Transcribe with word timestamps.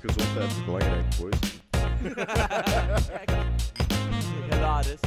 Gezondheid 0.00 0.50
is 0.50 0.64
belangrijk, 0.64 1.04
boys. 1.20 1.60
Hilarisch. 4.50 5.00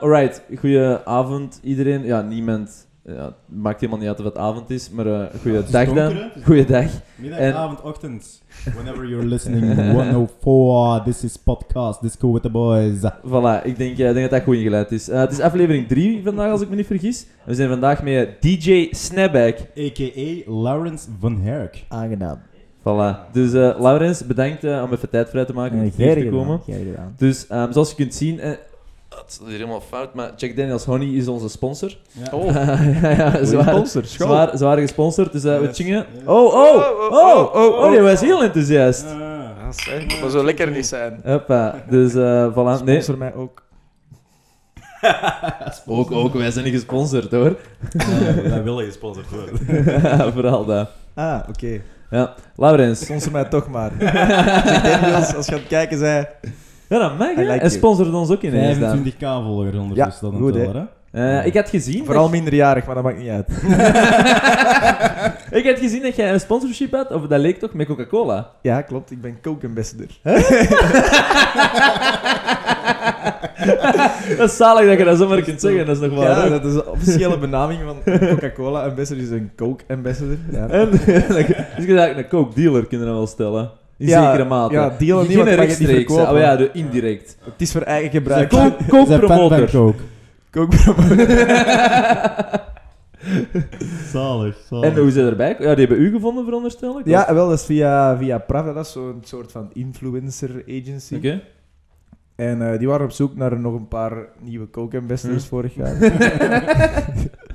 Alright, 0.00 0.42
goedenavond 0.58 1.60
iedereen. 1.62 2.04
Ja, 2.04 2.20
niemand. 2.20 2.85
Ja, 3.08 3.24
het 3.24 3.34
maakt 3.46 3.80
helemaal 3.80 4.00
niet 4.00 4.08
uit 4.08 4.18
of 4.18 4.24
het 4.24 4.38
avond 4.38 4.70
is, 4.70 4.90
maar 4.90 5.06
eh 5.06 5.18
het 5.20 5.40
goeiedag 5.42 5.92
dan. 5.92 6.30
Goeiedag. 6.44 6.90
Middag, 7.16 7.38
En- 7.38 7.54
avond, 7.54 7.82
ochtend. 7.82 8.42
Whenever 8.74 9.08
you're 9.08 9.26
listening, 9.26 9.74
104, 9.92 11.02
this 11.04 11.24
is 11.24 11.36
podcast, 11.36 12.00
Disco 12.02 12.32
with 12.32 12.42
the 12.42 12.50
boys. 12.50 12.98
Voilà, 13.26 13.64
ik 13.64 13.76
denk, 13.78 13.90
ik 13.90 13.96
denk 13.96 14.14
dat 14.14 14.30
dat 14.30 14.42
goed 14.42 14.56
ingeleid 14.56 14.92
is. 14.92 15.08
Eh, 15.08 15.18
het 15.20 15.32
is 15.32 15.40
aflevering 15.40 15.88
3 15.88 16.20
vandaag, 16.24 16.50
als 16.50 16.60
ik 16.60 16.68
me 16.68 16.76
niet 16.76 16.86
vergis. 16.86 17.26
We 17.44 17.54
zijn 17.54 17.68
vandaag 17.68 18.02
met 18.02 18.42
DJ 18.42 18.88
Snapback. 18.90 19.58
A.k.a. 19.78 20.50
Lawrence 20.50 21.08
van 21.20 21.40
Herk. 21.40 21.84
Aangenaam. 21.88 22.38
Voilà. 22.80 23.32
Dus 23.32 23.52
eh 23.52 23.80
Laurens, 23.80 24.26
bedankt 24.26 24.64
om 24.64 24.92
even 24.92 25.10
tijd 25.10 25.28
vrij 25.30 25.44
te 25.44 25.52
maken 25.52 25.78
om 25.78 25.90
hier 25.96 26.14
te 26.14 26.28
komen. 26.30 26.60
gedaan. 26.64 27.14
Dus 27.16 27.46
ehm, 27.46 27.72
zoals 27.72 27.88
je 27.90 27.96
kunt 27.96 28.14
zien... 28.14 28.40
het 29.08 29.24
is 29.28 29.38
hier 29.38 29.50
helemaal 29.50 29.80
fout, 29.80 30.14
maar 30.14 30.32
Jack 30.36 30.56
Daniels 30.56 30.84
Honey 30.84 31.08
is 31.08 31.28
onze 31.28 31.48
sponsor. 31.48 31.96
Ja. 32.12 32.30
Oh. 32.32 32.52
ja, 33.02 33.10
ja, 33.10 33.44
zwaar, 33.44 33.64
sponsor, 33.64 34.04
zwaar, 34.04 34.56
zwaar 34.58 34.78
gesponsord. 34.78 35.32
Dus 35.32 35.44
eh, 35.44 35.60
we 35.60 35.72
chingen. 35.72 36.06
yes. 36.14 36.22
Oh, 36.24 36.54
oh, 36.54 36.76
oh, 37.10 37.54
oh, 37.54 37.78
oh, 37.78 37.90
die 37.90 38.00
was 38.00 38.20
heel 38.20 38.42
enthousiast. 38.42 39.04
Ja, 39.04 39.72
zeg, 39.72 40.20
maar 40.20 40.30
zo 40.30 40.44
lekker 40.44 40.70
niet 40.70 40.86
zijn. 40.86 41.20
Hoppa, 41.24 41.84
dus 41.90 42.14
eh 42.14 42.46
voilà. 42.54 42.84
Nee, 42.84 43.00
Sponsor 43.00 43.18
mij 43.18 43.34
ook. 43.34 43.64
ook, 45.86 46.10
ook, 46.10 46.32
wij 46.34 46.50
zijn 46.50 46.64
niet 46.64 46.74
gesponsord 46.74 47.30
hoor. 47.30 47.56
Ja, 47.90 48.48
wij 48.48 48.62
willen 48.62 48.84
gesponsord 48.84 49.26
worden. 49.30 50.32
Vooral 50.32 50.64
dat. 50.64 50.90
Ah, 51.14 51.40
oké. 51.48 51.80
Ja, 52.10 52.34
Laurens. 52.56 53.00
Sponsor 53.00 53.32
mij 53.32 53.44
toch 53.44 53.68
maar. 53.68 53.92
Jack 53.98 54.82
Daniels, 54.82 55.34
als 55.34 55.46
je 55.46 55.52
gaat 55.52 55.66
kijken, 55.66 55.98
zei... 55.98 56.26
Ja, 56.88 56.98
dat 56.98 57.18
mag, 57.18 57.36
like 57.36 57.54
you. 57.54 57.70
sponsort 57.70 58.14
ons 58.14 58.30
ook 58.30 58.42
ineens 58.42 58.78
dan. 58.78 59.04
25k 59.04 59.18
volgers 59.18 59.76
ondertussen, 59.76 60.30
dat 60.30 60.40
goed, 60.40 60.54
het 60.54 60.72
hè. 60.72 60.82
Eh, 61.16 61.46
ik 61.46 61.54
had 61.54 61.68
gezien... 61.68 62.04
Vooral 62.04 62.22
dat- 62.22 62.32
minderjarig, 62.32 62.86
maar 62.86 62.94
dat 62.94 63.04
maakt 63.04 63.18
niet 63.18 63.28
uit. 63.28 63.48
ik 65.60 65.66
had 65.66 65.78
gezien 65.78 66.02
dat 66.02 66.16
jij 66.16 66.32
een 66.32 66.40
sponsorship 66.40 66.92
had, 66.92 67.12
of 67.12 67.26
dat 67.26 67.40
leek 67.40 67.58
toch, 67.58 67.72
met 67.72 67.86
Coca-Cola. 67.86 68.50
Ja, 68.62 68.82
klopt. 68.82 69.10
Ik 69.10 69.20
ben 69.20 69.38
Coke 69.42 69.66
Ambassador. 69.66 70.06
dat 74.36 74.50
is 74.50 74.56
zalig 74.56 74.86
dat 74.86 74.98
je 74.98 75.04
dat 75.04 75.18
zomaar 75.18 75.42
kunt 75.42 75.60
zeggen, 75.60 75.86
dat 75.86 76.02
is 76.02 76.08
nog. 76.08 76.22
Ja, 76.22 76.48
dat 76.48 76.64
is 76.64 76.72
de 76.72 76.90
officiële 76.90 77.38
benaming 77.38 77.80
van 77.84 77.96
Coca-Cola 78.28 78.84
Ambassador. 78.84 79.22
is 79.22 79.30
een 79.30 79.50
Coke 79.56 79.84
Ambassador. 79.88 80.36
Ja. 80.50 80.68
En, 80.68 80.90
dus 80.90 81.04
je 81.06 81.12
eigenlijk 81.76 82.18
een 82.18 82.28
coke-dealer, 82.28 82.86
kunnen 82.86 83.06
we 83.06 83.12
wel 83.12 83.26
stellen. 83.26 83.70
In 83.98 84.06
Ja, 84.06 84.30
zekere 84.30 84.48
mate. 84.48 84.74
ja, 84.74 84.94
dealen 84.98 85.28
niet, 85.28 85.36
want 85.36 85.50
je 85.50 85.56
niet 85.56 85.76
verkopen. 85.88 86.30
Oh 86.30 86.38
ja, 86.38 86.56
de 86.56 86.70
indirect. 86.72 87.38
Het 87.44 87.54
is 87.56 87.72
voor 87.72 87.80
eigen 87.82 88.10
gebruik. 88.10 88.50
Ze 88.52 88.56
fan 88.88 89.06
van 89.06 89.18
promoter. 89.20 89.70
Zalig, 94.12 94.56
zalig. 94.68 94.90
En 94.90 94.96
hoe 94.98 95.06
is 95.08 95.14
hij 95.14 95.24
erbij? 95.24 95.56
Ja, 95.58 95.74
die 95.74 95.86
hebben 95.86 96.04
u 96.06 96.10
gevonden, 96.10 96.44
veronderstel 96.44 96.98
ik? 96.98 97.06
Ja, 97.06 97.34
wel, 97.34 97.48
dat 97.48 97.58
is 97.58 97.64
via, 97.64 98.16
via 98.18 98.38
Pravda. 98.38 98.72
Dat 98.72 98.86
is 98.86 98.92
zo'n 98.92 99.20
soort 99.24 99.52
van 99.52 99.70
influencer 99.72 100.64
agency. 100.68 101.14
Oké. 101.14 101.40
En 102.36 102.72
eh, 102.72 102.78
die 102.78 102.88
waren 102.88 103.04
op 103.06 103.12
zoek 103.12 103.36
naar 103.36 103.60
nog 103.60 103.74
een 103.74 103.88
paar 103.88 104.28
nieuwe 104.42 104.70
Coke 104.70 104.98
Ambassadors 104.98 105.42
Hm. 105.42 105.48
vorig 105.48 105.74
jaar. 105.74 105.94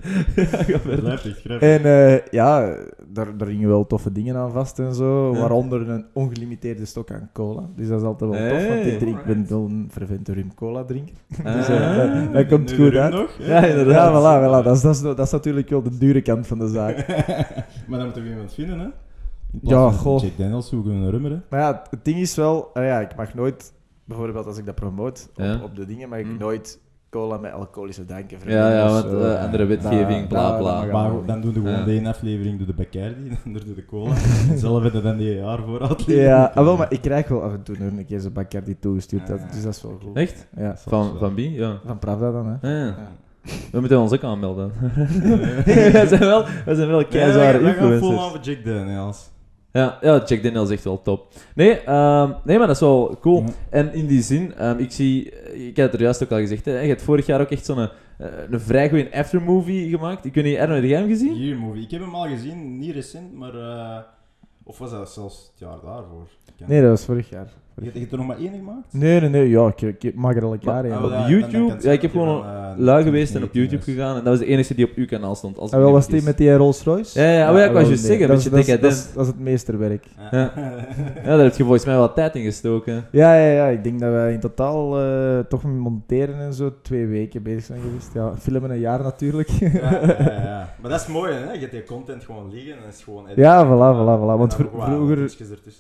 Grijpig, 0.36 1.40
grijpig. 1.40 1.60
En 1.62 1.84
eh, 1.86 2.28
ja, 2.32 2.76
daar, 3.08 3.38
daar 3.38 3.48
gingen 3.48 3.68
wel 3.68 3.88
toffe 3.88 4.12
dingen 4.12 4.36
aan 4.36 4.52
vast 4.52 4.80
en 4.80 4.94
zo. 4.94 5.34
Ja. 5.34 5.40
Waaronder 5.40 5.90
een 5.90 6.06
ongelimiteerde 6.14 6.86
stok 6.86 7.12
aan 7.12 7.30
cola. 7.34 7.70
Dus 7.76 7.88
dat 7.88 8.00
is 8.00 8.06
altijd 8.06 8.32
wel 8.32 8.50
tof, 8.50 8.68
want 8.68 8.86
ik, 8.86 9.00
drink, 9.00 9.20
ik 9.20 9.26
ben 9.26 9.46
wel 9.50 9.66
een 9.66 9.90
fervente 9.92 10.34
rum 10.34 10.54
cola 10.54 10.84
drinker. 10.84 11.16
Ah. 11.44 11.54
Dus 11.54 11.68
eh, 11.68 11.96
dat, 11.96 12.34
dat 12.34 12.48
komt 12.48 12.70
Nu 12.78 12.84
goed 12.86 12.96
uit. 12.96 13.14
nog? 13.14 13.38
hè? 13.38 13.54
Ja, 13.54 13.66
inderdaad. 13.66 14.14
Ja, 14.14 14.20
voilà, 14.20 14.62
voilà. 14.62 14.64
Dat, 14.66 14.76
is, 14.76 14.82
dat, 14.82 14.96
is, 14.96 15.02
dat 15.02 15.20
is 15.20 15.32
natuurlijk 15.32 15.70
wel 15.70 15.82
de 15.82 15.98
dure 15.98 16.22
kant 16.22 16.48
van 16.48 16.60
de 16.60 16.68
zaak. 16.68 17.08
Maar 17.88 18.00
dan 18.00 18.08
moet 18.08 18.16
er 18.18 18.28
iemand 18.28 18.54
vinden, 18.54 18.80
hè? 18.80 18.88
Ja, 19.62 19.92
goh. 19.92 20.22
Jack 20.22 20.38
Daniels 20.38 20.70
zoeken 20.70 20.92
we 20.92 20.98
een 21.06 21.10
rummer, 21.12 21.32
hè? 21.32 21.38
Maar 21.50 21.60
ja, 21.60 21.84
het 21.90 22.06
ding 22.06 22.18
is 22.20 22.36
wel... 22.36 22.70
ja, 22.74 23.00
ik 23.00 23.16
mag 23.16 23.34
nooit... 23.34 23.74
Bijvoorbeeld 24.06 24.46
als 24.46 24.58
ik 24.58 24.66
dat 24.66 24.76
promote 24.76 25.22
op, 25.30 25.44
Ja. 25.44 25.60
op 25.64 25.76
de 25.76 25.86
dingen, 25.86 26.10
mag 26.10 26.20
ik 26.20 26.26
Hm. 26.26 26.38
nooit 26.38 26.80
cola 27.10 27.38
met 27.38 27.52
alcoholische 27.52 28.06
dranken 28.06 28.38
Ja, 28.46 28.72
ja, 28.72 28.86
of 28.86 28.92
want 28.92 29.06
zo. 29.12 29.20
eh, 29.20 29.44
andere 29.44 29.66
wetgeving, 29.66 30.28
bla 30.28 30.58
bla. 30.58 30.86
Maar 30.86 31.12
dan 31.26 31.42
doen 31.42 31.54
we 31.54 31.60
gewoon 31.60 31.78
Ja. 31.78 31.84
de 31.84 31.92
ene 31.92 32.10
aflevering 32.10 32.58
door 32.58 32.68
de 32.68 32.74
Bacardi, 32.74 33.30
dan 33.44 33.54
door 33.54 33.76
de 33.76 33.86
cola. 33.86 34.16
Zelf 34.56 34.82
hebben 34.82 35.02
we 35.02 35.08
dan 35.08 35.18
die 35.18 35.36
jaar 35.36 35.60
vooruit 35.66 36.08
liggen. 36.08 36.26
Ja, 36.26 36.52
ah, 36.56 36.64
wel, 36.64 36.78
maar 36.78 36.92
ik 36.92 37.02
krijg 37.02 37.28
wel 37.28 37.42
af 37.44 37.54
en 37.54 37.64
toe 37.64 37.76
nog 37.80 37.92
een 37.98 38.06
keer 38.06 38.20
zo'n 38.20 38.34
Bacardi 38.34 38.80
toegestuurd, 38.80 39.28
dat, 39.28 39.40
dus 39.52 39.64
dat 39.64 39.76
is 39.76 39.82
wel 39.82 40.00
goed. 40.04 40.16
Echt? 40.18 40.48
Ja, 40.58 40.78
Van, 40.78 41.18
van 41.18 41.36
wie? 41.36 41.52
Ja. 41.52 41.80
van 41.86 42.00
Pravda 42.00 42.32
dan, 42.32 42.46
hè. 42.48 42.54
Ah, 42.54 42.62
ja. 42.62 42.86
Ja. 42.86 42.96
We 43.72 43.80
moeten 43.80 44.00
ons 44.00 44.14
ook 44.14 44.24
aanmelden. 44.24 44.72
we 45.66 46.04
zijn 46.08 46.20
wel, 46.20 46.46
we 46.66 46.76
zijn 46.76 46.88
wel 46.90 47.00
we 47.00 47.06
gaan 47.10 47.38
vol 47.78 47.92
influencers. 47.92 48.20
aan 48.20 48.30
voor 48.30 48.40
Jack 48.42 48.66
Daniels. 48.66 49.31
Ja, 49.74 49.98
ja, 50.02 50.24
Jack 50.26 50.44
Daniels 50.44 50.70
is 50.70 50.76
echt 50.76 50.84
wel 50.84 51.02
top. 51.02 51.28
Nee, 51.56 51.80
ehm, 51.82 52.32
nee 52.44 52.58
maar 52.58 52.68
dat 52.68 52.76
is 52.76 52.82
wel 52.82 53.18
cool. 53.22 53.42
Ja. 53.44 53.50
En 53.70 53.94
in 53.94 54.06
die 54.08 54.22
zin, 54.22 54.54
ehm, 54.56 54.78
ik 54.78 54.92
zie, 54.92 55.30
ik 55.68 55.76
had 55.78 55.86
het 55.86 55.94
er 55.94 56.02
juist 56.02 56.24
ook 56.24 56.32
al 56.32 56.38
gezegd, 56.38 56.66
hè, 56.66 56.80
je 56.80 56.88
hebt 56.88 57.02
vorig 57.02 57.26
jaar 57.26 57.42
ook 57.42 57.50
echt 57.52 57.66
zo'n 57.66 57.78
eh, 57.80 57.90
een 58.50 58.60
vrij 58.60 58.90
goede 58.90 59.14
aftermovie 59.14 59.90
gemaakt. 59.90 60.26
Ik 60.26 60.34
weet 60.34 60.44
niet, 60.44 60.56
Erno, 60.56 60.74
heb 60.74 60.84
jij 60.84 61.00
hem 61.00 61.08
gezien? 61.08 61.34
Hier 61.34 61.58
movie. 61.58 61.84
Ik 61.84 61.92
heb 61.92 62.02
hem 62.02 62.16
al 62.16 62.28
gezien, 62.28 62.80
niet 62.80 62.94
recent, 62.94 63.34
maar... 63.34 63.56
eh, 63.56 63.98
of 64.64 64.78
was 64.78 64.92
dat 64.92 65.12
zelfs 65.12 65.50
het 65.52 65.60
jaar 65.60 65.78
daarvoor? 65.84 66.28
Nee, 66.68 66.82
dat 66.82 66.90
was 66.90 67.06
vorig 67.06 67.30
jaar. 67.30 67.48
Je, 67.84 67.90
je 67.94 68.00
hebt 68.00 68.12
er 68.12 68.18
nog 68.18 68.28
maar 68.28 68.38
één 68.38 68.54
gemaakt? 68.54 68.94
Nee, 68.94 69.20
nee, 69.20 69.30
nee, 69.30 69.50
ja, 69.50 69.74
ik, 69.76 70.04
ik 70.04 70.16
maak 70.16 70.36
er 70.36 70.44
jaar 70.64 70.86
in. 70.86 70.92
Ah, 70.92 71.04
op 71.04 71.10
ja, 71.12 71.28
YouTube? 71.30 71.52
dan- 71.58 71.68
dan 71.68 71.78
Ja, 71.82 71.92
ik 71.92 72.02
heb 72.02 72.12
gewoon 72.12 72.28
je 72.28 72.34
van, 72.44 72.52
eh, 72.52 72.78
Lui 72.78 73.04
geweest 73.04 73.36
en 73.36 73.44
op 73.44 73.50
2019 73.52 73.62
YouTube 73.62 73.84
gegaan. 73.84 74.18
En 74.18 74.24
dat 74.24 74.38
was 74.38 74.40
de 74.40 74.46
enige 74.46 74.76
die 74.76 74.86
op 74.86 74.92
uw 74.96 75.06
kanaal 75.06 75.36
stond. 75.36 75.58
Als 75.58 75.72
En 75.72 75.78
me 75.78 75.84
wel 75.84 75.94
was 75.94 76.08
die 76.08 76.24
met 76.24 76.38
die 76.38 76.56
Rolls 76.56 76.84
Royce? 76.84 77.22
Ja, 77.22 77.32
ja, 77.32 77.52
oh 77.52 77.58
ja, 77.58 77.66
ik 77.66 77.72
was 77.72 77.88
juist 77.88 78.04
zeggen, 78.04 78.28
dat 78.28 78.30
een 78.30 78.36
is- 78.38 78.50
dat 78.82 79.12
dat 79.16 79.28
het 79.28 79.40
meesterwerk. 79.40 80.06
Ja. 80.32 80.52
Ja, 81.16 81.22
daar 81.24 81.40
heb 81.40 81.56
je 81.56 81.64
volgens 81.64 81.86
mij 81.86 81.96
wel 81.96 82.14
tijd 82.14 82.36
in 82.36 82.44
gestoken. 82.44 83.06
Ja, 83.12 83.36
ja, 83.36 83.52
ja. 83.52 83.66
Ik 83.68 83.84
denk 83.84 84.00
dat 84.00 84.12
wij 84.12 84.34
in 84.34 84.40
totaal 84.40 85.00
eh, 85.02 85.40
toch 85.40 85.64
met 85.64 85.74
monteren 85.74 86.40
en 86.40 86.54
zo 86.54 86.74
twee 86.82 87.06
weken 87.08 87.44
bezig 87.44 87.64
zijn 87.64 87.82
geweest. 87.82 88.14
Ja, 88.14 88.34
filmen 88.38 88.72
een 88.72 88.80
jaar 88.80 89.04
natuurlijk. 89.04 89.50
Ja. 89.50 89.70
Maar 90.82 90.92
dat 90.92 91.02
is 91.02 91.08
mooi, 91.08 91.34
hè? 91.34 91.52
Je 91.52 91.60
hebt 91.60 91.72
die 91.72 91.84
content 91.84 92.24
gewoon 92.24 92.50
liggen 92.52 92.74
en 92.74 92.80
is 92.92 93.04
gewoon... 93.04 93.26
Ja, 93.36 93.66
voilà, 93.66 93.96
voilà, 93.98 94.22
voilà. 94.22 94.38
Want 94.40 94.54
vroeger- 94.54 95.30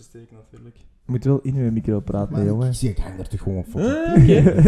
steken, 0.03 0.35
natuurlijk. 0.51 0.75
Je 1.05 1.11
moet 1.11 1.23
wel 1.23 1.39
in 1.43 1.55
uw 1.55 1.71
micro 1.71 1.99
praten, 1.99 2.45
jongen. 2.45 2.67
ik 2.67 2.73
zie, 2.73 2.89
ik 2.89 2.97
hang 2.97 3.19
er 3.19 3.27
toch 3.27 3.41
gewoon 3.41 3.65
voor. 3.69 3.81
Ah, 3.81 4.11
Oké. 4.11 4.21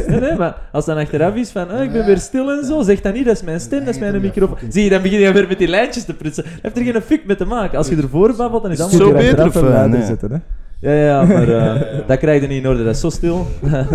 Nee, 0.08 0.20
nee, 0.20 0.36
maar 0.36 0.70
als 0.72 0.86
dan 0.86 0.98
achteraf 0.98 1.36
is 1.36 1.50
van, 1.50 1.70
ah, 1.70 1.84
ik 1.84 1.92
ben 1.92 2.06
weer 2.06 2.18
stil 2.18 2.52
en 2.52 2.66
zo, 2.66 2.82
zeg 2.82 3.02
dan 3.02 3.14
niet, 3.14 3.26
dat 3.26 3.36
is 3.36 3.44
mijn 3.44 3.60
stem, 3.60 3.80
dat 3.86 3.94
is 3.94 4.00
mijn 4.00 4.22
microfoon. 4.22 4.58
Zie 4.70 4.84
je, 4.84 4.90
dan 4.90 5.02
begin 5.02 5.20
je 5.20 5.32
weer 5.34 5.48
met 5.48 5.58
die 5.58 5.68
lijntjes 5.68 6.06
te 6.06 6.14
prutsen. 6.14 6.44
Dat 6.44 6.62
heeft 6.62 6.78
er 6.78 6.94
geen 6.94 7.02
fuck 7.02 7.26
mee 7.26 7.36
te 7.36 7.46
maken. 7.46 7.78
Als 7.78 7.88
je 7.88 7.96
ervoor 7.96 8.36
babbelt, 8.36 8.62
dan 8.62 8.72
is 8.72 8.78
dat 8.78 8.92
Zo 8.92 9.12
beter 9.12 9.36
beter 9.46 9.64
of 9.64 9.70
eh, 9.70 9.86
nee? 9.86 10.04
zetten, 10.06 10.32
hè? 10.32 10.38
Ja, 10.80 10.94
ja, 10.94 11.24
maar 11.26 11.50
eh, 11.50 12.08
dat 12.08 12.18
krijg 12.18 12.42
je 12.42 12.48
niet 12.48 12.64
in 12.64 12.70
orde, 12.70 12.84
dat 12.84 12.96
is 12.96 13.02
zo 13.02 13.10
stil. 13.10 13.48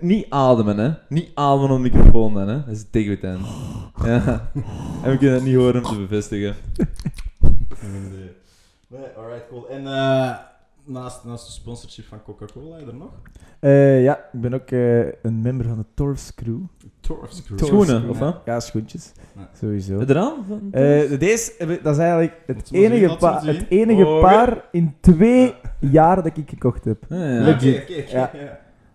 Niet 0.00 0.26
ademen, 0.28 0.78
hè. 0.78 0.90
Niet 1.08 1.30
ademen 1.34 1.70
op 1.70 1.82
de 1.82 1.90
microfoon 1.90 2.34
dan, 2.34 2.48
hè. 2.48 2.54
Dat 2.66 2.74
is 2.76 2.84
tegen 2.90 3.10
het. 3.20 3.38
Ja. 4.04 4.50
En 5.02 5.10
we 5.10 5.16
kunnen 5.18 5.34
het 5.34 5.44
niet 5.44 5.54
horen 5.54 5.84
om 5.84 5.90
te 5.90 5.98
bevestigen. 5.98 6.54
Nee, 8.90 9.06
alright, 9.16 9.46
cool. 9.48 9.68
En 9.68 9.86
eh, 9.86 10.36
naast, 10.84 11.24
naast 11.24 11.46
de 11.46 11.52
sponsorship 11.52 12.04
van 12.04 12.22
Coca-Cola, 12.22 12.76
heb 12.76 12.84
je 12.86 12.90
er 12.92 12.96
nog? 12.98 13.10
Eh, 13.60 14.02
ja, 14.02 14.16
ik 14.32 14.40
ben 14.40 14.54
ook 14.54 14.70
eh, 14.70 15.06
een 15.06 15.40
member 15.42 15.66
van 15.66 15.76
de 15.78 15.84
Torfs 15.94 16.34
Crew. 16.34 16.58
Torfs 17.00 17.42
Crew. 17.42 17.64
Schoenen, 17.64 18.08
of 18.08 18.18
wat? 18.18 18.40
Ja, 18.44 18.60
schoentjes. 18.60 19.12
Ja. 19.36 19.48
Sowieso. 19.60 19.98
Er? 19.98 20.14
Van- 20.48 20.68
Eh, 20.70 21.18
deze, 21.18 21.78
dat 21.82 21.94
is 21.94 22.00
eigenlijk 22.00 22.36
het 22.46 22.72
enige, 22.72 23.16
pa- 23.16 23.44
het 23.44 23.66
enige 23.68 24.06
Oh, 24.06 24.20
paar 24.20 24.64
in 24.72 24.94
twee 25.00 25.54
jaar 25.78 26.16
dat 26.22 26.36
ik 26.36 26.48
gekocht 26.50 26.84
heb. 26.84 27.04
Ah, 27.10 27.18
Ja, 27.18 27.24
Legit. 27.40 28.10
Ja. 28.10 28.30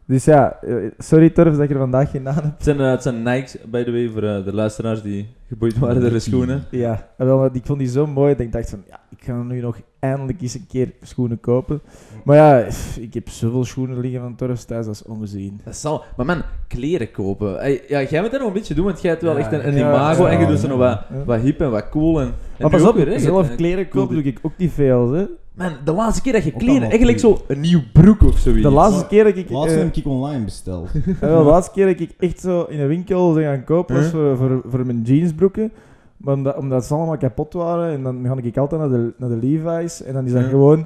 Dus 0.08 0.26
ja, 0.26 0.62
eh, 0.62 0.76
sorry 0.98 1.30
Torfs 1.30 1.56
dat 1.56 1.66
ik 1.66 1.72
er 1.72 1.78
vandaag 1.78 2.12
geen 2.12 2.28
aan 2.28 2.36
heb. 2.36 2.44
Het 2.44 2.64
zijn, 2.64 2.80
het 2.80 3.02
zijn 3.02 3.24
Nikes, 3.24 3.58
by 3.70 3.84
the 3.84 3.92
way, 3.92 4.10
voor 4.10 4.24
eh, 4.24 4.46
de 4.46 4.54
luisteraars 4.54 5.02
die 5.02 5.28
geboeid 5.48 5.78
waren 5.78 6.02
door 6.02 6.10
de 6.10 6.20
schoenen. 6.30 6.64
Ja, 6.72 7.08
wel, 7.18 7.46
ik 7.46 7.66
vond 7.66 7.80
die 7.80 7.88
zo 7.88 8.08
mooi 8.08 8.36
dat 8.36 8.46
ik 8.46 8.52
dacht 8.52 8.70
van, 8.70 8.84
ja, 8.90 9.00
ik 9.10 9.24
ga 9.24 9.42
nu 9.44 9.62
nog 9.62 9.80
eindelijk 10.00 10.42
eens 10.42 10.54
een 10.54 10.68
keer 10.68 10.94
schoenen 11.02 11.40
kopen. 11.40 11.82
Maar 12.26 12.36
ja, 12.36 12.66
ik 13.00 13.14
heb 13.14 13.30
zoveel 13.30 13.66
schoenen 13.66 14.00
liggen 14.00 14.22
van 14.22 14.36
Torfs 14.36 14.66
thuis, 14.66 14.86
dat 14.86 14.96
is 14.96 15.04
ongezien. 15.04 15.62
Dat 15.64 15.76
zal... 15.76 16.04
Maar 16.18 16.26
man, 16.26 16.42
kleren 16.68 17.12
kopen. 17.12 17.52
Ja, 17.88 18.02
jij 18.04 18.22
moet 18.22 18.32
dat 18.32 18.40
nog 18.40 18.48
een 18.48 18.54
beetje 18.54 18.74
doen, 18.74 18.86
want 18.86 19.02
jij 19.02 19.12
hebt 19.12 19.24
wel 19.24 19.34
Ja, 19.34 19.40
echt 19.40 19.52
een, 19.52 19.68
een 19.68 19.76
ja, 19.76 19.90
imago 19.90 20.24
ja, 20.24 20.30
en 20.32 20.40
je 20.40 20.46
doet 20.48 20.60
ze 20.60 20.68
nog 20.68 20.78
wat, 20.78 21.00
wat 21.26 21.40
hip 21.40 21.62
en 21.62 21.72
wat 21.72 21.90
cool. 21.90 22.22
En, 22.22 22.26
en 22.28 22.34
Maar 22.60 22.70
pas 22.70 22.84
op, 22.88 22.96
weer, 22.96 23.08
hè. 23.08 23.20
zelf 23.20 23.56
kleren 23.56 23.88
kopen 23.88 24.16
doe 24.16 24.24
ik 24.24 24.40
ook 24.42 24.58
niet 24.58 24.72
veel. 24.72 25.12
Hè. 25.12 25.26
Man, 25.54 25.72
de 25.84 25.92
laatste 25.92 26.22
keer 26.22 26.34
dat 26.34 26.44
je 26.44 26.52
kleren... 26.52 26.90
Eigenlijk 26.90 27.20
zo 27.20 27.42
een 27.48 27.60
nieuw 27.60 27.82
broek 27.94 28.22
of 28.24 28.38
zoiets. 28.38 28.62
De 28.62 28.70
laatste 28.72 29.08
keer 29.08 29.24
dat 29.24 29.36
ik... 29.36 29.50
Laatst 29.50 29.76
eh, 29.76 29.82
heb 29.84 29.96
ik 29.96 30.06
online 30.08 30.44
besteld. 30.44 30.90
De 31.20 31.28
laatste 31.28 31.72
keer 31.74 31.86
dat 31.86 32.00
ik 32.00 32.12
echt 32.20 32.40
zo 32.40 32.64
in 32.64 32.80
een 32.80 32.88
winkel 32.88 33.34
ben 33.34 33.44
gaan 33.44 33.64
kopen 33.64 33.96
was 33.96 34.10
voor, 34.10 34.38
voor, 34.38 34.62
voor 34.68 34.86
mijn 34.86 35.02
jeansbroeken. 35.02 35.72
Maar 36.18 36.34
omdat, 36.34 36.58
omdat 36.58 36.86
ze 36.86 36.94
allemaal 36.94 37.18
kapot 37.18 37.54
waren, 37.54 37.94
en 37.94 38.04
dan 38.04 38.22
ga 38.26 38.36
ik 38.42 38.58
altijd 38.58 38.82
naar 38.82 38.90
de, 38.90 39.14
naar 39.18 39.30
de 39.30 39.36
Levi's. 39.48 40.04
En 40.04 40.14
dan 40.14 40.26
is 40.26 40.32
dat 40.32 40.42
Ja. 40.44 40.50
gewoon... 40.50 40.86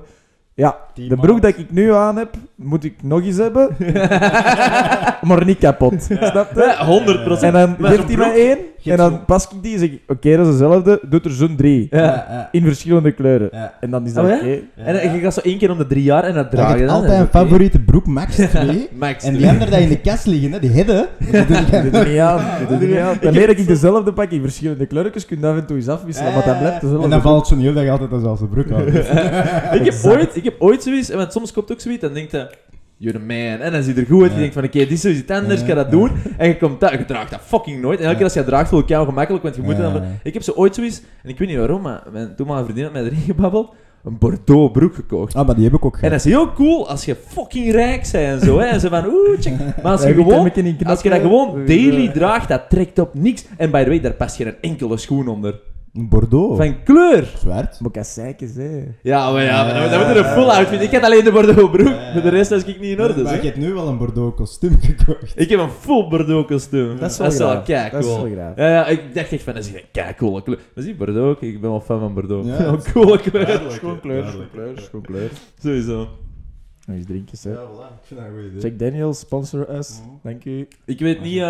Ja, 0.59 0.77
Die 0.93 1.09
de 1.09 1.15
maat. 1.15 1.25
broek 1.25 1.41
dat 1.41 1.57
ik 1.57 1.71
nu 1.71 1.93
aan 1.93 2.17
heb, 2.17 2.29
moet 2.55 2.83
ik 2.83 2.93
nog 3.03 3.23
eens 3.23 3.37
hebben. 3.37 3.69
maar 5.27 5.45
niet 5.45 5.57
kapot. 5.57 5.93
Snap 6.03 6.51
je? 6.55 6.75
Ja, 6.79 6.85
100 6.85 7.41
En 7.41 7.53
dan 7.53 7.75
Maar 7.79 7.89
geeft 7.91 7.99
zo'n 8.01 8.07
hij 8.07 8.17
mij 8.17 8.33
één. 8.47 8.57
Je 8.81 8.91
En 8.91 8.97
dan 8.97 9.25
pas 9.25 9.43
ik 9.43 9.63
die 9.63 9.73
en 9.73 9.79
zeg 9.79 9.89
ik, 9.89 10.01
oké, 10.07 10.37
dat 10.37 10.45
is 10.45 10.51
dezelfde. 10.51 10.99
Doet 11.09 11.25
er 11.25 11.31
zo'n 11.31 11.55
drie. 11.55 11.87
Ja. 11.91 11.99
ja. 12.01 12.49
In 12.51 12.63
verschillende 12.63 13.11
kleuren. 13.11 13.49
ja. 13.51 13.73
En 13.79 13.89
dan 13.89 14.05
is 14.05 14.13
dat 14.13 14.23
Oh, 14.23 14.29
ja? 14.29 14.35
oké. 14.37 14.59
En 14.75 15.13
je 15.13 15.19
gaat 15.19 15.33
zo 15.33 15.39
één 15.39 15.57
keer 15.57 15.71
om 15.71 15.77
de 15.77 15.87
drie 15.87 16.03
jaar 16.03 16.23
en 16.23 16.33
dat 16.33 16.47
Je 16.51 16.57
draag 16.57 16.79
je 16.79 16.85
dan. 16.85 16.95
altijd 16.95 17.11
en 17.13 17.19
een 17.19 17.25
dat 17.31 17.35
oké. 17.35 17.45
favoriete 17.45 17.79
broek, 17.79 18.05
Max 18.07 18.35
2. 18.49 18.89
Max 18.99 19.23
en 19.23 19.29
die 19.33 19.39
twee. 19.41 19.55
hebben 19.57 19.73
er 19.73 19.81
in 19.81 19.89
de 19.89 19.99
kast 19.99 20.25
liggen, 20.25 20.51
hè, 20.51 20.59
die 20.59 20.69
hidden. 20.69 21.07
Dat 21.31 21.47
doet 21.47 21.57
er 21.73 22.07
niet 22.07 22.19
aan. 22.19 22.43
Dat 22.69 22.79
niet 22.79 22.97
aan. 22.97 23.17
Dan 23.21 23.33
leer 23.33 23.49
ik 23.49 23.67
dezelfde 23.67 24.13
pak 24.13 24.31
in 24.31 24.41
verschillende 24.41 24.85
kleurtjes. 24.85 25.25
Kun 25.25 25.39
je 25.39 25.47
af 25.47 25.57
en 25.57 25.65
toe 25.65 25.75
eens 25.77 25.87
afwisselen, 25.87 26.33
maar 26.33 26.45
dat 26.45 26.59
blijft 26.59 26.81
dezelfde. 26.81 27.03
En 27.03 27.09
dan 27.09 27.21
valt 27.21 27.47
zo'n 27.47 27.59
heel 27.59 27.73
dag 27.73 27.87
altijd 27.87 28.09
dezelfde 28.09 28.45
broek 28.47 28.71
aan. 28.71 28.87
ik, 29.79 29.85
heb 29.85 29.95
ooit, 30.03 30.35
ik 30.35 30.43
heb 30.43 30.48
ooit 30.59 30.83
zoiets, 30.83 31.09
en 31.09 31.17
want 31.17 31.31
soms 31.31 31.53
komt 31.53 31.71
ook 31.71 31.79
zoiets, 31.79 32.01
dan 32.01 32.13
denkt 32.13 32.31
je, 32.31 32.49
you're 32.97 33.19
the 33.19 33.25
man. 33.25 33.59
En 33.59 33.71
dan 33.71 33.83
zie 33.83 33.95
je 33.95 34.01
er 34.01 34.07
goed 34.07 34.21
uit, 34.21 34.31
je 34.31 34.37
denkt 34.37 34.53
van, 34.53 34.63
oké, 34.63 34.77
dit 34.77 34.91
is 34.91 35.01
zoiets 35.01 35.31
anders, 35.31 35.61
ik 35.61 35.67
ga 35.67 35.73
dat 35.73 35.91
doen. 35.91 36.11
En 36.37 36.47
je 36.47 36.57
komt 36.57 36.79
thuis, 36.79 36.97
je 36.97 37.05
draagt 37.05 37.31
dat 37.31 37.41
fucking 37.43 37.81
nooit. 37.81 37.99
En 37.99 38.03
elke 38.03 38.15
keer 38.15 38.25
als 38.25 38.33
je 38.33 38.39
dat 38.39 38.47
draagt, 38.47 38.69
voel 38.69 38.79
ik 38.79 38.87
jou 38.87 39.05
gemakkelijk, 39.05 39.43
want 39.43 39.55
je 39.55 39.61
moet 39.61 39.77
dan... 39.77 40.03
Ik 40.23 40.33
heb 40.33 40.43
zo 40.43 40.51
ooit 40.51 40.75
zoiets, 40.75 41.01
en 41.23 41.29
ik 41.29 41.37
weet 41.37 41.47
niet 41.47 41.57
waarom, 41.57 41.81
maar 41.81 42.03
mijn 42.11 42.35
toenmalige 42.35 42.65
vriendin 42.65 42.83
had 42.83 42.93
mij 42.93 43.03
erin 43.03 43.23
gebabbeld, 43.25 43.73
een 44.03 44.17
Bordeaux 44.17 44.71
broek 44.71 44.95
gekocht. 44.95 45.35
Ah, 45.35 45.45
maar 45.45 45.55
die 45.55 45.63
heb 45.63 45.73
ik 45.73 45.85
ook 45.85 45.97
En 45.97 46.09
dat 46.09 46.19
is 46.19 46.25
heel 46.25 46.53
cool 46.53 46.89
als 46.89 47.05
je 47.05 47.15
fucking 47.27 47.71
rijk 47.71 48.09
bent 48.11 48.13
en 48.13 48.39
zo, 48.39 48.59
hè. 48.59 48.65
En 48.65 48.79
ze 48.79 48.89
van, 48.89 49.05
oeh, 49.05 49.39
check. 49.39 49.57
Maar 49.83 49.91
als 49.91 50.01
je 50.01 50.07
Ja, 50.07 50.13
gewoon... 50.13 50.43
heb 50.43 50.55
een 50.55 50.77
Als 50.83 51.01
je 51.01 51.09
dat 51.09 51.21
gewoon 51.21 51.65
daily 51.65 52.09
draagt, 52.09 52.47
dat 52.47 52.69
trekt 52.69 52.99
op 52.99 53.13
niks. 53.13 53.45
En 53.57 53.71
by 53.71 53.83
the 53.83 53.89
way, 53.89 53.99
daar 53.99 54.13
past 54.13 54.35
geen 54.35 54.55
enkele 54.61 54.97
schoen 54.97 55.27
onder. 55.27 55.59
Een 55.93 56.09
Bordeaux. 56.09 56.57
Van 56.57 56.83
kleur. 56.83 57.33
Zwart. 57.37 57.79
Maar 57.79 57.91
kasseikjes, 57.91 58.55
hè. 58.55 58.83
Ja, 59.01 59.31
maar 59.31 59.43
ja, 59.43 59.63
maar 59.63 59.73
dan, 59.73 59.89
dan 59.89 59.99
moet 60.07 60.09
er 60.09 60.25
een 60.25 60.31
full 60.33 60.43
outfit. 60.49 60.81
Ik 60.81 60.91
had 60.91 61.03
alleen 61.03 61.23
de 61.23 61.31
Bordeaux 61.31 61.71
broek. 61.71 61.87
Ja. 61.87 62.11
Voor 62.13 62.21
de 62.21 62.29
rest 62.29 62.49
was 62.49 62.63
ik 62.63 62.79
niet 62.79 62.97
in 62.97 63.01
orde. 63.01 63.23
maar 63.23 63.33
hè. 63.33 63.39
je 63.39 63.45
hebt 63.45 63.57
nu 63.57 63.73
wel 63.73 63.87
een 63.87 63.97
Bordeaux 63.97 64.35
kostuum 64.35 64.79
gekocht. 64.97 65.33
Ik 65.35 65.49
heb 65.49 65.59
een 65.59 65.69
full 65.69 66.07
Bordeaux 66.09 66.47
kostuum. 66.47 66.99
Dat 66.99 67.11
is 67.11 67.17
wel 67.17 67.29
graaf. 67.31 67.63
kei 67.63 67.89
Dat 67.91 67.99
is 68.03 68.05
cool. 68.09 68.21
wel 68.23 68.31
graaf. 68.31 68.55
Ja, 68.57 68.67
ja, 68.69 68.85
ik 68.87 69.13
dacht 69.15 69.31
echt 69.31 69.43
van, 69.43 69.53
dat 69.53 69.63
is 69.65 69.73
een 69.73 69.81
kei 69.91 70.13
coole 70.15 70.43
kleur. 70.43 70.59
Maar 70.75 70.83
zie, 70.83 70.95
Bordeaux, 70.95 71.39
kijk, 71.39 71.53
ik 71.53 71.61
ben 71.61 71.69
wel 71.69 71.81
fan 71.81 71.99
van 71.99 72.13
Bordeaux. 72.13 72.47
Ja, 72.47 72.73
is- 72.85 72.91
coole 72.91 73.19
kleur. 73.19 73.61
Schoon 73.69 73.99
kleur, 73.99 74.25
schoon 74.27 74.49
kleur, 74.51 74.79
schoon 74.79 75.01
kleur. 75.01 75.29
Sowieso. 75.61 76.07
Nog 76.85 76.97
eens 76.97 77.05
drinkjes, 77.07 77.43
hè. 77.43 77.51
Ja, 77.51 77.57
voilà. 77.57 77.93
Ik 77.93 78.05
vind 78.07 78.19
dat 78.19 78.29
een 78.29 78.35
goed 78.35 78.45
idee. 78.51 78.61
Jack 78.69 78.79
Daniels, 78.79 79.19
sponsor 79.19 79.75
us. 79.77 79.99
Mhm. 80.01 80.09
Dank 80.23 80.45
u. 80.45 80.67
Ik 80.85 80.99
weet 80.99 81.21
niet, 81.21 81.43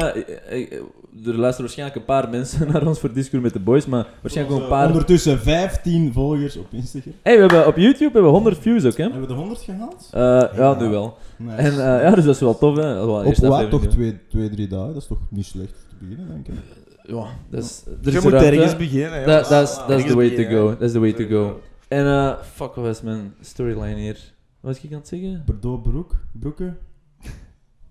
er 1.26 1.38
luisteren 1.38 1.62
waarschijnlijk 1.62 2.00
een 2.00 2.06
paar 2.06 2.30
mensen 2.30 2.68
naar 2.72 2.88
ons 2.88 3.00
voor 3.00 3.14
Discord 3.14 3.42
met 3.42 3.54
de 3.54 3.60
boys, 3.60 3.86
maar 3.86 4.08
waarschijnlijk 4.22 4.58
ook 4.58 4.64
een 4.64 4.70
paar... 4.70 4.88
Ondertussen 4.88 5.40
15 5.40 6.14
volgers 6.14 6.58
op 6.58 6.68
Instagram. 6.72 7.14
hey, 7.22 7.34
we 7.34 7.40
hebben 7.40 7.68
op 7.68 7.76
YouTube 7.76 8.04
hebben 8.04 8.24
we 8.24 8.30
100 8.30 8.58
views 8.58 8.86
ook, 8.86 8.98
hè? 8.98 9.04
Hebben 9.04 9.22
we 9.22 9.28
de 9.28 9.34
100 9.34 9.62
gehaald? 9.62 10.10
Eh, 10.12 10.58
ja, 10.58 10.80
nu 10.80 10.88
wel. 10.88 11.18
Nice. 11.38 11.56
En 11.56 11.72
eh, 11.72 12.04
ja, 12.04 12.16
dus 12.16 12.26
dat 12.26 12.36
is 12.36 12.42
wel 12.42 12.58
tof, 12.58 12.76
hè? 12.76 13.00
Is 13.00 13.40
wel 13.40 13.52
op 13.52 13.62
wat? 13.62 13.70
Toch 13.70 13.82
hè. 13.82 13.88
twee, 13.88 14.20
twee, 14.30 14.50
drie 14.50 14.68
dagen? 14.68 14.94
Dat 14.94 15.02
is 15.02 15.08
toch 15.08 15.20
niet 15.30 15.46
slecht 15.46 15.86
te 15.90 15.96
beginnen, 16.00 16.28
denk 16.28 16.48
ik. 16.48 16.64
Ja, 17.04 17.26
dat 17.50 17.64
is... 17.64 17.84
er 17.86 18.12
Je 18.12 18.18
is 18.18 18.24
moet 18.24 18.34
ergens 18.34 18.76
beginnen, 18.76 19.26
Dat 19.26 19.50
dat 19.50 19.70
is 19.70 19.76
dat 19.88 20.00
is 20.00 20.06
the 20.06 20.16
way 20.16 20.30
to 20.30 20.44
go. 20.44 20.70
Dat 20.70 20.82
is 20.82 20.92
the 20.92 21.00
way 21.00 21.14
to 21.14 21.26
go. 21.26 21.60
En 21.88 22.06
eh, 22.06 22.34
fuck, 22.54 22.76
wat 22.76 22.86
was 22.86 23.02
mijn 23.02 23.34
storyline 23.42 24.00
hier? 24.00 24.20
Wat 24.60 24.76
was 24.76 24.84
ik 24.84 24.92
aan 24.92 24.98
het 24.98 25.08
zeggen? 25.08 25.44
Bordeaux 25.46 25.90
broek, 25.90 26.12
broeken. 26.32 26.78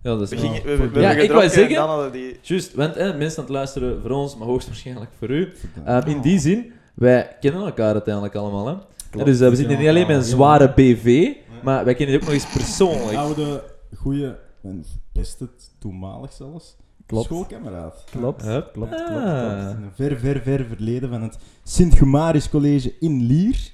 Ja, 0.03 0.11
dat 0.17 0.21
is... 0.21 0.31
We 0.31 0.37
Ja, 0.37 0.43
gingen, 0.43 0.63
we, 0.79 0.89
we, 0.89 1.01
Ja, 1.01 1.07
hebben 1.07 1.25
ik 1.25 1.31
wou 1.31 1.49
zeggen- 1.49 1.69
en 1.69 1.75
dan 1.75 1.89
hadden 1.89 2.13
die... 2.13 2.39
Juist, 2.43 2.75
want 2.75 2.97
eh, 2.97 3.17
mensen 3.17 3.39
aan 3.39 3.45
het 3.45 3.55
luisteren 3.55 4.01
voor 4.01 4.11
ons, 4.11 4.37
maar 4.37 4.47
hoogstwaarschijnlijk 4.47 5.11
voor 5.19 5.31
u. 5.31 5.53
Eh, 5.85 5.99
in 6.07 6.21
die 6.21 6.39
zin, 6.39 6.73
wij 6.95 7.37
kennen 7.41 7.65
elkaar 7.65 7.93
uiteindelijk 7.93 8.35
allemaal, 8.35 8.67
hè? 8.67 8.75
Klopt, 9.11 9.27
dus 9.27 9.41
eh, 9.41 9.49
we 9.49 9.57
zitten 9.57 9.79
niet 9.79 9.89
alleen 9.89 10.07
met 10.07 10.17
een 10.17 10.23
zware 10.23 10.73
BV, 10.75 11.33
maar 11.63 11.85
wij 11.85 11.95
kennen 11.95 12.15
die 12.19 12.25
ook 12.29 12.33
nog 12.35 12.43
eens 12.43 12.53
persoonlijk. 12.53 13.17
Oude, 13.19 13.63
goede 13.97 14.39
en 14.63 14.85
beste, 15.13 15.49
toenmalig 15.79 16.33
zelfs. 16.33 16.77
Klopt. 17.07 17.25
Schoolkameraad. 17.25 18.05
Klopt, 18.11 18.43
klopt, 18.43 18.73
klopt, 18.73 18.93
Ah. 18.95 18.99
klopt. 18.99 19.77
In 19.77 19.83
een 19.83 19.91
ver, 19.95 20.19
ver, 20.19 20.41
ver 20.43 20.65
verleden 20.65 21.09
van 21.09 21.23
het 21.23 21.39
Sint-Gumarisch 21.63 22.49
College 22.51 22.93
in 23.01 23.23
Lier. 23.27 23.71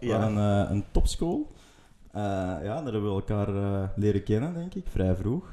Ja. 0.00 0.22
Een, 0.26 0.38
eh, 0.38 0.70
een 0.70 0.84
topschool. 0.90 1.46
Eh, 2.12 2.22
ja, 2.22 2.58
daar 2.62 2.82
hebben 2.92 3.02
we 3.02 3.08
elkaar 3.08 3.48
eh, 3.48 3.82
leren 3.96 4.22
kennen, 4.22 4.54
denk 4.54 4.74
ik, 4.74 4.84
vrij 4.90 5.14
vroeg. 5.14 5.44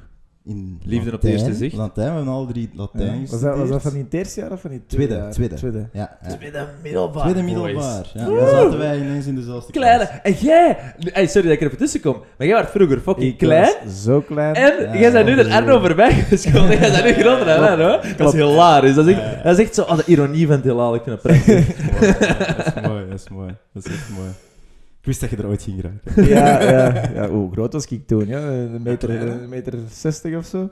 In 0.46 0.80
Liefde 0.84 1.06
op 1.08 1.14
Latijn. 1.14 1.34
het 1.34 1.42
eerste 1.42 1.58
zicht. 1.64 1.76
Latijn, 1.76 2.10
we 2.10 2.16
hebben 2.16 2.34
alle 2.34 2.48
drie 2.48 2.70
Latijn 2.74 3.28
Was 3.30 3.42
dat, 3.42 3.58
was 3.58 3.70
dat 3.70 3.82
van 3.82 3.92
die 3.94 4.04
het 4.04 4.14
eerste 4.14 4.40
jaar 4.40 4.52
of 4.52 4.62
van 4.62 4.70
die 4.70 4.82
Tweede, 4.88 5.16
jaar? 5.16 5.32
tweede. 5.32 5.56
tweede. 5.56 5.90
Ja, 5.94 6.18
ja. 6.24 6.36
Tweede 6.36 6.68
middelbaar. 6.84 7.22
Tweede 7.24 7.42
middelbaar. 7.42 8.12
Ja, 8.14 8.26
dan 8.26 8.48
zaten 8.50 8.78
wij 8.78 9.00
ineens 9.00 9.26
in 9.26 9.36
dezelfde 9.36 9.72
Kleine. 9.72 10.06
klas. 10.08 10.20
En 10.24 10.34
jij... 10.34 10.78
Hey, 11.00 11.28
sorry 11.28 11.48
dat 11.48 11.56
ik 11.56 11.62
er 11.62 11.66
even 11.68 11.78
tussen 11.78 12.02
kom, 12.02 12.18
maar 12.38 12.48
jij 12.48 12.62
was 12.62 12.72
vroeger 12.72 13.00
fucking 13.00 13.32
Ik 13.32 13.38
klein. 13.38 13.90
Zo 14.04 14.22
klein. 14.22 14.56
En 14.56 14.84
Ja, 14.84 14.98
jij 15.00 15.12
bent 15.12 15.26
nu 15.26 15.36
de. 15.36 15.54
Arno 15.54 15.80
voorbij 15.80 16.12
geschoten. 16.14 16.80
Jij 16.80 16.92
bent 16.92 17.04
nu 17.04 17.24
groter 17.24 17.46
dan 17.46 17.60
Arno. 17.68 18.00
Dat 18.18 18.34
is 18.34 18.40
hilarisch. 18.40 18.96
Dat 18.96 19.08
is 19.08 19.14
echt, 19.16 19.22
Ja, 19.24 19.30
ja. 19.32 19.44
dat 19.44 19.60
is 19.60 19.66
echt 19.66 19.76
zo... 19.76 19.82
Oh, 19.82 19.98
de 19.98 20.04
ironie 20.06 20.46
van 20.48 20.56
het 20.56 20.64
heelal. 20.66 20.96
Ik 20.96 21.02
vind 21.04 21.22
het 21.24 21.32
prachtig. 21.32 21.68
Dat 22.58 22.76
is 22.76 22.82
mooi, 22.88 23.06
dat 23.10 23.20
is 23.20 23.30
mooi. 23.30 23.56
Dat 23.74 23.86
is 23.86 23.92
echt 23.92 24.10
mooi. 24.10 24.30
Ik 25.10 25.16
wist 25.16 25.30
dat 25.30 25.40
je 25.40 25.46
er 25.46 25.50
ooit 25.52 25.64
ging 25.64 25.82
geraken. 25.82 26.26
ja, 26.36 26.62
ja, 26.62 27.10
ja. 27.14 27.28
Hoe 27.36 27.52
groot 27.52 27.74
was 27.74 27.86
ik 27.86 28.08
toen? 28.08 28.28
Ja, 28.28 28.40
een 28.50 28.82
meter, 28.82 29.10
een 29.10 29.50
meter 29.50 29.74
60 29.90 30.36
of 30.38 30.46
zo? 30.46 30.70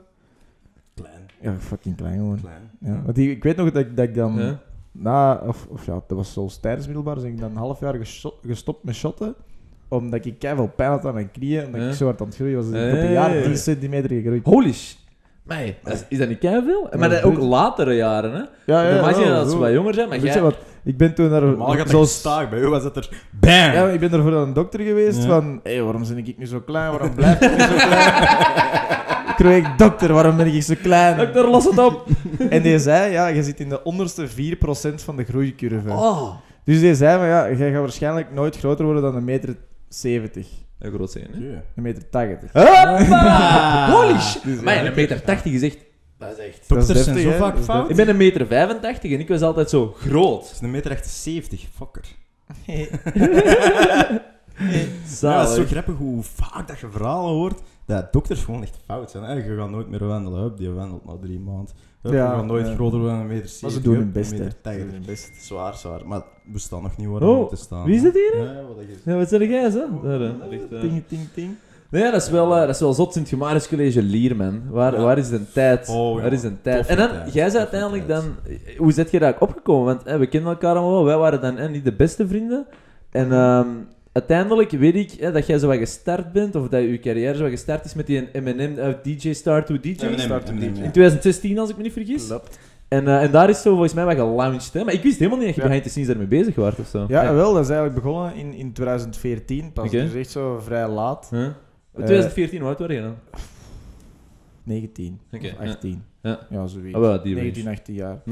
Klein, 0.94 1.20
Ja, 1.40 1.54
fucking 1.58 1.96
klein 1.96 2.14
gewoon. 2.18 2.40
klein. 2.40 2.62
Ja. 2.80 3.02
Want 3.02 3.14
die, 3.16 3.30
ik 3.30 3.42
weet 3.42 3.56
nog 3.56 3.70
dat, 3.72 3.82
ik- 3.84 3.96
dat 3.96 4.08
ik 4.08 4.14
dan 4.14 4.34
Ja. 4.34 4.60
na, 4.92 5.34
of, 5.46 5.66
of 5.70 5.86
ja, 5.86 5.92
dat 6.06 6.16
was 6.18 6.32
zelfs 6.32 6.60
tijdens 6.60 6.86
middelbaar, 6.86 7.14
dus 7.14 7.24
ik 7.24 7.38
dan 7.40 7.50
een 7.50 7.56
half 7.56 7.80
jaar 7.80 7.94
gesto- 7.94 8.38
gestopt 8.46 8.84
met 8.84 8.94
shotten. 8.94 9.34
Omdat 9.88 10.24
ik 10.24 10.34
veel 10.38 10.68
pijn 10.76 10.90
had 10.90 11.06
aan 11.06 11.14
mijn 11.14 11.30
knieën, 11.30 11.66
omdat 11.66 11.80
ik 11.82 11.92
zo 11.92 12.04
hard 12.04 12.20
aan 12.20 12.26
het 12.26 12.36
groeien 12.36 12.56
was. 12.56 12.70
Dus 12.70 12.82
ik 12.88 12.92
op 12.94 12.98
een 13.02 13.12
jaar 13.12 13.42
10 13.42 13.56
centimeter 13.56 14.10
gegroeid. 14.10 14.44
Holy 14.44 14.72
sh... 14.72 14.94
Dat 15.82 15.92
is, 15.92 16.04
is 16.08 16.18
dat 16.18 16.28
niet 16.28 16.38
veel? 16.40 16.88
Maar 16.98 17.08
dat, 17.08 17.22
ook 17.22 17.38
latere 17.38 17.94
jaren, 17.94 18.32
hè? 18.32 18.42
Ja, 18.74 18.82
Normaal 18.92 19.12
gezien 19.12 19.28
wel, 19.28 19.36
dat 19.36 19.50
ze 19.50 19.56
wat 19.58 19.72
jonger 19.72 19.94
zijn, 19.94 20.08
maar 20.08 20.18
Weet 20.20 20.26
jij... 20.26 20.36
je 20.36 20.42
wat? 20.42 20.56
Ik 20.84 20.96
ben 20.96 21.14
toen 21.14 21.30
naar... 21.30 21.42
Normaal 21.42 21.74
gaat 21.76 21.88
zoals- 21.90 22.22
dat 22.22 22.32
staag, 22.32 22.50
bij 22.50 22.58
u 22.58 22.66
was 22.68 22.84
het 22.84 22.96
er 22.96 23.08
BAM! 23.30 23.50
Ja, 23.50 23.88
ik 23.88 24.00
ben 24.00 24.12
er 24.12 24.22
voor 24.22 24.32
een 24.32 24.52
dokter 24.52 24.80
geweest 24.80 25.22
Ja. 25.22 25.28
van... 25.28 25.60
Hé, 25.62 25.82
waarom 25.82 26.02
ben 26.08 26.18
ik 26.18 26.38
nu 26.38 26.46
zo 26.46 26.60
klein? 26.60 26.90
Waarom 26.90 27.14
blijf 27.14 27.40
ik 27.40 27.50
nu 27.50 27.58
zo 27.60 27.74
klein? 27.86 28.14
ik 29.28 29.34
kreeg 29.36 29.66
ik, 29.66 29.78
dokter, 29.78 30.12
waarom 30.12 30.36
ben 30.36 30.54
ik 30.54 30.62
zo 30.62 30.74
klein? 30.82 31.16
Dokter, 31.16 31.48
los 31.48 31.64
het 31.64 31.78
op! 31.78 32.06
En 32.50 32.62
die 32.62 32.78
zei, 32.78 33.12
ja, 33.12 33.26
je 33.26 33.42
zit 33.42 33.60
in 33.60 33.68
de 33.68 33.84
onderste 33.84 34.26
4% 34.28 34.30
van 34.94 35.16
de 35.16 35.24
groeicurve. 35.24 35.90
Oh. 35.90 36.30
Dus 36.64 36.80
die 36.80 36.94
zei 36.94 37.18
van, 37.18 37.26
ja, 37.26 37.50
jij 37.52 37.70
gaat 37.70 37.80
waarschijnlijk 37.80 38.32
nooit 38.32 38.58
groter 38.58 38.84
worden 38.84 39.02
dan 39.02 39.16
een 39.16 39.24
meter 39.24 39.56
70. 39.88 40.46
Een 40.78 40.92
groot 40.92 41.10
zijn, 41.10 41.26
hè? 41.32 41.38
Ja. 41.38 41.62
Een 41.76 41.82
meter 41.82 42.08
80. 42.10 42.52
Hoppa! 42.52 43.90
Holy 43.90 44.20
shit! 44.20 44.42
Dus, 44.44 44.60
Mijn, 44.60 44.82
ja. 44.82 44.90
een 44.90 44.96
meter 44.96 45.22
80 45.22 45.52
is 45.52 45.62
echt... 45.62 45.78
Dat 46.18 46.38
is 46.38 46.44
echt... 46.44 46.68
Dat 46.68 46.78
is 46.78 46.86
Dokters 46.86 47.04
zijn 47.04 47.16
deftig, 47.16 47.32
zo 47.32 47.38
vaak 47.38 47.58
fout. 47.58 47.90
Ik 47.90 47.96
ben 47.96 48.08
een 48.08 48.16
meter 48.16 48.46
85 48.46 49.12
en 49.12 49.20
ik 49.20 49.28
was 49.28 49.40
altijd 49.40 49.70
zo 49.70 49.94
groot. 49.98 50.42
Dat 50.42 50.52
is 50.52 50.60
een 50.60 50.70
meter 50.70 51.00
70, 51.04 51.64
fucker. 51.76 52.04
Zalig. 52.66 54.20
Ja, 54.58 55.38
het 55.40 55.48
is 55.48 55.54
zo 55.54 55.64
grappig 55.64 55.94
hoe 55.96 56.22
vaak 56.22 56.68
dat 56.68 56.78
je 56.78 56.86
verhalen 56.90 57.30
hoort 57.32 57.60
dat 57.86 58.12
dokters 58.12 58.44
gewoon 58.44 58.62
echt 58.62 58.78
fout 58.86 59.10
zijn. 59.10 59.24
Hè? 59.24 59.32
Je 59.32 59.56
gaat 59.56 59.70
nooit 59.70 59.88
meer 59.88 60.04
wandelen, 60.06 60.40
hup, 60.42 60.56
die 60.56 60.70
wandelt 60.70 61.04
na 61.04 61.12
drie 61.20 61.38
maanden. 61.40 61.74
Hup, 62.02 62.12
Ja, 62.12 62.30
je 62.30 62.36
gaat 62.36 62.46
nooit 62.46 62.66
ja. 62.66 62.74
groter 62.74 62.98
worden 62.98 63.16
dan 63.16 63.20
een 63.26 63.32
meter 63.34 63.48
70. 63.48 63.62
Maar 63.62 63.70
ze 63.70 63.80
doen 63.80 63.94
hun 63.94 64.12
best, 64.12 64.30
een 64.32 64.38
hè. 64.38 64.44
meter 64.44 64.58
Ze 64.62 64.70
doen 64.70 64.78
80. 64.78 64.92
hun 64.92 65.04
best. 65.06 65.30
Zwaar, 65.46 65.74
zwaar. 65.74 66.06
Maar 66.06 66.22
we 66.52 66.58
staan 66.58 66.82
nog 66.82 66.96
niet 66.96 67.06
waar 67.08 67.20
we 67.20 67.26
Oh, 67.26 67.38
moeten 67.38 67.58
staan. 67.58 67.84
wie 67.84 67.94
is 67.96 68.02
het 68.02 68.14
hier? 68.14 68.36
Ja, 68.44 68.62
wat 68.66 68.76
dat 68.76 68.84
is. 68.88 68.96
Ja, 69.04 69.16
wat 69.16 69.28
zeg 69.28 69.40
jij, 69.48 69.70
zo? 69.70 69.84
Eh. 70.04 70.80
Ting, 70.80 71.02
ting, 71.08 71.28
ting. 71.34 71.50
Nee, 71.90 72.02
dat 72.10 72.22
is 72.22 72.30
wel, 72.30 72.54
eh, 72.54 72.60
dat 72.60 72.68
is 72.68 72.80
wel 72.80 72.92
zot 72.94 73.12
Sint-Gemaris 73.12 73.68
College 73.68 74.02
Lier, 74.02 74.36
man. 74.36 74.62
Waar, 74.70 74.92
Ja. 74.94 75.00
waar 75.02 75.18
is 75.18 75.28
de 75.28 75.52
tijd? 75.52 75.88
Oh, 75.88 76.16
ja. 76.16 76.22
Waar 76.22 76.32
is 76.32 76.40
de 76.40 76.60
tijd? 76.60 76.86
En 76.86 76.96
dan, 76.96 77.08
tijd, 77.10 77.32
jij 77.32 77.48
zei 77.48 77.58
uiteindelijk 77.62 78.06
tijd. 78.06 78.22
dan... 78.22 78.34
Hoe 78.78 78.92
zit 78.92 79.10
je 79.10 79.18
daar 79.18 79.34
ook 79.34 79.40
opgekomen? 79.40 79.84
Want 79.84 80.02
eh, 80.02 80.18
we 80.18 80.26
kennen 80.26 80.50
elkaar 80.50 80.70
allemaal 80.76 80.92
wel. 80.94 81.04
Wij 81.04 81.16
waren 81.16 81.40
dan 81.40 81.56
eh, 81.58 81.68
niet 81.70 81.84
de 81.84 81.92
beste 81.94 82.28
vrienden. 82.28 82.66
En 83.10 83.32
ehm, 83.32 83.66
uiteindelijk 84.12 84.70
weet 84.70 84.94
ik 84.94 85.12
eh, 85.12 85.32
dat 85.32 85.46
jij 85.46 85.58
zo 85.58 85.66
wat 85.66 85.76
gestart 85.76 86.32
bent, 86.32 86.54
of 86.54 86.68
dat 86.68 86.82
je 86.82 86.98
carrière 86.98 87.36
zo 87.36 87.42
wat 87.42 87.50
gestart 87.50 87.84
is 87.84 87.94
met 87.94 88.06
die 88.06 88.28
M&M 88.32 88.74
uh, 88.78 88.88
DJ 89.02 89.32
Star 89.32 89.64
to 89.64 89.80
DJ. 89.80 90.04
M&M, 90.06 90.18
Start 90.18 90.46
to 90.46 90.52
M&M, 90.52 90.58
DJ. 90.60 90.64
In 90.64 90.74
ja. 90.74 90.90
2016, 90.90 91.58
als 91.58 91.70
ik 91.70 91.76
me 91.76 91.82
niet 91.82 91.92
vergis. 91.92 92.26
Klopt. 92.26 92.58
En, 92.88 93.06
eh, 93.08 93.22
en 93.22 93.30
daar 93.30 93.48
is 93.48 93.62
zo 93.62 93.70
volgens 93.70 93.94
mij 93.94 94.04
wat 94.04 94.14
gelaunched. 94.14 94.72
Hè? 94.72 94.84
Maar 94.84 94.94
ik 94.94 95.02
wist 95.02 95.18
helemaal 95.18 95.38
niet 95.38 95.46
dat 95.46 95.54
je 95.56 95.60
Ja. 95.60 95.66
behind 95.66 95.84
the 95.84 95.90
scenes 95.90 96.08
daarmee 96.08 96.26
bezig 96.26 96.54
was 96.54 96.76
of 96.76 96.86
zo. 96.86 97.04
Ja, 97.08 97.34
wel, 97.34 97.52
dat 97.52 97.62
is 97.62 97.70
eigenlijk 97.70 98.02
begonnen 98.02 98.34
in, 98.34 98.52
in 98.54 98.72
2014. 98.72 99.72
Pas, 99.72 99.86
Oké. 99.86 100.02
dus 100.02 100.14
echt 100.14 100.30
zo 100.30 100.58
vrij 100.64 100.88
laat. 100.88 101.28
Huh? 101.30 101.46
2014, 101.94 102.58
hoe 102.58 102.68
oud 102.68 102.78
waren 102.78 102.94
je 102.94 103.02
dan? 103.02 103.14
19 104.62 105.20
Oké, 105.32 105.46
of 105.46 105.64
ja. 105.64 105.70
18. 105.70 106.02
Ja. 106.22 106.46
Ja, 106.50 106.66
zoiets. 106.66 106.98
Wel, 106.98 107.22
die 107.22 107.34
19, 107.34 107.62
range. 107.64 107.76
18 107.76 107.94
jaar. 107.94 108.20
Hm? 108.24 108.30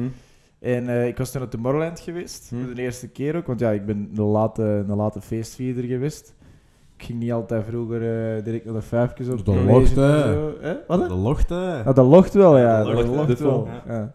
En 0.59 0.89
eh, 0.89 1.07
ik 1.07 1.17
was 1.17 1.31
toen 1.31 1.43
op 1.43 1.51
Tomorrowland 1.51 2.01
geweest, 2.01 2.51
Hm. 2.51 2.65
voor 2.65 2.75
de 2.75 2.83
eerste 2.83 3.09
keer 3.09 3.37
ook. 3.37 3.47
Want 3.47 3.61
ja, 3.61 3.71
ik 3.71 3.87
ben 3.87 4.11
een 4.15 4.23
late, 4.25 4.63
een 4.63 4.97
late 4.97 5.21
feestvierder 5.21 5.85
geweest. 5.85 6.35
Ik 6.97 7.05
ging 7.05 7.19
niet 7.19 7.33
altijd 7.33 7.65
vroeger 7.65 8.01
eh, 8.37 8.45
direct 8.45 8.65
naar 8.65 8.75
de 8.75 8.83
vijfjes 8.83 9.29
op 9.29 9.45
De 9.45 9.55
locht, 9.65 9.97
hè. 9.97 10.33
zo. 10.33 10.53
Wat? 10.87 11.01
hè? 11.01 11.09
De 11.09 11.15
locht, 11.15 11.49
hè. 11.49 11.77
Ja, 11.83 11.93
dat 11.93 12.07
locht 12.07 12.35
wel, 12.35 12.59
ja. 12.59 12.85
dat 12.85 12.97
Dat 12.97 13.07
locht, 13.07 13.39
wel. 13.41 13.67
Ja. 13.87 13.95
Ja. 13.95 14.13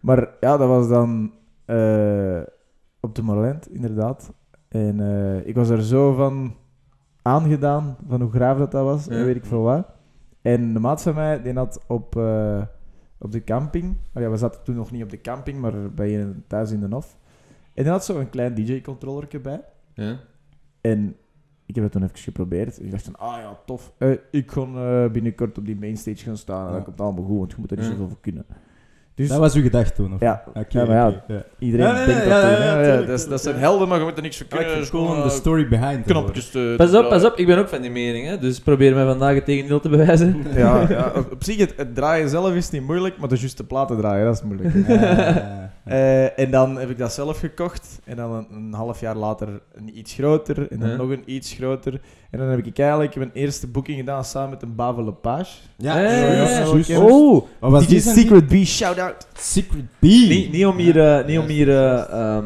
Maar 0.00 0.28
ja, 0.40 0.56
dat 0.56 0.68
was 0.68 0.88
dan 0.88 1.32
eh, 1.64 2.40
op 3.00 3.14
de 3.14 3.22
Morland, 3.22 3.68
inderdaad. 3.74 4.32
En 4.68 5.00
ik 5.44 5.54
was 5.54 5.68
er 5.68 5.82
zo 5.82 6.12
van 6.14 6.54
aangedaan, 7.22 7.96
van 8.08 8.20
hoe 8.20 8.30
graaf 8.30 8.58
dat, 8.58 8.70
dat 8.70 8.84
was, 8.84 9.04
Ja. 9.04 9.10
en 9.12 9.24
weet 9.24 9.36
ik 9.36 9.44
veel 9.44 9.62
wat. 9.62 9.86
En 10.42 10.72
de 10.72 10.78
maat 10.80 11.02
van 11.02 11.14
mij, 11.14 11.42
die 11.42 11.52
had 11.52 11.84
op, 11.86 12.14
op 13.18 13.32
de 13.32 13.44
camping, 13.44 13.96
oh 14.14 14.22
ja, 14.22 14.30
we 14.30 14.36
zaten 14.36 14.62
toen 14.64 14.74
nog 14.74 14.90
niet 14.90 15.02
op 15.02 15.10
de 15.10 15.20
camping, 15.20 15.58
maar 15.58 15.90
bij 15.92 16.20
een 16.22 16.44
thuis 16.46 16.70
in 16.70 16.80
de 16.80 16.88
Nof. 16.88 17.16
En 17.74 17.82
die 17.82 17.92
had 17.92 18.04
zo 18.04 18.18
een 18.18 18.30
klein 18.30 18.54
DJ-controllertje 18.54 19.40
bij. 19.40 19.60
Ja. 19.94 20.18
En 20.80 21.16
ik 21.66 21.74
heb 21.74 21.84
het 21.84 21.92
toen 21.92 22.02
even 22.02 22.18
geprobeerd. 22.18 22.80
Ik 22.82 22.90
dacht 22.90 23.02
van, 23.04 23.16
ah 23.16 23.36
ja, 23.36 23.58
tof. 23.66 23.92
Eh, 23.98 24.10
ik 24.30 24.50
ga 24.50 24.60
eh, 24.62 25.10
binnenkort 25.12 25.58
op 25.58 25.66
die 25.66 25.76
mainstage 25.76 26.24
gaan 26.24 26.36
staan. 26.36 26.60
En 26.66 26.70
Ja. 26.70 26.76
dat 26.76 26.84
komt 26.84 27.00
allemaal 27.00 27.24
goed, 27.24 27.38
want 27.38 27.50
je 27.52 27.56
moet 27.58 27.70
er 27.70 27.76
niet 27.76 27.86
Ja. 27.86 27.90
zoveel 27.92 28.08
voor 28.08 28.20
kunnen. 28.20 28.46
Dus 29.18 29.28
Dat 29.28 29.38
was 29.38 29.54
uw 29.54 29.62
gedachte 29.62 29.92
toen, 29.92 30.14
of? 30.14 30.20
Ja. 30.20 30.42
Oké, 30.48 30.64
Ja, 30.68 30.84
maar 30.84 30.96
ja, 30.96 31.42
iedereen 31.58 31.86
Ja, 31.86 32.06
denkt 32.06 32.24
dat 32.24 32.28
ja, 32.28 32.40
toen, 32.40 32.50
ja, 32.50 32.56
hè. 32.56 32.64
ja, 32.64 32.78
Ja, 32.78 32.84
tuurlijk, 32.84 33.06
dat, 33.06 33.18
is, 33.18 33.28
dat 33.28 33.42
zijn 33.42 33.56
helden, 33.56 33.88
maar 33.88 33.98
je 33.98 34.04
moet 34.04 34.16
er 34.16 34.22
niks 34.22 34.36
voor 34.36 34.46
ik 34.46 34.66
kunnen. 34.90 35.14
het 35.14 35.22
de 35.22 35.30
story 35.30 35.68
behind 35.68 35.98
eh, 35.98 36.10
knopjes 36.10 36.50
te 36.50 36.74
Pas 36.76 36.94
op, 36.94 37.08
pas 37.08 37.24
op. 37.24 37.36
Ik 37.36 37.46
ben 37.46 37.58
ook 37.58 37.68
van 37.68 37.80
die 37.80 37.90
mening, 37.90 38.26
hè. 38.26 38.38
Dus 38.38 38.60
probeer 38.60 38.94
mij 38.94 39.04
vandaag 39.04 39.34
het 39.34 39.44
tegendeel 39.44 39.80
te 39.80 39.88
bewijzen. 39.88 40.36
Ja, 40.54 40.86
ja, 40.88 41.12
op, 41.14 41.32
op 41.32 41.44
zich, 41.44 41.56
het, 41.56 41.74
het 41.76 41.94
draaien 41.94 42.28
zelf 42.28 42.54
is 42.54 42.70
niet 42.70 42.82
moeilijk, 42.82 43.18
maar 43.18 43.28
de 43.28 43.36
juiste 43.36 43.64
platen 43.64 43.96
draaien, 43.96 44.24
dat 44.24 44.34
is 44.34 44.42
moeilijk. 44.42 44.74
Eh, 45.84 46.38
en 46.38 46.50
dan 46.50 46.78
heb 46.78 46.90
ik 46.90 46.98
dat 46.98 47.12
zelf 47.12 47.38
gekocht. 47.38 48.00
En 48.04 48.16
dan 48.16 48.32
een, 48.32 48.46
een 48.50 48.72
half 48.72 49.00
jaar 49.00 49.16
later 49.16 49.48
een 49.74 49.98
iets 49.98 50.14
groter. 50.14 50.70
En 50.70 50.78
dan 50.78 50.96
nog 50.96 51.10
een 51.10 51.22
iets 51.26 51.52
groter. 51.52 52.00
En 52.30 52.38
dan 52.38 52.48
heb 52.48 52.66
ik 52.66 52.78
eigenlijk 52.78 53.16
mijn 53.16 53.30
eerste 53.32 53.66
boeking 53.66 53.98
gedaan 53.98 54.24
samen 54.24 54.50
met 54.50 54.62
een 54.62 54.74
Bave 54.74 55.04
Lepage. 55.04 55.56
ja, 55.76 56.04
Eh, 56.04 56.86
ja. 56.86 57.00
Oh! 57.00 57.46
Wat 57.58 57.70
was 57.70 57.82
DJ 57.86 57.88
die 57.88 58.00
Secret 58.00 58.46
B, 58.46 58.52
shout-out. 58.64 59.26
Secret 59.34 59.84
B. 59.98 60.02
Niet, 60.02 60.52
niet 60.52 60.66
om 60.66 60.76
hier, 60.76 61.00
eh, 61.18 61.26
niet 61.26 61.38
om 61.38 61.46
hier 61.46 61.68
eh, 61.68 62.12
ehm, 62.12 62.44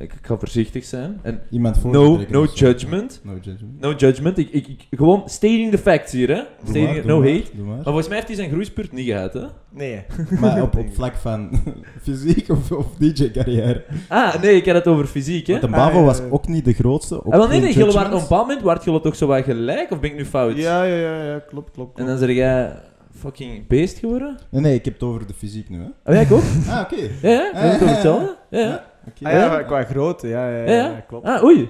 ik, 0.00 0.12
ik 0.12 0.26
ga 0.26 0.36
voorzichtig 0.38 0.84
zijn. 0.84 1.18
En 1.22 1.40
Iemand 1.50 1.78
voor 1.78 1.90
no, 1.90 2.20
no 2.28 2.46
judgment. 2.54 3.20
No 3.24 3.32
judgment. 3.40 3.80
No 3.80 3.92
judgment. 3.92 4.38
Ik, 4.38 4.50
ik, 4.50 4.68
ik- 4.68 4.86
gewoon 4.90 5.22
stating 5.26 5.70
the 5.70 5.78
facts 5.78 6.12
hier, 6.12 6.28
hè. 6.28 6.42
Stating 6.64 6.86
maar, 6.86 6.96
it, 6.96 7.02
doe 7.02 7.12
no 7.12 7.18
maar, 7.20 7.28
hate. 7.28 7.50
maar. 7.56 7.74
Maar 7.74 7.82
volgens 7.84 8.06
mij 8.08 8.16
heeft 8.16 8.28
hij 8.28 8.36
zijn 8.36 8.50
groeispurt 8.50 8.92
niet 8.92 9.06
gehad, 9.06 9.32
hè. 9.32 9.44
Nee. 9.70 10.02
Maar 10.40 10.62
op, 10.62 10.76
op 10.76 10.94
vlak 10.94 11.14
van 11.14 11.50
fysiek 12.02 12.48
of, 12.48 12.72
of 12.72 12.86
DJ-carrière. 12.98 13.84
Ah, 14.08 14.42
nee, 14.42 14.56
ik 14.56 14.66
had 14.66 14.74
het 14.74 14.86
over 14.86 15.06
fysiek, 15.06 15.46
hè. 15.46 15.52
Want 15.52 15.64
een 15.64 15.74
Ah, 15.74 15.86
Bavo 15.86 15.98
ja, 15.98 16.04
was 16.04 16.18
ja. 16.18 16.24
ook 16.30 16.48
niet 16.48 16.64
de 16.64 16.72
grootste. 16.72 17.14
ook 17.24 17.32
Ah, 17.32 17.38
wel, 17.38 17.48
nee, 17.48 17.60
waren, 17.74 18.06
op 18.06 18.12
een 18.12 18.20
bepaald 18.28 18.46
moment 18.48 18.84
jullie 18.84 19.00
toch 19.00 19.16
zo 19.16 19.26
wat 19.26 19.44
gelijk, 19.44 19.90
of 19.90 20.00
ben 20.00 20.10
ik 20.10 20.16
nu 20.16 20.24
fout? 20.24 20.56
Ja, 20.56 20.82
ja, 20.84 20.96
ja, 20.96 21.24
ja, 21.24 21.38
klopt, 21.38 21.70
klopt. 21.70 21.98
En 21.98 22.06
dan 22.06 22.18
zeg 22.18 22.30
jij 22.30 22.72
fucking 23.18 23.66
beest 23.66 23.98
geworden? 23.98 24.38
Nee, 24.50 24.60
nee, 24.62 24.74
ik 24.74 24.84
heb 24.84 24.94
het 24.94 25.02
over 25.02 25.26
de 25.26 25.34
fysiek 25.34 25.68
nu, 25.68 25.78
hè. 25.78 25.84
Oh, 26.10 26.14
ja, 26.14 26.20
ik 26.20 26.32
ook. 26.32 26.42
Ah, 26.68 26.80
oké. 26.80 26.96
Ja, 27.22 27.30
ja, 27.30 27.50
Ah, 27.54 27.62
dat 27.62 27.72
is 27.72 27.78
toch 27.78 27.88
ja, 27.88 27.92
hetzelfde? 27.94 28.36
Ja, 28.50 28.58
ja. 28.58 28.66
Ja, 28.66 28.84
oké. 29.08 29.24
Ah, 29.26 29.32
ja, 29.32 29.62
qua 29.62 29.84
grootte, 29.84 30.28
ja, 30.28 30.48
ja, 30.48 30.56
ja, 30.56 30.64
Ja, 30.64 30.72
ja. 30.72 30.90
ja, 30.90 31.00
klopt. 31.08 31.26
Ah, 31.26 31.42
oei. 31.44 31.68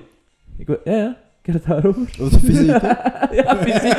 Ik, 0.57 0.69
ja, 0.85 0.95
ja. 0.97 1.17
Ik 1.43 1.53
had 1.53 1.55
het 1.55 1.65
daarover. 1.65 2.15
Dat 2.19 2.27
is 2.27 2.33
de 2.33 2.39
fysiek, 2.47 2.81
hè. 2.81 2.89
ja, 3.43 3.57
fysiek. 3.57 3.99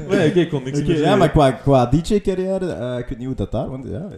maar 0.08 0.18
ik 0.36 0.48
kon 0.50 0.62
niks 0.62 0.82
meer 0.82 0.98
ja, 0.98 1.16
maar 1.16 1.30
qua, 1.30 1.50
qua 1.50 1.86
DJ-carrière, 1.86 2.72
eh, 2.72 2.98
ik 2.98 3.06
weet 3.08 3.18
niet 3.18 3.26
hoe 3.26 3.36
dat 3.36 3.50
daar, 3.50 3.68
want 3.70 3.86
ja... 3.88 4.08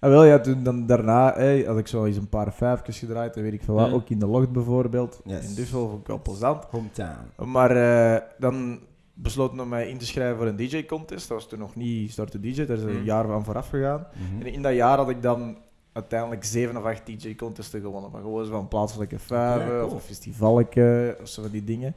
Ah, 0.00 0.10
wel, 0.10 0.24
ja, 0.24 0.38
toen 0.38 0.62
dan 0.62 0.86
daarna 0.86 1.34
hè, 1.36 1.64
had 1.66 1.78
ik 1.78 1.86
zo 1.86 2.04
eens 2.04 2.16
een 2.16 2.28
paar 2.28 2.52
vijfjes 2.52 2.98
gedraaid 2.98 3.36
en 3.36 3.42
weet 3.42 3.52
ik 3.52 3.62
veel 3.62 3.74
wat. 3.74 3.86
Ja. 3.86 3.92
Ook 3.92 4.08
in 4.08 4.18
de 4.18 4.26
locht 4.26 4.50
bijvoorbeeld. 4.52 5.20
Yes. 5.24 5.48
In 5.48 5.54
Duffel 5.54 5.88
vond 5.88 6.00
ik 6.00 6.06
wel 6.06 6.22
plezant. 6.22 6.64
Hometown. 6.70 7.30
Maar 7.44 7.70
eh, 7.70 8.20
dan 8.38 8.78
besloten 9.14 9.56
we 9.56 9.66
mij 9.66 9.88
in 9.88 9.98
te 9.98 10.06
schrijven 10.06 10.36
voor 10.36 10.46
een 10.46 10.56
DJ-contest. 10.56 11.28
Dat 11.28 11.38
was 11.38 11.48
toen 11.48 11.58
nog 11.58 11.74
niet 11.74 12.10
Start 12.10 12.30
to 12.30 12.40
DJ, 12.40 12.64
daar 12.66 12.76
is 12.76 12.82
een 12.82 12.90
Hmm. 12.90 13.04
jaar 13.04 13.26
van 13.26 13.44
vooraf 13.44 13.68
gegaan. 13.68 14.06
Mhm. 14.12 14.46
En 14.46 14.52
in 14.52 14.62
dat 14.62 14.74
jaar 14.74 14.96
had 14.96 15.08
ik 15.10 15.22
dan 15.22 15.56
uiteindelijk 15.96 16.44
zeven 16.44 16.76
of 16.76 16.84
acht 16.84 17.06
DJ-contesten 17.06 17.80
gewonnen. 17.80 18.10
Maar 18.10 18.20
gewoon 18.20 18.44
zo 18.44 18.50
van 18.50 18.68
plaatselijke 18.68 19.18
vijven 19.18 19.68
cool. 19.68 19.84
of 19.86 19.92
een 19.92 20.00
festivalke 20.00 21.16
of 21.22 21.28
zo 21.28 21.42
van 21.42 21.50
die 21.50 21.64
dingen. 21.64 21.94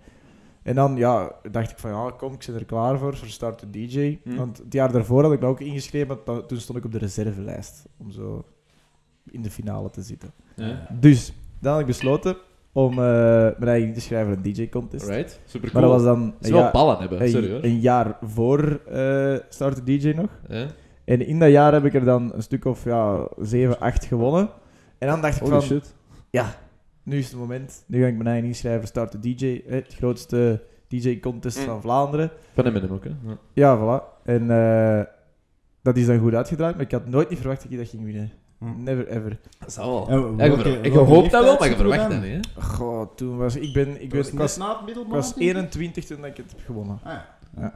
En 0.63 0.75
dan 0.75 0.96
ja, 0.96 1.32
dacht 1.51 1.72
ik 1.72 1.77
van 1.79 1.91
ja, 1.91 2.12
kom, 2.18 2.34
ik 2.34 2.44
zit 2.44 2.56
er 2.56 2.65
klaar 2.65 2.98
voor, 2.98 3.18
voor 3.18 3.27
Start 3.27 3.58
to 3.60 3.68
DJ. 3.70 4.20
Hmm. 4.24 4.36
Want 4.36 4.58
het 4.58 4.74
jaar 4.74 4.91
daarvoor 4.91 5.24
had 5.24 5.32
ik 5.32 5.39
me 5.39 5.46
ook 5.48 5.60
ingeschreven, 5.60 6.08
maar 6.08 6.24
to- 6.24 6.46
toen 6.46 6.58
stond 6.60 6.77
ik 6.77 6.86
op 6.86 6.91
de 6.91 6.98
reservelijst 6.98 7.86
om 7.98 8.12
zo 8.12 8.46
in 9.32 9.41
de 9.41 9.50
finale 9.51 9.89
te 9.89 10.01
zitten. 10.01 10.32
Ja. 10.56 10.88
Dus 11.00 11.34
dan 11.60 11.72
had 11.72 11.82
ik 11.82 11.88
besloten 11.88 12.38
om 12.72 12.91
eh 12.91 12.98
mijn 12.98 13.68
eigen 13.68 13.88
in 13.88 13.94
te 13.94 14.01
schrijven 14.01 14.27
voor 14.36 14.46
een 14.46 14.53
DJ-contest. 14.53 15.08
Right, 15.08 15.39
super 15.46 15.70
Maar 15.74 15.82
cool. 15.84 15.94
dat 15.96 16.03
was 16.03 16.15
dan 16.15 16.34
Ze 16.41 16.51
wel 16.53 16.72
ballen 16.72 16.98
hebben, 17.00 17.22
een- 17.22 17.29
sorry 17.29 17.51
hoor. 17.51 17.63
een 17.63 17.79
jaar 17.79 18.18
voor 18.22 18.79
eh 18.88 19.36
Start 19.50 19.75
to 19.75 19.84
DJ 19.84 20.12
nog. 20.15 20.29
Ja. 20.48 20.65
En 21.10 21.25
in 21.28 21.39
dat 21.39 21.50
jaar 21.50 21.74
heb 21.74 21.86
ik 21.86 21.94
er 21.94 22.04
dan 22.04 22.34
een 22.34 22.44
stuk 22.44 22.66
of 22.66 22.84
ja, 22.84 23.28
7, 23.39 23.80
8 23.80 24.06
gewonnen. 24.06 24.50
En 24.98 25.08
dan 25.08 25.22
dacht 25.22 25.36
ik 25.36 25.42
Holy 25.42 25.51
van, 25.54 25.62
shit. 25.62 25.96
ja, 26.30 26.56
nu 27.04 27.18
is 27.18 27.28
het 27.30 27.39
moment. 27.39 27.84
Nu 27.88 28.01
ga 28.01 28.08
ik 28.08 28.16
mijn 28.16 28.28
eigen 28.28 28.48
inschrijven, 28.48 28.88
Start 28.88 29.12
to 29.12 29.20
DJ. 29.20 29.62
Het 29.68 29.94
grootste 29.98 30.62
DJ-contest 30.88 31.60
Mm. 31.60 31.66
van 31.66 31.82
Vlaanderen. 31.82 32.32
Van 32.54 32.66
hem 32.66 32.92
ook, 32.92 33.04
hè. 33.04 33.10
Ja. 33.10 33.38
Ja, 33.54 33.78
voilà. 33.78 34.24
En 34.24 34.51
eh, 34.51 35.06
dat 35.82 35.98
is 35.98 36.06
dan 36.06 36.20
goed 36.20 36.34
uitgedraaid, 36.34 36.75
maar 36.75 36.86
ik 36.86 36.92
had 36.92 37.06
nooit 37.08 37.30
niet 37.30 37.39
verwacht 37.39 37.62
dat 37.63 37.72
ik 37.72 37.78
dat 37.78 37.88
ging 37.88 38.04
winnen. 38.04 38.32
Hm. 38.60 38.84
Never 38.84 39.08
ever. 39.08 39.39
Dat 39.60 39.74
zal 39.74 40.08
wel. 40.08 40.22
Ja, 40.30 40.36
welke- 40.48 40.80
ik 40.82 40.94
hoop 40.94 41.30
dat 41.30 41.44
wel, 41.44 41.58
maar 41.60 41.70
je 41.70 41.75
leeftijd 41.75 41.75
verwacht 41.75 42.10
dat 42.10 42.22
niet, 42.22 42.46
hè. 42.56 42.62
Goh, 42.62 43.16
toen 43.16 43.38
was 43.38 43.56
ik, 43.56 43.74
ben, 43.74 43.89
ik, 43.96 44.01
ik 44.01 44.13
was, 44.13 44.58
na 44.58 44.70
het 44.70 44.80
ik 44.80 44.86
middelbaar? 44.86 45.13
was 45.16 45.34
denk 45.34 45.50
ik? 45.50 45.56
21 45.56 46.06
toen 46.06 46.25
ik 46.25 46.38
het 46.38 46.51
heb 46.51 46.66
gewonnen. 46.66 47.00
Ah, 47.04 47.13
Ja. 47.58 47.74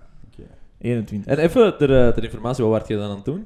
Oké. 0.83 0.91
21. 0.91 1.31
En 1.31 1.37
even 1.37 1.77
ter, 1.77 2.05
eh, 2.05 2.13
ter 2.13 2.23
informatie, 2.23 2.63
wat 2.63 2.73
werd 2.73 2.87
je 2.87 2.95
dan 2.95 3.09
aan 3.09 3.15
het 3.15 3.25
doen? 3.25 3.45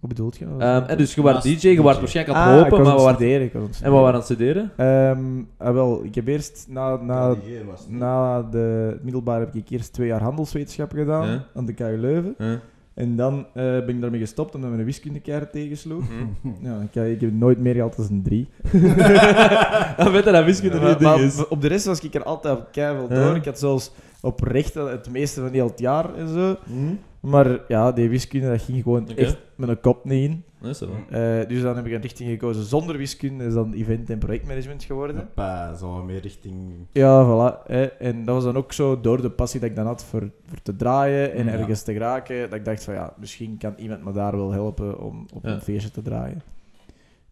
Wat 0.00 0.08
bedoelt 0.08 0.36
je? 0.36 0.44
Ehm, 0.44 0.82
en 0.86 0.96
dus 0.98 1.14
je 1.14 1.22
was 1.22 1.42
DJ, 1.42 1.68
je 1.68 1.82
was 1.82 1.98
waarschijnlijk 1.98 2.38
aan 2.38 2.48
ah, 2.48 2.56
het 2.56 2.64
ik 2.66 2.70
hopen, 2.70 2.86
maar 2.86 2.96
wat 2.96 3.14
studeren. 3.14 3.42
ik 3.46 3.52
was 3.52 3.62
aan 3.62 3.68
het 3.68 3.82
En 3.82 3.90
wat 3.90 4.00
waren 4.00 4.14
aan 4.14 4.14
het 4.14 4.24
studeren? 4.24 4.72
Ehm, 4.76 5.42
ah, 5.56 5.74
wel, 5.74 6.04
ik 6.04 6.14
heb 6.14 6.26
eerst 6.26 6.66
na, 6.68 6.96
na, 6.96 7.36
na 7.88 8.42
de 8.42 8.88
het 8.92 9.02
middelbaar 9.02 9.40
heb 9.40 9.54
ik 9.54 9.68
eerst 9.68 9.92
twee 9.92 10.06
jaar 10.06 10.22
handelswetenschappen 10.22 10.98
gedaan 10.98 11.26
Ja. 11.28 11.44
aan 11.54 11.66
de 11.66 11.72
KU 11.72 11.96
Leuven. 11.96 12.34
Huh? 12.38 12.52
En 12.94 13.16
dan 13.16 13.46
eh, 13.52 13.62
ben 13.62 13.88
ik 13.88 14.00
daarmee 14.00 14.20
gestopt 14.20 14.54
omdat 14.54 14.70
mijn 14.70 14.84
wiskunde 14.84 15.20
tegensloeg. 15.50 16.04
Hm. 16.40 16.48
Ja, 16.66 16.80
ik, 16.80 16.94
ik 17.12 17.20
heb 17.20 17.32
nooit 17.32 17.58
meer 17.58 17.74
gehad 17.74 17.96
dan 17.96 18.08
een 18.10 18.22
drie. 18.22 18.48
Dan 19.96 20.12
weet 20.12 20.24
je 20.24 20.30
dat 20.32 20.44
wiskunde 20.44 20.80
Maar- 20.80 20.98
ding 20.98 21.34
maar 21.36 21.46
op 21.48 21.60
de 21.60 21.68
rest 21.68 21.86
was 21.86 22.00
ik 22.00 22.14
er 22.14 22.22
altijd 22.22 22.58
keihard 22.72 23.08
Ja. 23.10 23.24
door. 23.26 23.36
Ik 23.36 23.44
had 23.44 23.58
zelfs 23.58 23.90
op 24.20 24.40
rechten 24.40 24.90
het 24.90 25.10
meeste 25.10 25.40
van 25.40 25.50
heel 25.52 25.66
het 25.66 25.78
jaar 25.78 26.14
en 26.14 26.28
zo. 26.28 26.56
Hm? 26.64 26.94
Maar 27.24 27.60
ja, 27.68 27.92
die 27.92 28.08
wiskunde 28.08 28.48
dat 28.48 28.62
ging 28.62 28.82
gewoon 28.82 29.08
echt 29.08 29.38
met 29.56 29.68
een 29.68 29.80
kop 29.80 30.04
niet 30.04 30.30
in. 30.30 30.44
Zo. 30.74 30.88
Eh, 31.10 31.48
dus 31.48 31.62
dan 31.62 31.76
heb 31.76 31.86
ik 31.86 31.92
een 31.92 32.00
richting 32.00 32.30
gekozen 32.30 32.64
zonder 32.64 32.96
wiskunde, 32.96 33.44
is 33.44 33.54
dan 33.54 33.72
event- 33.72 34.10
en 34.10 34.18
projectmanagement 34.18 34.82
geworden. 34.84 35.16
Hoppa, 35.16 35.74
zo 35.74 36.02
meer 36.02 36.20
richting... 36.20 36.56
Ja, 36.92 37.24
voilà. 37.26 37.66
Hè. 37.66 37.84
En 37.84 38.24
dat 38.24 38.34
was 38.34 38.44
dan 38.44 38.56
ook 38.56 38.72
zo 38.72 39.00
door 39.00 39.22
de 39.22 39.30
passie 39.30 39.60
dat 39.60 39.68
ik 39.70 39.76
dan 39.76 39.86
had 39.86 40.04
voor, 40.04 40.30
voor 40.46 40.62
te 40.62 40.76
draaien 40.76 41.32
en 41.32 41.44
Ja. 41.46 41.52
ergens 41.52 41.82
te 41.82 41.92
geraken, 41.92 42.40
dat 42.50 42.58
ik 42.58 42.64
dacht 42.64 42.84
van 42.84 42.94
ja, 42.94 43.14
misschien 43.18 43.56
kan 43.58 43.74
iemand 43.76 44.04
me 44.04 44.12
daar 44.12 44.36
wel 44.36 44.52
helpen 44.52 45.00
om 45.00 45.26
op 45.34 45.44
Ja. 45.44 45.50
een 45.52 45.60
feestje 45.60 45.90
te 45.90 46.02
draaien. 46.02 46.42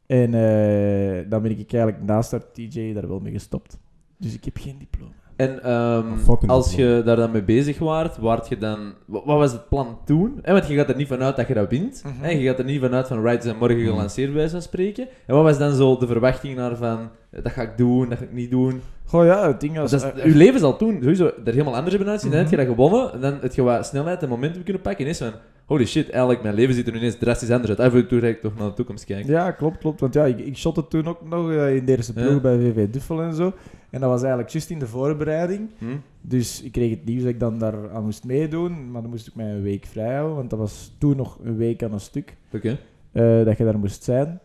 En 0.07 0.35
eh, 0.35 1.31
dan 1.31 1.43
ben 1.43 1.51
ik 1.51 1.73
eigenlijk 1.73 2.03
naast 2.03 2.31
dat 2.31 2.55
DJ 2.55 2.93
daar 2.93 3.09
wel 3.09 3.21
mee 3.21 3.33
gestopt. 3.33 3.79
Dus 4.17 4.35
ik 4.35 4.45
heb 4.45 4.57
geen 4.57 4.79
diploma. 4.79 5.13
En 5.37 5.63
ehm, 5.63 6.17
fucking 6.17 6.51
als 6.51 6.75
je 6.75 7.03
daar 7.05 7.17
dan 7.17 7.31
mee 7.31 7.43
bezig 7.43 7.79
waart, 7.79 8.19
waart 8.19 8.49
je 8.49 8.59
dan... 8.59 8.79
Wat, 9.07 9.23
wat 9.25 9.39
was 9.39 9.53
het 9.53 9.69
plan 9.69 9.99
toen? 10.05 10.39
Eh, 10.43 10.53
want 10.53 10.67
je 10.67 10.75
gaat 10.75 10.89
er 10.89 10.97
niet 10.97 11.09
vanuit 11.09 11.37
dat 11.37 11.49
je 11.49 11.55
dat 11.55 11.71
wint. 11.71 12.05
Hè? 12.21 12.31
Je 12.31 12.47
gaat 12.49 12.59
er 12.59 12.65
niet 12.65 12.81
vanuit 12.81 13.07
van, 13.09 13.23
right, 13.23 13.43
ze 13.43 13.49
zijn 13.49 13.59
morgen 13.61 13.79
Mhm. 13.79 13.87
gelanceerd, 13.89 14.29
bij 14.29 14.37
wijze 14.37 14.53
van 14.53 14.63
spreken. 14.63 15.09
En 15.27 15.35
wat 15.35 15.45
was 15.45 15.59
dan 15.59 15.73
zo 15.75 15.97
de 15.99 16.07
verwachting 16.07 16.57
naar 16.57 16.77
van, 16.77 17.09
eh, 17.31 17.43
dat 17.43 17.53
ga 17.53 17.63
ik 17.63 17.77
doen, 17.77 18.09
dat 18.09 18.19
ga 18.19 18.25
ik 18.25 18.33
niet 18.33 18.51
doen? 18.51 18.81
Goh 19.05 19.25
ja, 19.25 19.47
het 19.47 19.61
ding 19.61 19.77
was... 19.77 19.91
Dat 19.91 20.03
is, 20.03 20.23
eh, 20.23 20.25
uw 20.25 20.37
leven 20.37 20.61
zal 20.61 20.77
toen 20.77 20.99
sowieso 21.01 21.25
er 21.45 21.53
helemaal 21.53 21.75
anders 21.75 21.95
hebben 21.95 22.11
uitzien. 22.13 22.31
Dan 22.31 22.41
Mhm. 22.41 22.51
heb 22.51 22.59
je 22.61 22.67
dat 22.67 22.75
gewonnen, 22.77 23.13
en 23.13 23.21
dan 23.21 23.39
heb 23.41 23.53
je 23.55 23.63
wat 23.63 23.87
snelheid 23.87 24.23
en 24.23 24.29
momentum 24.29 24.63
kunnen 24.63 24.83
pakken. 24.83 25.05
En 25.05 25.11
is 25.11 25.19
van, 25.19 25.33
holy 25.67 25.87
shit, 25.87 26.11
eigenlijk 26.11 26.43
mijn 26.43 26.55
leven 26.55 26.75
ziet 26.75 26.87
er 26.87 26.93
nu 26.93 26.99
ineens 26.99 27.19
drastisch 27.19 27.51
anders 27.51 27.69
uit. 27.79 27.81
Af 27.81 27.95
en 27.95 28.07
toe 28.09 28.21
ga 28.21 28.27
ik 28.27 28.41
toch 28.41 28.59
naar 28.59 28.69
de 28.69 28.75
toekomst 28.75 29.05
kijken. 29.05 29.31
Ja, 29.31 29.51
klopt, 29.51 29.79
klopt. 29.79 30.01
Want 30.01 30.15
ja, 30.15 30.25
ik, 30.25 30.39
ik 30.39 30.57
shotte 30.57 30.89
toen 30.89 31.07
ook 31.07 31.29
nog 31.29 31.51
eh, 31.53 31.77
in 31.77 31.85
de 31.85 31.97
eerste 31.97 32.13
ploeg 32.13 32.33
Ja. 32.33 32.41
bij 32.41 32.59
VV 32.59 32.87
Duffel 32.91 33.23
en 33.23 33.35
zo. 33.35 33.53
En 33.93 34.01
dat 34.01 34.11
was 34.11 34.21
eigenlijk 34.21 34.51
juist 34.53 34.71
in 34.71 34.79
de 34.79 34.87
voorbereiding. 34.87 35.71
Hm? 35.79 35.97
Dus 36.21 36.63
ik 36.63 36.73
kreeg 36.73 36.91
het 36.91 37.05
nieuws 37.05 37.23
dat 37.23 37.31
ik 37.33 37.41
dan 37.41 37.59
daar 37.59 37.91
aan 37.91 38.05
moest 38.05 38.25
meedoen. 38.25 38.91
Maar 38.91 39.03
dan 39.03 39.11
moest 39.11 39.27
ik 39.27 39.35
mij 39.35 39.51
een 39.51 39.63
week 39.63 39.87
vrij 39.87 40.15
houden. 40.15 40.37
Want 40.37 40.51
dat 40.51 40.59
was 40.59 40.95
toen 40.99 41.17
nog 41.17 41.39
een 41.43 41.57
week 41.57 41.83
aan 41.83 41.93
een 41.93 42.01
stuk. 42.01 42.37
Oké. 42.53 42.79
eh, 43.13 43.45
dat 43.45 43.57
je 43.59 43.65
daar 43.65 43.79
moest 43.79 44.05
zijn. 44.05 44.41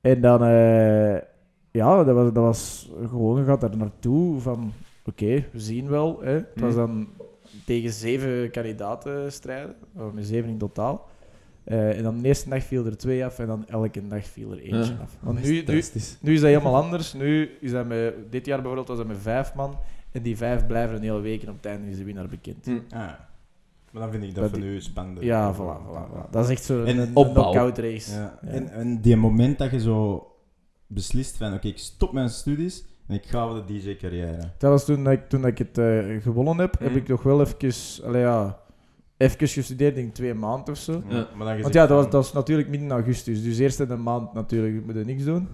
En 0.00 0.20
dan, 0.20 0.42
eh, 0.44 1.14
ja, 1.70 2.04
dat 2.04 2.14
was, 2.14 2.24
dat 2.32 2.42
was 2.44 2.90
gewoon, 3.06 3.38
je 3.38 3.44
gaat 3.44 3.60
daar 3.60 3.76
naartoe 3.76 4.40
van, 4.40 4.72
oké, 5.04 5.44
we 5.52 5.60
zien 5.60 5.88
wel. 5.88 6.20
Hè. 6.22 6.32
Het 6.32 6.60
was 6.60 6.70
Mm. 6.74 6.76
dan 6.78 7.08
tegen 7.66 7.90
zeven 7.92 8.50
kandidaten 8.50 9.32
strijden, 9.32 9.74
met 10.14 10.26
zeven 10.26 10.50
in 10.50 10.58
totaal. 10.58 11.08
Eh, 11.64 11.96
en 11.96 12.02
dan 12.02 12.18
de 12.18 12.28
eerste 12.28 12.48
dag 12.48 12.62
viel 12.62 12.86
er 12.86 12.96
twee 12.96 13.24
af 13.24 13.38
en 13.38 13.46
dan 13.46 13.66
elke 13.68 14.06
dag 14.06 14.24
viel 14.26 14.52
er 14.52 14.58
eentje 14.58 14.92
Ja. 14.92 14.98
af. 15.02 15.16
Want 15.20 15.36
Dat 15.38 15.46
nu, 15.46 15.62
nu, 15.66 15.76
is 16.32 16.40
dat 16.40 16.50
helemaal 16.50 16.76
anders. 16.82 17.12
Nu 17.12 17.50
is 17.60 17.70
dat 17.70 17.86
met, 17.86 18.14
dit 18.30 18.46
jaar 18.46 18.56
bijvoorbeeld 18.56 18.88
was 18.88 18.96
dat 18.98 19.06
met 19.06 19.18
vijf 19.20 19.54
man. 19.54 19.76
En 20.12 20.22
die 20.22 20.36
vijf 20.36 20.66
blijven 20.66 20.96
een 20.96 21.02
hele 21.02 21.20
week 21.20 21.42
en 21.42 21.48
op 21.48 21.56
het 21.56 21.66
einde 21.66 21.90
is 21.90 21.96
de 21.96 22.04
winnaar 22.04 22.28
bekend. 22.28 22.64
Hm. 22.64 22.78
Ah. 22.90 23.00
Maar 23.90 24.02
dan 24.02 24.10
vind 24.10 24.22
ik 24.22 24.34
dat 24.34 24.42
Dat 24.42 24.50
van 24.52 24.60
die- 24.60 24.68
u 24.70 24.80
spannender. 24.80 25.24
Ja, 25.24 25.54
voilà, 25.54 25.58
voilà, 25.58 26.10
voilà. 26.26 26.30
Dat 26.30 26.44
is 26.44 26.50
echt 26.50 26.64
zo 26.64 26.84
En 26.84 26.98
een, 26.98 27.06
een 27.16 27.32
knockout 27.32 27.78
race. 27.78 28.12
Ja. 28.12 28.38
Ja. 28.42 28.48
En, 28.48 28.72
en 28.72 29.00
die 29.00 29.16
moment 29.16 29.58
dat 29.58 29.70
je 29.70 29.80
zo 29.80 30.26
beslist 30.86 31.36
van, 31.36 31.54
oké, 31.54 31.66
ik 31.68 31.78
stop 31.78 32.12
mijn 32.12 32.28
studies 32.28 32.84
en 33.06 33.14
ik 33.14 33.24
ga 33.26 33.46
voor 33.48 33.66
de 33.66 33.72
DJ-carrière. 33.72 34.38
Zelfs 34.58 34.84
toen, 34.84 35.04
dat 35.04 35.12
ik, 35.12 35.28
toen 35.28 35.40
dat 35.40 35.50
ik 35.50 35.58
het 35.58 35.78
eh, 35.78 36.22
gewonnen 36.22 36.58
heb, 36.58 36.78
heb 36.78 36.88
Mhm. 36.88 36.98
ik 36.98 37.08
nog 37.08 37.22
wel 37.22 37.40
even, 37.40 38.04
allee, 38.04 38.20
ja, 38.20 38.58
even 39.22 39.48
gestudeerd, 39.48 39.94
denk 39.94 40.06
ik 40.08 40.14
twee 40.14 40.34
maanden 40.34 40.74
of 40.74 40.78
zo. 40.78 41.02
Ja. 41.08 41.26
Maar 41.36 41.60
Want 41.62 41.74
ja, 41.74 41.86
dat 41.86 41.96
was, 41.96 42.04
dat 42.04 42.12
was 42.12 42.32
natuurlijk 42.32 42.68
midden 42.68 42.90
augustus, 42.90 43.42
dus 43.42 43.58
eerst 43.58 43.80
in 43.80 43.90
een 43.90 44.02
maand 44.02 44.34
natuurlijk 44.34 44.84
moet 44.86 44.94
je 44.94 45.04
niks 45.04 45.24
doen. 45.24 45.48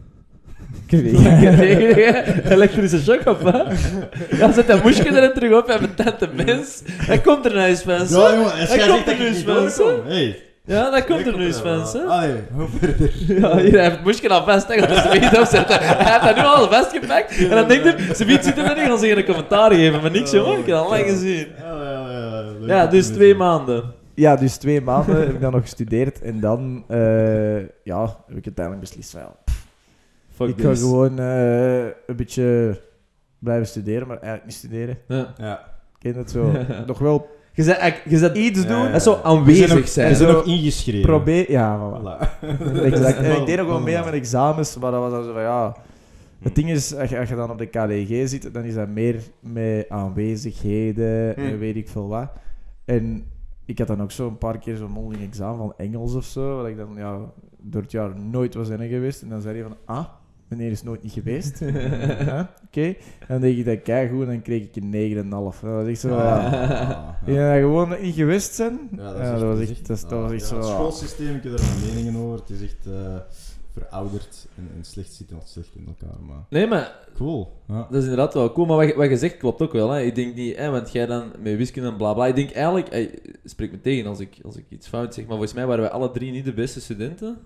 Ik 0.87 1.01
weet 1.01 2.45
Elektrische 2.55 3.01
shock 3.01 3.27
op, 3.27 3.43
hè? 3.43 3.63
Ja, 4.37 4.53
zet 4.53 4.67
dat 4.67 4.83
moesje 4.83 5.07
erin 5.17 5.33
terug 5.33 5.63
op 5.63 5.69
en 5.69 5.81
met 5.81 5.97
tante 5.97 6.29
mens. 6.35 6.83
Hij 6.87 7.19
komt 7.19 7.45
er 7.45 7.55
nou 7.55 7.69
eens, 7.69 7.85
mensen. 7.85 8.21
Ja, 8.21 8.35
jongen, 8.35 8.51
Hij 8.57 8.89
komt 8.89 9.07
er 9.07 9.19
mensen. 9.19 9.47
doorkom, 9.85 10.07
Hey. 10.07 10.48
Ja, 10.69 10.91
dat 10.91 11.05
komt 11.05 11.27
er 11.27 11.37
nu 11.37 11.47
eens, 11.47 11.63
mensen. 11.63 12.09
Allee, 12.09 12.35
hoe 12.53 12.69
verder? 12.69 13.13
Ja, 13.41 13.57
hier, 13.57 13.73
hij 13.73 13.83
heeft 13.83 13.95
het 13.95 14.05
moesje 14.05 14.29
al 14.29 14.45
vast, 14.45 14.69
hè. 14.69 14.89
Als 14.89 15.03
ze 15.03 15.09
weet 15.09 15.39
opzetten. 15.39 15.79
Hij 15.81 16.13
heeft 16.13 16.25
dat 16.25 16.37
nu 16.37 16.43
al 16.43 16.69
vastgepakt. 16.69 17.39
En 17.39 17.51
dan 17.51 17.69
denkt 17.69 17.85
hij, 17.85 18.15
ze 18.15 18.25
biedt 18.25 18.45
zitten 18.45 18.77
en 18.77 18.87
gaan 18.87 18.99
ze 18.99 19.17
een 19.17 19.25
commentaar 19.25 19.73
geven. 19.73 20.01
Maar 20.01 20.11
niks, 20.11 20.31
jongen. 20.31 20.51
Ik 20.51 20.57
heb 20.57 20.67
dat 20.67 20.85
al 20.85 20.91
lang 20.91 21.05
gezien. 21.05 21.47
Ja, 21.59 21.83
ja, 21.83 22.11
ja. 22.11 22.43
leuk 22.59 22.69
Ja, 22.69 22.85
om 22.85 22.91
dus 22.91 23.07
twee 23.07 23.35
maanden. 23.35 23.93
Ja, 24.15 24.37
dus 24.37 24.57
twee 24.57 24.81
maanden 24.81 25.17
heb 25.21 25.29
ik 25.29 25.41
dan 25.41 25.53
nog 25.53 25.61
gestudeerd 25.61 26.21
en 26.21 26.41
dan 26.41 26.85
eh, 26.89 27.59
ja, 27.83 28.01
heb 28.27 28.37
ik 28.37 28.45
uiteindelijk 28.47 28.81
beslist 28.81 29.11
van 29.11 29.21
Fuck 30.35 30.49
ik 30.49 30.61
ga 30.61 30.71
this. 30.71 30.81
gewoon 30.81 31.19
eh, 31.19 31.85
een 31.85 32.17
beetje 32.17 32.81
blijven 33.39 33.67
studeren, 33.67 34.07
maar 34.07 34.17
eigenlijk 34.17 34.45
niet 34.45 34.55
studeren. 34.55 34.99
Ja. 35.09 35.35
Ja. 35.37 35.65
Ken 35.99 36.15
het 36.15 36.31
zo. 36.31 36.53
nog 36.87 36.99
wel 36.99 37.29
Je 37.59 37.65
zet, 37.65 38.03
je 38.05 38.19
zet 38.19 38.37
iets 38.37 38.63
Ja, 38.63 38.69
doen. 38.69 38.87
ja. 38.87 38.93
Dat 38.93 39.03
zo 39.03 39.13
We 39.15 39.23
aanwezig 39.23 39.89
zijn 39.89 40.17
Zo 40.17 40.33
nog 40.33 40.45
ingeschreven. 40.45 41.01
Probeer, 41.01 41.51
ja, 41.51 41.79
voilà. 41.79 42.03
Voilà. 42.03 42.83
Exact. 42.91 43.17
En 43.19 43.41
ik 43.41 43.47
deed 43.47 43.61
ook 43.61 43.67
wel 43.67 43.81
mee 43.81 43.97
aan 43.97 44.05
mijn 44.05 44.15
examens, 44.17 44.77
maar 44.79 44.91
dat 44.91 45.01
was 45.01 45.11
dan 45.11 45.25
zo 45.25 45.33
van 45.33 45.43
ja. 45.43 45.77
Het 46.39 46.55
ding 46.55 46.71
is, 46.71 46.95
als 46.97 47.11
je, 47.11 47.19
als 47.19 47.29
je 47.29 47.35
dan 47.35 47.51
op 47.51 47.59
de 47.59 47.67
KDG 47.67 48.29
zit, 48.29 48.55
dan 48.55 48.65
is 48.65 48.75
dat 48.75 48.89
meer 48.89 49.17
met 49.41 49.89
aanwezigheden 49.89 51.37
en 51.37 51.59
weet 51.59 51.77
ik 51.77 51.89
veel 51.89 52.09
wat. 52.09 52.31
En 52.85 53.25
ik 53.65 53.79
had 53.79 53.87
dan 53.87 54.03
ook 54.03 54.11
zo 54.11 54.27
een 54.29 54.39
paar 54.39 54.59
keer 54.59 54.77
zo'n 54.77 54.91
mondeling 54.91 55.29
examen 55.29 55.59
van 55.59 55.73
Engels 55.77 56.15
of 56.15 56.25
zo, 56.25 56.57
waar 56.57 56.71
ik 56.71 56.77
dan 56.77 56.95
ja, 56.97 57.19
door 57.63 57.83
het 57.83 57.91
jaar 57.91 58.17
nooit 58.21 58.55
was 58.55 58.69
in 58.69 58.89
geweest. 58.89 59.23
En 59.23 59.29
dan 59.29 59.41
zei 59.41 59.55
hij 59.55 59.63
van, 59.69 59.77
ah, 59.85 60.05
meneer 60.49 60.71
is 60.71 60.83
nooit 60.83 61.03
niet 61.03 61.13
geweest. 61.13 61.59
Ja, 62.27 62.51
Oké. 62.67 62.83
En 62.85 62.95
dan 63.29 63.41
deed 63.41 63.59
ik 63.59 63.65
dat 63.65 63.83
keigoed 63.83 64.21
en 64.23 64.27
dan 64.27 64.43
kreeg 64.43 64.63
ik 64.63 64.77
een 64.77 65.25
9,5. 65.25 65.31
Dat 65.31 65.61
was 65.61 65.87
echt 65.87 66.01
zo... 66.01 66.09
ja. 66.09 67.17
Ah, 67.27 67.35
Ja, 67.35 67.55
gewoon 67.59 67.97
niet 68.03 68.15
gewist 68.15 68.55
zijn. 68.55 68.79
Ja, 68.97 69.23
Ja, 69.23 69.33
dat, 69.39 69.43
was 69.43 69.61
echt, 69.69 69.87
dat, 69.87 70.01
dat 70.09 70.11
was 70.21 70.29
ah, 70.31 70.35
echt 70.37 70.49
ja, 70.49 70.57
Het 70.57 70.65
zo... 70.65 70.71
schoolsysteem, 70.71 71.35
ik 71.37 71.43
heb 71.43 71.53
er 71.53 71.61
mijn 71.65 71.95
meningen 71.95 72.21
over. 72.21 72.39
Het 72.39 72.51
is 72.51 72.63
echt 72.63 72.87
eh, 72.87 73.17
verouderd 73.73 74.49
en, 74.57 74.69
en 74.77 74.85
slecht 74.85 75.13
zitten 75.13 75.37
of 75.37 75.43
slecht 75.47 75.71
in 75.75 75.87
elkaar. 75.87 76.19
Maar 76.27 76.45
Nee, 76.51 76.67
maar 76.67 76.99
cool. 77.15 77.53
Ja. 77.69 77.87
dat 77.91 77.95
is 77.95 78.03
inderdaad 78.03 78.35
wel 78.35 78.53
cool. 78.53 78.67
Maar 78.67 78.77
wat, 78.77 78.87
je- 78.89 78.95
wat 78.95 79.09
je 79.11 79.17
zegt 79.17 79.37
klopt 79.37 79.63
ook 79.63 79.73
wel. 79.73 79.91
Hè. 79.91 80.01
Ik 80.03 80.15
denk 80.15 80.35
niet, 80.35 80.57
hè, 80.57 80.71
want 80.71 80.93
jij 80.93 81.07
dan 81.07 81.25
met 81.43 81.57
wiskunde 81.57 81.89
en 81.89 81.97
bla 81.97 82.15
bla. 82.15 82.27
Ik 82.27 82.35
denk 82.35 82.51
eigenlijk, 82.51 82.89
eh, 82.89 83.09
spreek 83.45 83.71
me 83.71 83.81
tegen 83.81 84.07
als 84.09 84.21
ik, 84.21 84.37
als 84.45 84.57
ik 84.57 84.65
iets 84.69 84.89
fout 84.89 85.15
zeg, 85.15 85.25
maar 85.25 85.33
volgens 85.37 85.55
mij 85.55 85.67
waren 85.67 85.83
wij 85.83 85.93
alle 85.93 86.11
drie 86.11 86.31
niet 86.33 86.45
de 86.45 86.53
beste 86.55 86.81
studenten. 86.81 87.39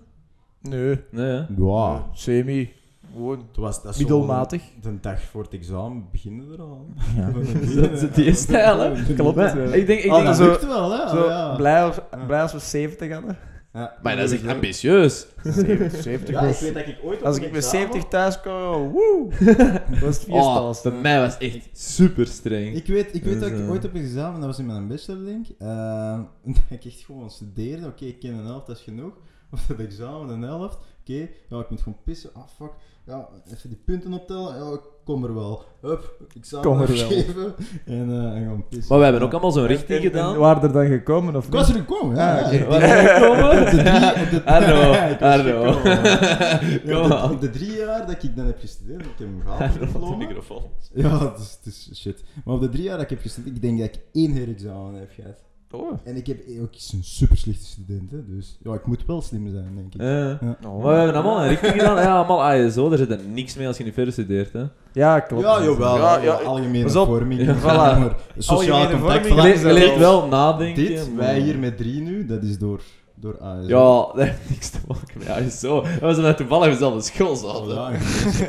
Nee. 0.61 0.99
Nee, 1.11 1.25
hè? 1.25 1.45
Ja. 1.57 2.09
Semi. 2.13 2.71
Gewoon 3.13 3.37
Het 3.47 3.57
was, 3.57 3.83
dat 3.83 3.97
middelmatig. 3.97 4.61
zo 4.83 4.91
De 4.91 4.99
dag 4.99 5.21
voor 5.21 5.43
het 5.43 5.53
examen 5.53 6.05
beginnen 6.11 6.51
er 6.51 6.61
al. 6.61 6.85
Ja. 7.15 7.31
Dat 7.81 7.91
is 7.91 8.01
het 8.01 8.15
die 8.15 8.33
stijl, 8.33 8.79
hè? 8.79 9.13
Klopt. 9.15 9.37
Ik 9.73 9.87
denk, 9.87 9.99
ik 10.03 10.05
Oh, 10.11 10.15
denk 10.15 10.25
dat 10.25 10.35
zo- 10.35 10.45
lukt 10.45 10.65
wel, 10.65 10.91
hè? 10.91 11.07
Zo, 11.09 11.21
Oh, 11.21 11.27
ja. 11.27 11.55
blij, 11.55 11.83
als, 11.83 11.95
blij 12.27 12.41
als 12.41 12.51
we 12.53 12.59
70 12.59 13.11
hadden. 13.11 13.37
Ja. 13.73 13.93
Maar 14.03 14.15
dat 14.15 14.31
is 14.31 14.41
echt 14.41 14.53
ambitieus. 14.53 15.27
70 15.43 16.29
Ja, 16.29 16.41
ik 16.41 16.55
weet 16.59 16.73
dat 16.73 16.87
ik 16.87 16.97
ooit 17.03 17.19
op 17.19 17.25
Als 17.25 17.35
ik 17.35 17.41
met 17.41 17.55
examen- 17.55 17.79
70 17.79 18.03
thuis 18.09 18.39
kwam, 18.41 18.91
woe! 18.91 19.27
Dat 19.89 19.99
was 19.99 20.19
het 20.19 20.29
Oh, 20.29 20.71
bij 20.83 20.91
mij 21.01 21.19
was 21.19 21.33
het 21.33 21.41
echt 21.41 21.69
super 21.73 22.27
streng. 22.27 22.75
Ik 22.75 22.87
weet, 22.87 23.15
ik 23.15 23.23
weet 23.23 23.39
dat 23.39 23.49
Dus, 23.49 23.59
ik 23.59 23.65
eh, 23.65 23.71
ooit 23.71 23.85
op 23.85 23.93
een 23.93 24.01
examen, 24.01 24.39
dat 24.39 24.49
was 24.49 24.59
in 24.59 24.65
mijn 24.65 24.87
bachelor 24.87 25.25
denk 25.25 25.47
ik, 25.47 25.55
eh, 25.59 26.19
dat 26.45 26.55
ik 26.69 26.85
echt 26.85 26.99
gewoon 27.05 27.29
studeerde. 27.29 27.87
Oké, 27.87 28.05
ik 28.05 28.19
ken 28.19 28.33
een 28.33 28.45
helft, 28.45 28.67
dat 28.67 28.77
is 28.77 28.83
genoeg. 28.83 29.13
Of 29.51 29.67
het 29.67 29.79
examen, 29.79 30.29
een 30.29 30.41
helft. 30.41 30.77
Oké, 31.03 31.27
ja, 31.49 31.59
ik 31.59 31.69
moet 31.69 31.81
gewoon 31.81 31.97
pissen. 32.03 32.29
Ah, 32.33 32.43
fuck. 32.57 32.71
Ja, 33.05 33.27
even 33.53 33.69
die 33.69 33.81
punten 33.85 34.13
optellen. 34.13 34.55
Ja, 34.55 34.73
ik 34.73 34.79
kom 35.05 35.23
er 35.23 35.33
wel. 35.33 35.63
Hup, 35.81 36.21
examen 36.35 36.65
Kom 36.65 36.81
er 36.81 36.87
wel. 36.93 37.03
afgeven. 37.03 37.53
En, 37.85 38.09
eh, 38.11 38.35
en 38.35 38.45
gaan 38.45 38.65
pissen. 38.69 38.85
Maar 38.89 38.97
we 38.97 39.03
hebben 39.03 39.21
ook 39.21 39.31
allemaal 39.31 39.51
zo'n 39.51 39.65
richting 39.65 39.89
En- 39.89 39.95
en 40.05 40.11
gedaan. 40.11 40.37
Waren 40.37 40.63
er 40.63 40.71
dan 40.73 40.85
gekomen 40.87 41.35
of 41.35 41.45
Ik 41.45 41.51
was 41.51 41.69
er 41.69 41.75
gekomen, 41.75 42.15
ja. 42.15 42.39
Ah, 42.41 42.53
ja. 42.53 42.59
oké. 42.59 42.67
Waar 42.69 42.79
zijn 42.81 43.03
we 43.03 43.09
gekomen? 43.13 43.59
Op 43.61 43.69
de 43.69 43.81
drie, 43.81 44.23
op 44.23 44.29
de, 44.29 44.43
Arno, 44.55 44.91
Arno. 45.31 45.71
Kom 47.01 47.11
op. 47.11 47.31
Op 47.43 47.51
drie 47.51 47.71
jaar 47.77 48.07
dat 48.07 48.23
ik 48.23 48.35
dan 48.35 48.45
heb 48.45 48.59
gestudeerd, 48.59 49.01
ik 49.01 49.07
heb 49.17 49.27
hem 49.27 49.41
gehaald, 49.41 49.93
Arno, 49.93 50.09
de 50.09 50.15
microfoon. 50.25 50.63
Ja, 50.93 51.19
het 51.31 51.39
is, 51.39 51.57
het 51.63 51.65
is 51.73 51.89
shit. 52.01 52.23
Maar 52.45 52.55
op 52.55 52.61
de 52.61 52.69
drie 52.69 52.83
jaar 52.83 52.93
dat 52.95 53.03
ik 53.03 53.09
heb 53.09 53.21
gestudeerd, 53.21 53.55
ik 53.55 53.61
denk 53.61 53.79
dat 53.79 53.87
ik 53.87 53.99
één 54.13 54.31
herexamen 54.31 54.93
heb 54.99 55.09
gehad. 55.15 55.37
Oh. 55.75 55.91
En 56.03 56.15
ik 56.15 56.27
heb 56.27 56.37
ook 56.61 56.73
eens 56.73 56.93
een 56.93 57.03
super 57.03 57.37
slechte 57.37 57.65
student, 57.65 58.11
hè, 58.11 58.17
dus 58.35 58.57
ja, 58.63 58.73
ik 58.73 58.85
moet 58.85 59.05
wel 59.05 59.21
slim 59.21 59.49
zijn, 59.51 59.71
denk 59.75 59.93
ik. 59.93 60.01
Eh, 60.01 60.07
Ja. 60.09 60.57
Maar 60.61 60.81
we 60.81 60.87
hebben 60.97 61.15
allemaal 61.15 61.41
een 61.43 61.47
richting 61.49 61.71
gedaan. 61.71 61.95
Ja, 61.97 62.15
allemaal 62.17 62.43
ASO. 62.43 62.89
Daar 62.89 62.97
zit 62.97 63.09
er 63.11 63.19
niks 63.33 63.55
mee 63.55 63.67
als 63.67 63.77
je 63.77 63.83
niet 63.83 63.93
verder 63.93 64.13
studeert. 64.13 64.53
Hè. 64.53 64.63
Ja, 64.93 65.19
klopt. 65.19 65.43
Ja, 65.43 65.63
jawel. 65.63 66.21
Ja, 66.21 66.33
algemene 66.33 66.83
pas 66.83 66.95
op. 66.95 67.07
vorming. 67.07 67.41
Ja, 67.41 67.55
voilà. 67.65 68.15
sociaal 68.37 68.89
contact. 68.89 69.27
Je, 69.27 69.33
voilà. 69.59 69.61
leert, 69.61 69.97
wel 69.97 70.27
nadenken. 70.27 70.85
Dit, 70.85 71.07
maar- 71.07 71.15
wij 71.25 71.39
hier 71.39 71.57
met 71.59 71.77
drie 71.77 72.01
nu, 72.01 72.25
dat 72.25 72.43
is 72.43 72.57
door, 72.57 72.81
door 73.23 73.37
ASO. 73.39 73.67
Ja, 73.67 74.11
dat 74.15 74.25
heeft 74.27 74.49
niks 74.49 74.69
te 74.69 74.77
maken 74.87 75.17
met 75.17 75.27
ASO. 75.29 75.81
Dat 75.81 75.99
was 75.99 76.17
omdat 76.17 76.37
toevallig 76.37 76.69
dezelfde 76.71 77.01
school 77.01 77.35
zaten. 77.35 77.73
ja, 77.75 77.91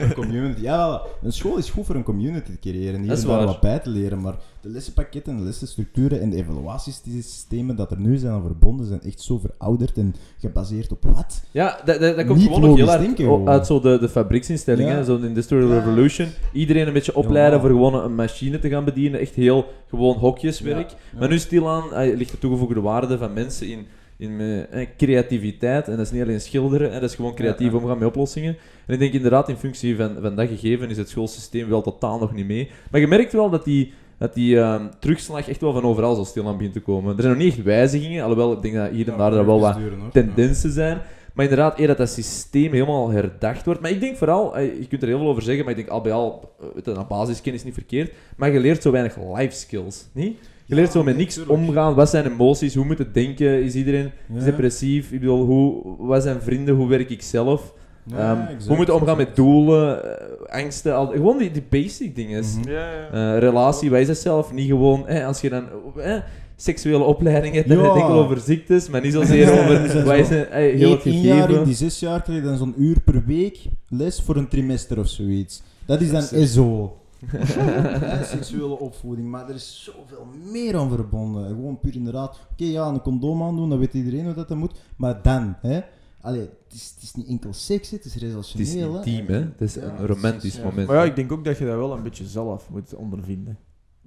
een 0.00 0.14
community. 0.14 0.60
Ja, 0.60 1.02
een 1.22 1.32
school 1.32 1.56
is 1.56 1.70
goed 1.70 1.86
voor 1.86 1.94
een 1.94 2.02
community 2.02 2.50
te 2.50 2.58
creëren. 2.58 3.00
Hier 3.00 3.08
Dat 3.08 3.18
is 3.18 3.24
waar. 3.24 3.46
wat 3.46 3.60
bij 3.60 3.78
te 3.78 3.90
leren. 3.90 4.20
Maar 4.20 4.34
de 4.60 4.68
lessenpakketten, 4.68 5.36
de 5.36 5.42
lessenstructuren 5.42 6.20
en 6.20 6.30
de 6.30 6.36
evaluatiesystemen 6.36 7.76
dat 7.76 7.90
er 7.90 7.98
nu 8.00 8.16
zijn 8.16 8.32
aan 8.32 8.42
verbonden, 8.42 8.86
zijn 8.86 9.02
echt 9.02 9.20
zo 9.20 9.38
verouderd 9.38 9.96
en 9.98 10.14
gebaseerd 10.38 10.92
op 10.92 11.04
wat? 11.04 11.42
Ja, 11.50 11.78
dat, 11.84 12.00
dat, 12.00 12.16
dat 12.16 12.26
komt 12.26 12.38
Niet 12.38 12.46
gewoon 12.52 12.60
nog 12.76 12.76
heel 12.76 13.14
gewoon. 13.14 13.48
uit 13.48 13.66
zo 13.66 13.80
de, 13.80 13.98
de 13.98 14.08
fabrieksinstellingen, 14.08 14.96
Ja. 14.96 15.02
zo'n 15.02 15.24
Industrial 15.24 15.68
Ja. 15.68 15.74
Revolution. 15.78 16.28
Iedereen 16.52 16.86
een 16.86 16.92
beetje 16.92 17.14
opleiden 17.16 17.60
voor 17.60 17.68
gewoon 17.68 17.94
een 17.94 18.14
machine 18.14 18.58
te 18.58 18.68
gaan 18.68 18.84
bedienen. 18.84 19.20
Echt 19.20 19.34
heel 19.34 19.66
gewoon 19.88 20.16
hokjeswerk. 20.16 20.94
Maar 21.18 21.28
nu 21.28 21.38
stilaan 21.38 21.84
ligt 22.16 22.30
de 22.30 22.38
toegevoegde 22.38 22.80
waarde 22.80 23.18
van 23.18 23.32
mensen 23.32 23.68
in, 23.68 23.86
in 24.16 24.40
eh, 24.40 24.80
eh, 24.80 24.88
creativiteit. 24.96 25.88
En 25.88 25.96
dat 25.96 26.06
is 26.06 26.12
niet 26.12 26.22
alleen 26.22 26.40
schilderen, 26.40 26.92
hè, 26.92 27.00
dat 27.00 27.10
is 27.10 27.16
gewoon 27.16 27.34
creatief 27.34 27.72
Ja, 27.72 27.76
omgaan 27.76 27.98
met 27.98 28.08
oplossingen. 28.08 28.56
En 28.86 28.94
ik 28.94 28.98
denk 28.98 29.12
inderdaad, 29.12 29.48
in 29.48 29.56
functie 29.56 29.96
van, 29.96 30.16
van 30.20 30.36
dat 30.36 30.48
gegeven 30.48 30.90
is 30.90 30.96
het 30.96 31.08
schoolsysteem 31.08 31.68
wel 31.68 31.82
totaal 31.82 32.18
nog 32.18 32.32
niet 32.32 32.46
mee. 32.46 32.70
Maar 32.90 33.00
je 33.00 33.06
merkt 33.06 33.32
wel 33.32 33.50
dat 33.50 33.64
die, 33.64 33.92
dat 34.18 34.34
die 34.34 34.58
ehm, 34.60 34.86
terugslag 34.98 35.48
echt 35.48 35.60
wel 35.60 35.72
van 35.72 35.84
overal 35.84 36.14
zo 36.14 36.24
stil 36.24 36.48
aan 36.48 36.56
begint 36.56 36.74
te 36.74 36.80
komen. 36.80 37.16
Er 37.16 37.22
zijn 37.22 37.34
nog 37.34 37.42
niet 37.42 37.52
echt 37.52 37.64
wijzigingen, 37.64 38.22
alhoewel 38.22 38.52
ik 38.52 38.62
denk 38.62 38.74
dat 38.74 38.90
hier 38.90 39.08
en 39.12 39.18
daar 39.18 39.32
er 39.32 39.46
wel 39.46 39.60
wat 39.60 39.78
tendensen 40.12 40.70
zijn. 40.70 41.00
Maar 41.34 41.44
inderdaad, 41.44 41.78
eer 41.78 41.86
dat 41.86 41.96
dat 41.96 42.10
systeem 42.10 42.72
helemaal 42.72 43.10
herdacht 43.10 43.64
wordt. 43.64 43.80
Maar 43.80 43.90
ik 43.90 44.00
denk 44.00 44.16
vooral, 44.16 44.56
eh, 44.56 44.78
je 44.80 44.86
kunt 44.86 45.02
er 45.02 45.08
heel 45.08 45.18
veel 45.18 45.28
over 45.28 45.42
zeggen, 45.42 45.64
maar 45.64 45.72
ik 45.72 45.78
denk 45.78 45.88
al 45.88 46.00
bij 46.00 46.12
al, 46.12 46.54
eh, 46.60 46.66
weet 46.74 46.84
je, 46.84 46.90
een 46.90 47.06
basiskennis 47.06 47.60
is 47.60 47.66
niet 47.66 47.74
verkeerd. 47.74 48.12
Maar 48.36 48.52
je 48.52 48.60
leert 48.60 48.82
zo 48.82 48.90
weinig 48.90 49.16
life 49.36 49.56
skills, 49.56 50.08
niet? 50.12 50.38
Je 50.66 50.74
leert 50.74 50.92
zo 50.92 51.02
met 51.02 51.16
niks 51.16 51.46
omgaan. 51.46 51.94
Wat 51.94 52.10
zijn 52.10 52.26
emoties? 52.26 52.74
Hoe 52.74 52.84
moet 52.84 52.98
het 52.98 53.14
denken? 53.14 53.62
Is 53.62 53.74
iedereen 53.74 54.10
Ja. 54.32 54.44
depressief? 54.44 55.12
Ik 55.12 55.20
bedoel, 55.20 55.44
hoe, 55.44 55.82
wat 55.98 56.22
zijn 56.22 56.40
vrienden? 56.42 56.74
Hoe 56.74 56.88
werk 56.88 57.10
ik 57.10 57.22
zelf? 57.22 57.74
Ja, 58.06 58.16
Ehm, 58.32 58.40
exact, 58.40 58.66
hoe 58.66 58.76
moet 58.76 58.86
je 58.86 58.94
omgaan 58.94 59.16
met 59.16 59.28
exact. 59.28 59.36
doelen, 59.36 60.18
eh, 60.48 60.62
angsten? 60.62 60.94
Al, 60.96 61.06
gewoon 61.06 61.38
die, 61.38 61.50
die 61.50 61.64
basic 61.70 62.14
dingen. 62.16 62.44
Mhm. 62.60 62.70
Ja, 62.70 62.88
ja. 62.92 63.34
Eh, 63.34 63.38
relatie, 63.38 63.98
is 63.98 64.06
dat 64.06 64.16
zelf? 64.16 64.52
Niet 64.52 64.68
gewoon, 64.68 65.08
eh, 65.08 65.26
als 65.26 65.40
je 65.40 65.48
dan 65.50 65.64
eh, 65.96 66.16
seksuele 66.56 67.04
opleiding 67.04 67.54
hebt, 67.54 67.68
dan 67.68 67.76
heb 67.76 67.86
je 67.86 67.92
het 67.92 68.02
enkel 68.02 68.18
over 68.18 68.38
ziektes, 68.40 68.88
maar 68.88 69.00
niet 69.00 69.12
zozeer 69.12 69.52
over 69.52 69.88
zo. 69.90 69.98
het, 69.98 70.48
eh, 70.48 70.74
heel 70.76 70.90
het 70.90 71.04
Eén 71.04 71.20
jaar 71.20 71.50
in 71.50 71.64
die 71.64 71.74
zes 71.74 72.00
jaar 72.00 72.22
krijg 72.22 72.38
je 72.38 72.44
dan 72.44 72.56
zo'n 72.56 72.74
uur 72.78 73.00
per 73.00 73.22
week 73.26 73.58
les 73.88 74.20
voor 74.20 74.36
een 74.36 74.48
trimester 74.48 74.98
of 74.98 75.08
zoiets. 75.08 75.62
Dat 75.86 76.00
is 76.00 76.10
dan 76.10 76.22
ESO. 76.32 76.96
Seksuele 78.34 78.78
opvoeding, 78.78 79.28
maar 79.28 79.48
er 79.48 79.54
is 79.54 79.84
zoveel 79.84 80.26
meer 80.52 80.76
aan 80.76 80.88
verbonden. 80.90 81.46
Gewoon 81.48 81.80
puur 81.80 81.94
inderdaad, 81.94 82.40
oké 82.52 82.64
ja, 82.64 82.86
een 82.88 83.02
condoom 83.02 83.42
aandoen, 83.42 83.68
dat 83.70 83.78
weet 83.78 83.94
iedereen 83.94 84.24
hoe 84.24 84.34
dat, 84.34 84.48
dat 84.48 84.56
moet. 84.58 84.80
Maar 84.96 85.22
dan, 85.22 85.56
hè. 85.60 85.80
Allee, 86.20 86.40
het 86.40 86.72
is, 86.74 86.92
het 86.94 87.02
is 87.02 87.14
niet 87.14 87.26
enkel 87.26 87.52
seks, 87.52 87.90
het 87.90 88.04
is 88.04 88.14
Het 88.14 88.22
is 88.22 88.28
relationeel. 88.28 88.96
intiem, 88.96 89.26
hè? 89.26 89.38
Het 89.40 89.60
is 89.60 89.74
Ja, 89.74 89.82
een 89.82 90.06
romantisch 90.06 90.56
ja. 90.56 90.64
moment. 90.64 90.86
Maar 90.88 90.96
ja, 90.96 91.04
ik 91.04 91.16
denk 91.16 91.32
ook 91.32 91.44
dat 91.44 91.58
je 91.58 91.64
dat 91.66 91.76
wel 91.76 91.92
een 91.92 92.02
beetje 92.02 92.26
zelf 92.26 92.70
moet 92.70 92.94
ondervinden. 92.94 93.58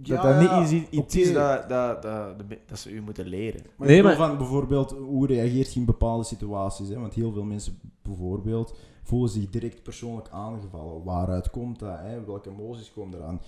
Ja, 0.03 0.21
dat 0.21 0.39
dat 0.41 0.61
niet 0.61 0.71
iets, 0.71 0.89
iets 0.89 1.15
is 1.15 1.33
dat, 1.33 1.69
dat, 1.69 2.01
dat, 2.01 2.33
dat 2.67 2.79
ze 2.79 2.91
u 2.91 3.01
moeten 3.01 3.27
leren. 3.27 3.61
Maar 3.75 3.87
Nee, 3.87 4.03
maar- 4.03 4.15
van 4.15 4.37
bijvoorbeeld, 4.37 4.91
hoe 4.91 5.27
reageert 5.27 5.73
je 5.73 5.79
in 5.79 5.85
bepaalde 5.85 6.23
situaties? 6.23 6.89
Hè? 6.89 6.99
Want 6.99 7.13
heel 7.13 7.31
veel 7.31 7.43
mensen 7.43 7.79
bijvoorbeeld 8.01 8.77
voelen 9.07 9.29
zich 9.29 9.49
direct 9.49 9.83
persoonlijk 9.83 10.27
aangevallen. 10.31 11.03
Waaruit 11.03 11.49
komt 11.49 11.79
dat? 11.79 11.97
Hè? 11.99 12.25
Welke 12.25 12.49
emoties 12.49 12.91
komen 12.93 13.17
eraan? 13.19 13.41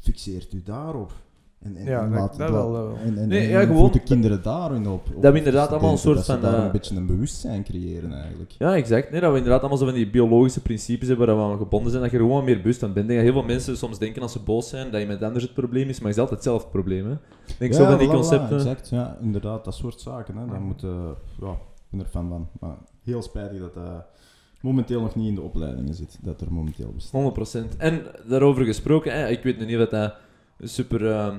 Fixeert 0.00 0.52
u 0.52 0.62
daarop? 0.62 1.12
En, 1.58 1.76
en, 1.76 1.84
Ja, 1.84 2.02
en 2.02 2.10
laat- 2.10 2.36
dat 2.38 2.50
wel, 2.50 2.72
dat 2.72 2.86
wel. 2.86 2.96
En, 2.96 3.18
en, 3.18 3.28
Nee, 3.28 3.40
en 3.40 3.48
ja, 3.48 3.60
gewoon- 3.66 3.90
de 3.92 4.00
kinderen 4.02 4.42
daarin 4.42 4.88
op. 4.88 5.06
op 5.14 5.22
Dat 5.22 5.32
we 5.32 5.38
inderdaad 5.38 5.70
allemaal 5.70 5.90
een 5.90 5.98
soort 5.98 6.16
dat 6.16 6.24
ze 6.24 6.32
van, 6.32 6.40
daar 6.40 6.58
eh, 6.58 6.64
een 6.64 6.70
beetje 6.72 6.96
een 6.96 7.06
bewustzijn 7.06 7.64
creëren 7.64 8.12
eigenlijk. 8.12 8.50
Ja, 8.58 8.76
exact. 8.76 9.10
Nee, 9.10 9.20
dat 9.20 9.30
we 9.30 9.36
inderdaad 9.36 9.60
allemaal 9.60 9.78
zo 9.78 9.84
van 9.84 9.94
die 9.94 10.10
biologische 10.10 10.60
principes 10.62 11.08
hebben 11.08 11.26
waar 11.26 11.36
we 11.36 11.42
aan 11.52 11.58
gebonden 11.58 11.90
zijn, 11.90 12.02
dat 12.02 12.10
je 12.12 12.16
er 12.18 12.22
gewoon 12.22 12.44
meer 12.44 12.56
bewust 12.56 12.82
aan 12.82 12.92
bent. 12.92 13.04
Ik 13.04 13.10
denk 13.10 13.24
dat 13.24 13.32
heel 13.32 13.40
veel 13.42 13.52
mensen 13.54 13.76
soms 13.76 13.98
denken 13.98 14.22
als 14.22 14.32
ze 14.32 14.40
boos 14.40 14.68
zijn 14.68 14.90
dat 14.90 15.00
iemand 15.00 15.22
anders 15.22 15.44
het 15.44 15.54
probleem 15.54 15.88
is, 15.88 15.98
maar 15.98 16.08
het 16.08 16.16
is 16.16 16.22
altijd 16.22 16.42
zelf 16.42 16.62
het 16.62 16.70
probleem. 16.70 17.04
Hè. 17.06 17.12
Ik 17.46 17.54
denk 17.58 17.74
zo 17.74 17.84
van 17.84 17.98
die 17.98 18.08
concepten. 18.08 18.56
exact, 18.56 18.88
ja, 18.88 19.16
inderdaad, 19.20 19.64
dat 19.64 19.74
soort 19.74 20.00
zaken. 20.00 20.36
Hè. 20.36 20.46
Dat 20.46 20.60
moet, 20.60 20.82
eh, 20.82 20.90
ja, 21.40 21.50
ik 21.50 21.90
ben 21.90 22.00
er 22.00 22.06
fan 22.06 22.28
van. 22.28 22.48
Maar 22.60 22.76
heel 23.02 23.22
spijtig 23.22 23.60
dat 23.60 23.74
dat 23.74 24.04
momenteel 24.64 25.00
nog 25.00 25.14
niet 25.14 25.28
in 25.28 25.34
de 25.34 25.40
opleidingen 25.42 25.94
zit. 25.94 26.18
Dat 26.22 26.40
er 26.40 26.52
momenteel 26.52 26.92
bestaat. 26.94 27.34
100%. 27.74 27.76
En 27.78 28.02
daarover 28.28 28.64
gesproken, 28.64 29.12
hè, 29.12 29.28
ik 29.28 29.42
weet 29.42 29.58
nu 29.58 29.64
niet 29.64 29.78
of 29.78 29.88
dat 29.88 30.14
een 30.58 30.68
super 30.68 31.10
ehm, 31.10 31.36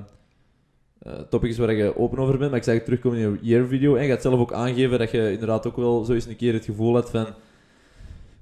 eh, 0.99 1.13
topic 1.29 1.49
is 1.49 1.57
waar 1.57 1.73
je 1.73 1.97
open 1.97 2.17
over 2.19 2.37
bent, 2.37 2.49
maar 2.49 2.59
ik 2.59 2.65
zag 2.65 2.75
het 2.75 2.85
terugkomen 2.85 3.19
in 3.19 3.31
je 3.31 3.37
year 3.49 3.67
video. 3.67 3.95
En 3.95 4.03
je 4.03 4.09
gaat 4.09 4.21
zelf 4.21 4.39
ook 4.39 4.53
aangeven 4.53 4.99
dat 4.99 5.11
je 5.11 5.31
inderdaad 5.31 5.67
ook 5.67 5.75
wel 5.75 6.03
zo 6.03 6.13
eens 6.13 6.25
een 6.25 6.35
keer 6.35 6.53
het 6.53 6.65
gevoel 6.65 6.93
had 6.93 7.09
van. 7.09 7.25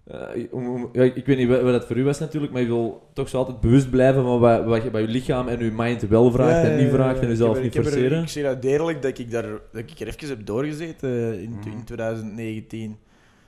eh, 0.03 0.19
om- 0.51 0.67
om- 0.69 0.89
ja, 0.93 1.03
ik 1.03 1.25
weet 1.25 1.37
niet 1.37 1.47
wat 1.47 1.61
wat 1.61 1.71
dat 1.71 1.85
voor 1.85 1.97
u 1.97 2.03
was 2.03 2.19
natuurlijk, 2.19 2.53
maar 2.53 2.61
je 2.61 2.67
wil 2.67 3.09
toch 3.13 3.29
zo 3.29 3.37
altijd 3.37 3.59
bewust 3.59 3.89
blijven 3.89 4.23
van 4.23 4.39
wat, 4.39 4.63
wat 4.65 4.83
je 4.83 4.89
bij 4.89 5.01
je 5.01 5.07
lichaam 5.07 5.47
en 5.47 5.63
je 5.63 5.71
mind 5.75 6.01
wel 6.01 6.31
vraagt 6.31 6.67
en 6.69 6.77
niet 6.77 6.89
vraagt 6.93 7.19
en 7.19 7.27
jezelf 7.27 7.55
niet 7.61 7.65
Ik 7.65 7.75
er- 7.75 7.83
forceren. 7.83 8.21
Ik 8.21 8.27
zie 8.27 8.43
dat 8.43 8.61
deerlijk 8.61 9.01
dat 9.01 9.17
ik, 9.17 9.31
daar, 9.31 9.45
dat 9.71 9.81
ik 9.91 9.99
er 9.99 10.07
even 10.07 10.27
heb 10.27 10.45
doorgezeten 10.45 11.09
eh, 11.09 11.41
in, 11.41 11.49
Mhm. 11.51 11.67
in 11.69 11.83
2019. 11.85 12.97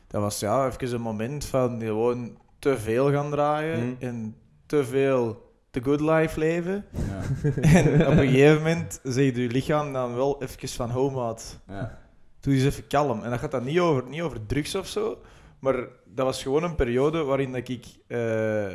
Dat 0.08 0.22
was 0.22 0.40
ja, 0.40 0.68
even 0.68 0.94
een 0.94 1.02
moment 1.02 1.46
van 1.46 1.80
gewoon 1.82 2.38
te 2.60 2.78
veel 2.78 3.12
gaan 3.12 3.30
draaien 3.32 3.80
Mhm. 3.80 3.94
en 4.06 4.36
te 4.66 4.86
veel 4.86 5.44
the 5.70 5.82
good 5.84 6.00
life 6.00 6.40
leven. 6.40 6.86
Ja. 6.92 7.22
en 7.78 7.94
op 8.08 8.18
een 8.18 8.28
gegeven 8.28 8.64
moment 8.64 9.00
zegt 9.04 9.36
je 9.36 9.48
lichaam 9.48 9.94
dan 9.94 10.16
wel 10.16 10.42
even 10.42 10.70
van 10.70 10.90
home 10.90 11.20
out. 11.20 11.60
Ja. 11.68 11.98
Doe 12.40 12.54
eens 12.54 12.64
even 12.64 12.88
kalm. 12.88 13.22
En 13.24 13.30
dat 13.30 13.40
gaat 13.40 13.52
dan 13.52 13.64
niet 13.64 13.80
over, 13.80 14.04
niet 14.10 14.22
over 14.22 14.46
drugs 14.46 14.76
of 14.76 14.88
zo, 14.88 15.18
maar 15.60 15.76
dat 16.06 16.26
was 16.26 16.44
gewoon 16.44 16.64
een 16.64 16.76
periode 16.76 17.24
waarin 17.24 17.52
dat 17.52 17.68
ik 17.68 17.86
eh, 18.08 18.66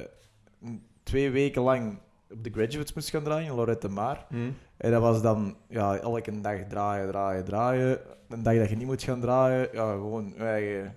twee 1.03 1.31
weken 1.31 1.63
lang 1.63 1.99
op 2.31 2.45
de 2.45 2.51
graduates 2.51 2.93
moest 2.93 3.11
gaan 3.11 3.23
draaien, 3.23 3.47
in 3.51 3.55
Lorette 3.55 3.89
Maar. 3.89 4.27
Hm. 4.29 4.37
En 4.77 4.91
dat 4.91 5.01
was 5.03 5.23
dan 5.23 5.57
ja, 5.69 5.97
elke 5.97 6.41
dag 6.41 6.59
draaien, 6.69 7.09
draaien, 7.09 7.45
draaien. 7.45 7.99
Een 8.29 8.43
dag 8.43 8.55
dat 8.57 8.69
je 8.69 8.77
niet 8.77 8.87
moet 8.87 9.03
gaan 9.03 9.21
draaien, 9.21 9.69
ja, 9.73 9.93
gewoon 9.93 10.33
je 10.37 10.45
eigen 10.45 10.95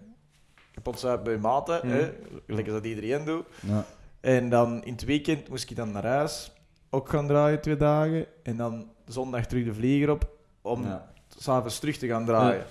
kapot 0.84 1.00
zijn 1.00 1.24
bij 1.24 1.38
maten, 1.38 1.88
hè, 1.90 2.12
gelijk 2.48 2.68
als 2.68 2.76
dat 2.76 2.86
iedereen 2.86 3.26
doet. 3.26 3.46
Ja. 3.68 3.86
En 4.20 4.50
dan 4.50 4.84
in 4.84 4.92
het 4.92 5.04
weekend 5.06 5.50
moest 5.50 5.70
ik 5.70 5.76
dan 5.76 5.92
naar 5.92 6.06
huis, 6.06 6.52
ook 6.90 7.10
gaan 7.10 7.28
draaien 7.28 7.62
twee 7.62 7.78
dagen. 7.78 8.26
En 8.44 8.58
dan 8.58 8.88
zondag 9.08 9.46
terug 9.46 9.66
de 9.66 9.74
vlieger 9.74 10.10
op, 10.10 10.30
om 10.62 10.84
Ja. 10.84 11.12
s'avonds 11.38 11.80
terug 11.80 11.98
te 11.98 12.08
gaan 12.08 12.26
draaien. 12.26 12.64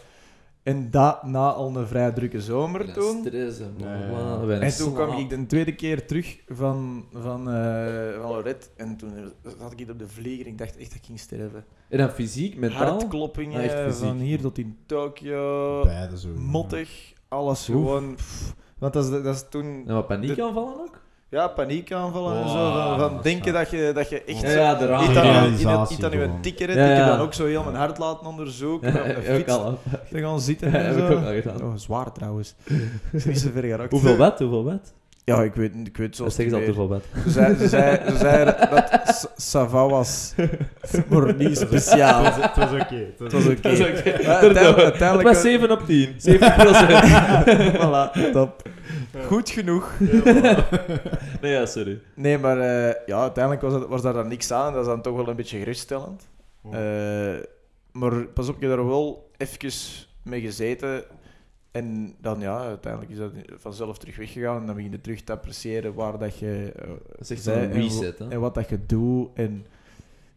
En 0.62 0.90
dat 0.90 1.22
na 1.22 1.51
al 1.53 1.77
een 1.77 1.87
vrij 1.87 2.12
drukke 2.12 2.40
zomer 2.40 2.87
Ja, 2.87 2.92
toen. 2.92 3.18
stress 3.27 3.61
en 3.61 3.75
En 4.61 4.77
toen 4.77 4.94
kwam 4.94 5.18
ik 5.18 5.29
de 5.29 5.46
tweede 5.46 5.75
keer 5.75 6.07
terug 6.07 6.38
van, 6.48 7.05
van, 7.12 7.51
eh 7.51 8.20
van 8.20 8.31
Lorette. 8.31 8.66
En 8.77 8.96
toen 8.96 9.12
zat 9.59 9.72
ik 9.81 9.90
op 9.90 9.98
de 9.98 10.09
vlieger. 10.09 10.46
Ik 10.46 10.59
dacht 10.59 10.77
echt 10.77 10.88
dat 10.88 10.98
ik 10.98 11.05
ging 11.05 11.18
sterven. 11.20 11.64
En 11.88 11.98
dan 11.98 12.11
fysiek, 12.11 12.57
mentaal? 12.57 12.87
Hartkloppingen 12.87 13.59
Ah, 13.59 13.64
echt 13.64 13.81
fysiek. 13.81 14.07
van 14.07 14.16
hier 14.18 14.40
tot 14.40 14.59
in 14.59 14.79
Tokio. 14.87 15.83
Beide 15.83 16.18
zo. 16.18 16.29
Mottig. 16.37 17.12
Alles 17.33 17.68
Oef. 17.68 17.77
gewoon. 17.77 18.14
pff. 18.14 18.55
Want 18.79 18.92
dat 18.92 19.05
is, 19.05 19.11
dat 19.11 19.35
is 19.35 19.45
toen. 19.51 19.85
En 19.87 19.95
wat 19.95 20.07
paniekaanvallen 20.07 20.75
ook? 20.81 21.01
Ja, 21.29 21.49
paniekaanvallen 21.49 22.37
en 22.37 22.42
Wow, 22.45 22.51
zo. 22.53 22.73
Van, 22.73 22.99
van 22.99 23.12
dat 23.14 23.23
denken 23.23 23.53
dat 23.53 23.71
je, 23.71 23.90
dat 23.95 24.09
je 24.09 24.23
echt. 24.25 24.40
Ja, 24.40 24.51
zo- 24.51 24.59
ja, 24.59 24.75
de 24.75 24.87
raam. 24.87 25.05
Iets 25.09 25.16
aan, 25.18 25.53
iets 25.53 26.03
aan 26.05 26.11
je 26.12 26.31
ticket. 26.40 26.75
Ja, 26.75 26.90
Ik 26.90 26.97
heb 26.97 27.07
dan 27.07 27.18
ook 27.21 27.35
zo 27.35 27.45
heel 27.47 27.62
mijn 27.64 27.77
hart 27.77 27.99
laten 27.99 28.27
onderzoeken. 28.27 28.92
Ja, 28.92 28.99
op 29.01 29.07
de 29.07 29.16
ook 29.16 29.37
fiets 29.37 29.53
al. 29.53 29.79
te 30.11 30.18
gaan 30.21 30.40
zitten 30.40 30.71
Ja, 30.71 30.77
en 30.79 30.85
heb 30.85 30.95
ik 30.97 31.01
zo. 31.07 31.12
ook 31.18 31.25
al 31.25 31.33
gedaan. 31.33 31.62
Oh, 31.62 31.73
zwaar 31.77 32.12
trouwens. 32.12 32.55
is 33.12 33.25
niet 33.25 33.38
zo 33.40 33.49
ver 33.53 33.62
geraakt. 33.62 33.90
Hoeveel 33.90 34.16
wat? 34.16 34.38
Hoeveel 34.38 34.64
wat? 34.64 34.92
Ja, 35.24 35.42
ik 35.42 35.54
weet, 35.54 35.74
ik 35.85 35.96
weet 35.96 36.16
zo. 36.16 36.24
Dat 36.24 36.32
zeggen 36.35 36.54
ze 36.54 36.61
altijd 36.61 36.76
hoeveel 36.76 37.00
wat. 37.12 37.24
Ze 37.24 37.30
zei, 37.30 37.56
ze 37.56 37.68
zei, 37.68 38.11
ze 38.11 38.16
zei 38.16 38.44
dat 38.44 39.32
Sava 39.37 39.88
was, 39.88 40.35
maar 41.08 41.35
niet 41.35 41.58
speciaal. 41.58 42.24
Het 42.24 42.56
was 42.56 42.72
oké. 42.72 43.06
Het 43.18 43.32
was 43.32 43.46
oké. 43.46 43.68
Het 45.04 45.22
was 45.22 45.40
7 45.40 45.70
op 45.70 45.87
10. 45.87 46.14
7 46.16 46.54
procent. 46.54 47.04
voilà, 47.76 48.32
top. 48.32 48.62
Goed 49.26 49.50
genoeg. 49.50 49.92
Nee, 51.40 51.52
ja, 51.52 51.66
sorry. 51.66 52.00
Nee, 52.14 52.38
maar 52.38 52.58
eh, 52.58 52.94
ja, 53.06 53.20
uiteindelijk 53.20 53.62
was, 53.62 53.72
dat, 53.72 53.88
was 53.88 54.02
daar 54.02 54.12
dan 54.12 54.28
niks 54.28 54.50
aan. 54.50 54.72
Dat 54.72 54.82
is 54.82 54.88
dan 54.88 55.02
toch 55.02 55.16
wel 55.16 55.28
een 55.28 55.37
beetje 55.37 55.58
geruststellend. 55.58 56.28
Oh. 56.62 56.74
Eh, 56.74 57.42
maar 57.92 58.26
pas 58.26 58.48
op, 58.48 58.61
je 58.61 58.68
daar 58.68 58.87
wel 58.87 59.30
even 59.37 59.72
mee 60.22 60.40
gezeten. 60.40 61.04
En 61.72 62.14
dan 62.20 62.40
ja, 62.40 62.58
uiteindelijk 62.58 63.12
is 63.12 63.18
dat 63.18 63.32
vanzelf 63.56 63.98
terug 63.98 64.16
weggegaan. 64.16 64.61
En 64.61 64.66
dan 64.66 64.74
begin 64.74 64.90
je 64.90 65.00
terug 65.00 65.22
te 65.22 65.32
appreciëren 65.32 65.94
waar 65.94 66.18
dat 66.18 66.38
je 66.38 66.72
eh, 66.76 66.88
Dat 67.28 67.46
en 67.46 67.72
reset, 67.72 68.18
hè. 68.18 68.28
en 68.28 68.40
wat 68.40 68.54
dat 68.54 68.68
je 68.68 68.87
doet. 68.87 69.28
En 69.35 69.66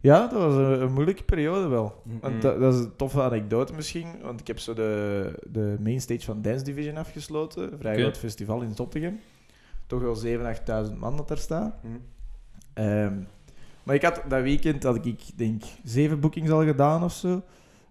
ja, 0.00 0.26
dat 0.26 0.42
was 0.42 0.54
een, 0.54 0.82
een 0.82 0.92
moeilijke 0.92 1.24
periode 1.24 1.68
wel. 1.68 2.02
Want 2.20 2.42
dat, 2.42 2.60
dat 2.60 2.74
is 2.74 2.80
een 2.80 2.96
toffe 2.96 3.22
anekdote 3.22 3.72
misschien. 3.72 4.06
Want 4.22 4.40
ik 4.40 4.46
heb 4.46 4.58
zo 4.58 4.74
de, 4.74 5.32
de 5.50 5.76
mainstage 5.80 6.24
van 6.24 6.42
Dance 6.42 6.64
Division 6.64 6.96
afgesloten. 6.96 7.72
Een 7.72 7.78
vrij 7.78 7.98
groot 7.98 8.18
festival 8.18 8.60
in 8.60 8.74
Zottegem. 8.74 9.20
Toch 9.86 10.00
wel 10.00 10.16
7.000, 10.86 10.88
8.000 10.90 10.96
man 10.98 11.16
dat 11.16 11.28
daar 11.28 11.38
staan. 11.38 11.74
Mm. 11.82 12.00
Ehm, 12.72 13.14
maar 13.82 13.94
ik 13.94 14.02
had 14.02 14.22
dat 14.28 14.42
weekend 14.42 14.82
had 14.82 15.06
ik 15.06 15.20
denk 15.38 15.62
zeven 15.84 16.20
boekings 16.20 16.50
al 16.50 16.64
gedaan 16.64 17.04
of 17.04 17.12
zo. 17.12 17.42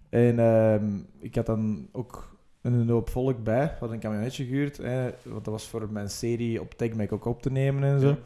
En 0.10 0.40
ehm, 0.40 0.86
ik 1.20 1.36
had 1.36 1.46
dan 1.46 1.88
ook 1.92 2.35
een 2.74 2.90
hoop 2.90 3.10
volk 3.10 3.44
bij. 3.44 3.64
We 3.64 3.70
hadden 3.80 3.92
een 3.92 4.00
camionetje 4.00 4.46
gehuurd. 4.46 4.78
Hè, 4.78 5.10
want 5.24 5.46
dat 5.46 5.54
was 5.54 5.68
voor 5.68 5.92
mijn 5.92 6.10
serie 6.10 6.62
op 6.62 6.74
TechMac 6.74 7.12
ook 7.12 7.26
op 7.26 7.42
te 7.42 7.52
nemen 7.52 7.84
en 7.84 8.00
zo. 8.00 8.08
Ja. 8.08 8.18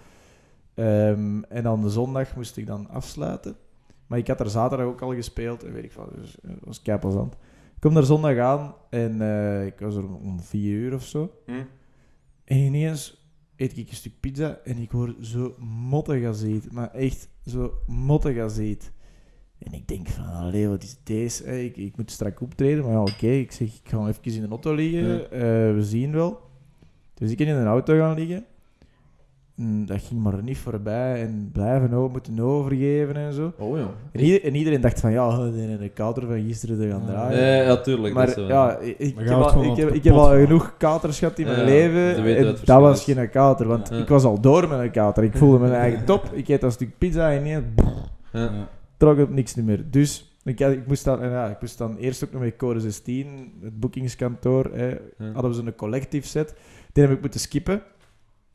Ehm, 0.73 1.41
en 1.43 1.63
dan 1.63 1.82
de 1.82 1.89
zondag 1.89 2.36
moest 2.36 2.58
ik 2.58 2.67
dan 2.67 2.89
afsluiten. 2.89 3.56
Maar 4.08 4.17
ik 4.17 4.28
had 4.28 4.39
er 4.39 4.49
zaterdag 4.49 4.88
ook 4.88 5.02
al 5.02 5.13
gespeeld. 5.13 5.63
En 5.63 5.73
weet 5.73 5.84
ik 5.84 5.91
van, 5.91 6.10
dus 6.15 6.38
het 6.41 6.65
was 6.65 6.82
keipelzand. 6.82 7.34
Ik 7.75 7.80
kom 7.80 7.93
daar 7.93 8.04
zondag 8.04 8.38
aan 8.38 8.75
en 8.89 9.21
eh, 9.21 9.65
ik 9.65 9.80
was 9.80 9.95
er 9.95 10.15
om 10.15 10.39
vier 10.39 10.75
uur 10.75 10.93
of 10.93 11.04
zo. 11.04 11.32
Hm? 11.45 11.52
En 12.43 12.58
ineens 12.58 13.28
eet 13.56 13.78
ik 13.78 13.89
een 13.89 13.95
stuk 13.95 14.19
pizza 14.19 14.60
en 14.63 14.78
ik 14.78 14.91
word 14.91 15.15
zo 15.19 15.56
eet. 16.43 16.71
Maar 16.71 16.91
echt 16.91 17.30
zo 17.45 17.73
eet. 18.58 18.91
En 19.60 19.74
ik 19.74 19.88
denk 19.88 20.08
van, 20.08 20.26
allee, 20.26 20.67
wat 20.67 20.84
is 20.84 20.98
deze? 21.04 21.43
hè? 21.45 21.58
Ik, 21.58 21.78
ik 21.78 21.98
moet 21.98 22.12
straks 22.12 22.41
optreden, 22.41 22.84
maar 22.84 22.93
ja, 22.93 23.02
oké. 23.02 23.28
Ik 23.28 23.52
zeg, 23.52 23.67
ik 23.67 23.82
ga 23.89 24.08
even 24.08 24.34
in 24.34 24.41
de 24.41 24.48
auto 24.48 24.74
liggen. 24.74 25.08
Ja. 25.08 25.19
Eh, 25.32 25.74
we 25.74 25.80
zien 25.84 26.12
wel. 26.12 26.39
Dus 27.13 27.32
ik 27.32 27.38
ben 27.38 27.48
in 27.48 27.56
een 27.56 27.65
auto 27.67 27.98
gaan 27.98 28.15
liggen. 28.15 28.45
En 29.58 29.86
dat 29.86 30.02
ging 30.02 30.22
maar 30.24 30.43
niet 30.43 30.58
voorbij. 30.58 31.22
En 31.22 31.50
blijven 31.54 31.93
o- 31.93 32.10
moeten 32.10 32.39
overgeven 32.39 33.15
en 33.15 33.34
zo. 33.34 33.54
Oh, 33.58 33.78
ja. 33.78 33.88
En, 34.12 34.19
ieder- 34.19 34.43
en 34.43 34.56
iedereen 34.56 34.82
dacht 34.82 35.00
van, 35.00 35.12
ja, 35.12 35.38
de, 35.38 35.78
de 35.80 35.89
kater 35.89 36.28
van 36.28 36.43
gisteren 36.45 36.80
te 36.80 36.89
gaan 36.89 37.06
draaien. 37.06 37.41
Ja, 37.41 37.62
ja, 37.63 37.78
tuurlijk. 37.82 38.15
dat 38.15 38.28
is 38.30 38.36
Maar 38.36 38.45
zo. 38.45 38.52
ja, 38.52 38.78
ik, 38.78 38.98
ik, 38.98 39.15
heb 39.17 39.30
al, 39.30 39.48
ik, 39.48 39.67
wat 39.67 39.78
heb, 39.78 39.88
ik 39.89 40.02
kapot 40.02 40.04
heb 40.04 40.13
al 40.13 40.28
van. 40.28 40.45
genoeg 40.45 40.74
katers 40.78 41.19
gehad 41.19 41.39
in 41.39 41.45
mijn 41.45 41.60
ja, 41.60 41.65
leven. 41.65 42.15
en 42.36 42.43
dat 42.43 42.56
verschil 42.58 42.80
was 42.82 43.04
geen 43.04 43.30
kater, 43.30 43.67
want 43.67 43.89
Ja. 43.89 43.98
ik 43.98 44.08
was 44.08 44.24
al 44.24 44.41
door 44.41 44.67
met 44.67 44.80
een 44.80 44.91
kater. 44.91 45.24
Ik 45.24 45.38
voelde 45.38 45.60
me 45.67 45.72
eigen 45.74 46.06
top. 46.06 46.30
Ik 46.34 46.48
eet 46.48 46.63
een 46.63 46.72
stuk 46.72 46.98
pizza 46.98 47.32
en 47.32 47.39
ineens 47.45 47.63
Ja. 48.32 48.52
Trok 48.99 49.17
het 49.17 49.29
niks 49.29 49.55
niet 49.55 49.65
meer. 49.65 49.83
Dus 49.91 50.33
ik, 50.43 50.59
had- 50.59 50.71
ik, 50.71 50.88
moest 50.88 51.03
dan, 51.03 51.19
ja, 51.29 51.47
ik 51.47 51.62
moest 51.62 51.77
dan 51.77 51.97
eerst 51.97 52.23
ook 52.23 52.31
nog 52.31 52.41
met 52.41 52.55
Code 52.55 52.79
16, 52.79 53.53
het 53.63 53.79
boekingskantoor, 53.79 54.69
hè, 54.73 54.88
Ja. 54.88 54.97
hadden 55.33 55.51
we 55.51 55.53
zo'n 55.57 55.75
collectief 55.75 56.25
set. 56.25 56.53
Die 56.93 57.03
heb 57.03 57.12
ik 57.13 57.21
moeten 57.21 57.39
skippen. 57.39 57.81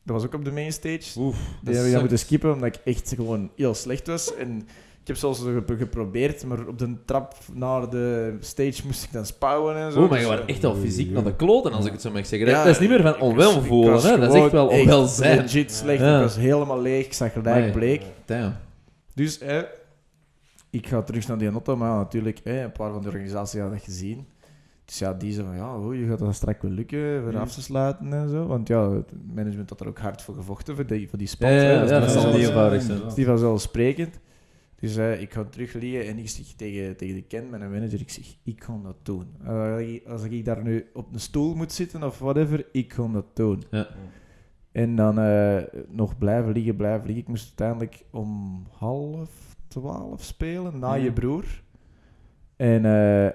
Dat 0.03 0.17
was 0.17 0.25
ook 0.25 0.35
op 0.35 0.45
de 0.45 0.53
mainstage. 0.53 1.19
Oef, 1.21 1.37
Die 1.63 1.75
heb 1.75 1.85
ik 1.85 1.91
dan 1.91 2.01
moeten 2.01 2.19
skippen 2.19 2.53
omdat 2.53 2.75
ik 2.77 2.81
echt 2.85 3.13
gewoon 3.17 3.51
heel 3.57 3.75
slecht 3.75 4.07
was. 4.07 4.35
En 4.35 4.57
ik 5.01 5.07
heb 5.11 5.17
zelfs 5.17 5.41
gep- 5.43 5.75
geprobeerd, 5.79 6.45
maar 6.47 6.67
op 6.67 6.79
de 6.79 6.95
trap 7.05 7.35
naar 7.53 7.91
de 7.91 8.37
stage 8.41 8.83
moest 8.87 9.05
ik 9.05 9.13
dan 9.13 9.27
spouwen 9.27 9.77
en 9.77 9.93
zo. 9.93 10.03
Oh, 10.03 10.11
maar 10.11 10.21
je 10.21 10.27
Dus, 10.27 10.37
was 10.39 10.47
echt 10.47 10.65
al 10.65 10.75
fysiek 10.75 11.11
naar 11.11 11.25
de 11.25 11.37
kloten, 11.37 11.73
als 11.73 11.87
ik 11.87 11.93
het 11.93 12.01
zo 12.01 12.11
mag 12.11 12.27
zeggen. 12.27 12.49
Ja, 12.49 12.65
dat 12.65 12.73
is 12.73 12.79
niet 12.79 12.89
meer 12.89 13.03
van 13.03 13.21
onwel 13.21 13.53
ik 13.59 13.63
voelen, 13.65 14.03
hè. 14.03 14.19
Dat 14.19 14.35
is 14.35 14.41
echt 14.43 14.53
wel 14.53 14.67
onwelzijn. 14.69 15.41
Legit 15.41 15.73
slecht. 15.73 16.01
Ja. 16.01 16.17
Ik 16.17 16.23
was 16.23 16.37
helemaal 16.37 16.81
leeg. 16.81 17.05
Ik 17.07 17.13
zag 17.13 17.33
gelijk 17.33 17.73
bleek. 17.73 18.03
Damn. 18.25 18.57
Dus 19.15 19.39
hè, 19.41 19.63
ik 20.75 20.87
ga 20.87 21.03
terug 21.03 21.29
naar 21.29 21.39
die 21.39 21.49
auto, 21.49 21.77
maar 21.77 21.91
ja, 21.91 21.97
natuurlijk, 21.97 22.41
hè, 22.45 22.65
een 22.65 22.73
paar 22.73 22.93
van 22.93 23.03
de 23.03 23.09
organisaties 23.09 23.61
hadden 23.61 23.79
dat 23.79 23.87
gezien. 23.87 24.27
Dus 24.85 24.99
ja, 24.99 25.15
die 25.15 25.33
zeiden 25.33 25.57
van, 25.57 25.65
ja, 25.65 25.77
oh, 25.79 25.95
je 25.95 26.07
gaat 26.07 26.19
dat 26.19 26.35
straks 26.35 26.63
wel 26.63 26.71
lukken, 26.71 27.23
voor 27.23 27.39
af 27.39 27.53
te 27.53 27.63
sluiten 27.63 28.13
en 28.13 28.29
zo. 28.29 28.47
Want 28.47 28.69
ja, 28.69 28.91
het 28.91 29.13
management 29.35 29.71
had 29.71 29.81
er 29.81 29.89
ook 29.89 29.99
hard 29.99 30.23
voor 30.23 30.35
gevochten, 30.35 30.75
voor 30.75 30.87
die, 30.87 31.09
voor 31.09 31.19
die 31.19 31.27
spot. 31.27 31.49
Ja, 31.49 31.75
Dat 31.75 31.83
is 31.85 31.91
dat 31.91 32.01
niet 32.03 32.11
zal 32.11 32.33
niet 32.33 32.47
eenvoudig 32.47 32.81
zijn. 32.81 32.93
inderdaad. 32.93 33.17
die 33.17 33.25
vanzelfsprekend. 33.25 34.19
Dus 34.81 34.97
eh, 34.97 35.21
ik 35.21 35.33
ga 35.33 35.45
terug 35.45 35.73
liggen 35.73 36.07
en 36.07 36.19
ik 36.19 36.29
zeg 36.29 36.47
tegen, 36.47 36.97
tegen 36.97 37.15
de 37.15 37.23
Ken, 37.23 37.51
mijn 37.51 37.71
manager, 37.71 38.01
ik 38.01 38.11
zeg, 38.11 38.25
ik 38.43 38.65
ga 38.65 38.79
dat 38.83 38.97
doen. 39.03 39.27
Eh, 39.45 40.11
als 40.11 40.23
ik 40.23 40.45
daar 40.45 40.63
nu 40.63 40.87
op 40.93 41.13
een 41.13 41.21
stoel 41.21 41.55
moet 41.55 41.73
zitten 41.73 42.03
of 42.03 42.19
whatever, 42.19 42.67
ik 42.73 42.93
ga 42.93 43.09
dat 43.09 43.27
doen. 43.37 43.63
Ja. 43.71 43.89
En 44.73 44.97
dan 44.97 45.19
eh, 45.19 45.63
nog 45.89 46.19
blijven 46.19 46.53
liggen, 46.53 46.77
blijven 46.77 47.07
liggen. 47.07 47.23
Ik 47.23 47.29
moest 47.29 47.47
uiteindelijk 47.47 48.05
om 48.11 48.63
half 48.73 49.31
12 49.81 50.23
spelen, 50.25 50.79
na 50.79 50.95
Ja. 50.95 51.05
je 51.05 51.13
broer. 51.13 51.63
En 52.57 52.85
eh, 52.85 53.31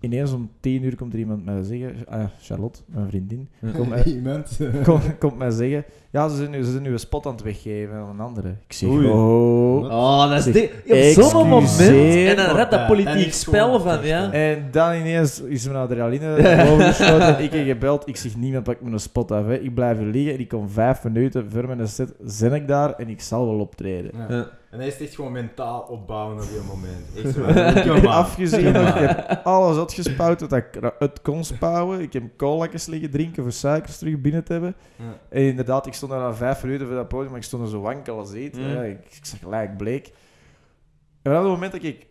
ineens 0.00 0.32
om 0.32 0.50
10 0.60 0.82
uur 0.82 0.96
komt 0.96 1.12
er 1.12 1.18
iemand 1.18 1.44
mij 1.44 1.62
zeggen, 1.62 2.06
ah, 2.06 2.24
Charlotte, 2.40 2.80
mijn 2.86 3.08
vriendin, 3.08 3.48
Iemand. 4.04 4.58
komt, 4.84 5.18
komt 5.18 5.36
mij 5.38 5.50
zeggen, 5.50 5.84
ja, 6.16 6.28
ze 6.28 6.36
zijn, 6.36 6.50
nu, 6.50 6.62
ze 6.62 6.70
zijn 6.70 6.82
nu 6.82 6.92
een 6.92 6.98
spot 6.98 7.26
aan 7.26 7.32
het 7.32 7.42
weggeven 7.42 7.94
aan 7.94 8.08
een 8.08 8.20
andere. 8.20 8.48
Ik 8.48 8.72
zeg, 8.72 8.88
Oei. 8.88 9.06
oh. 9.06 9.84
Oh, 9.84 10.30
dat 10.30 10.46
is 10.46 10.52
dit. 10.52 10.70
Op 11.18 11.24
zo'n 11.24 11.48
moment. 11.48 11.62
excuseer. 11.62 12.28
En 12.28 12.36
dan 12.36 12.56
redt 12.56 12.70
dat 12.70 12.86
politiek 12.86 13.24
dat 13.24 13.34
spel 13.34 13.64
gewoon 13.78 13.96
van, 13.96 14.06
ja. 14.06 14.32
En 14.32 14.68
dan 14.70 14.94
ineens 14.94 15.40
is 15.40 15.64
mijn 15.66 15.76
adrenaline 15.78 16.36
naar 16.42 16.66
boven 16.66 16.84
geschoten. 16.94 17.40
Ik 17.42 17.52
heb 17.52 17.66
gebeld. 17.66 18.08
Ik 18.08 18.16
zeg, 18.16 18.36
niemand 18.36 18.64
pakt 18.64 18.80
me 18.80 18.90
een 18.92 18.98
spot 19.00 19.30
af. 19.32 19.44
Hè. 19.46 19.58
Ik 19.58 19.74
blijf 19.74 19.98
hier 19.98 20.06
liggen 20.06 20.32
en 20.34 20.40
ik 20.40 20.48
kom 20.48 20.68
vijf 20.68 21.04
minuten 21.04 21.50
voor 21.50 21.66
mijn 21.66 21.88
set. 21.88 22.12
Zin 22.24 22.52
ik 22.52 22.68
daar 22.68 22.92
en 22.94 23.08
ik 23.08 23.20
zal 23.20 23.46
wel 23.46 23.58
optreden. 23.58 24.10
Ja. 24.28 24.36
Ja. 24.36 24.48
En 24.70 24.78
hij 24.78 24.86
is 24.90 25.00
echt 25.00 25.14
gewoon 25.14 25.32
mentaal 25.32 25.80
opbouwen 25.80 26.36
op 26.36 26.42
die 26.42 26.60
moment. 26.68 27.76
Ik 27.86 27.92
heb 27.92 28.04
afgezien. 28.06 28.66
Ik 28.66 28.74
heb 28.94 29.40
alles 29.44 29.78
uitgespouwd 29.78 30.40
wat 30.40 30.52
ik 30.52 30.66
ra- 30.80 30.92
uit 30.98 31.22
kon 31.22 31.44
spouwen. 31.44 32.00
Ik 32.00 32.12
heb 32.12 32.22
cola's 32.36 32.86
liggen 32.86 33.10
drinken 33.10 33.42
voor 33.42 33.52
suikers 33.52 33.98
terug 33.98 34.20
binnen 34.20 34.44
te 34.44 34.52
hebben. 34.52 34.74
Ja. 34.96 35.04
En 35.28 35.42
inderdaad, 35.42 35.86
ik 35.86 35.92
stond 35.92 36.05
daar 36.08 36.20
na 36.20 36.34
vijf 36.34 36.62
minuten 36.62 36.86
voor 36.86 36.96
dat 36.96 37.08
podium, 37.08 37.28
maar 37.30 37.38
ik 37.40 37.44
stond 37.46 37.62
er 37.62 37.68
zo 37.68 37.80
wankel 37.80 38.18
als 38.18 38.32
eet. 38.32 38.56
Mm. 38.58 38.68
Ja, 38.68 38.82
ik, 38.82 38.98
ik 39.10 39.24
zag 39.24 39.38
gelijk 39.38 39.76
bleek. 39.76 40.06
En 40.06 41.32
vanaf 41.32 41.42
het 41.42 41.52
moment 41.52 41.72
dat 41.72 41.82
ik 41.82 42.06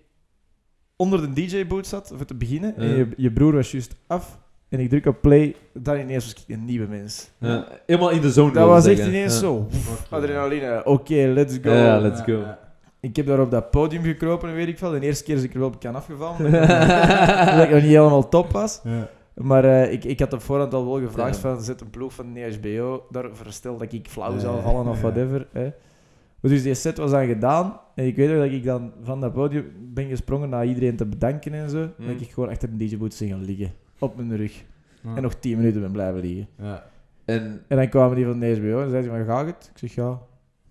onder 0.95 1.21
de 1.21 1.45
DJ-boot 1.45 1.87
zat, 1.87 2.11
voor 2.15 2.25
te 2.25 2.35
beginnen, 2.35 2.75
en 2.77 2.87
je, 2.95 3.07
je 3.17 3.31
broer 3.31 3.53
was 3.53 3.71
juist 3.71 3.95
af, 4.07 4.39
en 4.69 4.79
ik 4.79 4.89
druk 4.89 5.05
op 5.05 5.21
play, 5.21 5.55
dan 5.73 5.97
ineens 5.97 6.23
was 6.33 6.43
ik 6.43 6.55
een 6.55 6.65
nieuwe 6.65 6.87
mens. 6.87 7.29
Ja. 7.39 7.67
Helemaal 7.85 8.09
in 8.09 8.21
de 8.21 8.31
zone. 8.31 8.51
Dat 8.51 8.67
was 8.67 8.85
echt 8.85 8.97
zeggen. 8.97 9.13
ineens 9.15 9.33
Ja. 9.33 9.39
zo. 9.39 9.67
Adrenaline, 10.09 10.81
oké, 10.85 11.13
let's 11.27 11.57
go. 11.61 11.71
Ja, 11.71 11.99
let's 11.99 12.21
go. 12.21 12.43
Ik 12.99 13.15
heb 13.15 13.25
daar 13.25 13.39
op 13.39 13.51
dat 13.51 13.71
podium 13.71 14.03
gekropen, 14.03 14.53
weet 14.53 14.67
ik 14.67 14.77
veel. 14.77 14.91
De 14.91 14.99
eerste 14.99 15.23
keer 15.23 15.35
is 15.35 15.43
ik 15.43 15.53
er 15.53 15.59
wel 15.59 15.67
op 15.67 15.79
kan 15.79 15.95
afgevallen, 15.95 16.37
omdat 16.45 16.53
ik- 16.63 16.69
omdat 17.49 17.63
ik 17.63 17.69
nog 17.71 17.81
niet 17.81 17.91
helemaal 17.91 18.29
top 18.29 18.51
was. 18.51 18.81
Maar 19.35 19.63
eh, 19.65 19.91
ik, 19.91 20.03
ik 20.03 20.19
had 20.19 20.33
op 20.33 20.41
voorhand 20.41 20.73
al 20.73 20.85
wel 20.85 20.99
gevraagd 21.07 21.35
Ja. 21.35 21.41
van 21.41 21.61
zet 21.61 21.81
een 21.81 21.89
ploeg 21.89 22.13
van 22.13 22.33
de 22.33 22.57
HBO 22.61 23.05
daar 23.09 23.29
verstel 23.31 23.77
dat 23.77 23.93
ik 23.93 24.07
flauw 24.07 24.37
zou 24.39 24.61
vallen 24.61 24.87
of 24.87 25.01
whatever. 25.01 25.47
Hè. 25.51 25.63
Maar 26.39 26.51
dus 26.51 26.63
die 26.63 26.73
set 26.73 26.97
was 26.97 27.11
dan 27.11 27.25
gedaan 27.27 27.79
en 27.95 28.05
ik 28.05 28.15
weet 28.15 28.29
nog 28.29 28.37
dat 28.37 28.51
ik 28.51 28.63
dan 28.63 28.91
van 29.01 29.21
dat 29.21 29.33
podium 29.33 29.71
ben 29.93 30.07
gesprongen 30.07 30.49
naar 30.49 30.65
iedereen 30.65 30.95
te 30.95 31.05
bedanken 31.05 31.53
en 31.53 31.69
zo. 31.69 31.89
Mm. 31.97 32.07
Dat 32.07 32.21
ik 32.21 32.31
gewoon 32.31 32.49
achter 32.49 32.69
een 32.69 32.77
DJ-boot 32.77 33.15
ben 33.19 33.27
gaan 33.29 33.43
liggen. 33.45 33.71
Op 33.99 34.15
mijn 34.17 34.35
rug. 34.35 34.63
Ja. 35.01 35.15
En 35.15 35.21
nog 35.21 35.33
10 35.35 35.57
minuten 35.57 35.81
ben 35.81 35.91
blijven 35.91 36.19
liggen. 36.21 36.47
Ja. 36.57 36.85
En, 37.25 37.61
En 37.67 37.77
dan 37.77 37.89
kwamen 37.89 38.15
die 38.15 38.25
van 38.25 38.39
de 38.39 38.55
HBO 38.59 38.81
en 38.81 38.89
zeiden 38.89 39.11
van, 39.11 39.25
gaat 39.25 39.45
het? 39.45 39.69
Ik 39.73 39.77
zeg, 39.77 39.95
ja. 39.95 40.19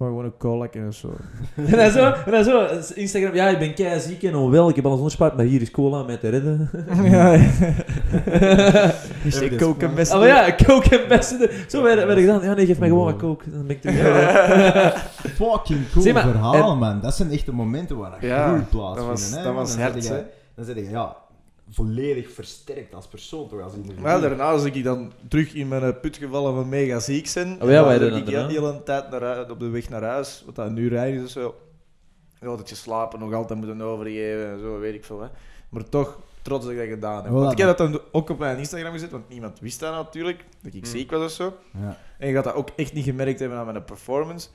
Maar 0.04 0.12
gewoon 0.12 0.24
een 0.24 0.36
colac 0.38 0.74
en 0.74 0.92
zo. 0.94 1.08
en 1.70 1.76
dan 1.76 1.90
zo, 1.90 2.12
en 2.26 2.30
dan 2.30 2.44
zo, 2.44 2.66
Instagram, 2.94 3.34
ja, 3.34 3.48
ik 3.48 3.58
ben 3.58 3.74
kei 3.74 4.00
ziek 4.00 4.22
en 4.22 4.34
onwel, 4.34 4.68
ik 4.68 4.74
heb 4.76 4.84
alles 4.84 4.96
onderspaard, 4.96 5.36
maar 5.36 5.44
hier 5.44 5.60
is 5.60 5.70
cola 5.70 6.00
om 6.00 6.06
mij 6.06 6.16
te 6.16 6.28
redden. 6.28 6.70
ja. 7.12 7.32
Is 9.24 9.34
Even 9.34 9.44
ik 9.44 9.50
de 9.50 9.56
koken 9.56 9.80
smaak. 9.80 9.94
best. 9.94 10.12
Ah, 10.12 10.18
maar 10.18 10.28
ja, 10.28 10.54
coke 10.66 11.00
en 11.00 11.08
beste. 11.08 11.50
Zo 11.68 11.82
werd, 11.82 12.04
werd 12.04 12.18
ik 12.18 12.26
dan, 12.26 12.42
ja 12.42 12.54
nee, 12.54 12.66
geef 12.66 12.78
mij 12.78 12.88
gewoon 12.88 13.04
wat 13.04 13.16
coke. 13.16 13.50
Dan 13.50 13.66
ben 13.66 13.76
ik 13.76 13.82
terug. 13.82 14.94
Fucking 15.34 15.90
cool 15.92 16.02
Zeg 16.04 16.12
maar, 16.12 16.22
verhaal, 16.22 16.70
en- 16.72 16.78
man. 16.78 17.00
Dat 17.00 17.14
zijn 17.14 17.30
echte 17.30 17.52
momenten 17.52 17.96
waar 17.96 18.26
Ja, 18.26 18.46
groei 18.46 18.58
dat 18.60 18.70
plaatsvindt. 18.70 19.08
was- 19.10 19.30
hè, 19.36 19.42
dat 19.42 19.54
was 19.54 19.72
Dan 19.76 19.80
hard. 19.82 20.10
Dan 20.56 20.64
zit 20.64 20.76
je, 20.76 20.90
ja, 20.90 21.16
volledig 21.74 22.30
versterkt 22.30 22.94
als 22.94 23.06
persoon, 23.06 23.48
toch? 23.48 23.60
Als. 23.60 23.72
Wel, 24.00 24.20
daarna 24.20 24.44
als 24.50 24.64
ik 24.64 24.84
dan 24.84 25.12
terug 25.28 25.54
in 25.54 25.68
mijn 25.68 26.00
put 26.00 26.16
gevallen 26.16 26.54
van 26.54 26.68
mega 26.68 27.00
ziek 27.00 27.26
zijn. 27.26 27.62
Oh 27.62 27.70
ja, 27.70 27.98
dan 27.98 28.10
dan 28.10 28.18
ik 28.18 28.26
de 28.26 28.36
hele 28.36 28.82
tijd 28.82 29.10
naar, 29.10 29.50
op 29.50 29.60
de 29.60 29.68
weg 29.68 29.88
naar 29.88 30.02
huis, 30.02 30.42
wat 30.46 30.54
dat 30.54 30.78
uur 30.78 30.90
rijden 30.90 31.18
is 31.20 31.24
of 31.24 31.30
zo. 31.30 31.54
Je 32.64 32.74
slapen 32.74 33.18
nog 33.18 33.32
altijd 33.32 33.58
moeten 33.58 33.82
overgeven 33.82 34.50
en 34.50 34.60
zo, 34.60 34.78
weet 34.78 34.94
ik 34.94 35.04
veel. 35.04 35.20
Hè. 35.20 35.28
Maar 35.68 35.88
toch, 35.88 36.20
trots 36.42 36.64
dat 36.64 36.72
ik 36.72 36.78
dat 36.78 36.88
gedaan 36.88 37.22
heb. 37.22 37.32
Want 37.32 37.52
ik 37.52 37.58
heb 37.58 37.66
dat 37.66 37.78
dan 37.78 38.00
ook 38.12 38.30
op 38.30 38.38
mijn 38.38 38.58
Instagram 38.58 38.92
gezet, 38.92 39.10
want 39.10 39.28
niemand 39.28 39.60
wist 39.60 39.80
dat 39.80 39.92
natuurlijk, 39.92 40.44
dat 40.62 40.74
ik 40.74 40.82
Hmm. 40.82 40.92
ziek 40.92 41.10
was 41.10 41.22
of 41.24 41.30
zo. 41.30 41.56
Ja. 41.80 41.96
En 42.18 42.28
je 42.28 42.34
gaat 42.34 42.44
dat 42.44 42.54
ook 42.54 42.68
echt 42.76 42.92
niet 42.92 43.04
gemerkt 43.04 43.40
hebben 43.40 43.58
aan 43.58 43.66
mijn 43.66 43.84
performance. 43.84 44.48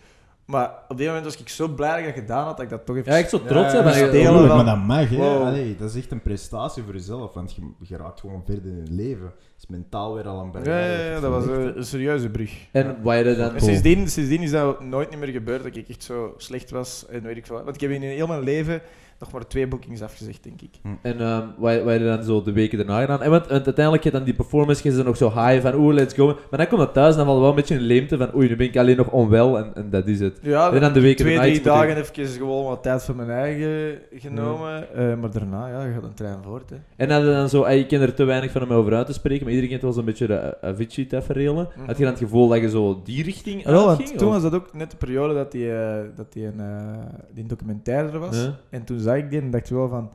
Maar 0.50 0.74
op 0.88 0.98
die 0.98 1.08
moment 1.08 1.26
was 1.26 1.38
ik 1.38 1.50
zo 1.50 1.68
blij 1.68 1.90
dat 1.90 2.00
ik 2.00 2.06
dat 2.06 2.14
gedaan 2.14 2.46
had, 2.46 2.56
dat 2.58 2.66
ik 2.66 2.72
dat 2.72 2.86
toch 2.86 2.96
even... 2.96 3.12
Ja, 3.12 3.18
ik 3.18 3.28
zo 3.28 3.38
trots 3.44 3.74
Ja, 3.74 3.90
ja, 3.98 4.14
ja, 4.14 4.34
van- 4.34 4.48
maar 4.48 4.66
dat 4.66 4.78
mag, 4.78 5.10
hè. 5.10 5.16
Wow. 5.18 5.46
Allee, 5.46 5.76
dat 5.80 5.90
is 5.90 5.96
echt 5.96 6.12
een 6.12 6.22
prestatie 6.22 6.84
voor 6.84 6.94
jezelf, 6.94 7.34
want 7.34 7.56
je, 7.56 7.62
je 7.88 7.98
raakt 7.98 8.20
gewoon 8.20 8.44
verder 8.46 8.66
in 8.72 8.78
je 8.86 8.92
leven. 8.92 9.26
Het 9.26 9.56
is 9.58 9.68
mentaal 9.68 10.14
weer 10.14 10.28
al 10.28 10.40
een 10.40 10.46
ja, 10.46 10.52
barrière. 10.52 11.04
ja, 11.04 11.12
ja, 11.14 11.20
dat 11.20 11.32
was 11.32 11.46
een, 11.46 11.78
een 11.78 11.86
serieuze 11.86 12.30
brug. 12.30 12.68
En 12.72 12.98
waar 13.02 13.18
je 13.18 13.36
dan... 13.36 13.56
En 13.56 13.62
sindsdien, 13.62 14.10
sindsdien 14.10 14.42
is 14.42 14.52
dat 14.52 14.84
nooit 14.84 15.10
niet 15.10 15.20
meer 15.20 15.30
gebeurd 15.30 15.64
dat 15.64 15.76
ik 15.76 15.90
echt 15.90 16.04
zo 16.04 16.34
slecht 16.38 16.70
was 16.70 17.06
en 17.10 17.24
weet 17.24 17.38
ik 17.38 17.46
veel. 17.46 17.56
wat. 17.56 17.64
Want 17.64 17.76
ik 17.76 17.82
heb 17.82 17.92
in 17.92 18.02
heel 18.02 18.28
mijn 18.28 18.44
leven 18.44 18.82
nog 19.20 19.32
maar 19.32 19.48
twee 19.48 19.68
boekings 19.68 20.02
afgezegd, 20.02 20.44
denk 20.44 20.62
ik. 20.62 20.70
En 21.02 21.22
um, 21.22 21.54
waar 21.58 21.94
je 21.94 22.06
dan 22.06 22.24
zo 22.24 22.44
de 22.44 22.52
weken 22.52 22.78
daarna 22.78 23.02
gedaan. 23.02 23.22
En 23.22 23.30
want, 23.30 23.48
want 23.48 23.66
uiteindelijk 23.66 24.04
je 24.04 24.12
dan 24.12 24.24
die 24.24 24.34
performance, 24.34 24.92
je 24.92 24.98
er 24.98 25.04
nog 25.04 25.18
zo 25.18 25.30
high 25.30 25.62
van 25.62 25.74
oeh, 25.74 25.94
let's 25.94 26.14
go. 26.14 26.26
Maar 26.26 26.60
dan 26.60 26.68
komt 26.68 26.82
het 26.82 26.94
thuis 26.94 27.12
en 27.12 27.18
dan 27.18 27.26
valt 27.26 27.40
wel 27.40 27.50
een 27.50 27.56
beetje 27.56 27.76
een 27.76 27.82
leemte 27.82 28.18
van 28.18 28.36
oei, 28.36 28.48
nu 28.48 28.56
ben 28.56 28.68
ik 28.68 28.78
alleen 28.78 28.98
nog 28.98 29.10
onwel 29.12 29.58
en, 29.58 29.72
en 29.76 29.90
dat 29.90 30.08
is 30.08 30.20
het. 30.20 30.40
Ja, 30.42 30.72
En 30.72 30.82
dan 30.82 30.94
de 30.94 31.02
weken 31.02 31.26
twee, 31.26 31.36
daarna 31.36 31.52
drie 31.52 31.64
dagen 31.64 31.98
even 31.98 32.28
gewoon 32.28 32.66
wat 32.66 32.84
tijd 32.84 33.04
voor 33.04 33.16
mijn 33.16 33.30
eigen 33.30 34.00
genomen. 34.12 34.96
Eh, 34.96 35.16
maar 35.16 35.32
daarna, 35.32 35.68
ja, 35.68 35.84
je 35.84 35.94
gaat 35.94 36.04
een 36.04 36.14
trein 36.14 36.38
voort. 36.44 36.70
Hè. 36.70 36.76
En 36.96 37.12
had 37.12 37.22
je 37.22 37.28
dan 37.28 37.50
zo, 37.50 37.62
ah, 37.62 37.74
ik 37.74 37.88
ken 37.88 38.02
er 38.02 38.14
te 38.14 38.24
weinig 38.24 38.52
van 38.52 38.64
om 38.64 38.74
over 38.74 38.96
uit 38.96 39.06
te 39.06 39.14
spreken, 39.14 39.44
maar 39.44 39.54
iedereen 39.54 39.70
kent 39.70 39.82
wel 39.82 39.94
zo'n 39.94 40.06
beetje 40.06 40.28
de 40.28 40.58
uh, 40.64 40.70
Avicii-tafereelen. 40.70 41.68
Mhm. 41.76 41.86
Had 41.86 41.98
je 41.98 42.04
dan 42.04 42.12
het 42.12 42.22
gevoel 42.22 42.48
dat 42.48 42.60
je 42.60 42.70
zo 42.70 43.02
die 43.04 43.24
richting 43.24 43.64
Ja, 43.64 43.72
wel, 43.72 43.88
uitging? 43.88 44.08
want 44.08 44.20
toen 44.20 44.30
was 44.30 44.42
dat 44.42 44.54
ook 44.54 44.74
net 44.74 44.92
de 44.92 44.98
periode 44.98 45.34
dat 45.34 45.52
die, 45.52 45.74
eh, 45.74 46.00
dat 46.16 46.34
die, 46.34 46.46
een, 46.46 46.60
eh, 46.60 46.98
die 47.34 47.46
documentaire 47.46 48.12
er 48.12 48.20
was. 48.20 48.38
Ja. 48.38 48.56
En 48.70 48.84
toen 48.84 49.00
zag 49.10 49.18
ik 49.24 49.30
die 49.30 49.42
en 49.42 49.52
dacht 49.52 49.70
ik 49.70 49.76
wel 49.76 49.88
van, 49.90 50.12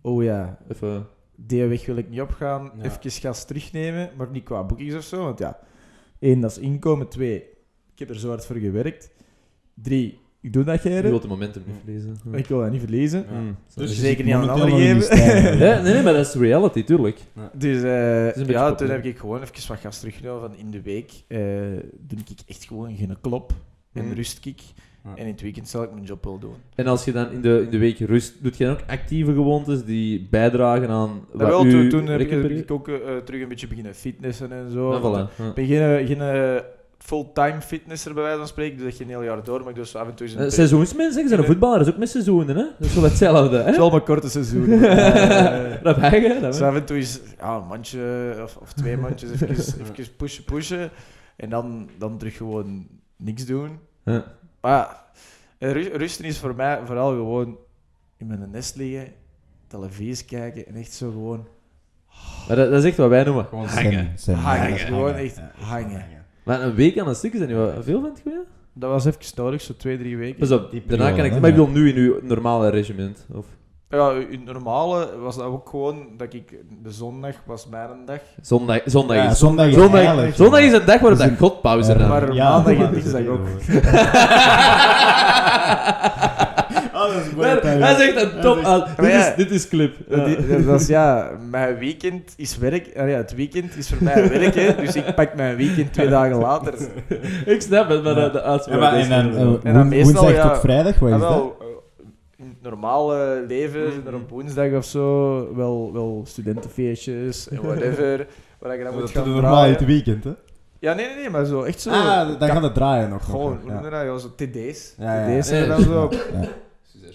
oh 0.00 0.22
ja, 0.22 0.58
Even... 0.68 1.06
die 1.36 1.64
weg 1.66 1.86
wil 1.86 1.96
ik 1.96 2.08
niet 2.10 2.20
opgaan. 2.20 2.70
Ja. 2.76 2.82
Even 2.84 3.10
gas 3.10 3.44
terugnemen, 3.44 4.10
maar 4.16 4.28
niet 4.30 4.44
qua 4.44 4.64
boekings 4.64 4.94
of 4.94 5.02
zo. 5.04 5.24
Want 5.24 5.38
ja, 5.38 5.58
één, 6.18 6.40
dat 6.40 6.50
is 6.50 6.58
inkomen. 6.58 7.08
Twee, 7.08 7.36
ik 7.92 7.98
heb 7.98 8.08
er 8.10 8.18
zo 8.18 8.28
hard 8.28 8.46
voor 8.46 8.56
gewerkt. 8.56 9.10
Drie, 9.74 10.18
ik 10.40 10.52
doe 10.52 10.64
dat, 10.64 10.82
Je 10.82 10.88
Gerrit. 10.88 11.02
wilt 11.10 11.22
het 11.22 11.30
momentum 11.30 11.62
niet 11.66 11.76
verliezen. 11.84 12.16
Hm. 12.22 12.34
Ik 12.34 12.46
wil 12.46 12.60
dat 12.60 12.70
niet 12.70 12.80
verliezen. 12.80 13.24
Ja. 13.30 13.40
Mm. 13.40 13.56
Dus 13.74 13.90
je 13.90 13.96
Zeker 14.00 14.24
niet 14.24 14.34
aan 14.34 14.40
een 14.42 14.46
momenteel 14.48 14.74
ander 14.74 14.94
nog 14.94 14.96
in 14.96 15.18
geven. 15.18 15.58
Ja, 15.58 15.80
nee, 15.82 15.92
nee, 15.92 16.02
maar 16.02 16.12
dat 16.12 16.26
is 16.26 16.34
reality, 16.34 16.82
tuurlijk. 16.84 17.20
Dus 17.52 17.82
eh, 17.82 18.24
een 18.26 18.32
beetje 18.34 18.52
ja, 18.52 18.74
toen 18.74 18.88
heb 18.90 19.04
ik 19.04 19.18
gewoon 19.18 19.42
even 19.42 19.68
wat 19.68 19.78
gas 19.78 19.98
teruggenomen 20.00 20.40
van 20.50 20.58
in 20.58 20.70
de 20.70 20.82
week. 20.82 21.12
eh 21.28 21.38
doe 21.98 22.18
ik 22.18 22.40
echt 22.46 22.64
gewoon 22.64 22.96
geen 22.96 23.16
klop 23.20 23.52
en 23.92 24.04
Mhm. 24.04 24.14
rust 24.14 24.46
ik. 24.46 24.60
Ja. 25.04 25.10
En 25.14 25.26
in 25.26 25.32
het 25.32 25.40
weekend 25.40 25.68
zal 25.68 25.82
ik 25.82 25.92
mijn 25.92 26.04
job 26.04 26.24
wel 26.24 26.38
doen. 26.38 26.54
En 26.74 26.86
als 26.86 27.04
je 27.04 27.12
dan 27.12 27.30
in 27.30 27.40
de, 27.40 27.60
in 27.64 27.70
de 27.70 27.78
week 27.78 27.98
rust, 27.98 28.34
doet 28.42 28.56
je 28.56 28.64
dan 28.64 28.72
ook 28.72 28.82
actieve 28.86 29.32
gewoontes 29.32 29.84
die 29.84 30.26
bijdragen 30.30 30.88
aan 30.88 31.24
Ja, 31.32 31.38
wat 31.38 31.48
wel, 31.48 31.66
u 31.66 31.70
toen, 31.70 31.88
toen 31.88 32.06
heb 32.06 32.20
ik, 32.20 32.30
heb 32.30 32.38
recupereert? 32.38 32.64
ik 32.64 32.70
ook 32.70 32.88
eh, 32.88 33.16
terug 33.24 33.42
een 33.42 33.48
beetje 33.48 33.66
beginnen 33.66 33.94
fitnessen 33.94 34.52
en 34.52 34.70
zo. 34.70 34.92
Ja, 34.92 35.00
Want 35.00 35.30
voilà. 35.30 35.36
Ja. 35.36 35.48
Ik 35.48 35.54
ben 35.54 35.66
geen, 35.66 36.06
geen 36.06 36.62
fulltime 36.98 37.60
fitnesser 37.60 38.14
bij 38.14 38.22
wijze 38.22 38.38
van 38.38 38.46
spreken, 38.46 38.76
dus 38.76 38.86
dat 38.86 38.96
je 38.96 39.04
een 39.04 39.10
heel 39.10 39.22
jaar 39.22 39.44
door, 39.44 39.60
maar 39.60 39.68
ik 39.68 39.74
doe 39.74 39.86
zo 39.86 39.98
af 39.98 40.08
en 40.08 40.14
toe 40.14 40.26
een 40.26 40.38
Eh, 40.38 40.50
Seizoensmensen, 40.50 41.22
je 41.22 41.28
bent 41.28 41.40
een 41.40 41.46
voetballer, 41.46 41.78
dat 41.78 41.86
is 41.86 41.92
ook 41.92 41.98
met 41.98 42.08
seizoenen, 42.10 42.56
hè? 42.56 42.62
Dat 42.78 42.88
is 42.88 42.94
wel 42.94 43.04
hetzelfde, 43.04 43.56
hè? 43.56 43.62
Het 43.62 43.72
is 43.72 43.76
wel 43.76 43.90
maar 43.90 44.00
korte 44.00 44.30
seizoen. 44.30 44.68
Eh, 44.82 45.82
Dat 45.82 45.96
heb 45.96 46.22
je, 46.22 46.38
dat 46.40 46.52
Dus 46.52 46.62
af 46.62 46.74
en 46.74 46.84
toe 46.84 46.98
is 46.98 47.20
ja, 47.38 47.56
een 47.56 47.66
mandje 47.66 48.34
of, 48.42 48.56
of 48.56 48.72
twee 48.72 48.96
mandjes 48.96 49.30
even, 49.32 49.48
even 49.48 50.16
pushen, 50.16 50.44
pushen. 50.44 50.90
En 51.36 51.50
dan, 51.50 51.88
dan 51.98 52.18
terug 52.18 52.36
gewoon 52.36 52.86
niks 53.16 53.46
doen. 53.46 53.78
Ja. 54.04 54.24
Maar 54.62 55.02
rusten 55.58 56.24
is 56.24 56.38
voor 56.38 56.54
mij 56.54 56.80
vooral 56.84 57.10
gewoon 57.10 57.56
in 58.16 58.26
mijn 58.26 58.50
nest 58.50 58.76
liggen, 58.76 59.12
televisie 59.66 60.26
kijken 60.26 60.66
en 60.66 60.74
echt 60.74 60.92
zo 60.92 61.10
gewoon 61.10 61.46
Maar 62.48 62.56
dat, 62.56 62.70
dat 62.70 62.82
is 62.82 62.88
echt 62.88 62.96
wat 62.96 63.08
wij 63.08 63.24
noemen. 63.24 63.44
Gewoon 63.44 63.66
hangen. 63.66 64.14
Hangen, 64.32 64.72
is 64.72 64.82
gewoon 64.82 65.14
echt 65.14 65.36
Ja, 65.36 65.52
hangen. 65.58 66.04
Maar 66.44 66.62
een 66.62 66.74
week 66.74 66.98
aan 66.98 67.08
een 67.08 67.14
stuk 67.14 67.32
is 67.32 67.38
dat 67.38 67.48
niet 67.48 67.56
wat 67.56 67.84
veel 67.84 68.02
het 68.02 68.20
geweest? 68.22 68.46
Dat 68.72 68.90
was 68.90 69.04
even 69.04 69.20
nodig, 69.34 69.60
zo 69.60 69.76
twee, 69.76 69.98
drie 69.98 70.16
weken. 70.16 70.38
Pas 70.38 70.50
op, 70.50 70.70
die 70.70 70.82
daarna 70.86 71.12
kan 71.12 71.24
ik... 71.24 71.30
Maar 71.30 71.50
ik 71.50 71.56
bedoel 71.56 71.68
nu 71.68 71.88
in 71.88 71.96
uw 71.96 72.20
normale 72.22 72.68
regiment. 72.68 73.26
Of 73.32 73.46
Ja, 73.92 74.10
in 74.10 74.42
het 74.44 74.52
normale 74.52 75.08
was 75.22 75.36
dat 75.36 75.44
ook 75.44 75.68
gewoon 75.68 76.06
dat 76.16 76.32
ik 76.34 76.48
de 76.82 76.90
zondag 76.90 77.34
was 77.46 77.66
mijn 77.70 77.88
dag. 78.06 78.18
zondag, 78.40 78.80
zondag 78.84 79.16
Ja, 79.16 79.30
is... 79.30 79.38
zondag 79.38 79.66
is 79.66 79.74
zondag, 79.74 80.02
heilig, 80.04 80.34
zondag 80.36 80.60
is 80.60 80.72
een 80.72 80.84
dag 80.86 81.00
waarop 81.00 81.18
Dat 81.18 81.18
dat 81.18 81.30
is 81.30 81.38
God 81.38 81.60
pauze 81.60 81.94
neemt. 81.94 82.08
maar 82.08 82.32
ja, 82.34 82.50
maandag 82.50 82.72
en 82.74 82.80
dat 82.80 82.92
dinsdag 82.92 83.20
is 83.20 83.26
ook. 83.28 83.40
Ah, 86.92 87.08
dat 87.14 87.22
is 87.26 87.34
mooi. 87.34 87.48
Dat, 87.48 87.62
dat 87.62 88.00
is 88.00 88.08
echt 88.08 88.22
een 88.22 88.40
top... 88.40 88.56
dit, 88.56 88.64
Maar 88.96 89.10
ja, 89.10 89.26
is, 89.28 89.34
dit 89.36 89.50
is 89.50 89.68
clip. 89.68 89.94
Dat, 90.08 90.18
Ja. 90.18 90.24
die- 90.24 90.46
dat 90.48 90.60
was 90.64 90.86
ja, 90.86 91.30
mijn 91.50 91.78
weekend 91.78 92.34
is 92.36 92.58
werk. 92.58 92.90
Ah 92.96 93.08
ja, 93.08 93.16
het 93.16 93.34
weekend 93.34 93.76
is 93.76 93.88
voor 93.88 93.98
mij 94.00 94.28
werk, 94.28 94.54
hè, 94.54 94.74
dus 94.76 94.96
ik 94.96 95.14
pak 95.14 95.34
mijn 95.34 95.56
weekend 95.56 95.92
twee 95.92 96.08
dagen 96.08 96.36
later. 96.36 96.74
ik 97.54 97.60
snap 97.62 97.88
het, 97.88 98.02
maar 98.02 98.16
Ja. 98.18 98.24
de, 98.24 98.30
de 98.30 98.42
uitspraak 98.42 98.80
Ja, 98.80 98.90
maar 98.90 98.98
is... 98.98 99.08
en 99.08 99.32
dan, 99.32 99.36
eh, 99.36 99.42
En 99.42 99.60
dan 99.62 99.72
woen- 99.74 99.88
meestal, 99.88 100.22
woensdag 100.22 100.44
ja, 100.44 100.48
tot 100.52 100.60
vrijdag, 100.60 100.98
wat 100.98 101.08
is 101.08 101.14
Ah, 101.14 101.20
dat? 101.20 101.28
wel, 101.30 101.56
eh, 102.62 102.70
normale 102.70 103.44
leven 103.48 103.92
zijn 103.92 104.06
er 104.06 104.14
op 104.14 104.30
woensdag 104.30 104.72
of 104.72 104.84
zo 104.84 105.54
wel, 105.54 105.92
wel 105.92 106.22
studentenfeestjes 106.26 107.48
en 107.48 107.62
whatever. 107.66 108.26
Waar 108.58 108.76
je 108.76 108.84
dan 108.84 108.92
moet 108.92 109.02
Dat 109.02 109.10
gaan 109.10 109.30
normaal 109.30 109.64
het 109.64 109.84
weekend, 109.84 110.24
hè? 110.24 110.32
Ja, 110.78 110.94
nee, 110.94 111.06
nee, 111.06 111.16
nee, 111.16 111.30
maar 111.30 111.44
zo 111.44 111.62
echt 111.62 111.80
zo. 111.80 111.90
Ah, 111.90 112.38
dan 112.38 112.48
gaat 112.48 112.62
het 112.62 112.74
draaien 112.74 113.10
nog. 113.10 113.24
Gewoon, 113.24 113.56
hoe 113.60 113.70
noem 113.70 113.84
je 113.84 113.90
ja. 113.90 113.90
dat? 113.90 114.02
Ja, 114.02 114.18
zo 114.18 114.34
TD's. 114.34 114.94
Ja, 114.98 115.28
ja, 115.28 115.38
TD's 115.38 115.48
zijn 115.48 115.62
ja. 115.62 115.68
dan 115.68 115.82
zo. 115.82 116.10
Ja. 116.32 116.48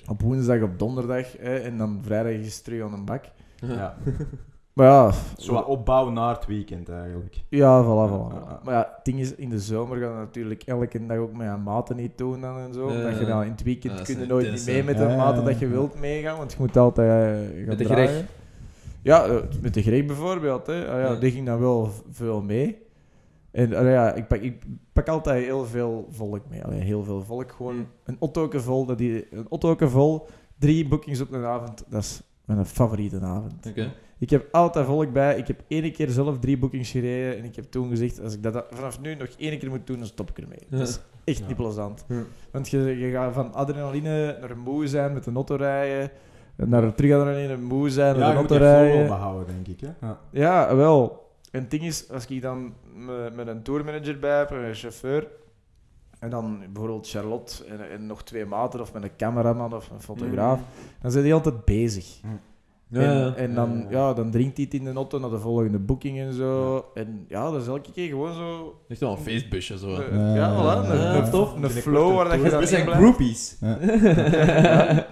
Op 0.08 0.22
woensdag, 0.22 0.62
op 0.62 0.80
donderdag. 0.80 1.38
Hè, 1.38 1.58
en 1.58 1.78
dan 1.78 2.00
vrijdag 2.04 2.32
is 2.32 2.56
het 2.56 2.64
terug 2.64 2.84
aan 2.84 2.94
een 2.94 3.06
bak. 3.06 3.26
Ja. 3.56 3.98
Maar 4.78 4.88
ja, 4.88 5.12
Zo 5.38 5.54
wat 5.54 5.66
opbouw 5.66 6.10
naar 6.10 6.36
het 6.36 6.46
weekend 6.46 6.90
eigenlijk. 6.90 7.44
ja, 7.50 7.84
voilà, 7.84 8.12
voilà. 8.12 8.34
Ja. 8.34 8.60
Maar 8.63 8.74
ja, 8.74 8.92
het 8.96 9.06
ding 9.06 9.20
is, 9.20 9.36
in 9.36 9.50
de 9.50 9.60
zomer 9.60 9.98
gaan 9.98 10.12
we 10.12 10.18
natuurlijk 10.18 10.63
elke 10.63 11.06
dag 11.06 11.18
ook 11.18 11.34
met 11.34 11.48
een 11.48 11.63
maten 11.63 11.96
niet 11.96 12.18
doen 12.18 12.42
dan 12.42 12.58
en 12.60 12.74
zo. 12.74 12.92
Ja, 12.92 12.98
Omdat 12.98 13.20
je 13.20 13.26
dan 13.26 13.44
in 13.44 13.52
het 13.52 13.63
weekend 13.63 13.92
Ja, 13.92 13.98
dat 13.98 14.08
kun 14.08 14.20
je 14.20 14.26
nooit 14.26 14.52
niet 14.52 14.66
mee 14.66 14.84
met 14.84 14.98
de 14.98 15.06
maten 15.18 15.46
dat 15.46 15.60
je 15.60 15.68
wilt 15.68 16.00
meegaan, 16.00 16.38
want 16.38 16.52
je 16.52 16.58
moet 16.60 16.78
altijd 16.78 17.10
eh, 17.10 17.56
gaan 17.58 17.66
Met 17.68 17.78
de 17.78 17.84
draaien. 17.84 18.08
Greg? 18.08 18.26
Ja, 19.02 19.26
eh, 19.26 19.36
met 19.62 19.74
de 19.74 19.82
Greg 19.82 20.06
bijvoorbeeld. 20.06 20.68
Hè. 20.68 20.74
Ah, 20.88 21.00
ja, 21.00 21.12
Ja. 21.12 21.16
Die 21.16 21.32
ging 21.32 21.46
dan 21.46 21.60
wel 21.60 21.90
veel 22.12 22.42
mee. 22.42 22.78
En 23.52 23.74
ah, 23.76 23.86
ja, 23.86 24.13
ik, 24.13 24.28
pak, 24.28 24.40
ik 24.42 24.63
pak 24.94 25.08
altijd 25.08 25.44
heel 25.46 25.66
veel 25.66 26.08
volk 26.12 26.42
mee. 26.50 26.63
Allee, 26.63 26.80
heel 26.80 27.04
veel 27.04 27.22
volk. 27.24 27.52
Gewoon 27.52 27.76
Mm. 27.76 27.88
een 28.06 28.16
ottoke 28.20 28.60
vol. 28.60 28.86
Dat 28.86 28.98
die, 28.98 29.28
een 29.32 29.46
ottoke 29.50 29.90
vol, 29.90 30.28
drie 30.60 30.88
boekings 30.88 31.22
op 31.22 31.32
een 31.32 31.46
avond. 31.46 31.84
Dat 31.90 32.02
is 32.02 32.22
mijn 32.46 32.66
favoriete 32.66 33.20
avond. 33.22 33.66
Oké. 33.68 33.92
Ik 34.20 34.30
heb 34.30 34.48
altijd 34.52 34.86
volk 34.86 35.14
bij. 35.14 35.38
Ik 35.38 35.48
heb 35.48 35.62
één 35.68 35.92
keer 35.92 36.10
zelf 36.10 36.40
drie 36.40 36.58
boekings 36.58 36.92
gereden. 36.92 37.38
En 37.38 37.44
ik 37.44 37.56
heb 37.56 37.66
toen 37.72 37.90
gezegd, 37.90 38.22
als 38.22 38.34
ik 38.34 38.44
dat 38.44 38.66
vanaf 38.70 39.00
nu 39.02 39.16
nog 39.16 39.28
één 39.38 39.60
keer 39.60 39.70
moet 39.70 39.88
doen, 39.88 39.98
dan 39.98 40.08
stop 40.08 40.30
ik 40.30 40.38
ermee. 40.38 40.60
Ja. 40.70 40.78
Dat 40.78 40.88
is 40.88 41.00
echt 41.24 41.38
Ja. 41.38 41.48
niet 41.48 41.56
plezant. 41.56 42.06
Ja. 42.08 42.24
Want 42.52 42.70
je, 42.70 42.80
je 42.98 43.12
gaat 43.12 43.34
van 43.34 43.54
adrenaline 43.54 44.38
naar 44.42 44.58
moe 44.58 44.88
zijn 44.88 45.14
met 45.14 45.24
de 45.24 45.32
auto 45.34 45.56
rijden. 45.56 46.12
Naar 46.56 46.96
terug 46.96 47.12
adrenaline 47.14 47.58
moe 47.58 47.90
zijn 47.90 48.12
met 48.18 48.26
Ja, 48.26 48.32
de 48.32 48.38
auto 48.38 48.56
rijden. 48.56 48.98
wel 48.98 49.08
behouden, 49.08 49.48
denk 49.64 49.68
ik. 49.68 49.80
Hè? 49.80 50.08
Ja. 50.08 50.20
Ja, 50.32 50.76
wel. 50.76 51.26
En 51.52 51.62
het 51.62 51.72
ding 51.72 51.84
is, 51.84 52.10
als 52.12 52.26
ik 52.28 52.42
dan 52.42 52.74
me- 52.96 53.32
met 53.36 53.48
een 53.48 53.62
tourmanager 53.64 54.20
bij 54.20 54.38
heb, 54.38 54.52
een 54.52 54.74
chauffeur, 54.74 55.28
en 56.20 56.30
dan 56.30 56.60
bijvoorbeeld 56.74 57.10
Charlotte 57.10 57.66
en, 57.66 57.90
en 57.92 58.06
nog 58.06 58.24
twee 58.24 58.46
maten, 58.46 58.82
of 58.82 58.94
met 58.94 59.04
een 59.04 59.16
cameraman 59.18 59.74
of 59.74 59.90
een 59.90 60.02
fotograaf, 60.02 60.60
dan 61.02 61.12
zijn 61.12 61.24
die 61.24 61.34
altijd 61.34 61.66
bezig. 61.66 62.20
Ja, 62.89 63.02
en, 63.02 63.36
en 63.36 63.54
dan, 63.54 63.78
Ja, 63.78 63.86
ja. 63.89 64.08
ja, 64.08 64.13
dan 64.13 64.32
drinkt 64.32 64.56
hij 64.58 64.65
het 64.65 64.73
in 64.80 64.84
de 64.84 64.93
auto 64.93 65.19
naar 65.19 65.30
de 65.30 65.39
volgende 65.39 65.80
boeking 65.80 66.19
en 66.19 66.34
zo. 66.34 66.86
En 66.93 67.26
ja, 67.28 67.52
dat 67.52 67.62
is 67.62 67.67
elke 67.67 67.91
keer 67.91 68.08
gewoon 68.08 68.34
zo... 68.34 68.80
Echt 68.88 69.00
wel 69.00 69.12
een 69.12 69.17
feestbusje 69.17 69.78
zo. 69.78 69.93
eh, 69.93 70.12
Ja, 70.12 70.36
ja, 70.36 70.56
voilà. 70.86 70.89
Een, 71.23 71.30
tof. 71.32 71.56
Een, 71.56 71.69
flow 71.69 72.15
waar 72.15 72.26
dat 72.30 72.41
je 72.43 72.50
dan 72.50 72.52
We 72.60 72.62
in 72.62 72.67
zijn 72.67 72.84
blijft. 72.84 73.02
groupies. 73.02 73.58
Ja. 73.62 75.06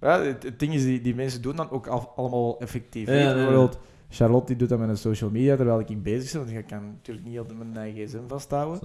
Ja, 0.00 0.20
het, 0.22 0.42
het 0.42 0.58
ding 0.58 0.74
is, 0.74 0.82
die, 0.84 1.00
die 1.00 1.14
mensen 1.14 1.42
doen 1.42 1.56
dan 1.56 1.70
ook 1.70 1.86
al, 1.86 2.12
allemaal 2.16 2.60
effectief. 2.60 3.08
Ja, 3.08 3.12
nee. 3.14 3.34
Bijvoorbeeld, 3.34 3.78
Charlotte 4.08 4.46
die 4.46 4.56
doet 4.56 4.68
dat 4.68 4.78
met 4.78 4.88
een 4.88 4.96
social 4.96 5.30
media 5.30 5.56
terwijl 5.56 5.80
ik 5.80 6.02
bezig 6.02 6.32
ben, 6.32 6.40
want 6.44 6.56
ik 6.56 6.66
kan 6.66 6.84
natuurlijk 6.86 7.26
niet 7.26 7.38
altijd 7.38 7.58
mijn 7.58 7.76
eigen 7.76 8.06
gsm 8.06 8.26
vasthouden. 8.28 8.80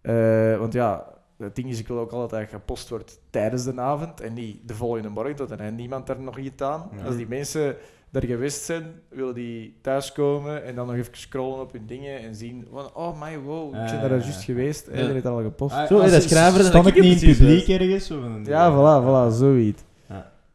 Eh, 0.00 0.58
want 0.58 0.72
ja, 0.72 1.04
het 1.38 1.54
ding 1.56 1.68
is, 1.68 1.78
ik 1.78 1.88
wil 1.88 1.98
ook 1.98 2.12
altijd 2.12 2.50
dat 2.50 2.60
gepost 2.60 2.88
wordt 2.88 3.20
tijdens 3.30 3.64
de 3.64 3.80
avond 3.80 4.20
en 4.20 4.32
niet 4.32 4.68
de 4.68 4.74
volgende 4.74 5.08
morgen, 5.08 5.36
dat 5.36 5.50
er 5.50 5.60
heeft 5.60 5.74
niemand 5.74 6.06
daar 6.06 6.20
nog 6.20 6.38
iets 6.38 6.62
aan. 6.62 6.88
Ja. 6.96 7.04
Als 7.04 7.16
die 7.16 7.28
mensen 7.28 7.76
daar 8.10 8.24
geweest 8.24 8.62
zijn, 8.64 8.84
willen 9.08 9.34
die 9.34 9.76
thuiskomen 9.80 10.64
en 10.64 10.74
dan 10.74 10.86
nog 10.86 10.96
even 10.96 11.16
scrollen 11.16 11.60
op 11.60 11.72
hun 11.72 11.86
dingen 11.86 12.18
en 12.20 12.34
zien 12.34 12.66
van, 12.72 12.94
oh 12.94 13.20
my 13.20 13.38
wow, 13.38 13.66
ik 13.66 13.72
ben 13.72 13.80
Ja, 13.80 13.86
daar 14.00 14.02
ja, 14.02 14.16
juist 14.16 14.38
ja. 14.38 14.44
geweest, 14.44 14.86
en 14.86 15.08
er 15.08 15.16
is 15.16 15.24
al 15.24 15.42
gepost. 15.42 15.74
Ah, 15.74 15.86
Zo, 15.86 15.96
hè, 15.96 16.02
als- 16.02 16.10
dat 16.12 16.22
schrijver, 16.22 16.58
dan 16.58 16.66
Stond 16.68 16.86
ik 16.86 17.00
niet 17.00 17.22
in 17.22 17.28
het 17.28 17.38
publiek 17.38 17.68
ergens? 17.68 18.10
Of 18.10 18.22
een, 18.24 18.44
Ja, 18.44 18.70
voilà, 18.72 19.04
voilà, 19.04 19.34
zoiets. 19.36 19.82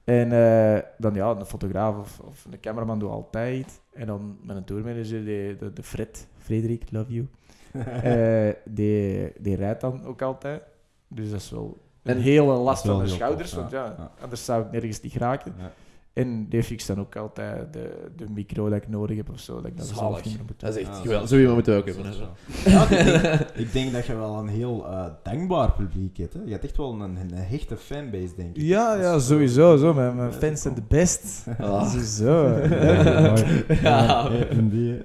En 0.04 0.32
eh, 0.32 0.82
dan 0.98 1.14
ja, 1.14 1.30
een 1.30 1.46
fotograaf 1.46 1.98
of, 1.98 2.20
of 2.20 2.46
een 2.52 2.60
cameraman 2.60 3.00
doet 3.00 3.10
altijd 3.10 3.60
iets. 3.60 3.80
En 3.94 4.08
dan 4.08 4.38
met 4.44 4.56
een 4.56 4.64
tourmanager, 4.64 5.26
de, 5.26 5.56
de, 5.60 5.74
de 5.74 5.84
Fred, 5.84 6.28
Frederik, 6.38 6.84
love 6.92 7.14
you, 7.14 7.28
eh, 8.04 8.50
die, 8.66 9.32
die 9.40 9.56
rijdt 9.56 9.82
dan 9.82 10.06
ook 10.06 10.22
altijd. 10.22 10.62
Dus 11.08 11.30
dat 11.32 11.40
is 11.40 11.50
wel 11.50 11.78
een 12.04 12.16
En- 12.16 12.22
hele 12.22 12.54
last 12.54 12.88
aan 12.90 13.00
de 13.00 13.08
schouders, 13.08 13.54
want 13.54 13.72
ja. 13.72 13.84
ja, 13.86 13.96
Ja. 13.98 14.12
anders 14.22 14.46
zou 14.46 14.66
ik 14.66 14.72
nergens 14.72 15.02
niet 15.02 15.12
geraken. 15.12 15.54
Ja. 15.58 15.72
En 16.14 16.50
die 16.50 16.64
fixt 16.64 16.88
dan 16.88 17.00
ook 17.00 17.16
altijd 17.16 17.74
de, 17.74 18.08
de 18.16 18.26
micro 18.30 18.70
dat 18.70 18.78
ik 18.82 18.88
nodig 18.88 19.18
heb 19.18 19.30
of 19.30 19.40
zo, 19.40 19.56
dat 19.56 19.66
ik 19.66 19.78
dat 19.78 19.86
zelf 19.88 20.24
niet 20.24 20.34
meer 20.38 20.44
moet 20.48 20.60
Dat 20.60 20.70
is 20.70 20.76
doen. 20.76 20.86
echt 20.86 20.96
Ja, 20.98 21.02
geweldig. 21.04 21.30
zo- 21.30 21.36
iemand 21.36 21.54
moeten 21.56 21.74
we 21.74 21.80
ook 21.82 21.88
zo- 21.90 21.94
hebben. 22.04 22.12
hè, 22.12 22.18
zo. 22.18 22.70
zo. 22.70 22.70
Ja, 22.70 23.40
ik, 23.64 23.74
denk, 23.74 23.92
dat 23.92 24.06
je 24.06 24.16
wel 24.16 24.38
een 24.38 24.48
heel 24.48 24.88
eh, 24.88 25.06
dankbaar 25.24 25.72
publiek 25.72 26.18
hebt. 26.18 26.34
Hè? 26.34 26.40
Je 26.46 26.52
hebt 26.52 26.64
echt 26.64 26.78
wel 26.78 26.94
een, 27.02 27.02
een 27.18 27.34
hechte 27.34 27.78
fanbase, 27.78 28.36
denk 28.36 28.56
ik. 28.56 28.62
Ja, 28.62 28.96
ja, 28.96 29.20
sowieso. 29.20 29.78
Zo. 29.78 29.94
Mijn, 29.94 30.16
mijn 30.16 30.32
Ja, 30.32 30.38
fans 30.38 30.62
zijn 30.62 30.74
de 30.76 30.84
best. 30.88 31.46
Ah. 31.60 31.90
Sowieso. 31.90 32.48
Ja. 33.82 34.30
En 34.50 34.70
die... 34.70 35.02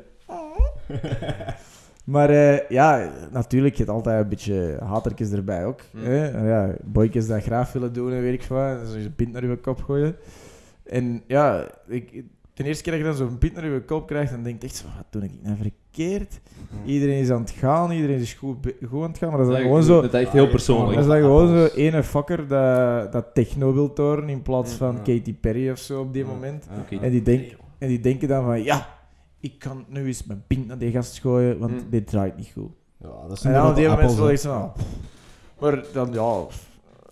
Maar 2.06 2.30
eh, 2.30 2.68
ja, 2.68 3.10
natuurlijk, 3.32 3.74
je 3.74 3.82
hebt 3.84 3.94
altijd 3.96 4.22
een 4.22 4.28
beetje 4.28 4.78
hatertjes 4.84 5.30
erbij 5.30 5.64
ook. 5.64 5.80
Mm. 5.90 6.02
Hè? 6.02 6.48
Ja, 6.48 6.74
dat 6.92 7.42
graag 7.42 7.72
willen 7.72 7.92
doen 7.92 8.12
en 8.12 8.20
weet 8.20 8.42
ik 8.42 8.48
wat. 8.48 8.94
Een 8.94 9.14
pint 9.16 9.32
naar 9.32 9.46
je 9.46 9.56
kop 9.56 9.82
gooien. 9.82 10.16
En 10.84 11.22
ja, 11.26 11.68
ik, 11.88 12.24
de 12.54 12.64
eerste 12.64 12.82
keer 12.82 12.92
dat 12.92 13.00
je 13.02 13.08
dan 13.08 13.16
zo'n 13.28 13.38
pint 13.38 13.54
naar 13.54 13.66
je 13.66 13.80
kop 13.80 14.06
krijgt, 14.06 14.30
dan 14.32 14.42
denk 14.42 14.60
je 14.62 14.66
echt 14.68 14.76
zo, 14.76 14.86
wat 14.96 15.06
doe 15.10 15.22
ik 15.22 15.30
nou 15.42 15.56
verkeerd? 15.56 16.40
Iedereen 16.84 17.18
is 17.20 17.30
aan 17.30 17.40
het 17.40 17.50
gaan, 17.50 17.90
iedereen 17.90 18.18
is 18.18 18.34
goed, 18.34 18.56
aan 18.92 19.02
het 19.02 19.18
gaan, 19.18 19.28
maar 19.28 19.38
dat 19.38 19.46
is 19.48 19.52
dan 19.54 19.62
gewoon 19.62 19.82
zo... 19.82 20.00
Dat 20.00 20.14
is 20.14 20.20
echt 20.20 20.32
heel 20.32 20.48
persoonlijk. 20.48 20.94
Dat 20.94 21.04
is 21.04 21.10
dan 21.10 21.20
gewoon 21.20 21.48
zo 21.48 21.74
ene 21.74 22.02
fucker 22.02 22.48
dat, 22.48 23.12
dat 23.12 23.34
techno 23.34 23.72
wil 23.72 23.92
toren 23.92 24.28
in 24.28 24.42
plaats 24.42 24.72
van 24.74 24.92
Ja. 24.94 24.98
Katy 24.98 25.34
Perry 25.34 25.70
of 25.70 25.78
zo 25.78 26.00
op 26.00 26.12
die 26.12 26.24
Ja. 26.24 26.30
moment. 26.30 26.66
En 27.00 27.10
die, 27.10 27.22
denk, 27.22 27.56
en 27.78 27.88
die 27.88 28.00
denken 28.00 28.28
dan 28.28 28.44
van, 28.44 28.62
ja, 28.62 28.95
ik 29.52 29.58
kan 29.58 29.84
nu 29.88 30.06
eens 30.06 30.24
mijn 30.24 30.42
pint 30.46 30.66
naar 30.66 30.78
die 30.78 30.90
gast 30.90 31.18
gooien, 31.20 31.58
want 31.58 31.72
Mm. 31.72 31.86
dit 31.90 32.06
draait 32.06 32.36
niet 32.36 32.50
goed. 32.54 32.70
Ja, 33.00 33.08
dat 33.28 33.36
is 33.36 33.44
En 33.44 33.52
dan 33.52 33.68
op 33.70 33.76
die 33.76 33.88
moment 33.88 34.14
wil 34.14 34.28
ik 34.28 34.38
zo. 34.38 34.72
Maar 35.60 35.82
dan, 35.92 36.08
ja, 36.12 36.34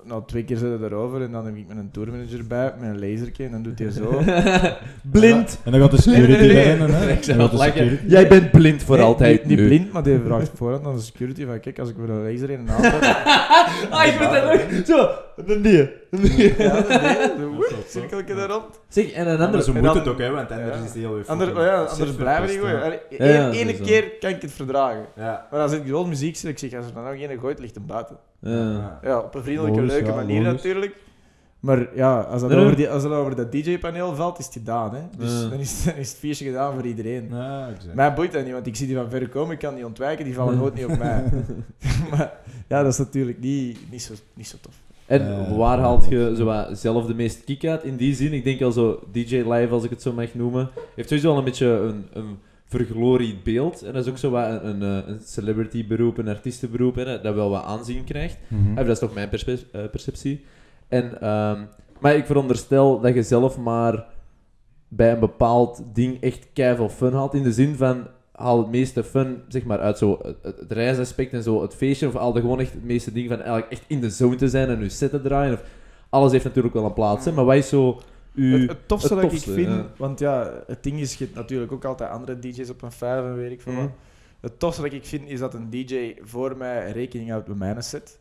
nou 0.05 0.23
twee 0.27 0.44
keer 0.44 0.57
zitten 0.57 0.85
erover 0.85 1.23
en 1.23 1.31
dan 1.33 1.44
heb 1.47 1.57
ik 1.57 1.68
met 1.68 1.77
een 1.77 1.90
tourmanager 1.90 2.47
bij, 2.47 2.73
met 2.81 2.88
een 2.90 2.99
lasertje, 3.11 3.44
en 3.44 3.51
dan 3.51 3.62
doet 3.62 3.79
hij 3.79 3.90
zo. 3.90 4.23
Blind! 5.16 5.59
En 5.64 5.73
dan 5.73 5.81
gaat 5.81 5.90
de 5.90 6.03
security 6.03 6.31
Nee, 6.33 6.38
nee, 6.40 6.53
nee. 6.55 6.64
rennen, 6.64 6.94
hè? 6.94 7.11
Ik 7.11 7.23
zou 7.25 7.38
Dan 7.38 7.59
security- 7.59 8.07
Jij 8.07 8.29
bent 8.29 8.51
blind 8.51 8.83
voor 8.83 8.97
Nee, 8.97 9.05
altijd 9.05 9.44
Niet, 9.44 9.57
nu. 9.59 9.62
niet 9.62 9.66
blind, 9.79 9.92
maar 9.92 10.03
die 10.03 10.18
vraagt 10.25 10.51
voorhand 10.59 10.87
aan 10.87 10.94
de 10.97 11.01
security 11.03 11.44
van, 11.47 11.61
kijk, 11.61 11.79
als 11.79 11.88
ik 11.88 11.97
met 11.97 12.09
een 12.09 12.23
laser 12.33 12.51
in 12.51 12.59
een 12.61 12.68
auto... 12.68 12.99
Ah, 13.90 14.07
ik 14.07 14.12
vind 14.12 14.31
dat 14.33 14.44
leuk. 14.44 14.87
Zo, 14.87 15.09
een 15.47 15.62
die. 15.62 15.90
Ja, 16.59 16.85
nee, 17.38 17.46
woep, 17.46 17.74
cirkeltje 17.88 18.35
daar 18.35 18.48
rond. 18.48 18.64
Zeg, 18.88 19.12
en 19.12 19.29
een 19.29 19.37
Maar 19.38 19.46
andere... 19.46 19.62
zo 19.62 19.70
en 19.72 19.77
moet 19.77 19.85
dan- 19.87 19.96
het 19.96 20.09
ook, 20.09 20.18
hè, 20.18 20.31
want 20.31 20.50
anders 20.50 20.77
Ja. 20.77 20.83
is 20.83 20.88
het 20.88 20.94
heel 20.98 21.14
weer 21.14 21.24
Anders, 21.27 21.50
oh 21.50 21.57
ja, 21.57 21.83
anders 21.85 22.14
blijven 22.14 22.46
die 22.46 22.59
gooien. 22.59 23.00
ja, 23.11 23.53
Eén 23.53 23.81
keer 23.83 24.11
kan 24.20 24.31
ik 24.31 24.42
het 24.42 24.53
verdragen. 24.53 25.07
Ja. 25.16 25.46
Maar 25.50 25.61
als 25.61 25.72
ik 25.72 25.83
gewoon 25.87 26.09
muziek 26.09 26.37
zet, 26.37 26.50
ik 26.50 26.59
zeg, 26.59 26.74
als 26.74 26.87
er 26.87 26.94
dan 26.94 27.05
nog 27.05 27.12
één 27.14 27.38
gooit, 27.38 27.59
ligt 27.59 27.74
hem 27.74 27.87
buiten. 27.87 28.16
Ja. 28.40 28.98
Ja, 29.03 29.18
op 29.18 29.35
een 29.35 29.42
vriendelijke, 29.42 29.77
Logisch, 29.81 29.92
leuke 29.94 30.09
ja, 30.11 30.14
manier 30.14 30.42
logisch. 30.42 30.53
natuurlijk. 30.62 30.94
Maar 31.61 31.87
ja, 31.94 32.20
als 32.20 32.40
dat, 32.40 32.53
over, 32.53 32.77
die, 32.77 32.90
als 32.90 33.03
dat 33.03 33.12
over 33.12 33.37
dat 33.37 33.53
DJ-paneel 33.53 34.14
valt, 34.14 34.38
is 34.38 34.44
het 34.44 34.55
gedaan. 34.55 34.94
Hè? 34.94 35.00
Dus 35.18 35.33
Ja. 35.42 35.48
dan, 35.48 35.59
is, 35.59 35.85
dan 35.85 35.94
is 35.94 36.09
het 36.09 36.18
feestje 36.18 36.44
gedaan 36.44 36.72
voor 36.74 36.85
iedereen. 36.87 37.29
Ja. 37.31 37.68
Mij 37.94 38.14
boeit 38.14 38.33
dat 38.33 38.44
niet, 38.44 38.53
want 38.53 38.66
ik 38.66 38.77
zie 38.77 38.87
die 38.87 38.96
van 38.96 39.11
ver 39.11 39.29
komen, 39.29 39.53
ik 39.53 39.59
kan 39.59 39.74
die 39.74 39.87
ontwijken, 39.87 40.24
die 40.24 40.35
vallen 40.35 40.57
nooit 40.57 40.74
niet 40.74 40.85
op 40.85 40.98
mij. 40.98 41.24
maar 42.11 42.33
ja, 42.68 42.83
dat 42.83 42.92
is 42.92 42.98
natuurlijk 42.98 43.40
niet, 43.40 43.79
niet, 43.90 44.03
zo, 44.03 44.12
niet 44.35 44.48
zo 44.48 44.57
tof. 44.61 44.74
En 45.07 45.21
Eh, 45.21 45.57
waar 45.57 45.79
haalt 45.79 46.07
je 46.09 46.35
zo 46.37 46.45
wat 46.45 46.79
zelf 46.79 47.07
de 47.07 47.14
meeste 47.14 47.45
kick 47.45 47.67
uit? 47.67 47.85
In 47.85 47.97
die 47.97 48.14
zin, 48.14 48.33
ik 48.33 48.45
denk 48.45 48.62
al 48.62 48.73
zo 48.73 49.01
DJ 49.12 49.37
Live, 49.37 49.69
als 49.73 49.85
ik 49.85 49.90
het 49.90 50.03
zo 50.03 50.12
mag 50.12 50.35
noemen, 50.35 50.71
heeft 50.95 51.09
sowieso 51.09 51.31
al 51.31 51.38
een 51.38 51.45
beetje 51.45 51.67
een, 51.67 52.07
een 52.12 52.38
vergloried 52.64 53.43
beeld. 53.43 53.83
En 53.83 53.93
dat 53.93 54.05
is 54.05 54.11
ook 54.11 54.19
zo 54.19 54.31
wat 54.31 54.47
een, 54.47 54.83
een, 54.83 55.03
eh, 55.03 55.09
een 55.09 55.21
celebrity 55.25 55.87
beroep, 55.87 56.19
een 56.19 56.29
artiestenberoep, 56.29 56.95
hè, 56.95 57.21
dat 57.21 57.35
wel 57.35 57.51
wat 57.51 57.64
aanzien 57.64 58.05
krijgt. 58.05 58.38
Mhm. 58.49 58.71
Eh, 58.71 58.77
Dat 58.77 58.88
is 58.88 58.99
toch 58.99 59.14
mijn 59.14 59.31
eh, 59.31 59.81
perceptie. 59.90 60.45
En, 60.88 61.21
ehm, 61.21 61.62
maar 62.01 62.14
ik 62.17 62.27
veronderstel 62.27 63.01
dat 63.01 63.14
je 63.14 63.23
zelf 63.23 63.59
maar 63.59 64.07
bij 64.88 65.12
een 65.12 65.21
bepaald 65.21 65.83
ding 65.95 66.21
echt 66.21 66.47
keiveel 66.53 66.88
fun 66.88 67.12
haalt. 67.12 67.35
In 67.35 67.43
de 67.43 67.53
zin 67.53 67.75
van, 67.75 68.07
haal 68.37 68.59
het 68.59 68.70
meeste 68.70 69.05
fun 69.05 69.42
zeg 69.49 69.64
maar, 69.64 69.79
uit 69.79 69.99
zo 69.99 70.18
het, 70.23 70.57
het 70.59 70.73
reisaspect 70.73 71.33
en 71.33 71.42
zo 71.42 71.62
het 71.62 71.75
feestje. 71.75 72.07
Of 72.07 72.14
haal 72.14 72.35
er 72.35 72.40
gewoon 72.40 72.61
echt 72.61 72.73
het 72.73 72.85
meeste 72.85 73.12
ding 73.12 73.29
van 73.29 73.37
eigenlijk 73.37 73.70
echt 73.73 73.85
in 73.87 74.01
de 74.01 74.11
zone 74.11 74.37
te 74.37 74.49
zijn 74.49 74.68
en 74.68 74.81
je 74.81 74.88
set 74.88 75.11
te 75.11 75.20
draaien. 75.23 75.53
Of, 75.55 75.62
alles 76.09 76.33
heeft 76.33 76.44
natuurlijk 76.44 76.75
wel 76.75 76.85
een 76.85 76.92
plaats, 76.92 77.25
hè, 77.25 77.33
maar 77.33 77.44
wat 77.44 77.55
is 77.57 77.68
zo... 77.68 78.01
uw- 78.35 78.59
Het, 78.59 78.68
het 78.68 78.88
tofste 78.88 79.12
het 79.14 79.23
dat 79.23 79.31
tofste, 79.31 79.51
ik 79.51 79.57
vind, 79.57 79.68
ja. 79.68 79.91
want 79.97 80.18
ja, 80.18 80.62
het 80.66 80.82
ding 80.82 81.01
is, 81.01 81.14
je 81.14 81.24
hebt 81.24 81.37
natuurlijk 81.37 81.72
ook 81.72 81.85
altijd 81.85 82.11
andere 82.11 82.39
DJ's 82.39 82.70
op 82.70 82.82
een 82.82 82.93
vijf 82.93 83.24
en 83.24 83.37
weet 83.37 83.51
ik 83.53 83.61
veel 83.61 83.72
Mhm. 83.72 83.82
wat. 83.82 83.91
Het 84.41 84.59
tofste 84.59 84.82
dat 84.82 84.93
ik 84.93 85.05
vind, 85.05 85.28
is 85.28 85.39
dat 85.39 85.55
een 85.55 85.70
DJ 85.70 86.14
voor 86.22 86.57
mij 86.57 86.91
rekening 86.93 87.30
houdt 87.30 87.49
met 87.49 87.57
mijn 87.59 87.82
set. 87.82 88.18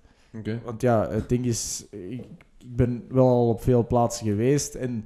Want 0.64 0.82
ja, 0.82 1.10
het 1.10 1.30
ding 1.30 1.46
is, 1.46 1.86
ik, 1.92 2.20
ik 2.60 2.76
ben 2.76 3.04
wel 3.10 3.28
al 3.28 3.48
op 3.50 3.62
veel 3.64 3.88
plaatsen 3.88 4.26
geweest 4.28 4.76
en 4.76 5.06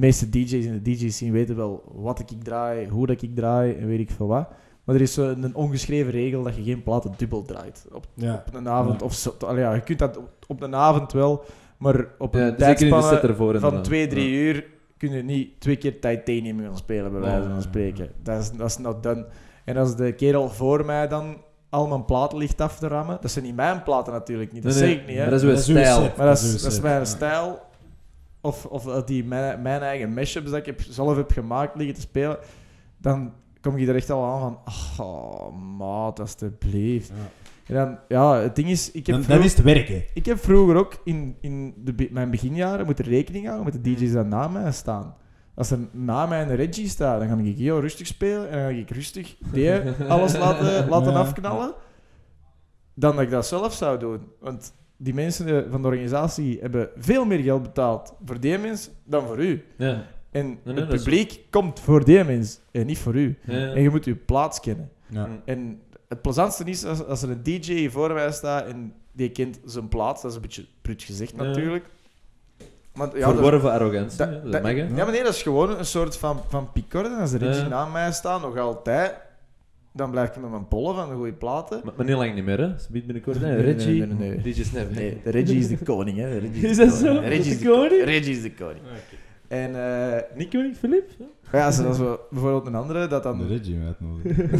de 0.00 0.06
meeste 0.06 0.28
DJ's 0.30 0.52
in 0.52 0.72
de 0.82 0.90
DJ's 0.90 1.16
zien 1.16 1.32
weten 1.32 1.56
wel 1.56 1.82
wat 1.94 2.18
ik 2.20 2.26
draai, 2.42 2.88
hoe 2.88 3.06
dat 3.06 3.22
ik 3.22 3.34
draai 3.34 3.74
en 3.74 3.86
weet 3.86 3.98
ik 4.00 4.10
veel 4.10 4.26
wat. 4.26 4.48
Maar 4.84 4.94
er 4.94 5.00
is 5.00 5.14
zo 5.14 5.28
een 5.28 5.54
ongeschreven 5.54 6.12
regel 6.12 6.42
dat 6.42 6.56
je 6.56 6.62
geen 6.62 6.82
platen 6.82 7.12
dubbel 7.16 7.42
draait 7.42 7.86
op, 7.92 8.06
Ja. 8.14 8.44
op 8.46 8.54
een 8.54 8.68
avond. 8.68 9.00
Ja. 9.00 9.06
Of 9.06 9.14
zo. 9.14 9.34
Allee, 9.46 9.60
ja, 9.62 9.74
je 9.74 9.80
kunt 9.80 9.98
dat 9.98 10.16
op, 10.16 10.28
op 10.46 10.62
een 10.62 10.74
avond 10.74 11.12
wel, 11.12 11.44
maar 11.78 12.06
op 12.18 12.34
Ja, 12.34 12.40
een 12.40 12.46
de 12.46 12.50
set 12.50 12.58
tijdspanne 12.78 13.34
van 13.34 13.46
inderdaad. 13.54 13.84
twee, 13.84 14.06
drie 14.06 14.30
Ja. 14.30 14.38
uur 14.38 14.64
kun 14.96 15.12
je 15.12 15.22
niet 15.22 15.60
twee 15.60 15.76
keer 15.76 16.00
titanium 16.00 16.60
gaan 16.60 16.76
spelen, 16.76 17.12
bij 17.12 17.20
wijze 17.20 17.42
Ja. 17.48 17.52
van 17.52 17.62
spreken. 17.62 18.08
Dat 18.22 18.40
is, 18.42 18.50
dat 18.50 18.66
is 18.66 18.78
not 18.78 19.02
done. 19.02 19.26
En 19.64 19.76
als 19.76 19.96
de 19.96 20.12
kerel 20.12 20.48
voor 20.48 20.84
mij 20.84 21.08
dan 21.08 21.36
al 21.68 21.86
mijn 21.86 22.04
platen 22.04 22.38
ligt 22.38 22.60
af 22.60 22.78
te 22.78 22.88
rammen, 22.88 23.18
dat 23.20 23.30
zijn 23.30 23.44
niet 23.44 23.56
mijn 23.56 23.82
platen 23.82 24.12
natuurlijk 24.12 24.52
niet, 24.52 24.62
dat 24.62 24.72
Nee, 24.74 24.80
zeg 24.82 24.90
ik 25.00 25.06
niet. 25.06 25.16
Maar 25.16 25.24
Hè. 25.24 25.30
dat 25.30 25.42
is 25.42 25.46
uw 25.46 25.50
Dat 25.50 25.58
is 25.60 25.68
uw 25.68 25.76
stijl. 25.76 26.00
set. 26.02 26.16
Maar 26.16 26.26
dat 26.26 26.38
is, 26.38 26.62
dat 26.62 26.72
is 26.72 26.80
mijn 26.80 26.98
ja. 26.98 27.04
stijl. 27.04 27.58
Of, 28.46 28.66
of 28.66 28.84
dat 28.84 29.06
die 29.06 29.24
mijn, 29.24 29.62
mijn 29.62 29.80
eigen 29.82 30.14
mashups 30.14 30.50
dat 30.50 30.58
ik 30.58 30.66
heb, 30.66 30.80
zelf 30.88 31.16
heb 31.16 31.30
gemaakt 31.30 31.76
liggen 31.76 31.94
te 31.94 32.00
spelen, 32.00 32.38
dan 32.98 33.32
kom 33.60 33.78
je 33.78 33.86
er 33.86 33.94
echt 33.94 34.10
al 34.10 34.24
aan 34.24 34.40
van, 34.40 35.06
oh, 35.06 35.76
maat, 35.78 36.20
alsjeblieft. 36.20 37.08
Ja. 37.08 37.14
En 37.66 37.74
dan, 37.74 37.98
ja, 38.08 38.36
het 38.40 38.56
ding 38.56 38.68
is, 38.68 38.90
ik 38.90 39.06
heb, 39.06 39.16
Dan, 39.16 39.24
dan 39.24 39.30
vroeg- 39.36 39.44
is 39.44 39.54
het 39.56 39.62
werken. 39.64 40.02
ik 40.14 40.26
heb 40.26 40.38
vroeger 40.38 40.76
ook 40.76 41.00
in, 41.04 41.36
in 41.40 41.74
de, 41.76 42.08
mijn 42.10 42.30
beginjaren 42.30 42.86
moeten 42.86 43.04
rekening 43.04 43.44
houden 43.46 43.64
met 43.64 43.74
de 43.74 43.80
DJ's 43.94 43.98
die 44.12 44.22
na 44.22 44.48
mij 44.48 44.72
staan. 44.72 45.14
Als 45.54 45.70
er 45.70 45.78
na 45.90 46.26
mij 46.26 46.42
een 46.42 46.56
Reggie 46.56 46.88
staat, 46.88 47.20
dan 47.20 47.28
ga 47.28 47.44
ik 47.44 47.56
heel 47.56 47.80
rustig 47.80 48.06
spelen 48.06 48.50
en 48.50 48.58
dan 48.62 48.72
ga 48.74 48.78
ik 48.80 48.90
rustig 48.90 49.36
die 49.52 49.70
alles 50.08 50.36
laten, 50.38 50.88
laten 50.88 51.12
Ja. 51.12 51.18
afknallen. 51.18 51.74
Dan 52.94 53.14
dat 53.14 53.24
ik 53.24 53.30
dat 53.30 53.46
zelf 53.46 53.72
zou 53.72 53.98
doen. 53.98 54.20
Want 54.40 54.72
die 54.96 55.14
mensen 55.14 55.48
eh, 55.64 55.70
van 55.70 55.82
de 55.82 55.88
organisatie 55.88 56.58
hebben 56.60 56.88
veel 56.96 57.24
meer 57.24 57.38
geld 57.38 57.62
betaald 57.62 58.14
voor 58.24 58.40
die 58.40 58.58
mens 58.58 58.90
dan 59.04 59.26
voor 59.26 59.38
u. 59.38 59.64
Ja. 59.76 60.04
En 60.30 60.58
nee, 60.64 60.74
het 60.74 60.92
is- 60.92 61.02
publiek 61.02 61.40
komt 61.50 61.80
voor 61.80 62.04
die 62.04 62.24
mens 62.24 62.60
en 62.70 62.86
niet 62.86 62.98
voor 62.98 63.14
u. 63.14 63.38
Ja. 63.46 63.52
En 63.72 63.82
je 63.82 63.90
moet 63.90 64.04
je 64.04 64.14
plaats 64.14 64.60
kennen. 64.60 64.90
Ja. 65.08 65.28
En 65.44 65.80
het 66.08 66.22
plezantste 66.22 66.64
is 66.64 66.84
als, 66.84 67.04
als 67.06 67.22
er 67.22 67.30
een 67.30 67.42
DJ 67.42 67.88
voor 67.90 68.12
mij 68.12 68.32
staat 68.32 68.66
en 68.66 68.92
die 69.12 69.30
kent 69.30 69.58
zijn 69.64 69.88
plaats. 69.88 70.22
Dat 70.22 70.30
is 70.30 70.36
een 70.36 70.42
beetje 70.42 70.64
prut 70.82 71.02
gezegd 71.02 71.32
Ja. 71.36 71.42
natuurlijk. 71.42 71.84
Maar, 72.94 73.18
ja, 73.18 73.26
dat- 73.26 73.34
Verworven 73.34 73.70
arrogantie, 73.72 74.18
dat- 74.18 74.28
ja, 74.44 74.50
dat 74.50 74.62
mag, 74.62 74.72
ja, 74.74 74.86
maar 74.88 75.10
nee, 75.10 75.22
dat 75.22 75.34
is 75.34 75.42
gewoon 75.42 75.78
een 75.78 75.84
soort 75.84 76.16
van, 76.16 76.40
van 76.48 76.72
picorde. 76.72 77.08
Als 77.16 77.32
Reggie 77.32 77.62
Ja. 77.62 77.68
naast 77.68 77.92
mij 77.92 78.12
staat, 78.12 78.40
nog 78.42 78.58
altijd, 78.58 79.14
dan 79.96 80.10
blijf 80.10 80.28
ik 80.36 80.42
met 80.42 80.50
mijn 80.50 80.68
pollen 80.68 80.94
van 80.94 81.08
de 81.08 81.14
goede 81.14 81.32
platen. 81.32 81.80
Maar, 81.84 81.92
maar 81.96 82.06
niet 82.06 82.14
lang 82.16 82.34
niet 82.34 82.44
meer, 82.44 82.58
hè. 82.58 82.78
Ze 82.78 82.86
biedt 82.92 83.04
binnenkort, 83.06 83.38
hè. 83.40 83.54
Reggie, 83.56 84.06
nee, 84.06 84.14
nee, 84.18 84.28
nee. 84.42 84.52
DJ 84.54 84.62
Snap. 84.64 84.90
Nee, 84.94 85.20
de 85.24 85.30
Reggie 85.30 85.58
is 85.58 85.68
de 85.68 85.76
koning, 85.78 86.18
hè. 86.18 86.40
De 86.40 86.48
Is 86.68 86.76
de 86.76 86.84
dat 86.84 86.98
koning. 87.00 87.16
zo? 87.22 87.28
Reggie 87.28 87.52
is 87.52 87.58
De 87.58 87.66
koning? 87.68 88.04
Reggie 88.04 88.34
is 88.36 88.42
de 88.42 88.52
koning. 88.54 88.80
En 89.48 89.74
eh, 90.14 90.22
Niet 90.36 90.48
koning 90.52 90.76
Filip? 90.76 91.10
ja, 91.52 91.70
zoals 91.70 91.98
we 91.98 92.18
bijvoorbeeld 92.30 92.66
een 92.66 92.74
andere, 92.74 93.06
dat 93.06 93.22
dan... 93.22 93.38
De 93.38 93.46
Reggie 93.46 93.78
uitnodigen. 93.86 94.50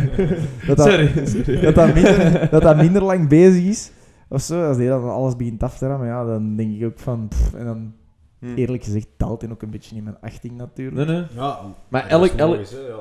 dat 0.66 0.76
dat- 0.76 0.86
Sorry, 0.86 1.26
sorry. 1.26 1.60
dat 1.60 1.74
dat, 1.74 1.94
minder, 1.94 2.48
dat 2.50 2.62
dat 2.62 2.76
minder 2.76 3.02
lang 3.04 3.28
bezig 3.28 3.64
is. 3.64 3.90
Of 4.28 4.40
zo, 4.40 4.66
als 4.68 4.76
die 4.76 4.88
dan 4.88 5.10
alles 5.10 5.36
begint 5.36 5.62
af 5.62 5.78
te 5.78 5.86
rammen, 5.86 6.06
ja, 6.06 6.24
dan 6.24 6.56
denk 6.56 6.76
ik 6.80 6.84
ook 6.86 6.98
van... 6.98 7.28
pff, 7.28 7.54
en 7.54 7.64
dan, 7.64 7.92
Hm. 8.38 8.54
eerlijk 8.54 8.84
gezegd, 8.84 9.06
telt 9.16 9.40
hij 9.42 9.50
ook 9.50 9.62
een 9.62 9.70
beetje 9.70 9.96
in 9.96 10.02
mijn 10.02 10.16
achting 10.20 10.56
natuurlijk. 10.56 11.08
Nee, 11.08 11.16
nee. 11.16 11.26
Ja, 11.34 11.58
Maar 11.88 12.06
elk, 12.06 12.24
is 12.24 12.34
elk, 12.34 12.50
logisch, 12.50 12.70
hè, 12.70 12.78
ja. 12.78 12.96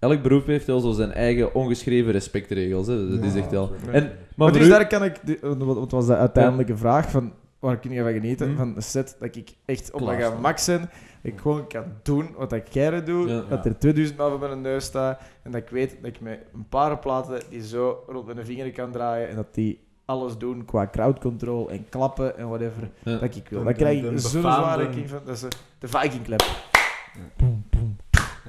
Elk 0.00 0.22
beroep 0.22 0.46
heeft 0.46 0.66
wel 0.66 0.80
zo 0.80 0.92
zijn 0.92 1.12
eigen 1.12 1.54
ongeschreven 1.54 2.12
respectregels, 2.12 2.86
hè. 2.86 3.08
Dat 3.16 3.24
is 3.24 3.34
echt 3.34 3.50
wel... 3.50 3.70
En, 3.92 4.02
Maar, 4.02 4.12
maar 4.36 4.52
dus 4.52 4.66
u- 4.66 4.68
daar 4.68 4.86
kan 4.86 5.04
ik... 5.04 5.26
de- 5.26 5.56
Wat 5.64 5.90
was 5.90 6.06
de 6.06 6.16
uiteindelijke 6.16 6.76
vraag 6.76 7.10
van... 7.10 7.32
Waar 7.58 7.78
kun 7.78 7.90
je 7.90 8.02
van 8.02 8.12
genieten? 8.12 8.50
Hm. 8.50 8.56
Van 8.56 8.76
een 8.76 8.82
set 8.82 9.16
dat 9.20 9.36
ik 9.36 9.50
echt 9.64 9.92
op 9.92 10.00
mijn 10.40 10.58
staan. 10.58 10.80
Dat 10.80 11.32
ik 11.32 11.40
gewoon 11.40 11.66
kan 11.66 11.84
doen 12.02 12.28
wat 12.36 12.52
ik 12.52 12.64
keren 12.70 13.04
doe. 13.04 13.28
Ja. 13.28 13.42
Dat 13.48 13.64
er 13.66 13.78
2000 13.78 14.18
man 14.18 14.30
voor 14.30 14.38
mijn 14.38 14.60
neus 14.60 14.84
staat. 14.84 15.20
En 15.42 15.50
dat 15.50 15.60
ik 15.62 15.68
weet 15.68 15.96
dat 16.02 16.10
ik 16.10 16.20
met 16.20 16.38
een 16.54 16.66
paar 16.68 16.98
platen 16.98 17.40
die 17.50 17.66
zo 17.66 18.04
rond 18.08 18.34
mijn 18.34 18.46
vinger 18.46 18.72
kan 18.72 18.90
draaien. 18.92 19.28
En 19.28 19.36
dat 19.36 19.54
die 19.54 19.80
alles 20.04 20.36
doen 20.38 20.64
qua 20.64 20.88
crowd 20.92 21.18
control 21.20 21.70
en 21.70 21.86
klappen 21.88 22.38
en 22.38 22.48
whatever. 22.48 22.90
Ja. 23.02 23.16
Dat 23.18 23.36
ik 23.36 23.48
wil. 23.48 23.64
Dan 23.64 23.74
krijg 23.74 24.02
ik 24.02 24.10
de 24.10 24.18
zo'n 24.18 24.42
befaamde- 24.42 24.64
zware 24.64 24.88
king 24.90 25.08
van. 25.08 25.18
Dat 25.24 25.34
is 25.34 25.40
de, 25.78 25.88
Viking 25.88 26.22
clap. 26.24 26.42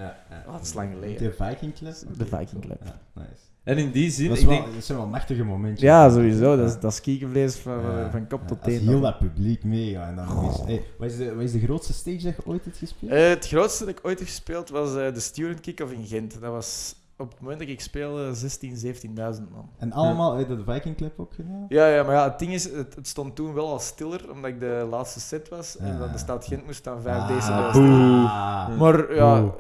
Ja, 0.02 0.18
ja. 0.30 0.44
Oh, 0.48 0.54
dat 0.54 0.62
is 0.62 0.74
lang 0.74 0.94
geleden. 0.94 1.18
De 1.24 1.32
Viking 1.34 1.74
Clap? 1.74 1.94
De 2.18 2.26
Viking 2.26 2.62
clap. 2.66 2.82
Ja, 2.84 3.00
nice. 3.14 3.30
En 3.64 3.78
in 3.78 3.92
die 3.92 4.12
zin, 4.12 4.28
Dat, 4.28 4.38
is 4.38 4.44
ik 4.44 4.50
wel, 4.50 4.62
denk... 4.62 4.74
dat 4.74 4.84
zijn 4.84 4.98
wel 4.98 5.08
machtige 5.08 5.44
momentjes. 5.44 5.82
Ja, 5.82 6.10
sowieso. 6.10 6.56
Dat 6.58 6.70
is, 6.70 6.80
dat 6.80 6.92
is 6.92 7.02
kiekenvlees 7.02 7.56
van, 7.56 7.82
Ja. 7.82 8.12
van 8.12 8.28
kop 8.28 8.42
Ja, 8.42 8.48
tot 8.48 8.58
Als 8.64 8.74
teen. 8.74 8.88
heel 8.88 9.00
dat 9.02 9.20
publiek 9.20 9.64
meegaat 9.64 10.10
en 10.10 10.16
dan. 10.16 10.28
Hey, 10.66 10.84
wat, 10.98 11.10
is 11.12 11.18
de, 11.18 11.34
wat 11.36 11.44
is 11.44 11.52
de 11.52 11.60
grootste 11.60 11.94
stage 11.94 12.22
dat 12.24 12.36
je 12.36 12.46
ooit 12.46 12.64
hebt 12.66 12.78
gespeeld? 12.78 13.12
Eh, 13.12 13.28
het 13.30 13.48
grootste 13.48 13.86
dat 13.86 13.98
ik 13.98 14.06
ooit 14.06 14.20
heb 14.20 14.28
gespeeld 14.28 14.70
was 14.70 14.96
eh, 14.96 15.14
de 15.14 15.20
Student 15.20 15.60
Kick-Off 15.60 15.92
in 15.92 16.06
Gent. 16.06 16.42
Dat 16.42 16.52
was 16.52 16.96
op 17.22 17.32
het 17.32 17.42
moment 17.42 17.60
dat 17.60 17.70
ik 17.70 17.82
speelde 17.82 18.34
16, 18.34 18.76
17.000 18.86 19.14
man. 19.52 19.70
En 19.78 19.92
allemaal 19.92 20.34
uit 20.36 20.48
de 20.48 20.64
Viking 20.66 20.96
Clap 20.98 21.20
ook 21.20 21.34
gedaan? 21.34 21.66
Ja, 21.70 21.88
ja, 21.88 22.04
maar 22.04 22.16
ja, 22.16 22.24
het 22.30 22.40
ding 22.40 22.54
is, 22.54 22.64
het, 22.64 22.96
het 22.96 23.08
stond 23.08 23.36
toen 23.36 23.54
wel 23.54 23.68
al 23.68 23.80
stiller, 23.80 24.32
omdat 24.32 24.50
ik 24.52 24.60
de 24.60 24.88
laatste 24.90 25.20
set 25.20 25.50
was. 25.50 25.78
En 25.78 26.00
dan 26.00 26.12
de 26.12 26.18
stad 26.18 26.46
Gent 26.46 26.66
moest 26.66 26.84
dan 26.84 27.02
5 27.02 27.18
Ah, 27.18 27.28
decibel 27.28 27.70
staan. 27.70 28.78
Maar 28.78 29.16
ja, 29.16 29.54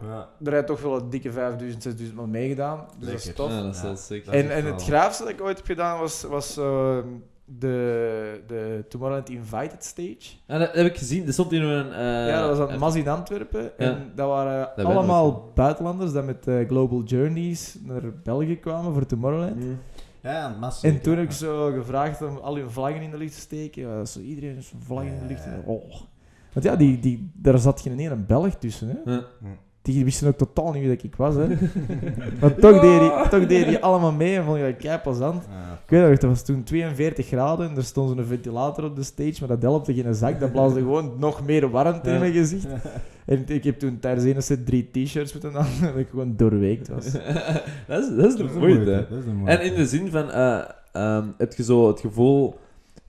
er 0.43 0.53
heeft 0.53 0.67
toch 0.67 0.81
wel 0.81 0.95
een 0.97 1.09
dikke 1.09 1.31
5000, 1.31 1.83
6000 1.83 2.17
man 2.17 2.29
meegedaan. 2.29 2.85
Dus 2.99 3.09
dat 3.11 3.17
is 3.25 3.33
tof. 3.35 3.49
Ja, 3.51 3.61
dat 3.61 3.73
is 3.75 3.81
Ja. 3.81 3.87
wel 3.87 3.95
sick. 3.97 4.25
En, 4.27 4.51
en 4.51 4.65
het 4.65 4.83
graafste 4.83 5.23
dat 5.23 5.31
ik 5.31 5.41
ooit 5.41 5.57
heb 5.57 5.65
gedaan 5.65 5.99
was, 5.99 6.23
was 6.23 6.57
ehm, 6.57 7.07
de, 7.45 8.41
de 8.47 8.85
Tomorrowland 8.89 9.29
Invited 9.29 9.83
Stage. 9.83 10.35
Ja, 10.47 10.57
dat 10.57 10.71
heb 10.73 10.85
ik 10.85 10.97
gezien. 10.97 11.27
Er 11.27 11.33
stond 11.33 11.51
nog 11.51 11.61
een... 11.61 11.91
eh, 11.93 12.27
ja, 12.27 12.39
dat 12.41 12.49
was 12.49 12.57
aan 12.57 12.63
een- 12.65 12.71
het 12.71 12.79
MAS 12.79 12.95
in 12.95 13.07
Antwerpen. 13.07 13.77
En 13.77 14.11
dat 14.15 14.27
waren 14.27 14.75
allemaal 14.75 15.51
buitenlanders 15.55 16.11
die 16.11 16.21
met 16.21 16.47
eh, 16.47 16.67
Global 16.67 17.03
Journeys 17.03 17.77
naar 17.83 18.01
België 18.23 18.59
kwamen 18.59 18.93
voor 18.93 19.05
Tomorrowland. 19.05 19.63
Hm. 19.63 19.69
Ja, 20.23 20.31
ja, 20.31 20.55
massa. 20.59 20.87
En 20.87 21.01
toen 21.01 21.15
heb 21.15 21.23
ik 21.23 21.31
zo 21.31 21.71
gevraagd 21.71 22.21
om 22.21 22.37
al 22.37 22.55
hun 22.55 22.71
vlaggen 22.71 23.01
in 23.01 23.11
de 23.11 23.17
lucht 23.17 23.33
te 23.33 23.39
steken. 23.39 23.81
Ja, 23.81 24.05
zo 24.05 24.19
iedereen 24.19 24.57
is 24.57 24.71
vlaggen 24.85 25.13
in 25.13 25.19
de 25.19 25.27
lucht. 25.27 25.45
Oh. 25.65 25.91
Want 26.53 26.65
ja, 26.65 26.75
die, 26.75 26.99
die, 26.99 27.31
daar 27.33 27.57
zat 27.59 27.81
geen 27.81 27.99
ene 27.99 28.15
Belg 28.15 28.53
tussen. 28.55 28.87
Hè. 29.03 29.11
Ja. 29.11 29.23
Die 29.81 30.03
wisten 30.03 30.27
ook 30.27 30.37
totaal 30.37 30.71
niet 30.71 30.81
wie 30.81 30.95
dat 30.95 31.03
ik 31.03 31.15
was. 31.15 31.35
Hè. 31.35 31.47
maar 32.41 32.55
toch 32.55 32.79
deed, 32.81 32.99
die, 32.99 33.11
toch 33.29 33.45
deed 33.47 33.67
die 33.67 33.79
allemaal 33.79 34.11
mee 34.11 34.35
en 34.37 34.43
vond 34.43 34.57
je 34.57 34.63
dat 34.63 34.77
kei 34.77 34.97
plezant. 34.99 35.43
Ja. 35.49 35.73
Ik 35.73 35.89
weet 35.89 36.01
nog, 36.01 36.09
het 36.09 36.23
was 36.23 36.43
toen 36.43 36.63
42 36.63 37.27
graden 37.27 37.69
en 37.69 37.75
er 37.75 37.83
stond 37.83 38.09
zo'n 38.09 38.25
ventilator 38.25 38.83
op 38.83 38.95
de 38.95 39.03
stage, 39.03 39.35
maar 39.39 39.47
dat 39.47 39.61
helpte 39.61 39.93
geen 39.93 40.15
zak. 40.15 40.39
Dat 40.39 40.51
blaasde 40.51 40.79
gewoon 40.89 41.13
nog 41.17 41.45
meer 41.45 41.69
warmte 41.69 42.09
in 42.09 42.19
mijn 42.19 42.33
gezicht. 42.33 42.67
En 43.25 43.43
ik 43.47 43.63
heb 43.63 43.79
toen 43.79 43.99
tijdens 43.99 44.25
een 44.25 44.43
set 44.43 44.65
drie 44.65 44.89
t-shirts 44.91 45.33
moeten 45.33 45.55
aan, 45.55 45.67
dat 45.81 45.95
ik 45.95 46.07
gewoon 46.09 46.33
doorweekt 46.35 46.87
was. 46.87 47.11
dat, 47.11 47.23
is, 47.23 47.35
dat 47.87 47.99
is 47.99 48.07
de 48.09 48.15
Dat 48.17 48.29
is 48.29 48.35
de 48.35 48.59
moeite. 48.59 48.59
moeite, 48.59 49.07
dat 49.09 49.19
is 49.19 49.25
de 49.25 49.31
moeite. 49.31 49.57
En 49.57 49.65
in 49.65 49.75
de 49.75 49.85
zin 49.85 50.09
van, 50.11 50.31
eh, 50.31 50.61
ehm, 50.91 51.25
heb 51.37 51.53
je 51.53 51.63
zo 51.63 51.87
het 51.87 51.99
gevoel 51.99 52.55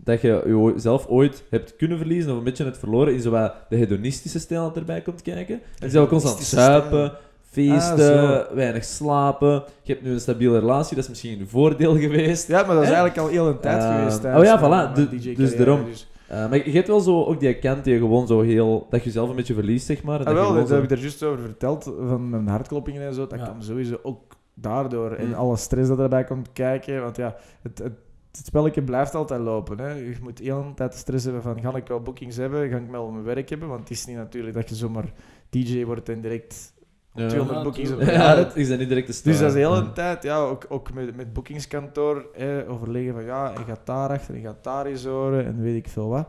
dat 0.04 0.20
je 0.20 0.70
jezelf 0.74 1.06
ooit 1.06 1.44
hebt 1.50 1.76
kunnen 1.76 1.98
verliezen 1.98 2.30
of 2.32 2.38
een 2.38 2.44
beetje 2.44 2.64
het 2.64 2.78
verloren 2.78 3.12
in 3.14 3.20
zo 3.20 3.30
wat 3.30 3.54
de 3.68 3.76
hedonistische 3.76 4.38
stijl 4.38 4.62
dat 4.62 4.76
erbij 4.76 5.00
komt 5.00 5.22
kijken? 5.22 5.60
Je 5.78 5.88
bent 5.90 6.08
constant 6.08 6.40
zuipen, 6.40 7.12
feesten, 7.50 8.46
Ah, 8.48 8.54
weinig 8.54 8.84
slapen. 8.84 9.62
Je 9.82 9.92
hebt 9.92 10.04
nu 10.04 10.10
een 10.12 10.20
stabiele 10.20 10.58
relatie, 10.58 10.94
dat 10.94 11.04
is 11.04 11.10
misschien 11.10 11.40
een 11.40 11.48
voordeel 11.48 11.96
geweest. 12.06 12.48
Ja, 12.48 12.56
maar 12.66 12.74
dat 12.74 12.82
is 12.84 12.88
En? 12.90 12.94
eigenlijk 12.94 13.18
al 13.18 13.28
heel 13.32 13.46
een 13.48 13.60
tijd 13.60 13.82
Ehm, 13.82 13.96
geweest. 13.98 14.24
oh 14.24 14.44
ja, 14.44 14.58
voilà, 14.58 14.92
mijn 14.92 14.94
du- 14.94 15.08
DJ-carrière, 15.08 15.34
dus 15.36 15.56
daarom. 15.56 15.84
dus- 15.84 16.06
Eh, 16.28 16.48
maar 16.48 16.66
je 16.66 16.70
hebt 16.72 16.88
wel 16.88 17.00
zo 17.00 17.24
ook 17.24 17.40
die 17.40 17.58
kant 17.58 17.84
die 17.84 17.92
je 17.94 17.98
gewoon 17.98 18.26
zo 18.26 18.40
heel... 18.40 18.86
Dat 18.90 19.00
je 19.00 19.06
jezelf 19.06 19.28
een 19.30 19.36
beetje 19.36 19.54
verliest, 19.54 19.86
zeg 19.86 20.02
maar. 20.02 20.20
en 20.20 20.26
Ah, 20.26 20.34
dat 20.34 20.42
je 20.46 20.50
wel, 20.52 20.54
dat 20.60 20.68
zo- 20.68 20.74
heb 20.74 20.84
ik 20.84 20.90
er 20.90 20.98
juist 20.98 21.22
over 21.22 21.38
verteld, 21.44 21.84
van 22.08 22.30
mijn 22.30 22.46
hartkloppingen 22.48 23.02
en 23.02 23.14
zo. 23.14 23.26
Dat 23.26 23.38
Ja. 23.38 23.44
kwam 23.44 23.60
sowieso 23.62 23.96
ook 24.02 24.20
daardoor. 24.54 25.10
En 25.10 25.26
Mm. 25.26 25.32
alle 25.34 25.56
stress 25.56 25.88
dat 25.88 25.98
erbij 25.98 26.24
komt 26.24 26.48
kijken. 26.52 27.02
Want 27.02 27.16
ja, 27.16 27.34
het, 27.62 27.78
het, 27.78 27.92
het 28.36 28.46
spelletje 28.46 28.82
blijft 28.82 29.14
altijd 29.14 29.40
lopen. 29.40 29.78
Hè. 29.78 29.90
Je 29.90 30.16
moet 30.22 30.36
de 30.36 30.44
hele 30.44 30.74
tijd 30.74 30.92
de 30.92 30.98
stress 30.98 31.24
hebben 31.24 31.42
van, 31.42 31.60
ga 31.60 31.76
ik 31.76 31.86
wel 31.86 32.00
bookings 32.00 32.36
hebben? 32.36 32.70
Ga 32.70 32.76
ik 32.76 32.90
wel 32.90 33.10
mijn 33.10 33.24
werk 33.24 33.48
hebben? 33.48 33.68
Want 33.68 33.80
het 33.80 33.90
is 33.90 34.06
niet 34.06 34.16
natuurlijk 34.16 34.54
dat 34.54 34.68
je 34.68 34.74
zomaar 34.74 35.12
DJ 35.50 35.84
wordt 35.84 36.08
en 36.08 36.20
direct 36.20 36.72
Ja. 37.14 37.28
200 37.28 37.76
Ja, 37.76 37.92
op 37.94 38.00
een 38.00 38.06
jaar 38.06 38.36
dat 38.36 38.56
is 38.56 38.68
dan 38.68 38.78
niet 38.78 38.88
direct 38.88 39.06
de 39.06 39.12
stijl. 39.12 39.34
Dus 39.34 39.44
dat 39.44 39.56
is 39.56 39.62
de 39.62 39.68
hele 39.68 39.92
tijd, 39.92 40.22
ja, 40.22 40.38
ook, 40.38 40.66
ook 40.68 40.92
met, 40.92 41.16
met 41.16 41.32
boekingskantoor, 41.32 42.26
hè, 42.32 42.68
overleggen 42.68 43.12
van 43.12 43.24
ja, 43.24 43.52
je 43.58 43.64
gaat 43.64 43.86
daar 43.86 44.10
achter, 44.10 44.36
je 44.36 44.40
gaat 44.42 44.64
daar 44.64 44.86
eens 44.86 45.04
horen 45.04 45.44
en 45.44 45.62
weet 45.62 45.76
ik 45.76 45.88
veel 45.88 46.08
wat. 46.08 46.28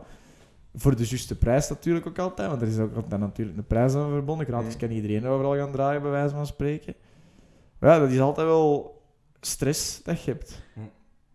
Voor 0.74 0.96
de 0.96 1.06
juiste 1.06 1.38
prijs 1.38 1.68
natuurlijk 1.68 2.06
ook 2.06 2.18
altijd, 2.18 2.48
want 2.48 2.62
er 2.62 2.68
is 2.68 2.78
ook 2.78 2.96
altijd 2.96 3.20
natuurlijk 3.20 3.58
een 3.58 3.66
prijs 3.66 3.94
aan 3.94 4.10
verbonden. 4.10 4.46
Gratis 4.46 4.76
kan 4.76 4.90
iedereen 4.90 5.26
overal 5.26 5.56
gaan 5.56 5.72
draaien, 5.72 6.02
bij 6.02 6.10
wijze 6.10 6.34
van 6.34 6.46
spreken. 6.46 6.94
Maar 7.78 7.90
ja, 7.90 7.98
dat 7.98 8.10
is 8.10 8.20
altijd 8.20 8.46
wel 8.46 9.02
stress 9.40 10.02
dat 10.02 10.22
je 10.22 10.30
hebt. 10.30 10.62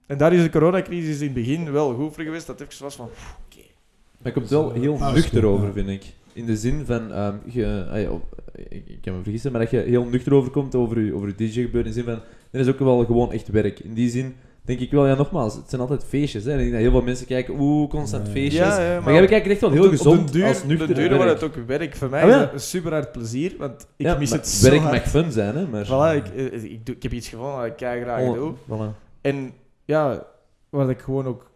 En 0.09 0.17
daar 0.17 0.33
is 0.33 0.41
de 0.43 0.49
coronacrisis 0.49 1.19
in 1.19 1.25
het 1.25 1.33
begin 1.33 1.71
wel 1.71 1.93
goed 1.93 2.13
voor 2.15 2.23
geweest, 2.23 2.47
dat 2.47 2.59
het 2.59 2.71
even 2.71 2.83
was 2.83 2.95
van, 2.95 3.09
pff, 3.13 3.35
oké. 3.45 3.63
Maar 4.17 4.27
je 4.27 4.39
komt 4.39 4.49
wel 4.49 4.71
heel 4.71 4.93
Ah, 4.93 4.99
dat 4.99 5.09
is 5.09 5.15
nuchter 5.15 5.41
goed, 5.43 5.51
over, 5.51 5.67
ja. 5.67 5.73
vind 5.73 5.89
ik. 5.89 6.03
In 6.33 6.45
de 6.45 6.57
zin 6.57 6.85
van, 6.85 7.11
ehm, 7.11 7.33
je, 7.45 7.85
ah 7.91 8.01
ja, 8.01 8.09
op- 8.09 8.41
ik, 8.55 8.83
ik 8.87 8.97
kan 9.01 9.15
me 9.17 9.23
vergissen, 9.23 9.51
maar 9.51 9.61
dat 9.61 9.71
je 9.71 9.77
heel 9.77 10.03
nuchter 10.05 10.33
overkomt 10.33 10.75
over 10.75 10.99
je, 11.01 11.13
over 11.15 11.27
je 11.27 11.35
DJ-gebeuren. 11.35 11.91
In 11.91 11.97
de 11.97 12.03
zin 12.03 12.03
van, 12.03 12.19
er 12.51 12.59
is 12.59 12.67
ook 12.67 12.79
wel 12.79 13.05
gewoon 13.05 13.31
echt 13.31 13.47
werk. 13.47 13.79
In 13.79 13.93
die 13.93 14.09
zin 14.09 14.35
denk 14.61 14.79
ik 14.79 14.91
wel, 14.91 15.07
ja, 15.07 15.15
nogmaals, 15.15 15.55
het 15.55 15.63
zijn 15.69 15.81
altijd 15.81 16.03
feestjes. 16.03 16.43
Hè. 16.43 16.49
En 16.51 16.55
ik 16.57 16.61
denk 16.61 16.71
dat 16.73 16.81
heel 16.81 16.91
veel 16.91 17.01
mensen 17.01 17.25
kijken, 17.25 17.53
oeh, 17.59 17.89
constant 17.89 18.29
feestjes. 18.29 18.67
Ja, 18.67 18.93
ja, 18.93 18.99
maar 19.01 19.11
jij 19.13 19.21
bekijkt 19.21 19.43
het 19.43 19.51
echt 19.51 19.61
wel 19.61 19.71
heel 19.71 19.83
op 19.83 19.89
de- 19.91 19.97
gezond 19.97 20.19
op 20.19 20.25
de 20.27 20.31
duur, 20.31 20.45
als 20.47 20.63
nuchter 20.63 20.81
Op 20.81 20.87
de 20.87 20.93
duur 20.99 21.09
werk. 21.09 21.21
wordt 21.23 21.41
het 21.41 21.43
ook 21.57 21.65
werk. 21.67 21.95
Voor 21.95 22.09
mij 22.09 22.21
Ah, 22.21 22.27
is 22.27 22.33
ja. 22.33 22.39
dat 22.39 22.53
een 22.53 22.59
super 22.59 22.91
hard 22.91 23.11
plezier, 23.11 23.53
want 23.57 23.81
ik 23.81 24.05
Ja, 24.05 24.17
mis 24.17 24.29
maar 24.29 24.39
het 24.39 24.47
zo 24.47 24.69
Werk 24.69 24.81
hard. 24.81 24.93
mag 24.93 25.09
fun 25.09 25.31
zijn, 25.31 25.55
hè. 25.55 25.67
Maar... 25.67 25.85
Voilà, 25.85 26.25
ik, 26.25 26.35
eh, 26.35 26.63
ik, 26.63 26.85
doe, 26.85 26.95
ik 26.95 27.03
heb 27.03 27.11
iets 27.11 27.27
gevonden 27.29 27.59
dat 27.59 27.67
ik 27.81 28.01
graag 28.03 28.21
Oh, 28.21 28.33
doe. 28.33 28.53
voilà. 28.67 28.95
En 29.21 29.51
ja, 29.89 30.25
waar 30.69 30.89
ik 30.89 30.99
gewoon 30.99 31.25
ook 31.27 31.51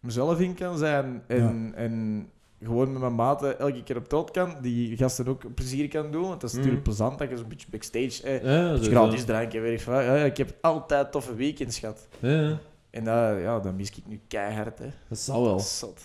mezelf 0.00 0.40
in 0.40 0.54
kan 0.54 0.78
zijn 0.78 1.22
en, 1.26 1.72
en 1.76 2.28
gewoon 2.62 2.92
met 2.92 3.00
mijn 3.00 3.14
maten 3.14 3.58
elke 3.58 3.82
keer 3.82 3.96
op 3.96 4.08
toot 4.08 4.30
kan, 4.30 4.54
die 4.60 4.96
gasten 4.96 5.28
ook 5.28 5.54
plezier 5.54 5.88
kan 5.88 6.10
doen. 6.10 6.28
Want 6.28 6.40
dat 6.40 6.50
is 6.50 6.52
Mm. 6.52 6.56
natuurlijk 6.58 6.84
plezant 6.84 7.18
dat 7.18 7.30
je 7.30 7.36
zo'n 7.36 7.48
beetje 7.48 7.66
backstage... 7.70 8.22
Eh, 8.22 8.42
Ja, 8.44 8.68
sowieso. 8.68 8.90
gratis 8.90 9.24
dranken, 9.24 9.62
weet 9.62 9.80
ik. 9.80 9.86
Ja, 9.86 10.14
ik 10.14 10.36
heb 10.36 10.54
altijd 10.60 11.12
toffe 11.12 11.34
weekends 11.34 11.78
gehad. 11.78 12.08
Ja. 12.18 12.58
En 12.90 13.04
dat, 13.04 13.40
ja, 13.40 13.60
dat 13.60 13.74
mis 13.74 13.90
ik 13.90 14.06
nu 14.06 14.20
keihard, 14.28 14.78
hè. 14.78 14.88
dat 15.08 15.18
zal 15.18 15.44
wel. 15.44 15.58
Zot. 15.60 16.00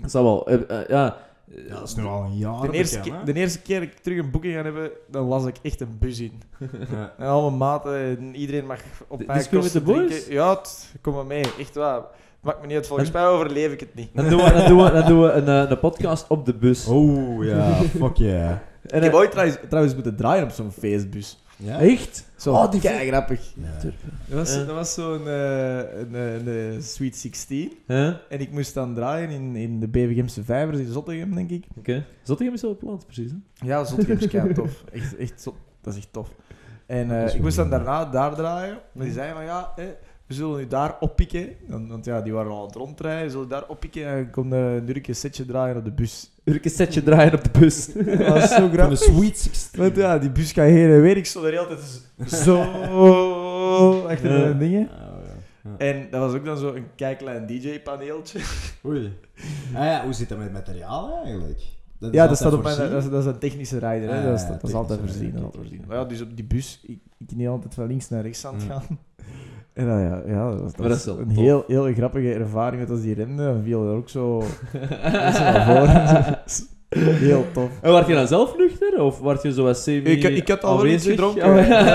Dat 0.00 0.10
zal 0.10 0.24
wel. 0.24 0.46
Eh, 0.48 0.80
eh, 0.80 0.88
ja, 0.88 1.16
Ja, 1.68 1.74
dat 1.74 1.88
is 1.88 1.94
nu 1.94 2.04
al 2.04 2.22
een 2.24 2.36
jaar 2.36 2.60
De 2.70 2.72
eerste, 2.76 2.98
bekend, 2.98 3.16
keer, 3.24 3.34
de 3.34 3.40
eerste 3.40 3.60
keer 3.60 3.80
dat 3.80 3.88
ik 3.88 3.98
terug 3.98 4.18
een 4.18 4.30
boeking 4.30 4.54
ga 4.54 4.62
hebben, 4.62 4.90
dan 5.10 5.26
las 5.26 5.46
ik 5.46 5.56
echt 5.62 5.80
een 5.80 5.96
bus 5.98 6.20
in. 6.20 6.42
Ja. 6.90 7.12
En 7.18 7.26
al 7.26 7.42
mijn 7.42 7.56
maten, 7.56 7.94
en 8.18 8.34
iedereen 8.34 8.66
mag 8.66 8.78
op 9.08 9.18
De- 9.18 9.24
mijn 9.24 9.38
disco 9.38 9.60
met 9.62 9.72
de 9.72 9.80
boys? 9.80 10.26
Ja, 10.26 10.50
het, 10.50 10.94
kom 11.00 11.14
maar 11.14 11.26
mee, 11.26 11.44
echt 11.58 11.74
waar. 11.74 12.02
Maakt 12.40 12.60
me 12.60 12.66
niet 12.66 12.76
uit, 12.76 12.86
volgens 12.86 13.10
mij 13.10 13.26
overleef 13.26 13.72
ik 13.72 13.80
het 13.80 13.94
niet. 13.94 14.08
Dan 14.14 14.28
doen 14.28 14.44
we, 14.44 14.52
dan 14.52 14.66
doen 14.68 14.84
we, 14.84 14.90
dan 14.90 15.06
doen 15.06 15.22
we 15.22 15.30
een, 15.30 15.48
eh, 15.48 15.70
een 15.70 15.78
podcast 15.78 16.28
op 16.28 16.44
de 16.46 16.54
bus. 16.54 16.86
Oh 16.86 17.44
ja, 17.44 17.74
fuck 17.74 18.16
yeah. 18.16 18.50
En 18.50 18.58
ik 18.86 18.92
eh, 18.92 19.02
heb 19.02 19.14
ooit 19.14 19.30
trouwens, 19.30 19.58
trouwens 19.68 19.94
moeten 19.94 20.16
draaien 20.16 20.44
op 20.44 20.50
zo'n 20.50 20.72
feestbus. 20.72 21.43
Ja? 21.56 21.80
Echt? 21.80 22.24
Zo 22.36 22.52
Oh, 22.52 22.70
die 22.70 22.80
kei 22.80 23.08
grappig. 23.08 23.52
Ja. 23.56 23.90
Dat 24.28 24.38
was, 24.38 24.50
Eh. 24.52 24.66
dat 24.66 24.74
was 24.74 24.94
zo'n 24.94 25.28
eh, 25.28 25.76
een, 25.76 26.14
een, 26.14 26.46
een 26.46 26.82
Sweet 26.82 27.16
16. 27.16 27.72
Huh? 27.86 28.06
En 28.28 28.40
ik 28.40 28.50
moest 28.52 28.74
dan 28.74 28.94
draaien 28.94 29.30
in, 29.30 29.56
in 29.56 29.80
de 29.80 29.88
BVGMse 29.88 30.44
Vijvers 30.44 30.78
in 30.78 30.92
Zottegem, 30.92 31.34
denk 31.34 31.50
ik. 31.50 31.64
Oké. 31.78 32.04
Zottegem 32.22 32.54
is 32.54 32.62
wel 32.62 32.76
plaats, 32.76 33.04
precies. 33.04 33.30
Hè? 33.30 33.66
Ja, 33.66 33.84
Zottegem 33.84 34.18
is 34.18 34.26
kei 34.26 34.52
tof. 34.52 34.84
Echt, 34.92 35.16
echt 35.16 35.42
zot. 35.42 35.54
Dat 35.80 35.92
is 35.92 35.98
echt 35.98 36.12
tof. 36.12 36.28
En 36.86 37.24
eh, 37.26 37.34
ik 37.34 37.40
moest 37.40 37.56
dan 37.56 37.70
daarna 37.70 38.04
daar 38.04 38.34
draaien. 38.34 38.78
Maar 38.92 39.04
die 39.04 39.14
zeiden 39.14 39.36
van 39.36 39.44
ja, 39.44 39.72
hè, 39.76 39.94
we 40.26 40.34
zullen 40.34 40.60
u 40.60 40.66
daar 40.66 40.96
oppikken. 41.00 41.48
Want, 41.68 41.88
want 41.88 42.04
ja, 42.04 42.20
die 42.20 42.32
waren 42.32 42.50
al 42.50 42.58
aan 42.60 42.66
het 42.66 42.74
rondrijden. 42.74 43.24
We 43.24 43.30
zullen 43.30 43.48
daar 43.48 43.66
oppikken 43.68 44.06
en 44.06 44.30
kon 44.30 44.52
een 44.52 44.84
Nurkje 44.84 45.12
setje 45.12 45.44
draaien 45.46 45.76
op 45.76 45.84
de 45.84 45.92
bus. 45.92 46.30
Een 46.44 46.60
setje 46.64 47.02
draaien 47.02 47.34
op 47.34 47.44
de 47.44 47.58
bus. 47.58 47.86
Dat 47.92 48.26
was 48.28 48.48
zo 48.50 48.56
Van 48.56 48.70
de 48.70 48.76
grappig. 48.76 48.98
Sweet 48.98 49.38
16. 49.38 49.80
Want 49.80 49.96
ja, 49.96 50.18
die 50.18 50.30
bus 50.30 50.52
gaat 50.52 50.66
heen 50.68 50.90
en 50.90 51.00
weer. 51.00 51.16
Ik 51.16 51.26
stond 51.26 51.44
er 51.44 51.50
heel 51.52 51.66
tijd 51.66 52.02
zo 52.30 52.60
achter 54.08 54.38
Ja. 54.38 54.52
de 54.52 54.58
dingen. 54.58 54.88
Ah, 54.90 54.96
ja. 54.96 55.70
Ja. 55.70 55.76
En 55.78 56.06
dat 56.10 56.20
was 56.20 56.34
ook 56.38 56.44
dan 56.44 56.56
zo 56.58 56.74
een 56.74 56.86
klein 57.16 57.46
DJ-paneeltje. 57.46 58.40
Oei. 58.86 59.12
Ah 59.74 59.84
ja, 59.84 60.04
hoe 60.04 60.12
zit 60.12 60.28
dat 60.28 60.38
met 60.38 60.52
materiaal 60.52 61.20
eigenlijk? 61.24 61.60
Dat 61.98 62.12
Ja, 62.14 62.26
dat 62.26 62.38
altijd 62.38 62.38
staat 62.38 62.52
op 62.52 62.62
mijn, 62.62 62.90
dat, 62.92 63.04
is, 63.04 63.10
dat 63.10 63.20
is 63.20 63.26
een 63.26 63.38
technische 63.38 63.78
rider. 63.78 64.08
Hè. 64.10 64.18
Ah, 64.18 64.24
dat 64.24 64.38
is, 64.40 64.46
dat 64.46 64.62
is 64.62 64.74
altijd 64.74 65.00
voorzien. 65.00 65.20
rider, 65.24 65.38
is 65.38 65.44
altijd 65.44 65.62
voorzien. 65.62 65.84
Maar 65.88 65.96
ja, 65.96 66.04
dus 66.04 66.20
op 66.20 66.36
die 66.36 66.44
bus, 66.44 66.80
ik, 66.86 66.98
ik 67.18 67.36
niet 67.36 67.48
altijd 67.48 67.74
van 67.74 67.86
links 67.86 68.08
naar 68.08 68.22
rechts 68.22 68.46
aan 68.46 68.54
het 68.54 68.64
Mm. 68.90 68.98
En 69.74 69.86
dan, 69.86 69.98
ja, 70.00 70.22
ja, 70.26 70.50
dat 70.50 70.60
was, 70.60 70.72
dat 70.74 70.88
dat 70.88 71.04
was 71.04 71.16
een 71.18 71.26
tof. 71.34 71.36
heel, 71.44 71.64
heel 71.66 71.92
grappige 71.94 72.32
ervaring 72.34 72.80
met 72.80 72.90
als 72.90 73.00
die 73.00 73.14
rende. 73.14 73.44
Dan 73.44 73.62
viel 73.64 73.86
er 73.88 73.94
ook 73.96 74.08
zo 74.08 74.42
mensen 75.02 75.44
naar 75.44 75.66
voren. 75.66 76.38
heel 77.18 77.46
tof. 77.52 77.68
En 77.82 77.92
werd 77.92 78.06
je 78.06 78.14
dan 78.14 78.26
zelf 78.26 78.56
nuchter? 78.56 79.02
Of 79.02 79.20
werd 79.20 79.42
je 79.42 79.52
zo 79.52 79.66
als 79.66 79.82
semi 79.82 79.98
Ik, 80.10 80.22
ik 80.24 80.48
had 80.48 80.64
al 80.64 80.76
wel 80.76 80.86
iets 80.86 81.06
aanwezig? 81.08 81.10
gedronken. 81.10 81.50
Oh, 81.50 81.66
ja. 81.68 81.86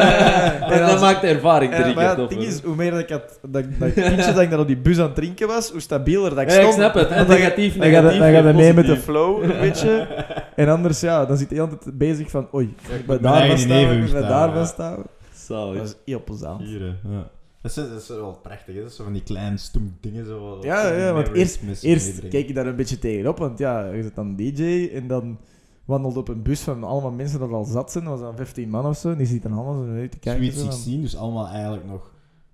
En 0.72 0.84
als- 0.84 1.02
maakt 1.02 1.22
de 1.22 1.28
ervaring 1.28 1.74
drie 1.74 1.94
keer 1.94 2.18
het 2.18 2.30
ding 2.30 2.42
is, 2.42 2.62
hoe 2.62 2.76
meer 2.76 2.92
dat 2.92 3.00
ik 3.00 3.10
had, 3.10 3.40
dat, 3.50 3.64
dat 3.80 3.94
pintje 3.94 4.34
dat 4.34 4.40
ik 4.40 4.50
dan 4.50 4.60
op 4.60 4.68
die 4.68 4.78
bus 4.78 4.98
aan 4.98 5.04
het 5.06 5.16
drinken 5.16 5.48
was, 5.48 5.72
hoe 5.72 5.80
stabieler 5.80 6.30
dat 6.30 6.40
ik 6.40 6.50
Ja, 6.50 6.56
ik 6.56 6.62
stond. 6.62 6.74
snap 6.74 6.94
het. 6.94 7.08
En 7.10 7.28
negatief, 7.28 7.78
negatief, 7.78 8.20
Dan 8.44 8.56
mee 8.56 8.74
met 8.74 8.86
de 8.86 8.98
flow, 8.98 9.44
een 9.44 9.60
beetje. 9.68 10.08
En 10.56 10.70
anders, 10.70 11.00
ja, 11.00 11.26
dan 11.26 11.38
zit 11.38 11.50
hij 11.50 11.62
altijd 11.62 11.98
bezig 11.98 12.30
van, 12.30 12.48
oei, 12.54 12.76
ik 13.00 13.06
ben 13.06 13.22
daar 13.22 13.58
staan, 13.58 13.92
ik 14.04 14.12
ben 14.12 14.22
daar 14.28 14.66
staan. 14.68 15.04
Dat 15.48 15.74
is 15.84 15.96
heel 16.06 16.24
plezant. 16.24 16.62
Hier, 16.62 16.82
ja. 17.10 17.30
Dat 17.62 17.72
is, 17.72 17.76
dat 17.90 18.02
is 18.02 18.08
wel 18.08 18.40
prachtig, 18.44 18.76
hè? 18.76 18.82
Dat 18.82 18.90
is 18.90 18.96
zo 18.96 19.04
van 19.04 19.14
die 19.14 19.24
kleine 19.24 19.58
stoem 19.58 19.98
dingen. 20.00 20.26
Zo, 20.26 20.58
Ja, 20.62 20.94
ja, 20.94 21.14
want 21.14 21.28
eerst, 21.34 21.60
eerst 21.84 22.28
keek 22.28 22.48
je 22.48 22.54
daar 22.54 22.66
een 22.66 22.76
beetje 22.76 23.00
tegenop, 23.00 23.38
want 23.38 23.58
ja, 23.60 23.86
je 23.92 24.04
zit 24.04 24.16
dan 24.16 24.36
DJ 24.36 24.90
en 24.94 25.08
dan 25.08 25.38
wandelt 25.86 26.18
op 26.18 26.28
een 26.28 26.42
bus 26.42 26.60
van 26.62 26.84
allemaal 26.84 27.12
mensen 27.12 27.40
dat 27.40 27.52
al 27.52 27.64
zat 27.64 27.92
zijn, 27.92 28.04
dat 28.04 28.14
was 28.14 28.22
dan 28.22 28.36
15 28.36 28.70
man 28.70 28.86
of 28.86 28.98
zo, 28.98 29.12
en 29.12 29.18
die 29.18 29.28
zitten 29.28 29.52
allemaal 29.52 29.74
zo 29.74 29.84
naar 29.86 30.02
je 30.02 30.10
te 30.10 30.20
kijken. 30.20 30.44
Sweet 30.44 30.58
zo 30.58 30.64
van- 30.64 30.74
16, 30.74 31.02
dus 31.02 31.18
allemaal 31.18 31.48
eigenlijk 31.48 31.86
nog 31.86 32.12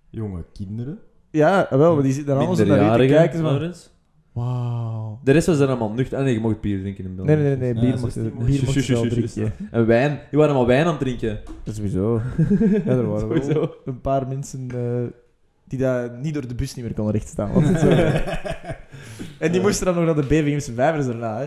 jonge 0.09 0.43
kinderen. 0.53 0.99
Ja, 1.31 1.67
wel, 1.69 1.93
maar 1.93 2.03
die 2.03 2.13
zitten 2.13 2.35
dan 2.35 2.37
allemaal 2.37 2.55
zo 2.55 2.65
naar 2.65 2.97
te 2.97 3.05
kijken. 3.05 3.39
zo. 3.39 3.93
Wauw. 4.35 5.19
De 5.23 5.31
rest 5.31 5.47
was 5.47 5.57
dan 5.57 5.67
allemaal 5.67 5.91
nuchter. 5.91 6.17
Ah 6.17 6.23
nee, 6.23 6.33
je 6.33 6.39
mocht 6.39 6.61
bier 6.61 6.79
drinken 6.79 7.05
in 7.05 7.15
België. 7.15 7.31
Nee, 7.31 7.43
nee, 7.43 7.55
nee, 7.57 7.73
nee, 7.73 7.73
Ja, 7.73 7.79
bier 7.89 7.99
mocht 7.99 8.13
16 8.13 8.23
je 8.23 8.29
bier 8.45 8.61
mocht 8.65 8.85
je 8.85 8.93
wel 8.93 9.07
drinken. 9.07 9.53
En 9.71 9.85
wijn. 9.85 10.09
Die 10.29 10.39
waren 10.39 10.55
allemaal 10.55 10.67
wijn 10.67 10.85
aan 10.85 10.91
het 10.91 10.99
drinken. 10.99 11.39
Dat 11.63 11.73
is 11.73 11.75
sowieso. 11.75 12.21
Ja, 12.85 12.91
er 12.91 13.07
waren 13.07 13.09
wel 13.09 13.19
Sowieso. 13.19 13.73
een 13.85 14.01
paar 14.01 14.27
mensen 14.27 14.67
eh, 14.73 15.03
die 15.67 15.79
daar 15.79 16.11
niet 16.21 16.33
door 16.33 16.47
de 16.47 16.55
bus 16.55 16.75
niet 16.75 16.85
meer 16.85 16.93
konden 16.93 17.13
rechtstaan. 17.13 17.51
Want 17.53 17.67
het 17.67 17.79
zo- 17.79 17.87
en 19.39 19.51
die 19.51 19.61
moesten 19.61 19.85
dan 19.85 19.95
nog 19.95 20.05
naar 20.05 20.15
de 20.15 20.21
BVM's 20.27 20.69
vijvers 20.75 21.05
daarna, 21.05 21.37
hè. 21.39 21.45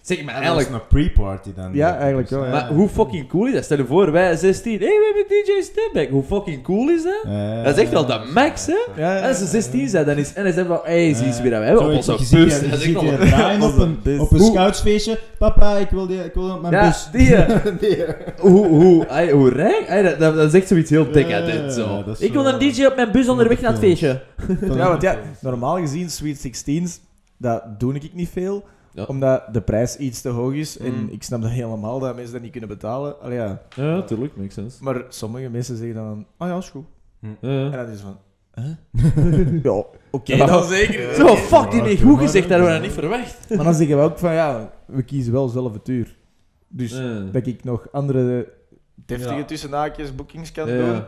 Zeg 0.00 0.22
maar 0.24 0.34
En 0.34 0.40
eigenlijk. 0.40 0.70
dat 0.70 0.80
is 0.80 0.96
een 0.98 1.12
pre-party 1.12 1.50
dan. 1.56 1.70
Ja, 1.72 1.96
eigenlijk 1.98 2.28
wel, 2.30 2.44
ja. 2.44 2.50
Maar 2.50 2.68
hoe 2.68 2.88
fucking 2.88 3.28
cool 3.28 3.46
is 3.46 3.52
dat? 3.52 3.64
Stel 3.64 3.76
je 3.76 3.84
voor, 3.86 4.12
wij 4.12 4.36
16. 4.36 4.72
Hé, 4.78 4.78
hey, 4.78 4.88
we 4.88 5.24
hebben 5.26 5.36
DJ 5.58 5.62
Stepback. 5.62 6.08
Hoe 6.10 6.22
fucking 6.22 6.62
cool 6.62 6.88
is 6.88 7.02
dat? 7.02 7.20
Ja, 7.24 7.62
Dat 7.62 7.76
is 7.76 7.82
echt 7.82 7.92
wel 7.92 8.06
de 8.06 8.30
max, 8.34 8.66
hè? 8.94 9.26
Als 9.28 9.38
ze 9.38 9.46
16 9.46 9.88
zijn, 9.88 10.06
dan 10.06 10.16
is... 10.16 10.32
En 10.32 10.44
dan 10.44 10.52
zeggen 10.52 10.74
van, 10.76 10.84
hé, 10.84 11.04
hey, 11.04 11.14
zie 11.14 11.26
eens 11.26 11.40
wie 11.40 11.50
dat 11.50 11.58
we 11.60 11.64
hebben 11.66 11.84
op 11.84 11.92
onze 11.92 12.12
je 12.12 12.18
ziet 12.18 12.38
bus. 12.44 12.58
je- 12.58 12.64
je 12.64 12.68
Dat 12.70 12.78
is 12.78 12.84
ziet 12.84 12.94
echt 12.96 13.04
je 13.04 13.16
wel... 13.16 13.26
draaien 13.26 13.62
op 13.62 13.78
een, 13.78 13.98
bus. 14.02 14.18
op 14.20 14.32
een 14.32 14.38
Hoe- 14.38 14.50
scoutsfeestje. 14.50 15.18
Papa, 15.38 15.76
ik 15.76 15.90
wil, 15.90 16.06
die, 16.06 16.24
ik 16.24 16.34
wil 16.34 16.50
op 16.54 16.60
mijn 16.60 16.72
Ja, 16.74 16.86
bus. 16.86 17.08
die... 17.12 17.34
eh, 17.34 17.64
Nee. 17.80 18.04
Hoe, 18.38 18.66
hoe, 18.66 19.08
ay, 19.08 19.30
hoe 19.30 19.50
rijk? 19.50 20.02
Dat, 20.04 20.18
dat, 20.18 20.34
dat 20.34 20.46
is 20.54 20.60
echt 20.60 20.68
zoiets 20.68 20.90
heel 20.90 21.10
decadent, 21.12 21.72
zo. 21.72 22.04
Ik 22.18 22.32
wil 22.32 22.46
een 22.46 22.58
DJ 22.58 22.84
op 22.84 22.96
mijn 22.96 23.10
bus 23.12 23.28
onderweg 23.28 23.60
naar 23.60 23.70
het 23.70 23.80
feestje. 23.80 24.20
Ja, 24.60 24.88
want 24.88 25.02
ja, 25.02 25.16
normaal 25.40 25.76
gezien, 25.78 26.10
Sweet 26.10 26.46
16's, 26.48 27.00
dat 27.40 27.80
doe 27.80 27.94
ik 27.94 28.14
niet 28.14 28.28
veel. 28.28 28.64
Ja. 28.92 29.04
Omdat 29.04 29.42
de 29.52 29.60
prijs 29.60 29.96
iets 29.96 30.20
te 30.20 30.28
hoog 30.28 30.52
is. 30.54 30.78
En 30.78 30.92
Mm. 30.94 31.08
ik 31.10 31.22
snap 31.22 31.42
dat 31.42 31.50
helemaal 31.50 31.98
dat 31.98 32.14
mensen 32.14 32.32
dat 32.32 32.42
niet 32.42 32.50
kunnen 32.50 32.68
betalen. 32.68 33.20
Allee, 33.20 33.38
ja. 33.38 33.62
Ja, 33.76 34.02
tuurlijk, 34.02 34.36
makes 34.36 34.54
sense. 34.54 34.84
Maar 34.84 35.04
sommige 35.08 35.48
mensen 35.48 35.76
zeggen 35.76 35.94
dan, 35.96 36.26
ah 36.36 36.48
ja, 36.48 36.56
is 36.56 36.68
goed. 36.68 36.84
En 37.20 37.36
Ja. 37.40 37.70
dan 37.70 37.86
is 37.88 37.90
het 37.90 38.00
van, 38.00 38.16
huh? 38.54 39.62
ja, 39.64 39.84
oké 40.10 40.36
dan. 40.36 40.64
zeker. 40.64 41.14
Zo, 41.14 41.36
fuck, 41.36 41.70
die 41.70 41.82
heeft 41.82 42.02
goed 42.02 42.18
gezegd, 42.18 42.48
dat 42.48 42.58
hadden 42.58 42.66
we 42.66 42.72
dat 42.72 42.82
niet 42.82 42.98
verwacht. 43.00 43.48
Maar 43.56 43.64
dan 43.64 43.74
zeggen 43.74 43.96
we 43.96 44.02
ook 44.02 44.18
van, 44.18 44.32
ja, 44.32 44.72
we 44.86 45.02
kiezen 45.02 45.32
wel 45.32 45.48
zelf 45.48 45.72
het 45.72 45.88
uur. 45.88 46.16
Dus 46.68 46.92
Ja. 46.92 47.20
dat 47.32 47.46
ik 47.46 47.64
nog 47.64 47.92
andere 47.92 48.52
deftige 48.94 49.34
Ja. 49.34 49.44
tussenhaakjes 49.44 50.14
boekings 50.14 50.52
kan 50.52 50.68
Ja. 50.68 50.76
doen. 50.92 51.02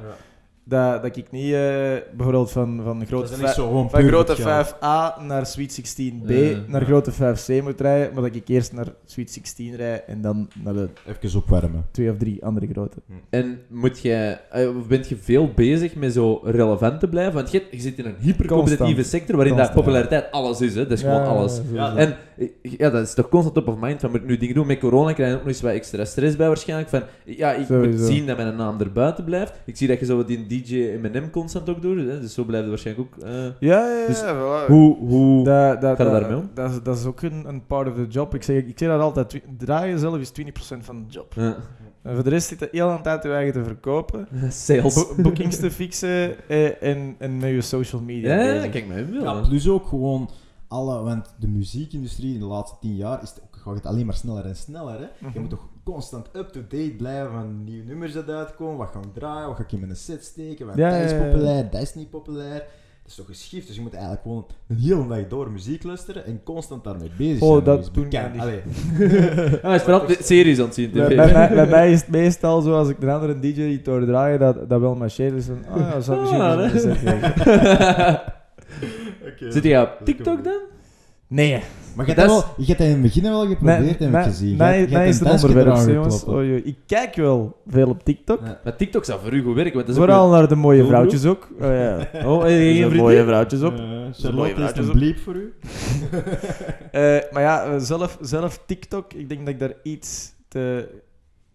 Dat, 0.64 1.02
dat 1.02 1.16
ik 1.16 1.30
niet 1.30 1.52
eh, 1.52 1.60
bijvoorbeeld 2.16 2.50
van, 2.50 2.80
van 2.84 3.06
grote 3.06 3.36
van 3.36 3.88
puur 3.90 4.08
grote 4.08 4.36
voor 4.36 4.50
het 4.50 4.66
geld. 4.66 4.74
5A 5.18 5.26
naar 5.26 5.46
Sweet 5.46 5.80
16B 5.80 6.28
Ja. 6.28 6.58
naar 6.66 6.84
grote 6.84 7.12
5C 7.12 7.62
moet 7.62 7.80
rijden, 7.80 8.14
maar 8.14 8.22
dat 8.22 8.34
ik 8.34 8.48
eerst 8.48 8.72
naar 8.72 8.86
Sweet 9.04 9.30
16 9.30 9.76
rijd 9.76 10.04
en 10.06 10.20
dan 10.20 10.48
naar 10.64 10.74
de 10.74 10.88
Even 11.22 11.38
opwarmen. 11.38 11.86
twee 11.90 12.10
of 12.10 12.16
drie 12.16 12.44
andere 12.44 12.66
grote. 12.66 12.96
En 13.30 13.58
moet 13.68 14.00
jij, 14.00 14.40
eh, 14.50 14.76
of 14.76 14.86
bent 14.86 15.08
je 15.08 15.16
veel 15.16 15.50
bezig 15.54 15.94
met 15.94 16.12
zo 16.12 16.40
relevant 16.44 17.00
te 17.00 17.08
blijven? 17.08 17.34
Want 17.34 17.50
je, 17.50 17.62
je 17.70 17.80
zit 17.80 17.98
in 17.98 18.04
een 18.06 18.16
hypercompetitieve 18.18 19.02
sector 19.02 19.36
waarin 19.36 19.68
populariteit 19.74 20.30
alles 20.30 20.60
is, 20.60 20.74
hè? 20.74 20.82
Dat 20.82 20.98
is 20.98 21.02
gewoon 21.04 21.24
alles. 21.24 21.60
Ja, 21.72 21.96
En 21.96 22.16
eh, 22.38 22.48
ja, 22.62 22.90
dat 22.90 23.02
is 23.06 23.14
toch 23.14 23.28
constant 23.28 23.54
top 23.54 23.68
of 23.68 23.76
mind 23.80 24.00
van 24.00 24.10
moet 24.10 24.20
ik 24.20 24.26
nu 24.26 24.36
dingen 24.36 24.54
doen. 24.54 24.66
Met 24.66 24.78
corona 24.78 25.12
krijg 25.12 25.28
je 25.30 25.34
ook 25.36 25.42
nog 25.42 25.52
eens 25.52 25.60
wat 25.62 25.72
extra 25.72 26.04
stress 26.04 26.36
bij 26.36 26.46
waarschijnlijk. 26.46 26.88
Van, 26.88 27.02
ja, 27.24 27.52
ik 27.52 27.66
Sowieso. 27.66 27.98
moet 27.98 28.06
zien 28.08 28.26
dat 28.26 28.36
mijn 28.36 28.56
naam 28.56 28.80
er 28.80 28.92
buiten 28.92 29.24
blijft. 29.24 29.52
Ik 29.64 29.76
zie 29.76 29.88
dat 29.88 29.98
je 29.98 30.04
zo 30.06 30.16
wat 30.16 30.26
die 30.26 30.46
DJ 30.58 30.98
M&M 31.02 31.30
constant 31.30 31.68
ook 31.68 31.82
doet, 31.82 31.96
hè? 32.08 32.20
dus 32.20 32.34
zo 32.34 32.44
blijft 32.44 32.62
het 32.66 32.72
waarschijnlijk 32.74 33.08
ook. 33.16 33.22
eh, 33.24 33.32
ja, 33.44 33.50
ja, 33.60 33.98
ja, 33.98 34.06
Dus 34.06 34.20
voilà. 34.22 34.66
hoe, 34.66 34.96
hoe... 34.96 35.44
Dat, 35.44 35.80
dat, 35.80 35.96
Ga 35.96 36.04
je 36.04 36.10
dat, 36.10 36.20
daarmee 36.20 36.38
om? 36.38 36.50
Dat, 36.54 36.70
is, 36.70 36.82
dat 36.82 36.98
is 36.98 37.04
ook 37.04 37.22
een, 37.22 37.44
een 37.48 37.66
part 37.66 37.88
of 37.88 37.94
the 37.94 38.06
job. 38.08 38.34
Ik 38.34 38.42
zeg, 38.42 38.56
ik 38.64 38.78
zeg 38.78 38.88
dat 38.88 39.00
altijd. 39.00 39.40
Draaien 39.58 39.98
zelf 39.98 40.18
is 40.18 40.32
20% 40.40 40.44
van 40.80 41.04
de 41.06 41.12
job. 41.12 41.32
Ja. 41.36 41.56
En 42.02 42.14
voor 42.14 42.24
de 42.24 42.30
rest 42.30 42.48
zit 42.48 42.60
je 42.60 42.68
heel 42.70 42.86
aan 42.88 42.94
het 42.94 43.02
tijd 43.02 43.22
je 43.22 43.32
eigen 43.32 43.52
te 43.52 43.64
verkopen, 43.64 44.28
Sales. 44.50 44.94
bo- 44.94 45.22
bookings 45.22 45.56
te 45.56 45.70
fixen 45.70 46.48
eh, 46.48 46.82
en, 46.82 47.14
en 47.18 47.36
met 47.36 47.50
je 47.50 47.60
social 47.60 48.00
media 48.02 48.34
Ja, 48.36 48.52
bezig. 48.52 48.70
kijk 48.70 48.86
maar 48.88 48.96
even 48.96 49.14
Ja, 49.14 49.20
wel. 49.22 49.48
plus 49.48 49.68
ook 49.68 49.86
gewoon 49.86 50.30
alle, 50.68 51.02
want 51.02 51.34
de 51.38 51.48
muziekindustrie 51.48 52.34
in 52.34 52.40
de 52.40 52.46
laatste 52.46 52.76
tien 52.80 52.96
jaar 52.96 53.22
is 53.22 53.28
het 53.28 53.40
ook, 53.44 53.56
gaat 53.62 53.74
het 53.74 53.86
alleen 53.86 54.06
maar 54.06 54.14
sneller 54.14 54.44
en 54.46 54.56
sneller. 54.56 54.94
Hè? 54.94 55.00
Je 55.18 55.26
Mhm. 55.26 55.40
moet 55.40 55.50
toch 55.50 55.68
constant 55.84 56.26
up-to-date 56.32 56.94
blijven 56.98 57.30
van 57.32 57.64
nieuwe 57.64 57.84
nummers 57.86 58.12
dat 58.12 58.28
uitkomen, 58.30 58.76
wat 58.76 58.88
ga 58.92 58.98
ik 58.98 59.14
draaien, 59.14 59.46
wat 59.48 59.56
ga 59.56 59.62
ik 59.62 59.72
in 59.72 59.80
mijn 59.80 59.96
set 59.96 60.24
steken, 60.24 60.66
want 60.66 60.78
Ja, 60.78 60.90
dat 60.90 61.10
is 61.10 61.16
populair, 61.18 61.70
dat 61.70 61.80
is 61.82 61.94
niet 61.94 62.10
populair. 62.10 62.64
Dat 63.02 63.10
is 63.10 63.16
toch 63.16 63.26
geschift, 63.26 63.66
dus 63.66 63.76
je 63.76 63.82
moet 63.82 63.92
eigenlijk 63.92 64.22
gewoon 64.22 64.46
een 64.68 64.76
hele 64.76 65.06
dag 65.06 65.28
door 65.28 65.50
muziek 65.50 65.82
luisteren 65.82 66.24
en 66.26 66.40
constant 66.44 66.84
daarmee 66.84 67.10
bezig 67.18 67.42
Oh, 67.42 67.52
zijn. 67.52 67.64
dat 67.64 67.90
doen 67.94 68.04
bekend- 68.04 68.22
wij 68.22 68.32
niet. 68.32 68.40
Allee. 68.40 68.60
Ah, 69.54 69.62
hij 69.62 69.74
is 69.74 69.82
vooral 69.82 70.06
de 70.06 70.16
series 70.20 70.58
aan 70.58 70.64
het 70.64 70.74
zien. 70.74 70.90
Bij, 70.90 71.06
tv. 71.06 71.16
bij 71.16 71.32
mij, 71.32 71.48
bij 71.54 71.66
mij 71.76 71.92
is 71.92 72.00
het 72.00 72.08
meestal 72.10 72.60
zo, 72.60 72.74
als 72.76 72.88
ik 72.88 73.02
een 73.02 73.08
andere 73.08 73.38
DJ 73.38 73.62
iets 73.62 73.88
hoor 73.88 74.04
draaien, 74.04 74.38
dat, 74.38 74.68
dat 74.68 74.80
wel 74.80 74.94
mijn 74.94 75.10
shade 75.10 75.36
is 75.36 75.44
van, 75.44 75.58
oh 75.70 75.76
ja, 75.80 75.90
dat 75.92 76.04
zou 76.04 76.20
misschien 76.20 76.40
Ah, 76.40 76.68
zijn 76.70 76.96
geweest. 76.96 78.20
Zit 79.54 79.62
jij 79.64 79.82
op 79.82 79.98
TikTok 80.04 80.44
dan? 80.44 80.60
Nee, 81.34 81.60
Maar 81.96 82.06
je 82.08 82.14
Dat 82.14 82.24
hebt, 82.24 82.38
is- 82.38 82.44
wel, 82.44 82.54
je 82.56 82.64
hebt 82.66 82.78
dat 82.78 82.86
in 82.86 82.92
het 82.92 83.02
begin 83.02 83.22
wel 83.22 83.46
geprobeerd, 83.46 83.98
heb 83.98 84.14
ik 84.14 84.22
gezien. 84.22 84.56
mij- 84.56 84.86
mij 84.90 85.02
hebt 85.04 85.08
is 85.14 85.20
een 85.20 85.26
het 85.26 85.42
onderwerp, 85.42 85.76
jongens. 85.88 86.18
geklopt. 86.18 86.28
Oei, 86.38 86.50
oei. 86.50 86.62
Ik 86.64 86.76
kijk 86.86 87.14
wel 87.14 87.56
veel 87.66 87.88
op 87.88 88.04
TikTok. 88.04 88.40
Ja. 88.44 88.60
Maar 88.64 88.76
TikTok 88.76 89.04
zou 89.04 89.20
voor 89.22 89.32
u 89.32 89.42
goed 89.42 89.54
werken, 89.54 89.74
want 89.74 89.86
dat 89.86 89.96
is 89.96 90.02
ook 90.02 90.08
Vooral 90.08 90.30
naar 90.30 90.48
de 90.48 90.54
mooie 90.54 90.86
vrouwtjes 90.86 91.24
ook. 91.26 91.48
Oh, 91.54 91.60
ja. 91.60 91.96
Oh, 92.30 92.44
en 92.44 92.50
Er 92.50 92.50
zijn 92.50 92.74
vriendin? 92.74 92.96
mooie 92.96 93.24
vrouwtjes 93.24 93.62
op. 93.62 93.72
Eh, 93.72 93.78
mooie 93.78 94.12
Charlotte 94.12 94.48
is 94.50 94.52
vrouwtjes 94.54 94.84
een 94.84 94.90
op. 94.90 94.96
bliep 94.96 95.18
voor 95.18 95.34
u. 95.34 95.52
Eh, 96.92 97.16
maar 97.32 97.42
ja, 97.42 97.64
eh, 97.64 97.78
zelf, 97.78 98.18
zelf 98.20 98.62
TikTok, 98.66 99.12
ik 99.12 99.28
denk 99.28 99.40
dat 99.40 99.48
ik 99.54 99.58
daar 99.60 99.74
iets 99.82 100.32
te 100.48 100.88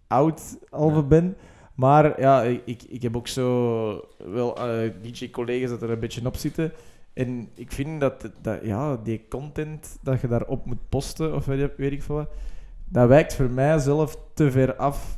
oud 0.07 0.41
al 0.69 0.89
voor 0.89 1.07
ben. 1.07 1.36
Maar 1.75 2.21
ja, 2.21 2.43
ik, 2.43 2.84
ik, 2.88 3.01
heb 3.01 3.15
ook 3.17 3.28
zo 3.28 4.01
wel 4.32 4.57
eh, 4.57 4.89
DJ-collega's 5.01 5.69
dat 5.69 5.82
er 5.82 5.89
een 5.89 5.99
beetje 5.99 6.25
op 6.25 6.36
zitten. 6.36 6.71
En 7.18 7.49
ik 7.53 7.72
vind 7.72 7.99
dat, 7.99 8.30
dat 8.41 8.59
ja, 8.63 8.97
die 9.03 9.26
content 9.30 9.97
dat 10.01 10.22
je 10.22 10.28
daarop 10.28 10.65
moet 10.65 10.89
posten, 10.89 11.36
of 11.36 11.45
weet, 11.45 11.72
weet 11.78 11.91
ik 11.91 12.03
veel 12.03 12.15
wat, 12.15 12.30
dat 12.89 13.07
wijkt 13.07 13.36
voor 13.36 13.49
mij 13.49 13.80
zelf 13.80 14.18
te 14.34 14.51
ver 14.51 14.76
af 14.76 15.18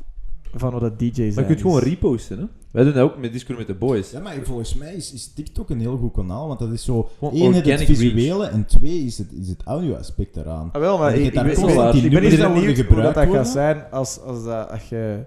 van 0.54 0.70
wat 0.72 0.80
dat 0.80 0.98
DJ 0.98 1.12
zijn 1.14 1.26
Maar 1.26 1.38
je 1.38 1.44
kunt 1.44 1.56
is. 1.58 1.62
gewoon 1.62 1.80
reposten, 1.80 2.38
hè. 2.38 2.44
Wij 2.70 2.84
doen 2.84 2.92
dat 2.92 3.02
ook 3.02 3.18
met 3.18 3.32
Discord 3.32 3.58
met 3.58 3.66
de 3.66 3.74
boys. 3.74 4.10
Ja, 4.10 4.20
maar 4.20 4.34
volgens 4.42 4.74
mij 4.74 4.94
is, 4.94 5.12
is 5.12 5.32
TikTok 5.32 5.70
een 5.70 5.80
heel 5.80 5.96
goed 5.96 6.12
kanaal, 6.12 6.46
want 6.46 6.58
dat 6.58 6.72
is 6.72 6.84
zo... 6.84 7.08
Gewoon 7.18 7.34
één, 7.34 7.52
het 7.52 7.84
visuele, 7.84 8.46
en 8.46 8.64
twee, 8.64 9.04
is 9.04 9.18
het, 9.18 9.32
is 9.32 9.48
het 9.48 9.62
audio-aspect 9.64 10.36
eraan. 10.36 10.68
Ah, 10.72 10.80
wel, 10.80 10.98
maar 10.98 11.14
ik, 11.14 11.24
ik, 11.24 11.32
ben- 11.32 11.44
nummers 11.44 12.00
die 12.00 12.10
benieuwd 12.10 12.78
hoe 12.78 13.02
dat, 13.02 13.14
dat 13.14 13.28
gaat 13.28 13.48
zijn 13.48 13.90
als, 13.90 14.20
als, 14.20 14.44
dat, 14.44 14.70
als 14.70 14.88
je 14.88 15.24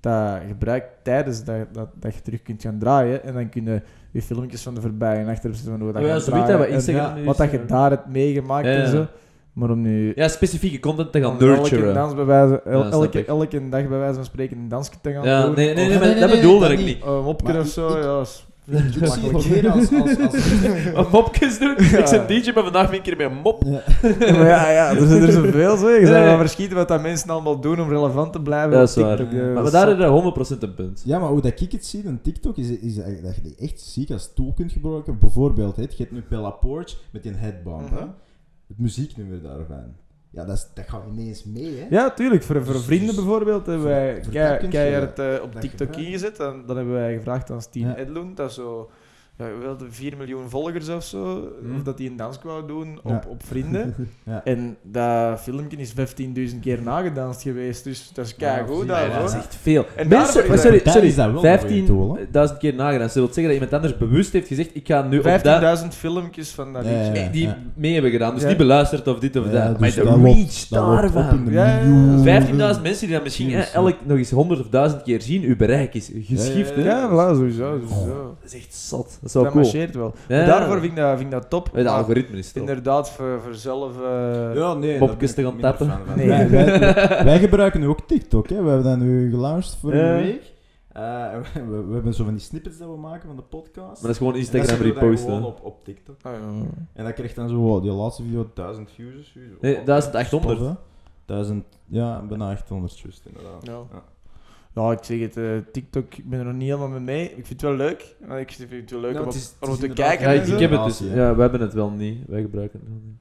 dat 0.00 0.40
gebruikt 0.48 0.88
tijdens 1.02 1.44
dat, 1.44 1.74
dat, 1.74 1.88
dat 1.94 2.14
je 2.14 2.22
terug 2.22 2.42
kunt 2.42 2.62
gaan 2.62 2.78
draaien. 2.78 3.24
En 3.24 3.34
dan 3.34 3.48
kunnen 3.48 3.82
je 4.10 4.22
filmpjes 4.22 4.62
van 4.62 4.74
de 4.74 4.80
voorbij 4.80 5.18
en 5.18 5.26
zitten 5.36 5.54
van 5.70 5.80
hoe 5.80 5.92
dat 5.92 6.02
Oh 6.02 6.08
ja, 6.08 6.14
gaat 6.14 6.22
zo 6.22 6.32
weet 6.32 6.44
draaien. 6.44 6.58
dat, 6.58 6.58
wat 6.58 6.68
En 6.68 6.74
Instagram 6.74 7.24
wat 7.24 7.36
dat 7.36 7.50
je 7.50 7.58
ja. 7.58 7.64
daar 7.66 7.90
hebt 7.90 8.06
meegemaakt 8.08 8.66
Ja, 8.66 8.72
ja. 8.72 8.78
en 8.78 8.88
zo. 8.88 9.06
Maar 9.52 9.70
om 9.70 9.80
nu... 9.80 10.12
Ja, 10.14 10.28
specifieke 10.28 10.80
content 10.80 11.12
te 11.12 11.20
gaan 11.20 11.30
Elke, 11.32 11.44
nurturen. 11.44 11.94
dans 11.94 12.14
bij 12.14 12.24
wijze, 12.24 12.60
el- 12.62 12.84
Ja, 12.84 12.90
elke, 12.90 13.24
elke 13.24 13.68
dag 13.68 13.88
bij 13.88 13.98
wijze 13.98 14.14
van 14.14 14.24
spreken 14.24 14.56
een 14.58 14.68
dansje 14.68 14.92
te 15.02 15.12
gaan 15.12 15.24
Ja, 15.24 15.42
doen. 15.46 15.54
nee, 15.54 15.66
nee, 15.66 15.74
nee, 15.74 15.94
of 15.94 16.00
maar 16.00 16.08
nee, 16.10 16.20
dat 16.20 16.28
nee, 16.30 16.40
bedoelde 16.40 16.68
dat 16.68 16.78
ik 16.78 16.84
niet. 16.84 17.04
een 17.04 17.22
mopje 17.22 17.46
Maar 17.52 17.60
of 17.60 17.66
zo. 17.66 17.98
ja, 17.98 18.24
Ik 18.76 18.94
het 18.94 19.02
als... 19.66 19.92
als, 19.92 20.18
als 20.18 20.92
Wat 20.94 21.10
mopjes 21.10 21.58
doen? 21.58 21.76
Ik 21.76 21.90
ben 21.90 22.26
DJ, 22.26 22.50
maar 22.54 22.62
vandaag 22.62 22.90
ben 22.90 22.98
ik 22.98 23.06
een 23.06 23.16
keer 23.16 23.16
met 23.16 23.36
een 23.36 23.42
mop. 23.42 23.62
ja. 23.66 23.82
maar 24.32 24.46
ja, 24.46 24.70
ja, 24.70 24.90
er 24.90 25.06
zijn 25.06 25.22
er 25.22 25.32
zoveel 25.32 25.76
zo. 25.76 25.88
Je 25.88 26.06
wel 26.06 26.38
verschieten 26.38 26.76
wat 26.76 26.88
dat 26.88 27.02
mensen 27.02 27.30
allemaal 27.30 27.60
doen 27.60 27.80
om 27.80 27.88
relevant 27.88 28.32
te 28.32 28.40
blijven. 28.40 28.70
Dat 28.70 28.80
op 28.80 28.96
is 28.96 29.02
waar. 29.02 29.18
Ja, 29.18 29.42
Maar, 29.44 29.54
dat 29.54 29.62
maar 29.62 29.72
daar 29.72 29.88
is 29.88 30.04
er 30.04 30.56
100% 30.56 30.58
een 30.58 30.74
punt. 30.74 31.02
Ja, 31.04 31.18
maar 31.18 31.28
hoe 31.28 31.40
dat 31.40 31.60
ik 31.60 31.72
het 31.72 31.86
zie 31.86 32.02
in 32.02 32.20
TikTok 32.22 32.56
is, 32.56 32.68
is 32.68 32.94
dat 32.94 33.04
dat 33.22 33.34
je 33.34 33.42
die 33.42 33.54
echt 33.58 33.80
ziek 33.80 34.10
als 34.10 34.32
tool 34.34 34.52
kunt 34.52 34.72
gebruiken. 34.72 35.18
Bijvoorbeeld, 35.18 35.76
hè, 35.76 35.82
je 35.82 35.88
hebt 35.96 36.12
nu 36.12 36.24
Bella 36.28 36.50
Porch 36.50 36.96
met 37.12 37.22
die 37.22 37.32
headband. 37.34 37.90
hè. 37.90 37.94
Mhm. 37.96 38.08
Het 38.68 38.78
muzieknummer 38.78 39.42
daarvan. 39.42 39.94
Ja, 40.38 40.44
dat, 40.44 40.56
is, 40.56 40.66
dat 40.74 40.84
gaat 40.88 41.02
ineens 41.12 41.44
mee, 41.44 41.76
hè. 41.78 41.86
Ja, 41.96 42.10
tuurlijk. 42.10 42.42
Voor, 42.42 42.64
voor 42.64 42.74
Dus- 42.74 42.84
vrienden 42.84 43.06
dus- 43.06 43.16
bijvoorbeeld 43.16 43.66
hebben 43.66 43.86
wij 43.86 44.22
je 44.30 44.68
keihard 44.68 45.18
eh, 45.18 45.42
op 45.42 45.60
TikTok 45.60 45.96
ingezet. 45.96 46.38
En 46.40 46.62
dan 46.66 46.76
hebben 46.76 46.94
wij 46.94 47.14
gevraagd 47.14 47.50
aan 47.50 47.62
Steve 47.62 47.88
Ja. 47.88 47.96
Edlund, 47.96 48.36
dat 48.36 48.52
zo... 48.52 48.90
Ja, 49.38 49.46
wel 49.62 49.76
de 49.76 49.84
4 49.90 50.14
miljoen 50.16 50.48
volgers 50.50 50.88
of 50.88 51.04
zo, 51.04 51.48
Mhm. 51.62 51.76
of 51.76 51.82
dat 51.82 51.98
hij 51.98 52.06
een 52.06 52.16
dans 52.16 52.38
wou 52.42 52.66
doen 52.66 52.98
op, 53.02 53.10
Ja. 53.10 53.22
op 53.28 53.42
vrienden. 53.46 53.94
Ja. 54.24 54.40
En 54.44 54.76
dat 54.82 55.40
filmpje 55.40 55.76
is 55.76 55.92
15.000 55.92 56.60
keer 56.60 56.82
nagedanst 56.82 57.42
geweest, 57.42 57.84
dus 57.84 58.10
dat 58.14 58.26
is 58.26 58.36
keigoed. 58.36 58.86
Ja, 58.86 59.00
dat, 59.02 59.12
ja. 59.12 59.18
Dat 59.20 59.28
is 59.30 59.36
echt 59.36 59.56
veel. 59.62 59.84
En 59.96 60.08
Mensen, 60.08 60.58
sorry, 60.58 60.80
dat- 60.84 60.92
sorry, 60.92 61.06
is 61.08 61.14
dat 61.14 61.32
wel 61.32 61.44
een 61.44 61.58
goeie 61.58 61.84
tool, 61.84 62.14
hè? 62.14 62.26
15.000 62.48 62.58
keer 62.58 62.74
nagedaan. 62.74 63.06
Dat 63.06 63.14
wil 63.14 63.26
zeggen 63.26 63.42
dat 63.42 63.52
iemand 63.52 63.72
anders 63.72 63.96
bewust 63.96 64.32
heeft 64.32 64.48
gezegd, 64.48 64.70
ik 64.76 64.86
ga 64.86 65.02
nu 65.02 65.18
op 65.18 65.24
dat... 65.24 65.80
15.000 65.82 65.94
filmpjes 65.94 66.50
van 66.50 66.72
dat 66.72 66.84
Ja, 66.84 66.90
liedje. 66.90 67.04
ja, 67.06 67.12
Nee, 67.12 67.30
die 67.30 67.46
ja. 67.46 67.58
mee 67.74 67.92
hebben 67.92 68.10
gedaan. 68.10 68.32
Dus 68.34 68.42
Ja. 68.42 68.48
niet 68.48 68.56
beluisterd 68.56 69.06
of 69.08 69.18
dit 69.18 69.36
of 69.36 69.44
Ja, 69.44 69.50
dat. 69.52 69.68
dus 69.68 69.78
maar 69.78 69.90
de 69.90 69.96
dat 69.96 70.04
loopt- 70.04 70.24
reach 70.36 70.68
Dat 70.68 70.82
loopt 70.86 70.98
op 70.98 71.04
in 71.04 71.12
daarvan. 71.12 71.44
de 71.44 71.50
Ja, 71.50 71.66
ja, 71.66 71.78
ja. 71.78 71.84
miljoenen. 71.84 72.24
15.000 72.24 72.82
mensen 72.82 73.06
die 73.06 73.14
dat 73.14 73.24
misschien 73.24 73.50
hè, 73.52 73.60
elk 73.62 73.96
nog 74.04 74.16
eens 74.18 74.30
100 74.30 74.60
of 74.60 74.68
1000 74.68 75.02
keer 75.02 75.22
zien, 75.22 75.42
uw 75.42 75.56
bereik 75.56 75.94
is 75.94 76.10
geschift. 76.20 76.74
hè. 76.74 76.82
Ja, 76.84 77.08
voilà, 77.10 77.36
sowieso. 77.36 77.80
sowieso. 77.88 78.36
Dat 78.42 78.52
is 78.52 78.54
echt 78.54 78.74
zot. 78.74 79.18
Dat 79.32 79.42
is 79.42 79.42
wel 79.42 79.42
Dat 79.42 79.52
cool. 79.52 79.64
marcheert 79.64 79.94
wel. 79.94 80.14
Ja. 80.28 80.36
Maar 80.36 80.46
Daarvoor 80.46 80.80
vind 80.80 80.92
ik 80.92 80.96
dat, 80.96 81.08
vind 81.18 81.20
ik 81.34 81.40
dat 81.40 81.50
top. 81.50 81.68
Het 81.72 81.86
algoritme 81.86 82.38
is 82.38 82.52
top. 82.52 82.60
Inderdaad, 82.60 83.10
voor, 83.10 83.40
voor 83.44 83.54
zelf... 83.54 84.02
eh, 84.02 84.54
Ja, 84.54 84.74
nee. 84.74 84.98
Ben 84.98 85.16
te 85.18 85.42
gaan 85.42 85.58
tappen. 85.60 85.98
Nee. 86.16 86.28
Wij, 86.28 86.50
wij, 86.50 87.24
wij 87.24 87.38
gebruiken 87.38 87.80
nu 87.80 87.86
ook 87.88 88.00
TikTok. 88.06 88.48
Hè. 88.48 88.62
We 88.62 88.68
hebben 88.68 88.84
dat 88.90 88.98
nu 88.98 89.30
gelanceerd 89.30 89.76
voor 89.80 89.94
Ja. 89.96 90.16
een 90.16 90.22
week. 90.24 90.52
Eh, 90.92 91.02
we, 91.70 91.84
we 91.86 91.94
hebben 91.94 92.14
zo 92.14 92.24
van 92.24 92.32
die 92.32 92.42
snippets 92.42 92.78
dat 92.78 92.88
we 92.88 92.96
maken 92.96 93.26
van 93.26 93.36
de 93.36 93.42
podcast. 93.42 93.86
Maar 93.86 94.00
dat 94.00 94.10
is 94.10 94.16
gewoon 94.16 94.36
Instagram 94.36 94.80
reposten. 94.80 95.28
gewoon 95.34 95.44
op, 95.44 95.60
op 95.64 95.84
TikTok. 95.84 96.16
ah, 96.22 96.32
ja. 96.32 96.38
En 96.92 97.04
dat 97.04 97.12
krijgt 97.14 97.36
dan 97.36 97.48
zo, 97.48 97.80
die 97.80 97.90
laatste 97.90 98.22
video 98.22 98.50
1000 98.54 98.90
views 98.90 99.14
of 99.18 99.24
zo. 99.24 99.40
Nee, 99.60 99.78
Oh, 99.78 99.84
1800. 99.84 100.58
tof, 100.58 100.68
hè. 100.68 100.74
1000, 101.26 101.64
ja, 101.86 102.22
bijna 102.28 102.50
800 102.50 102.98
juist 102.98 103.26
inderdaad. 103.26 103.66
Ja. 103.66 103.80
Ja. 104.78 104.84
Ja, 104.86 104.92
ik 104.92 105.04
zeg 105.04 105.20
het, 105.20 105.36
eh, 105.36 105.44
TikTok, 105.72 106.14
ik 106.14 106.28
ben 106.30 106.38
er 106.38 106.44
nog 106.44 106.54
niet 106.54 106.62
helemaal 106.68 106.88
mee 106.88 107.00
mee. 107.00 107.24
Ik 107.24 107.46
vind 107.46 107.48
het 107.48 107.60
wel 107.60 107.74
leuk. 107.74 108.16
Maar 108.26 108.40
ik 108.40 108.52
vind 108.52 108.70
het 108.70 108.90
wel 108.90 109.00
leuk 109.00 109.12
Ja, 109.14 109.20
om, 109.20 109.26
het 109.26 109.54
het 109.60 109.68
om 109.68 109.76
te 109.76 109.88
kijken. 109.88 110.34
Ja, 110.34 110.42
ik, 110.42 110.58
heb 110.60 110.70
het 110.70 110.84
dus. 110.84 110.98
Ja, 110.98 111.34
we 111.34 111.40
hebben 111.40 111.60
het 111.60 111.72
wel 111.72 111.90
niet. 111.90 112.18
Wij 112.26 112.40
gebruiken 112.40 112.78
het 112.78 112.88
wel 112.88 112.98
niet. 113.04 113.16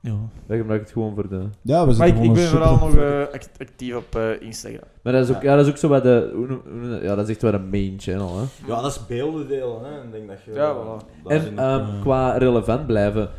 Ja. 0.00 0.14
Wij 0.46 0.56
gebruiken 0.58 0.86
het 0.88 0.92
gewoon 0.92 1.14
voor 1.14 1.28
de... 1.28 1.48
Ja, 1.62 1.80
we 1.80 1.86
Maar 1.86 1.94
zitten 1.94 2.16
ik, 2.16 2.28
ik 2.28 2.32
ben 2.34 2.44
vooral 2.48 2.78
nog 2.78 2.96
eh, 2.96 3.20
act- 3.20 3.58
actief 3.58 3.94
op 3.96 4.14
eh, 4.16 4.40
Instagram. 4.40 4.88
Maar 5.02 5.12
dat 5.12 5.28
is 5.28 5.36
ook, 5.36 5.42
Ja. 5.42 5.50
ja. 5.50 5.56
dat 5.56 5.64
is 5.66 5.70
ook 5.70 5.78
zo 5.78 5.88
bij 5.88 6.00
de... 6.00 6.98
Ja, 7.02 7.14
dat 7.14 7.24
is 7.28 7.30
echt 7.34 7.42
wel 7.42 7.52
een 7.52 7.68
main 7.70 7.94
channel, 7.98 8.36
hè. 8.38 8.44
Ja, 8.66 8.80
dat 8.82 8.90
is 8.90 9.06
beelden 9.06 9.48
delen, 9.48 9.84
hè. 9.84 10.02
Ik 10.04 10.12
denk 10.12 10.28
dat 10.28 10.38
je... 10.44 10.52
Ja, 10.52 10.74
voilà. 10.74 11.26
En 11.26 11.58
ehm, 11.58 11.80
eh, 11.80 12.00
qua 12.00 12.36
relevant 12.36 12.86
blijven. 12.86 13.30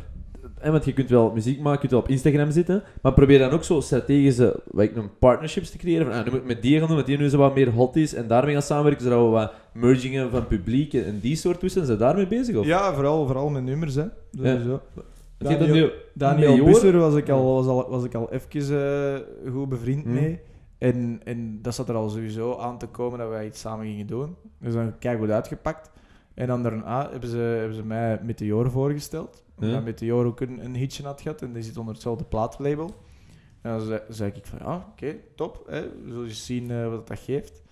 En 0.60 0.72
want 0.72 0.84
je 0.84 0.92
kunt 0.92 1.10
wel 1.10 1.30
muziek 1.32 1.56
maken, 1.58 1.72
je 1.72 1.78
kunt 1.78 1.90
wel 1.90 2.00
op 2.00 2.08
Instagram 2.08 2.50
zitten, 2.50 2.82
maar 3.02 3.12
probeer 3.12 3.38
dan 3.38 3.50
ook 3.50 3.64
zo 3.64 3.80
strategische 3.80 4.60
noem, 4.94 5.10
partnerships 5.18 5.70
te 5.70 5.78
creëren. 5.78 6.06
Van, 6.06 6.14
ah, 6.14 6.24
nu 6.24 6.30
moet 6.30 6.40
ik 6.40 6.46
met 6.46 6.62
die 6.62 6.78
gaan 6.78 6.86
doen, 6.88 6.96
met 6.96 7.06
die 7.06 7.18
nu 7.18 7.28
zo 7.28 7.38
wat 7.38 7.54
meer 7.54 7.70
hot 7.70 7.96
is, 7.96 8.14
en 8.14 8.26
daarmee 8.26 8.52
gaan 8.52 8.62
samenwerken, 8.62 9.02
zodat 9.02 9.18
we 9.24 9.30
wat 9.30 9.52
mergingen 9.72 10.30
van 10.30 10.46
publiek 10.46 10.92
en, 10.94 11.04
en 11.04 11.18
die 11.20 11.36
soort 11.36 11.60
toestanden. 11.60 11.86
Zijn 11.96 11.98
ze 11.98 12.04
daarmee 12.04 12.26
bezig? 12.38 12.56
Of? 12.56 12.66
Ja, 12.66 12.94
vooral, 12.94 13.26
vooral 13.26 13.48
met 13.48 13.62
nummers, 13.64 13.94
hè. 13.94 14.04
Ik 15.38 15.46
denk 15.46 15.58
dat 15.58 15.68
Daniel- 15.68 15.90
Daniel 16.14 16.50
Major- 16.56 16.64
Busser 16.70 16.98
was 16.98 17.14
ik 17.14 17.28
al, 17.28 17.54
was 17.54 17.66
al, 17.66 17.90
was 17.90 18.04
ik 18.04 18.14
al 18.14 18.32
even 18.32 18.80
eh, 19.44 19.52
goed 19.52 19.68
bevriend 19.68 20.04
Hmm. 20.04 20.12
mee. 20.14 20.40
En, 20.78 21.20
en 21.24 21.58
dat 21.62 21.74
zat 21.74 21.88
er 21.88 21.94
al 21.94 22.08
sowieso 22.08 22.56
aan 22.58 22.78
te 22.78 22.86
komen 22.86 23.18
dat 23.18 23.28
wij 23.28 23.46
iets 23.46 23.60
samen 23.60 23.86
gingen 23.86 24.06
doen. 24.06 24.36
Dus 24.60 24.74
dan 24.74 24.98
kijk 24.98 25.18
goed 25.18 25.30
uitgepakt. 25.30 25.90
En 26.36 26.46
dan 26.46 26.62
daarna 26.62 27.10
hebben 27.10 27.28
ze, 27.28 27.36
hebben 27.36 27.76
ze 27.76 27.84
mij 27.84 28.20
Meteor 28.22 28.70
voorgesteld. 28.70 29.44
Omdat 29.60 29.84
Meteor 29.84 30.24
ook 30.26 30.40
een, 30.40 30.64
een 30.64 30.74
hitje 30.74 31.02
had 31.02 31.20
gehad 31.20 31.42
en 31.42 31.52
die 31.52 31.62
zit 31.62 31.76
onder 31.76 31.94
hetzelfde 31.94 32.24
plaatlabel. 32.24 32.94
En 33.62 33.70
dan 33.70 33.80
zei, 33.80 34.00
zei 34.08 34.32
ik 34.34 34.46
van 34.46 34.58
ja, 34.62 34.86
oké, 34.92 35.16
top. 35.34 35.64
Hè. 35.66 35.80
We 35.80 36.08
zullen 36.10 36.24
eens 36.28 36.46
zien 36.46 36.70
eh, 36.70 36.88
wat 36.88 37.06
dat 37.06 37.18
geeft. 37.18 37.62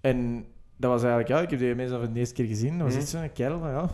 En 0.00 0.46
dat 0.76 0.90
was 0.90 1.00
eigenlijk, 1.02 1.28
ja, 1.32 1.40
ik 1.40 1.50
heb 1.50 1.58
die 1.58 1.74
mensen 1.74 2.00
van 2.00 2.12
de 2.12 2.18
eerste 2.18 2.34
keer 2.34 2.46
gezien. 2.46 2.72
Dat 2.72 2.80
was 2.80 2.90
Mhm. 2.92 3.00
echt 3.00 3.08
zo'n 3.10 3.32
kerel 3.32 3.58
van 3.58 3.70
ja. 3.70 3.88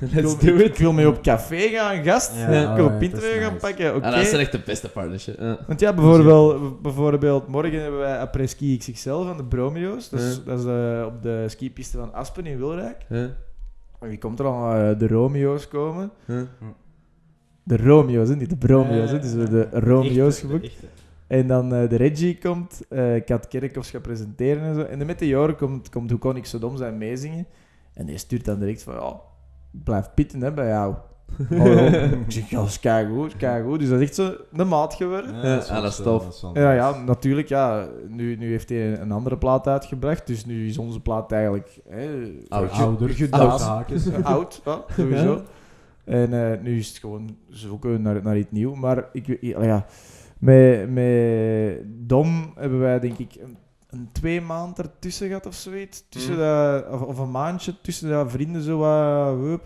Ik 0.00 0.12
Let's 0.12 0.36
wil, 0.36 0.38
do 0.38 0.54
ik, 0.54 0.60
it. 0.60 0.66
ik 0.66 0.76
wil 0.76 0.92
mee 0.92 1.08
op 1.08 1.22
café 1.22 1.68
gaan, 1.68 2.04
gast. 2.04 2.32
Ja, 2.36 2.70
ik 2.70 2.76
wil 2.76 2.88
is 3.00 3.20
gaan 3.24 3.52
nice. 3.52 3.66
pakken. 3.66 3.94
Oké. 3.96 4.06
Ah, 4.06 4.14
dat 4.16 4.26
zijn 4.26 4.40
echt 4.40 4.52
de 4.52 4.60
beste 4.64 4.88
partnership. 4.88 5.40
Ja. 5.40 5.58
Want 5.66 5.80
ja, 5.80 5.92
bijvoorbeeld, 5.94 6.82
bijvoorbeeld 6.82 7.48
morgen 7.48 7.80
hebben 7.82 8.00
wij 8.00 8.18
après 8.18 8.46
ski 8.46 8.76
XXL 8.78 9.22
van 9.24 9.36
de 9.36 9.44
Bromeo's. 9.44 10.08
Dat 10.10 10.20
is, 10.20 10.34
Ja. 10.34 10.40
dat 10.44 10.58
is 10.58 10.64
eh, 10.64 11.04
op 11.06 11.22
de 11.22 11.44
skipiste 11.48 11.98
van 11.98 12.12
Aspen 12.14 12.46
in 12.46 12.58
Wilrijk. 12.58 12.96
Ja. 13.08 13.30
En 14.00 14.08
wie 14.08 14.18
komt 14.18 14.38
er 14.38 14.46
al? 14.46 14.74
eh, 14.74 14.98
de 14.98 15.06
Romeo's 15.06 15.68
komen. 15.68 16.10
Ja. 16.24 16.46
De 17.64 17.76
Romeo's, 17.76 18.28
hè? 18.28 18.36
niet 18.36 18.50
de 18.50 18.56
Bromeo's. 18.56 19.10
hè. 19.10 19.18
Dus 19.18 19.32
de. 19.32 19.68
Romeo's 19.72 20.40
geboekt. 20.40 20.72
En 21.26 21.46
dan 21.46 21.74
eh, 21.74 21.88
de 21.88 21.96
Reggie 21.96 22.38
komt, 22.38 22.80
eh 22.88 23.24
Kat 23.24 23.48
Kerkhoffs 23.48 23.90
gaat 23.90 24.02
presenteren 24.02 24.62
en 24.62 24.74
zo. 24.74 24.80
En 24.82 24.98
de 24.98 25.04
Meteor 25.04 25.54
komt, 25.54 25.88
komt 25.88 26.10
Hoe 26.10 26.18
kon 26.18 26.36
ik 26.36 26.46
zo 26.46 26.58
dom 26.58 26.76
zijn 26.76 26.98
meezingen. 26.98 27.46
En 27.94 28.06
die 28.06 28.18
stuurt 28.18 28.44
dan 28.44 28.58
direct 28.58 28.82
van, 28.82 28.94
ja, 28.94 29.20
blijf 29.84 30.14
pitten 30.14 30.40
hè, 30.40 30.52
bij 30.52 30.68
jou. 30.68 30.94
Oh, 31.50 31.66
ja. 31.66 31.86
ik 32.02 32.24
zeg, 32.28 32.50
ja, 32.50 32.62
is 32.62 32.80
keigoed, 32.80 33.36
keigoed. 33.36 33.78
Dus 33.78 33.88
dat 33.88 34.00
is 34.00 34.06
echt 34.06 34.14
zo 34.14 34.34
een 34.52 34.68
maat 34.68 34.94
geworden. 34.94 35.34
Ja, 35.34 35.58
is 35.58 35.68
dat 35.68 35.84
is 35.84 35.96
zo, 35.96 36.02
tof. 36.02 36.26
is 36.28 36.44
Ja, 36.54 36.72
ja, 36.72 37.02
natuurlijk, 37.04 37.48
ja. 37.48 37.88
Nu, 38.08 38.36
nu 38.36 38.50
heeft 38.50 38.68
hij 38.68 39.00
een 39.00 39.12
andere 39.12 39.38
plaat 39.38 39.66
uitgebracht, 39.66 40.26
dus 40.26 40.44
nu 40.44 40.68
is 40.68 40.78
onze 40.78 41.00
plaat 41.00 41.32
eigenlijk... 41.32 41.80
Hè, 41.88 42.08
Oud. 42.48 42.70
Ouder, 42.70 43.10
gedaan. 43.10 43.60
oud 43.60 43.92
oud, 44.22 44.60
ja, 44.64 44.84
sowieso. 44.96 45.42
En 46.04 46.52
eh, 46.52 46.60
nu 46.62 46.78
is 46.78 46.88
het 46.88 46.98
gewoon 46.98 47.36
zoeken 47.48 48.02
naar, 48.02 48.22
naar 48.22 48.36
iets 48.36 48.50
nieuws. 48.50 48.78
Maar 48.78 49.08
ik, 49.12 49.38
ja, 49.40 49.86
met, 50.38 50.90
met 50.90 51.82
Dom 51.86 52.52
hebben 52.54 52.80
wij 52.80 53.00
denk 53.00 53.18
ik 53.18 53.34
een, 53.40 53.56
een 53.92 54.08
twee 54.12 54.40
maand 54.40 54.78
ertussen 54.78 55.26
gehad 55.26 55.46
of 55.46 55.54
zoiets. 55.54 56.04
Tussen 56.08 56.32
Mm. 56.34 56.38
dat, 56.40 56.88
of, 56.90 57.00
of 57.02 57.18
een 57.18 57.30
maandje 57.30 57.74
tussen 57.82 58.10
dat 58.10 58.30
vrienden 58.30 58.62
zo 58.62 58.78
wat 58.78 59.38
hup, 59.38 59.62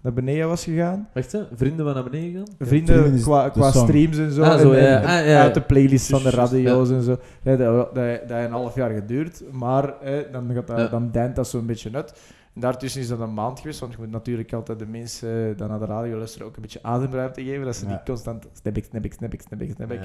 naar 0.00 0.12
beneden 0.12 0.48
was 0.48 0.64
gegaan. 0.64 1.08
Wacht, 1.14 1.32
hè? 1.32 1.40
vrienden 1.54 1.84
van 1.84 1.94
naar 1.94 2.10
beneden 2.10 2.46
gaan? 2.46 2.66
Vrienden 2.68 3.20
qua, 3.20 3.48
qua 3.48 3.70
streams 3.70 4.18
en 4.18 4.32
zo. 4.32 4.42
Ah, 4.42 4.52
en, 4.52 4.58
zo, 4.60 4.72
en- 4.72 4.82
ja. 4.82 5.00
en 5.00 5.04
Ah, 5.20 5.26
ja. 5.26 5.40
Uit 5.42 5.54
de 5.54 5.60
playlist 5.62 6.10
van 6.10 6.22
de 6.22 6.30
radio's 6.30 6.90
en 6.90 7.02
zo. 7.02 7.16
Ja, 7.42 7.56
dat, 7.56 7.74
dat, 7.74 7.94
dat 7.94 8.04
heeft 8.04 8.30
een 8.30 8.50
half 8.50 8.74
jaar 8.74 8.90
geduurd, 8.90 9.42
maar 9.52 9.94
hè, 10.00 10.30
dan, 10.30 10.50
gaat 10.54 10.66
dat, 10.66 10.78
Ja. 10.78 10.88
dan 10.88 11.10
deint 11.10 11.36
dat 11.36 11.48
zo'n 11.48 11.66
beetje 11.66 11.90
uit. 11.92 12.20
En 12.54 12.60
daartussen 12.60 13.00
is 13.00 13.08
dat 13.08 13.20
een 13.20 13.34
maand 13.34 13.60
geweest, 13.60 13.80
want 13.80 13.92
je 13.92 13.98
moet 13.98 14.10
natuurlijk 14.10 14.52
altijd 14.52 14.78
de 14.78 14.86
mensen 14.86 15.56
die 15.56 15.66
naar 15.66 15.78
de 15.78 15.84
radio 15.84 16.16
luisteren 16.16 16.46
ook 16.46 16.56
een 16.56 16.62
beetje 16.62 16.82
ademruimte 16.82 17.42
geven, 17.44 17.64
dat 17.64 17.76
ze 17.76 17.84
Ja. 17.84 17.90
niet 17.90 18.02
constant 18.04 18.46
snap 18.62 18.76
ik, 18.76 18.84
snap 18.84 19.04
ik, 19.04 19.12
snap 19.12 19.32
ik, 19.32 19.40
snap 19.40 19.60
ik, 19.60 19.70
snap 19.76 19.92
ik. 19.92 20.00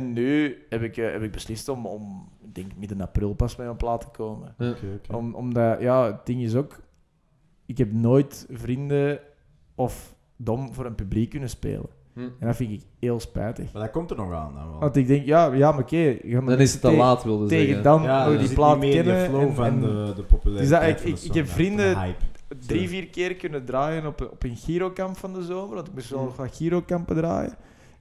En 0.00 0.12
nu 0.12 0.56
heb 0.68 0.82
ik, 0.82 0.96
eh, 0.96 1.12
heb 1.12 1.22
ik 1.22 1.32
beslist 1.32 1.68
om, 1.68 1.86
om, 1.86 2.28
ik 2.44 2.54
denk 2.54 2.70
midden 2.76 3.00
april 3.00 3.34
pas 3.34 3.56
met 3.56 3.66
een 3.66 3.76
plaat 3.76 4.00
te 4.00 4.06
komen. 4.08 4.54
Ja. 4.58 4.74
Om, 5.16 5.34
omdat, 5.34 5.80
ja, 5.80 6.04
het 6.06 6.26
ding 6.26 6.42
is 6.42 6.54
ook, 6.54 6.80
ik 7.66 7.78
heb 7.78 7.92
nooit 7.92 8.46
vrienden 8.50 9.20
of 9.74 10.14
dom 10.36 10.72
voor 10.74 10.86
een 10.86 10.94
publiek 10.94 11.30
kunnen 11.30 11.48
spelen. 11.48 11.86
Hm. 12.12 12.20
En 12.20 12.46
dat 12.46 12.56
vind 12.56 12.70
ik 12.72 12.82
heel 12.98 13.20
spijtig. 13.20 13.72
Maar 13.72 13.82
dat 13.82 13.90
komt 13.90 14.10
er 14.10 14.16
nog 14.16 14.32
aan 14.32 14.54
dan 14.54 14.70
wel. 14.70 14.78
Want 14.80 14.96
ik 14.96 15.06
denk, 15.06 15.24
ja, 15.26 15.52
ja 15.52 15.70
maar 15.72 15.80
oké. 15.80 16.16
Dan 16.22 16.58
is 16.60 16.72
het 16.72 16.80
te 16.80 16.92
laat, 16.92 17.24
wilde 17.24 17.46
Tegen 17.46 17.64
zeggen. 17.66 17.82
dan 17.82 18.02
ja, 18.02 18.36
die 18.36 18.54
plaat 18.54 18.78
kennen. 18.78 19.18
de 19.18 19.24
flow 19.28 19.40
en, 19.42 19.54
van 19.54 19.64
en- 19.64 19.80
de, 19.80 20.12
de 20.16 20.22
populariteit 20.22 20.58
Dus 21.02 21.10
dat- 21.10 21.18
ik- 21.18 21.24
ik- 21.28 21.34
heb 21.34 21.46
vrienden- 21.48 22.14
drie, 22.66 22.88
vier 22.88 23.06
keer 23.06 23.34
kunnen 23.34 23.64
draaien 23.64 24.06
op, 24.06 24.20
een- 24.20 24.30
op 24.30 24.42
een 24.42 24.56
Girokamp 24.56 25.16
van 25.16 25.32
de 25.32 25.42
zomer. 25.42 25.74
Want 25.74 25.86
ik 25.88 25.94
moest 25.94 26.10
wel 26.10 26.24
nog 26.24 26.36
wat 26.36 26.56
Girokampen 26.56 27.16
draaien. 27.16 27.54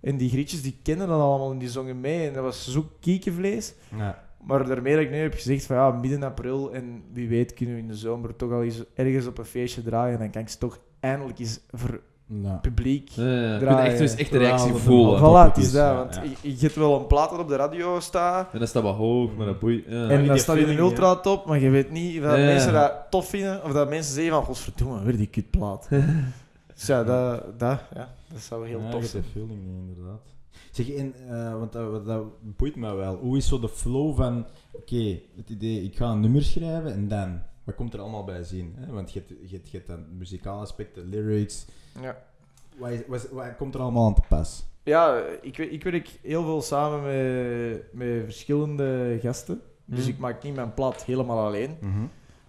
En 0.04 0.18
die 0.18 0.30
grietjes 0.30 0.62
die 0.62 0.80
kennen 0.84 1.08
dat 1.08 1.20
allemaal 1.20 1.52
en 1.52 1.58
die 1.58 1.70
zongen 1.70 2.00
mee. 2.00 2.28
En 2.28 2.34
dat 2.34 2.44
was 2.44 2.72
zo 2.72 2.90
kiekenvlees. 3.00 3.74
Ja. 3.98 4.24
Maar 4.46 4.68
daarmee 4.68 4.94
dat 4.96 5.04
ik 5.04 5.12
nu 5.12 5.18
heb 5.18 5.34
gezegd 5.34 5.66
van 5.66 5.76
ja, 5.76 5.92
midden 5.92 6.24
april 6.24 6.74
en 6.74 7.04
wie 7.14 7.28
weet 7.30 7.54
kunnen 7.54 7.76
we 7.76 7.82
in 7.82 7.88
de 7.88 7.96
zomer 7.96 8.36
toch 8.36 8.52
al 8.52 8.64
eens 8.64 8.84
ergens 8.96 9.26
op 9.28 9.38
een 9.38 9.46
feestje 9.46 9.84
draaien. 9.84 10.14
En 10.14 10.20
dan 10.20 10.30
kan 10.30 10.42
ik 10.42 10.50
ze 10.50 10.58
toch 10.58 10.80
eindelijk 11.00 11.40
eens 11.40 11.60
voor 11.72 12.02
Ja. 12.28 12.56
publiek 12.62 13.10
Ja, 13.10 13.24
ja. 13.24 13.32
Je 13.42 13.48
kunt 13.48 13.60
draaien. 13.60 13.86
echt, 13.92 13.98
dus 13.98 14.16
echt 14.16 14.32
de 14.32 14.38
reactie 14.38 14.74
voelen. 14.74 15.14
een 15.14 15.20
Voilà, 15.20 15.54
het 15.54 15.64
is, 15.64 15.72
dat. 15.72 15.96
Want 15.96 16.16
ja. 16.16 16.22
je, 16.42 16.52
je 16.52 16.58
hebt 16.60 16.76
wel 16.76 17.00
een 17.00 17.08
plaat 17.08 17.30
dat 17.30 17.40
op 17.40 17.48
de 17.48 17.56
radio 17.56 18.00
staat. 18.00 18.54
En 18.54 18.60
dat 18.60 18.68
staat 18.68 18.84
wat 18.84 18.96
hoog, 18.96 19.36
maar 19.36 19.46
dat 19.46 19.60
boeit. 19.60 19.86
Ja. 19.88 20.10
En 20.10 20.20
die 20.20 20.28
dan 20.28 20.38
staat 20.38 20.56
je 20.56 20.62
een 20.62 20.68
feeling, 20.68 20.90
ultra 20.90 21.16
top, 21.16 21.46
maar 21.46 21.60
je 21.60 21.70
weet 21.70 21.92
niet 21.92 22.18
of 22.18 22.24
dat 22.24 22.32
Ja, 22.36 22.38
ja. 22.38 22.46
mensen 22.46 22.74
dat 22.74 22.94
tof 23.10 23.30
vinden. 23.30 23.64
Of 23.64 23.72
dat 23.72 23.90
mensen 23.90 24.14
zeggen 24.14 24.34
van, 24.34 24.44
godverdomme, 24.44 25.04
weer 25.04 25.18
die 25.18 25.28
kutplaat. 25.28 25.88
dus 26.74 26.86
ja, 26.88 27.04
dat, 27.04 27.60
dat, 27.60 27.80
ja, 27.94 28.14
dat 28.32 28.42
zou 28.42 28.68
heel 28.68 28.80
Ja, 28.82 28.90
tof 28.92 29.06
zijn. 29.06 29.24
feeling 29.24 29.62
inderdaad. 29.88 30.22
Zeg, 30.72 30.90
en, 30.90 31.14
eh, 31.30 31.58
want 31.58 31.72
dat, 31.74 32.06
dat 32.06 32.24
boeit 32.42 32.76
me 32.76 32.94
wel. 32.94 33.16
Hoe 33.16 33.38
is 33.38 33.48
zo 33.48 33.60
de 33.60 33.70
flow 33.70 34.16
van, 34.16 34.46
oké, 34.72 35.20
het 35.36 35.50
idee, 35.50 35.84
ik 35.84 35.96
ga 35.98 36.06
een 36.12 36.20
nummer 36.20 36.44
schrijven 36.44 36.94
en 36.94 37.08
dan, 37.08 37.42
wat 37.64 37.76
komt 37.76 37.94
er 37.94 38.00
allemaal 38.00 38.24
bij 38.24 38.44
zien? 38.44 38.74
Hè? 38.78 38.92
Want 38.94 39.14
je 39.14 39.20
hebt, 39.20 39.50
je, 39.50 39.56
hebt, 39.56 39.70
je 39.70 39.78
hebt 39.78 39.90
dan 39.90 40.18
muzikale 40.18 40.62
aspecten, 40.62 41.10
lyrics, 41.10 41.66
Ja. 42.02 42.18
wat, 42.78 42.90
is- 42.90 43.30
wat, 43.32 43.56
komt 43.58 43.74
er 43.76 43.82
allemaal 43.82 44.06
aan 44.08 44.16
te 44.16 44.22
pas? 44.30 44.66
Ja, 44.84 45.24
ik, 45.42 45.58
ik 45.58 45.84
werk 45.84 46.20
heel 46.22 46.44
veel 46.44 46.62
samen 46.62 47.02
met, 47.04 47.84
met 47.94 48.24
verschillende 48.24 49.18
gasten. 49.22 49.62
Dus 49.86 50.00
Mhm. 50.00 50.10
ik 50.10 50.18
maak 50.18 50.44
niet 50.44 50.56
mijn 50.56 50.74
plat 50.74 51.04
helemaal 51.04 51.46
alleen. 51.46 51.78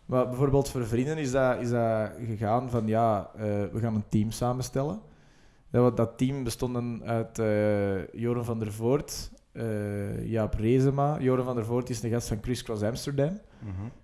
Maar 0.07 0.29
bijvoorbeeld 0.29 0.69
voor 0.69 0.87
vrienden 0.87 1.19
is 1.19 1.31
dat, 1.31 1.61
is 1.61 1.71
dat 1.71 2.11
gegaan 2.27 2.71
van 2.71 2.87
ja, 2.87 3.31
eh, 3.37 3.43
we 3.73 3.79
gaan 3.81 3.95
een 3.95 4.09
team 4.09 4.31
samenstellen. 4.31 5.01
Dat, 5.71 5.97
dat 5.97 6.19
team 6.19 6.45
bestond 6.45 7.03
uit 7.03 7.39
eh 7.39 8.07
Joren 8.13 8.45
van 8.45 8.59
der 8.59 8.73
Voort, 8.73 9.31
eh, 9.53 10.27
Jaap 10.31 10.55
Rezema. 10.55 11.21
Joren 11.21 11.45
van 11.45 11.55
der 11.55 11.65
Voort 11.65 11.91
is 11.91 12.01
de 12.01 12.09
gast 12.09 12.29
van 12.29 12.39
Chris 12.43 12.63
Cross 12.63 12.83
Amsterdam. 12.83 13.41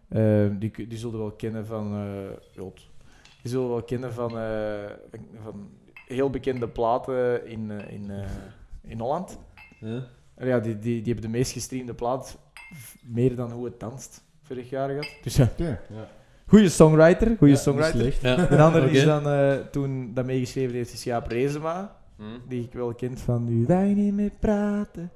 Eh, 0.09 0.47
die, 0.59 0.87
die 0.89 0.99
zullen 0.99 1.19
wel 1.19 1.31
kennen 1.33 1.67
van. 1.67 1.95
eh. 1.95 2.63
Die 3.43 3.51
zullen 3.51 3.69
wel 3.69 3.83
kennen 3.83 4.13
van, 4.13 4.39
eh, 4.39 4.91
van 5.43 5.71
heel 6.07 6.31
bekende 6.31 6.69
platen 6.69 7.47
in, 7.47 7.71
in, 7.71 8.11
eh, 8.11 8.27
in 8.83 8.99
Holland. 9.01 9.39
Ja. 9.81 10.07
En 10.35 10.47
ja, 10.47 10.59
die, 10.61 10.79
die, 10.79 11.03
die 11.03 11.13
hebben 11.13 11.31
de 11.33 11.39
meest 11.39 11.53
gestreamde 11.53 11.95
plaat, 11.95 12.39
meer 13.05 13.37
dan 13.37 13.51
hoe 13.51 13.65
het 13.65 13.81
danst, 13.81 14.25
vorig 14.51 14.71
jaar 14.71 14.89
gehad. 14.89 15.09
Dus 15.23 15.37
ja, 15.37 15.45
Oké, 15.53 15.81
ja. 15.95 16.09
goede 16.47 16.69
songwriter, 16.69 17.27
goede 17.39 17.53
Ja, 17.53 17.59
songwriter. 17.59 18.01
slecht. 18.01 18.21
Ja. 18.21 18.37
De 18.37 18.59
andere 18.63 18.87
Oké. 18.87 18.95
is 18.97 19.05
dan, 19.05 19.27
eh, 19.29 19.53
toen 19.71 20.11
dat 20.15 20.25
meegeschreven 20.27 20.75
heeft, 20.75 20.93
is 20.93 21.05
Jaap 21.05 21.27
Rezema, 21.27 21.97
Hm. 22.17 22.23
die 22.49 22.63
ik 22.65 22.73
wel 22.73 22.95
kent 22.95 23.21
van 23.21 23.45
Nu 23.45 23.65
wij 23.67 23.95
niet 23.95 24.15
meer 24.15 24.31
praten. 24.39 25.11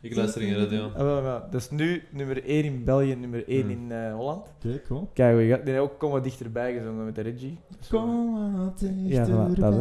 Ik 0.00 0.14
luister 0.16 0.42
in 0.42 0.52
de 0.52 0.58
radio. 0.58 0.84
Ah, 0.84 0.96
wel, 0.96 1.22
wel. 1.22 1.42
Dat 1.50 1.60
is 1.60 1.70
nu 1.70 2.02
nummer 2.10 2.42
1 2.44 2.64
in 2.64 2.84
België, 2.84 3.14
nummer 3.14 3.44
1 3.48 3.60
Hmm. 3.60 3.70
in 3.70 3.92
eh, 3.92 4.14
Holland. 4.14 4.46
Oké, 4.64 4.80
cool. 4.86 5.10
Kijk, 5.12 5.36
we 5.36 5.46
gaat, 5.46 5.64
die 5.64 5.74
heeft 5.74 5.84
ook 5.84 5.98
Kom 5.98 6.10
wat 6.10 6.24
dichterbij 6.24 6.72
gezongen 6.72 7.04
met 7.04 7.14
de 7.14 7.20
Reggie. 7.22 7.58
Kom 7.90 8.34
wat 8.56 8.82
Ja, 9.06 9.26
voilà, 9.26 9.54
dat, 9.58 9.74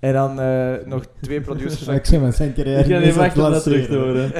En 0.00 0.12
dan 0.12 0.40
eh, 0.40 0.72
nog 0.86 1.04
twee 1.20 1.40
producers 1.40 1.82
van 1.82 1.94
Ik 2.00 2.04
zeg 2.04 2.20
maar, 2.20 2.32
zijn 2.32 2.54
carrière 2.54 2.80
Ik 2.80 2.86
ga 2.92 2.98
niet 2.98 3.14
wachten 3.16 3.44
om 3.46 3.52
dat 3.52 3.62
terug 3.62 3.86
te 3.86 3.96
horen. 3.96 4.32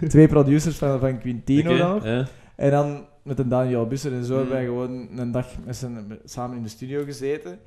twee 0.08 0.28
producers 0.28 0.76
van, 0.76 0.98
van 1.00 1.18
Quintino 1.18 1.76
nog. 1.76 2.04
ja. 2.04 2.26
En 2.56 2.70
dan 2.70 3.04
met 3.22 3.38
een 3.38 3.48
Daniel 3.48 3.86
Busser 3.86 4.12
en 4.12 4.24
zo 4.24 4.32
Mm. 4.32 4.38
hebben 4.38 4.56
wij 4.56 4.64
gewoon 4.64 5.08
een 5.16 5.30
dag 5.32 5.46
met 5.64 5.76
z'n, 5.76 6.04
met- 6.08 6.20
samen 6.24 6.56
in 6.56 6.62
de 6.62 6.68
studio 6.68 7.04
gezeten. 7.04 7.58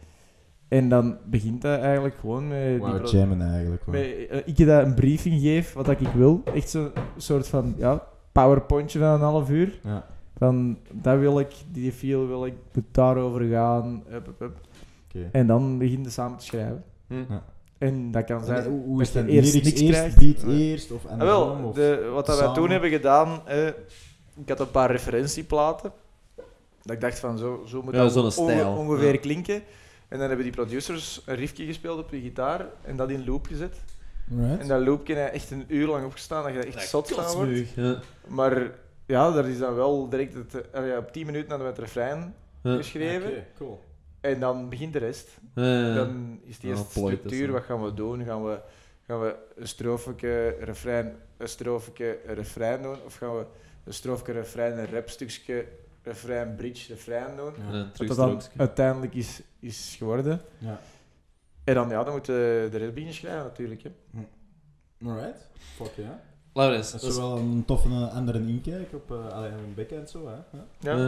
En 0.68 0.90
dan 0.90 1.18
begint 1.26 1.62
dat 1.62 1.80
eigenlijk 1.80 2.16
gewoon 2.20 2.48
met... 2.48 2.78
pro- 2.80 3.06
jammen 3.10 3.42
eigenlijk. 3.42 3.82
hoor. 3.86 3.94
met 3.94 4.04
eh, 4.30 4.38
ik 4.46 4.58
je 4.58 4.66
dat 4.66 4.86
een 4.86 4.94
briefing 4.94 5.42
geef, 5.42 5.74
wat 5.74 5.86
dat 5.86 6.02
ik 6.02 6.08
wil. 6.08 6.44
Echt 6.54 6.70
zo'n 6.70 6.90
soort 7.18 7.48
van 7.48 7.74
ja, 7.78 8.04
powerpointje 8.32 9.00
van 9.00 9.08
een 9.08 9.20
half 9.20 9.50
uur. 9.50 9.80
Ja, 9.84 10.06
Van, 10.38 10.78
dat 10.92 11.20
wil 11.20 11.40
ik, 11.40 11.52
die 11.72 11.92
feel 11.92 12.28
wil 12.28 12.46
ik, 12.46 12.54
moet 12.74 12.84
daarover 12.92 13.42
gaan. 13.42 14.04
Up, 14.14 14.28
up, 14.28 14.42
up. 14.42 14.58
En 15.32 15.47
dan 15.47 15.78
begin 15.78 16.03
je 16.03 16.09
samen 16.09 16.38
te 16.38 16.45
schrijven. 16.45 16.84
Hm. 17.07 17.13
Ja. 17.30 17.43
En 17.78 18.11
dat 18.11 18.24
kan 18.26 18.45
zijn... 18.45 18.63
En 18.63 18.70
Hoe 18.70 18.84
hoe 18.84 18.97
dat 18.97 19.07
is 19.07 19.13
je 19.13 19.20
dat? 19.20 19.30
eerst 19.30 19.53
niks 19.53 19.68
eerst, 19.72 19.89
krijgt. 19.91 20.18
beat 20.18 20.41
Ja. 20.41 20.47
eerst 20.47 20.91
of 20.91 21.05
Ah, 21.05 21.11
andersom? 21.11 21.57
wel, 21.57 21.68
of- 21.70 21.76
de, 21.76 22.09
wat 22.13 22.26
dat 22.26 22.39
wij 22.39 22.53
toen 22.53 22.70
hebben 22.70 22.89
gedaan, 22.89 23.41
eh, 23.47 23.68
ik 24.36 24.49
had 24.49 24.59
een 24.59 24.72
paar 24.72 24.91
referentieplaten. 24.91 25.91
Dat 26.82 26.95
ik 26.95 27.01
dacht 27.01 27.20
van, 27.20 27.38
zo, 27.38 27.63
zo 27.68 27.82
moet 27.82 27.93
Ja, 27.93 28.07
dat 28.07 28.38
onge- 28.38 28.66
ongeveer 28.66 29.13
Ja. 29.13 29.20
klinken. 29.20 29.55
En 30.07 30.18
dan 30.20 30.28
hebben 30.28 30.45
die 30.45 30.55
producers 30.55 31.22
een 31.26 31.36
riffje 31.36 31.66
gespeeld 31.66 31.99
op 31.99 32.09
de 32.09 32.20
gitaar 32.22 32.66
en 32.82 32.95
dat 32.95 33.09
in 33.09 33.26
loop 33.26 33.45
gezet. 33.47 33.76
Alright. 34.32 34.61
En 34.61 34.68
dat 34.68 34.82
loopje 34.82 35.16
heeft 35.16 35.34
echt 35.34 35.51
een 35.51 35.63
uur 35.68 35.88
lang 35.88 36.05
opgestaan, 36.05 36.43
dat 36.43 36.53
je 36.53 36.59
echt 36.72 36.89
zot 36.89 37.11
van 37.11 37.36
wordt. 37.36 37.70
Ja. 37.76 37.99
Maar 38.28 38.72
ja, 39.05 39.32
daar 39.32 39.49
is 39.49 39.57
dan 39.57 39.76
wel 39.76 40.09
direct 40.09 40.34
het, 40.34 40.70
eh, 40.72 40.88
ja, 40.88 40.97
op 40.97 41.11
10 41.11 41.26
minuten 41.26 41.49
hadden 41.49 41.68
we 41.68 41.74
het 41.74 41.82
refrein 41.84 42.34
Ja. 42.63 42.76
geschreven. 42.76 43.30
Oké, 43.30 43.45
cool. 43.57 43.80
En 44.26 44.40
dan 44.40 44.70
begint 44.70 44.94
de 44.94 45.00
rest. 45.00 45.38
Ja. 45.56 45.94
Dan 45.94 46.40
is 46.44 46.60
de 46.60 46.68
Ja, 46.68 46.74
eerste 46.74 47.00
structuur, 47.00 47.52
wat 47.52 47.64
gaan 47.64 47.84
we 47.84 47.94
doen? 47.94 48.24
Gaan 48.24 48.46
we, 48.46 48.60
gaan 49.08 49.22
we 49.22 49.36
een 49.56 49.68
strofeke, 49.68 50.58
refrein, 50.60 51.16
een 51.38 51.48
strofeke, 51.48 52.20
refrein 52.26 52.82
doen? 52.82 52.98
Of 53.06 53.16
gaan 53.16 53.36
we 53.36 53.46
een 53.84 53.94
strofeke, 53.94 54.32
refrein, 54.32 54.78
een 54.78 54.90
rapstukje, 54.92 55.66
refrein, 56.04 56.56
bridge, 56.56 56.94
refrein 56.94 57.36
doen? 57.36 57.54
Ja. 57.72 57.92
Wat 57.98 58.08
dat 58.08 58.18
dan 58.18 58.42
uiteindelijk 58.58 59.14
is, 59.14 59.42
is 59.60 59.96
geworden. 59.98 60.42
Ja. 60.58 60.80
En 61.64 61.74
dan, 61.74 61.90
ja, 61.90 62.04
dan 62.04 62.14
moet 62.14 62.26
je 62.26 62.68
de 62.72 62.78
rest 62.78 62.92
beginnen 62.94 63.16
schrijven 63.16 63.44
natuurlijk. 63.44 63.84
Hè. 63.84 63.92
Alright. 65.08 65.50
Fuck 65.76 65.92
ja. 65.96 66.22
Laurens, 66.54 66.92
Dat 66.92 67.04
is 67.04 67.18
wel 67.18 67.38
een 67.38 67.66
toffe 67.66 67.88
eh, 67.88 68.16
andere 68.16 68.40
inkijk 68.40 68.94
op 68.94 69.12
uh, 69.12 69.18
een 69.32 69.74
bek 69.74 69.92
en 69.92 70.08
zo. 70.08 70.28
Hè. 70.28 70.34
Ja. 70.34 70.66
Ja. 70.80 70.98
Ja, 70.98 71.08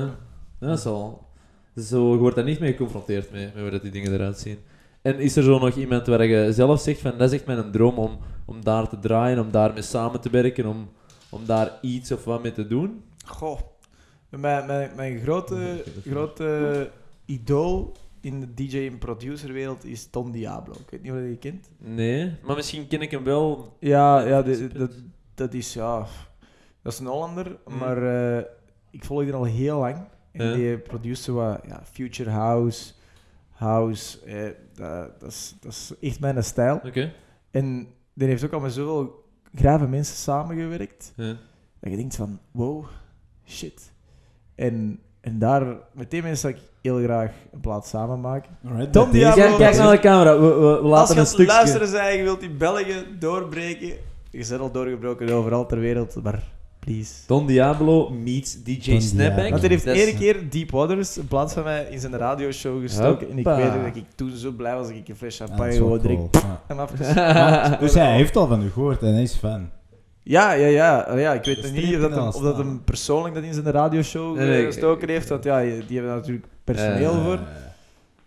ja, 0.59 0.67
dat 0.67 0.77
is 0.77 0.83
wel. 0.83 1.26
Zo, 1.81 2.11
je 2.11 2.17
wordt 2.17 2.35
daar 2.35 2.45
niet 2.45 2.59
mee 2.59 2.71
geconfronteerd 2.71 3.31
mee, 3.31 3.45
met 3.53 3.61
hoe 3.61 3.69
dat 3.71 3.81
die 3.81 3.91
dingen 3.91 4.13
eruit 4.13 4.39
zien. 4.39 4.57
En 5.01 5.19
is 5.19 5.35
er 5.35 5.43
zo 5.43 5.59
nog 5.59 5.75
iemand 5.75 6.07
waar 6.07 6.25
je 6.25 6.53
zelf 6.53 6.79
zegt 6.81 6.99
van 7.01 7.17
dat 7.17 7.31
is 7.31 7.37
echt 7.37 7.45
mijn 7.45 7.71
droom 7.71 7.97
om, 7.97 8.17
om 8.45 8.63
daar 8.63 8.89
te 8.89 8.99
draaien, 8.99 9.39
om 9.39 9.51
daarmee 9.51 9.81
samen 9.81 10.21
te 10.21 10.29
werken, 10.29 10.65
om, 10.65 10.89
om 11.29 11.45
daar 11.45 11.71
iets 11.81 12.11
of 12.11 12.23
wat 12.23 12.41
mee 12.43 12.51
te 12.51 12.67
doen? 12.67 13.03
Goh, 13.25 13.59
mijn, 14.29 14.65
mijn, 14.65 14.91
mijn 14.95 15.19
grote, 15.19 15.83
grote 16.05 16.89
idool 17.25 17.95
in 18.21 18.39
de 18.39 18.53
DJ- 18.53 18.87
en 18.87 18.97
producerwereld 18.97 19.85
is 19.85 20.07
Tom 20.09 20.31
Diablo. 20.31 20.73
Ik 20.73 20.89
weet 20.89 21.01
niet 21.01 21.11
of 21.11 21.17
je 21.17 21.23
die 21.27 21.37
kent. 21.37 21.69
Nee, 21.77 22.35
maar 22.43 22.55
misschien 22.55 22.87
ken 22.87 23.01
ik 23.01 23.11
hem 23.11 23.23
wel. 23.23 23.75
Ja, 23.79 24.19
ja 24.21 24.41
Dat 24.41 24.91
dat 25.35 25.53
is 25.53 25.73
ja. 25.73 26.05
Dat 26.81 26.93
is 26.93 26.99
een 26.99 27.05
Hollander, 27.05 27.57
Mm. 27.67 27.77
maar 27.77 27.97
eh, 28.37 28.43
ik 28.91 29.03
volg 29.05 29.23
die 29.23 29.33
al 29.33 29.43
heel 29.43 29.79
lang. 29.79 29.97
En 30.37 30.47
Ja. 30.47 30.53
die 30.55 30.77
producer 30.77 31.33
wat 31.33 31.59
ja, 31.67 31.81
Future 31.91 32.29
House, 32.29 32.93
House, 33.51 34.19
eh, 34.25 34.49
dat, 34.73 35.19
dat, 35.19 35.31
is, 35.31 35.55
dat 35.59 35.71
is 35.71 35.93
echt 36.01 36.19
mijn 36.19 36.43
stijl. 36.43 36.79
Oké. 36.85 37.13
En 37.51 37.87
die 38.13 38.27
heeft 38.27 38.45
ook 38.45 38.51
al 38.53 38.59
met 38.59 38.73
zoveel 38.73 39.23
grave 39.55 39.87
mensen 39.87 40.15
samengewerkt. 40.15 41.13
Ja. 41.15 41.35
Dat 41.79 41.91
je 41.91 41.97
denkt 41.97 42.15
van, 42.15 42.39
wow, 42.51 42.85
shit. 43.45 43.91
En, 44.55 44.99
en 45.21 45.39
daar, 45.39 45.77
met 45.93 46.11
die 46.11 46.21
mensen 46.21 46.49
zou 46.49 46.53
ik 46.53 46.69
heel 46.81 47.03
graag 47.03 47.31
een 47.51 47.59
plaat 47.59 47.87
samen 47.87 48.21
maken. 48.21 48.57
Alright, 48.65 48.91
Tom 48.93 49.11
Diablo. 49.11 49.43
Kijk, 49.43 49.57
kijk 49.57 49.75
naar 49.77 49.91
de 49.91 49.99
camera, 49.99 50.39
we, 50.39 50.47
we, 50.47 50.59
we 50.59 50.95
Als 50.95 51.09
laten 51.09 51.15
je 51.15 51.39
een 51.39 51.45
luisteren 51.45 52.01
en 52.01 52.17
je 52.17 52.23
wilt 52.23 52.39
die 52.39 52.49
België 52.49 53.05
doorbreken, 53.19 53.87
je 54.31 54.45
bent 54.49 54.59
al 54.59 54.71
doorgebroken 54.71 55.29
overal 55.29 55.65
ter 55.65 55.79
wereld, 55.79 56.23
maar 56.23 56.43
please. 56.87 57.13
Don 57.25 57.45
Diablo 57.47 58.09
meets 58.09 58.63
DJ 58.63 58.91
Don 58.91 59.01
Snapback. 59.01 59.49
Want 59.49 59.61
hij 59.61 59.69
heeft 59.69 59.85
één 59.85 60.17
keer 60.17 60.49
Deep 60.49 60.71
Waters 60.71 61.17
in 61.17 61.27
plaats 61.27 61.53
van 61.53 61.63
mij 61.63 61.87
in 61.89 61.99
zijn 61.99 62.17
radioshow 62.17 62.81
gestoken. 62.81 63.29
En 63.29 63.37
ik 63.37 63.45
weet 63.45 63.71
dat 63.73 63.95
ik 63.95 64.05
toen 64.15 64.31
zo 64.35 64.51
blij 64.51 64.75
was 64.75 64.87
dat 64.87 64.95
ik 64.95 65.07
een 65.07 65.15
fles 65.15 65.37
champagne 65.37 65.71
gewoon 65.71 65.99
drink. 65.99 66.35
En 66.67 66.77
Dus 67.79 67.93
hij 67.93 68.15
heeft 68.15 68.35
al 68.35 68.47
van 68.47 68.61
u 68.63 68.69
gehoord 68.71 69.01
en 69.01 69.13
hij 69.13 69.23
is 69.23 69.33
fan. 69.35 69.69
Ja, 70.23 70.51
ja, 70.51 70.67
ja. 70.67 71.17
ja 71.17 71.33
ik 71.33 71.45
weet 71.45 71.61
nog 71.61 71.71
niet 71.71 71.95
of 71.95 72.01
dat, 72.01 72.11
hem, 72.11 72.27
of 72.27 72.41
dat 72.41 72.57
hem 72.57 72.83
persoonlijk 72.83 73.35
dat 73.35 73.43
in 73.43 73.53
zijn 73.53 73.71
radioshow 73.71 74.39
eh, 74.39 74.65
gestoken 74.65 75.09
heeft. 75.09 75.29
Want 75.29 75.43
ja, 75.43 75.59
die 75.61 75.71
hebben 75.71 76.05
daar 76.05 76.15
natuurlijk 76.15 76.45
personeel 76.63 77.13
Eh, 77.13 77.25
voor. 77.25 77.39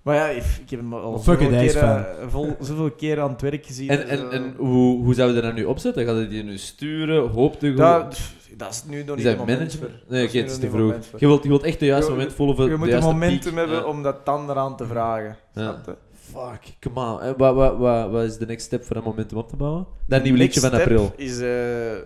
Maar 0.03 0.15
ja, 0.15 0.29
ik, 0.29 0.43
ik 0.43 0.71
heb 0.71 0.81
hem 0.81 0.95
al 0.95 1.19
zoveel 1.19 1.49
keer, 1.49 1.77
eh, 1.77 2.03
vol, 2.29 2.57
zoveel 2.61 2.91
keer 2.91 3.21
aan 3.21 3.31
het 3.31 3.41
werk 3.41 3.67
gezien. 3.67 3.89
En, 3.89 4.09
en, 4.09 4.19
zo. 4.19 4.29
en 4.29 4.55
hoe, 4.57 5.03
hoe 5.05 5.15
zou 5.15 5.35
je 5.35 5.41
dat 5.41 5.55
nu 5.55 5.65
opzetten? 5.65 6.05
Gaat 6.05 6.17
hij 6.17 6.29
die 6.29 6.43
nu 6.43 6.59
sturen? 6.59 7.29
Hoopt 7.29 7.61
je 7.61 7.75
dat, 7.75 8.09
pff, 8.09 8.35
dat 8.57 8.71
is 8.71 8.85
nu 8.85 9.03
nog 9.05 9.17
niet 9.17 9.25
het 9.25 9.39
moment 9.39 9.75
voor. 9.75 9.91
Nee, 10.09 10.27
oké, 10.27 10.39
het 10.39 10.51
is 10.51 10.59
te 10.59 10.71
vroeg. 10.71 10.95
Je 11.19 11.27
wilt, 11.27 11.43
je 11.43 11.49
wilt 11.49 11.63
echt 11.63 11.79
de 11.81 11.87
juiste 11.87 12.11
moment 12.11 12.33
voor 12.33 12.47
Je 12.47 12.55
moet 12.77 12.81
een 12.83 12.89
juiste 12.89 13.11
momentum 13.11 13.57
hebben 13.57 13.87
om 13.89 14.03
dat 14.03 14.27
dan 14.27 14.51
eraan 14.51 14.77
te 14.77 14.87
vragen. 14.87 15.37
Ja. 15.55 15.63
Snap 15.63 15.87
je? 15.87 15.97
Fuck, 16.13 16.77
come 16.81 17.13
on. 17.13 17.21
Eh, 17.21 17.33
Wat, 17.37 17.55
wat, 17.55 17.77
wat, 17.79 18.11
wat 18.11 18.23
is 18.25 18.37
de 18.39 18.47
next 18.47 18.67
step 18.67 18.85
voor 18.85 18.95
dat 18.97 19.05
momentum 19.05 19.39
op 19.39 19.49
te 19.49 19.57
bouwen? 19.57 19.87
Dat 20.07 20.23
nieuwe 20.23 20.39
liedje 20.39 20.61
Next 20.61 20.75
van 20.77 20.87
step 20.87 20.99
april. 20.99 21.27
is 21.27 21.41
eh, 21.41 22.03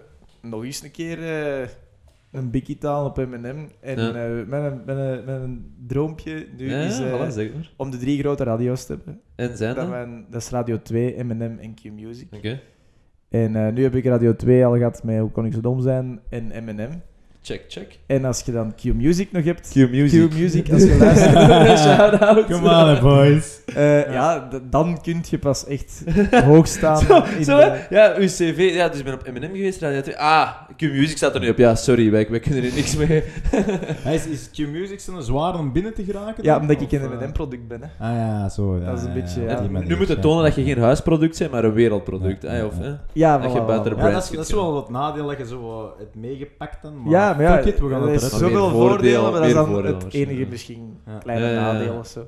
nog 0.50 0.64
eens 0.64 0.82
een 0.82 0.90
keer 0.90 1.18
eh, 1.62 1.68
een 2.32 2.50
bikkie 2.50 2.78
taal 2.78 3.04
op 3.06 3.16
M&M. 3.16 3.68
En 3.80 4.00
Ja. 4.00 4.12
met, 4.12 4.14
een, 4.14 4.48
met, 4.48 4.96
een, 4.96 5.24
met 5.24 5.40
een 5.40 5.74
droompje 5.86 6.46
nu 6.56 6.70
Ja, 6.70 6.76
is 6.80 7.00
voilà, 7.00 7.74
om 7.76 7.90
de 7.90 7.96
drie 7.98 8.18
grote 8.18 8.44
radio's 8.44 8.84
te 8.86 8.92
hebben. 8.92 9.20
En 9.36 9.56
zijn 9.56 9.74
Dat, 9.74 9.88
mijn, 9.88 10.26
dat 10.30 10.40
is 10.42 10.48
Radio 10.48 10.82
2, 10.82 11.24
M&M 11.24 11.58
en 11.60 11.74
Q-Music. 11.74 12.26
Oké. 12.30 12.60
En 13.34 13.56
eh, 13.56 13.72
nu 13.72 13.82
heb 13.82 13.94
ik 13.94 14.04
Radio 14.04 14.36
2 14.36 14.66
al 14.66 14.76
gehad 14.76 15.02
met 15.02 15.18
Hoe 15.18 15.30
kon 15.30 15.46
ik 15.46 15.52
zo 15.52 15.60
dom 15.60 15.80
zijn 15.80 16.20
en 16.28 16.64
M&M. 16.64 17.00
Check, 17.46 17.64
check. 17.68 17.98
En 18.06 18.24
als 18.24 18.40
je 18.40 18.52
dan 18.52 18.74
Q-Music 18.74 19.32
nog 19.32 19.44
hebt... 19.44 19.68
Q-music. 19.72 20.30
Q-Music, 20.30 20.72
als 20.72 20.82
je 20.82 20.96
luistert... 20.98 21.78
Shout-out. 21.84 22.44
Come 22.44 22.94
on, 22.94 23.00
boys. 23.00 23.60
eh, 23.74 24.12
ja, 24.12 24.48
d- 24.48 24.60
dan 24.72 25.00
kun 25.02 25.22
je 25.30 25.38
pas 25.38 25.66
echt 25.66 26.04
hoog 26.44 26.66
staan. 26.66 26.98
Zo, 27.06 27.22
in 27.38 27.44
zo, 27.44 27.56
de-? 27.56 27.86
Ja, 27.90 28.14
uw 28.18 28.26
cv. 28.26 28.70
Ja, 28.74 28.88
dus 28.88 28.98
ik 28.98 29.04
ben 29.04 29.14
op 29.14 29.30
M&M 29.32 29.40
geweest, 29.54 29.80
Radio 29.80 30.00
2. 30.00 30.16
Ah, 30.18 30.48
Q-music 30.76 31.16
staat 31.16 31.34
er 31.34 31.40
nu 31.40 31.48
op. 31.50 31.58
Ja, 31.58 31.74
sorry, 31.74 32.10
wij, 32.10 32.26
wij 32.30 32.40
kunnen 32.40 32.64
er 32.64 32.74
niks 32.74 32.96
mee. 32.96 33.22
Hij 34.06 34.14
is, 34.14 34.26
is 34.26 34.50
Q-Music 34.50 35.00
zo 35.00 35.20
zwaar 35.20 35.58
om 35.58 35.72
binnen 35.72 35.94
te 35.94 36.04
geraken? 36.04 36.44
Ja, 36.44 36.52
dan? 36.52 36.60
omdat 36.60 36.80
ik 36.80 36.86
Of, 36.92 36.92
een 36.92 37.12
eh, 37.12 37.18
M&M-product 37.20 37.68
ben. 37.68 37.80
Hè. 37.80 38.06
Ah 38.06 38.16
ja, 38.16 38.48
zo. 38.48 38.76
Ja, 38.78 38.84
Dat 38.84 38.98
is 38.98 39.04
een 39.04 39.14
ja, 39.14 39.20
beetje, 39.20 39.42
ja, 39.42 39.60
nu 39.60 39.68
manier, 39.68 39.96
moet 39.96 40.08
je 40.08 40.14
ja. 40.14 40.20
tonen 40.20 40.44
dat 40.44 40.54
je 40.54 40.62
geen 40.64 40.78
huisproduct 40.78 41.38
bent, 41.38 41.50
maar 41.50 41.64
een 41.64 41.72
wereldproduct. 41.72 42.42
Ja, 42.42 42.64
of, 42.66 42.78
hè? 42.78 42.92
Ja, 43.12 43.38
Dat 43.38 43.52
je 43.52 43.62
buiten 43.62 43.96
de 43.96 44.12
dat 44.12 44.30
is, 44.46 44.52
wel 44.52 44.72
wat 44.72 44.90
nadeel 44.90 45.26
dat 45.26 45.38
je 45.38 45.46
zo 45.46 45.92
het 45.98 46.14
meegepakt. 46.14 46.82
Maar 46.82 47.12
Ja, 47.12 47.33
maar 47.36 47.42
ja, 47.42 47.56
fuck 47.56 47.64
it, 47.74 47.80
we 47.80 47.88
gaan 47.88 48.02
er 48.02 48.08
het 48.12 48.22
is 48.22 48.28
zoveel 48.30 48.70
voordelen, 48.70 48.70
voordelen, 48.72 49.22
maar 49.22 49.32
dat 49.40 49.44
is 49.48 49.54
dan 49.54 49.66
voordelen 49.66 49.98
het 50.04 50.14
enige 50.14 50.46
misschien 50.50 50.96
kleine 51.22 51.54
nadeel 51.54 51.96
of 51.98 52.06
zo. 52.06 52.26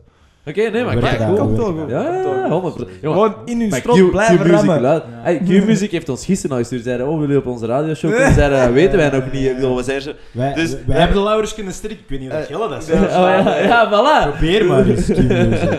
Oké, 0.49 0.61
nee, 0.71 0.85
maar 0.85 0.97
kijk, 0.97 1.19
het 1.19 1.29
goed. 1.29 1.39
aan, 1.39 1.47
Komt 1.47 1.57
werk 1.57 1.67
toch 1.67 1.69
het 1.69 1.79
goed. 1.81 1.91
Ja, 1.91 2.03
ja, 2.03 2.21
ja, 2.45 2.49
100 2.49 2.77
Jongen, 2.77 2.91
Gewoon 3.01 3.35
in 3.45 3.61
strot 3.73 3.99
Q- 3.99 4.11
blijven 4.11 4.37
Q-music 4.37 4.55
rammen. 4.57 4.81
luid. 4.81 5.03
Ja. 5.03 5.21
Hey, 5.23 5.39
Q-music 5.39 5.91
heeft 5.91 6.09
ons 6.09 6.25
gisteren 6.25 6.57
al 6.57 6.63
gestuurd. 6.63 6.83
Zeiden, 6.85 7.07
oh, 7.07 7.13
willen 7.13 7.27
jullie 7.29 7.43
op 7.45 7.53
onze 7.53 7.67
radioshow 7.67 8.13
komen? 8.13 8.33
Zeiden, 8.33 8.59
dat 8.65 8.73
weten 8.73 8.97
wij 8.99 9.11
nog 9.11 9.33
niet. 9.33 9.47
Ik 9.47 9.55
bedoel, 9.55 9.77
we 9.77 9.83
zijn 9.83 10.01
zo... 10.01 10.13
Wij, 10.33 10.55
Dus- 10.55 10.71
wij, 10.73 10.83
wij 10.87 10.99
hebben 10.99 11.17
de 11.17 11.23
Laurens 11.23 11.55
kunnen 11.55 11.73
strikken. 11.73 12.01
Ik 12.03 12.09
weet 12.11 12.21
niet 12.21 12.29
of 12.31 12.35
Eh, 12.37 12.59
dat 12.71 12.71
ja. 12.71 12.81
zegt. 12.81 13.03
Oh, 13.03 13.11
ja, 13.19 13.57
ja, 13.59 13.89
voilà. 13.91 14.31
Probeer 14.31 14.65
maar 14.65 14.87
eens 14.87 15.07
Q-Music. 15.17 15.71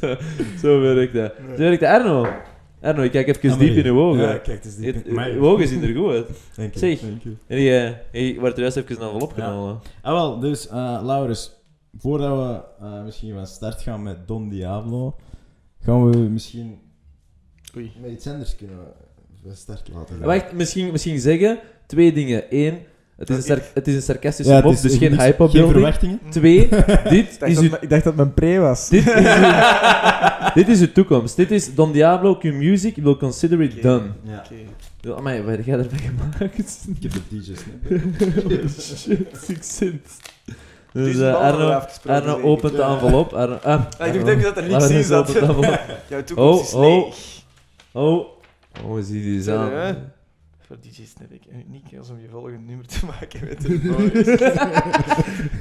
zo, 0.00 0.14
zo 0.62 0.80
werkt 0.80 1.14
dat. 1.14 1.32
Zo 1.56 1.62
werkt 1.62 1.80
dat. 1.80 1.90
Arno. 1.90 2.26
Arno, 2.80 3.02
ik 3.02 3.10
kijk 3.10 3.26
even 3.28 3.50
Ah, 3.50 3.58
diep 3.58 3.76
in 3.76 3.86
uw 3.86 4.00
ogen. 4.00 4.20
Ja, 4.20 4.38
kijk, 4.38 4.46
het 4.46 4.64
is 4.64 4.76
diep 4.76 5.06
Uw 5.06 5.46
ogen 5.46 5.68
zien 5.68 5.82
er 5.82 5.94
goed 5.96 6.10
uit. 6.10 6.28
Dank 6.56 6.72
je, 6.72 6.78
Zeg. 6.78 7.00
dank 7.00 7.22
je. 7.22 7.32
En 7.46 7.60
je, 7.60 7.96
je 8.12 8.40
wordt 8.40 8.54
er 8.54 8.60
juist 8.60 8.76
even 8.76 8.96
een 8.96 9.02
envelop 9.02 9.32
genomen. 9.32 9.80
Ah, 10.02 10.12
wel, 10.12 10.38
dus 10.38 10.66
uh, 10.66 11.00
Laurens, 11.02 11.52
voordat 11.98 12.38
we 12.38 12.84
eh, 12.84 13.04
misschien 13.04 13.34
van 13.34 13.46
start 13.46 13.82
gaan 13.82 14.02
met 14.02 14.28
Don 14.28 14.48
Diablo, 14.48 15.16
gaan 15.80 16.10
we 16.10 16.18
misschien 16.18 16.78
Oei. 17.76 17.92
met 18.00 18.10
iets 18.10 18.26
anders 18.26 18.56
kunnen 18.56 18.76
van 19.42 19.56
start 19.56 19.88
laten 19.94 20.16
gaan. 20.16 20.26
Wacht, 20.26 20.52
misschien, 20.52 20.90
misschien 20.92 21.18
zeggen 21.18 21.58
twee 21.86 22.12
dingen. 22.12 22.44
Eén, 22.50 22.78
het 23.18 23.30
is 23.30 23.36
een, 23.36 23.42
sar- 23.42 23.62
het 23.74 23.88
is 23.88 23.94
een 23.94 24.02
sarcastische 24.02 24.52
het 24.52 24.64
mop, 24.64 24.72
is 24.72 24.80
dus 24.80 24.96
geen 24.96 25.10
niks- 25.10 25.22
hype 25.24 25.48
Geen 25.48 25.70
verwachtingen. 25.70 26.20
Twee, 26.30 26.68
dit 27.10 27.32
Ik 27.32 27.38
dacht, 27.38 27.50
is 27.50 27.54
dat, 27.54 27.64
uw, 27.64 27.70
mijn- 27.70 27.82
ik 27.82 27.90
dacht 27.90 28.04
dat 28.04 28.14
mijn 28.16 28.34
pre 28.34 28.58
was. 28.58 28.88
dit 28.88 29.06
is 29.06 29.14
uw, 29.14 30.52
dit 30.64 30.68
is 30.68 30.80
uw 30.80 30.92
toekomst. 30.92 31.36
Dit 31.36 31.50
is 31.50 31.74
Don 31.74 31.92
Diablo, 31.92 32.36
Q-Music, 32.36 32.96
will 32.96 33.16
consider 33.16 33.60
it 33.60 33.72
Oké. 33.72 33.80
done. 33.80 34.06
Ja. 34.22 34.44
Oké. 35.02 35.16
Amai, 35.18 35.42
wat 35.42 35.56
heb 35.56 35.64
jij 35.64 35.78
ervan 35.78 35.98
gemaakt? 35.98 36.86
Ik 36.88 37.02
heb 37.02 37.12
de 37.12 37.20
DJ's 37.30 37.48
niet. 37.88 38.70
Shit, 38.98 39.26
succes. 39.46 39.90
Dus 40.92 41.16
Duizend 41.16 41.24
eh, 41.24 41.32
ballen 41.32 41.82
Arno, 42.06 42.32
Arno 42.32 42.40
opent 42.48 42.76
de 42.76 42.82
envelop. 42.82 43.32
Arno, 43.32 43.54
ah, 43.54 43.64
Ah, 43.64 43.80
ik 43.80 44.00
Arno. 44.00 44.12
dacht 44.24 44.28
even 44.28 44.42
dat 44.42 44.56
er 44.56 44.68
niks 44.68 44.88
in 44.90 45.04
zat. 45.04 45.32
Jouw 46.08 46.24
toekomst 46.24 46.62
is 46.68 46.72
Oh, 46.74 46.80
leeg. 46.80 47.14
oh. 47.92 48.02
Oh, 48.18 48.26
oh, 48.90 49.02
zie 49.04 49.22
die 49.22 49.36
eens 49.36 49.48
aan. 49.48 49.96
Voor 50.68 50.76
DJ's 50.80 51.12
heb 51.18 51.32
ik 51.32 51.42
uniek 51.66 51.98
als 51.98 52.10
om 52.10 52.20
je 52.20 52.28
volgende 52.28 52.58
nummer 52.58 52.86
te 52.86 53.06
maken 53.06 53.48
met 53.48 53.64
een 53.64 53.80
mooie 53.86 54.22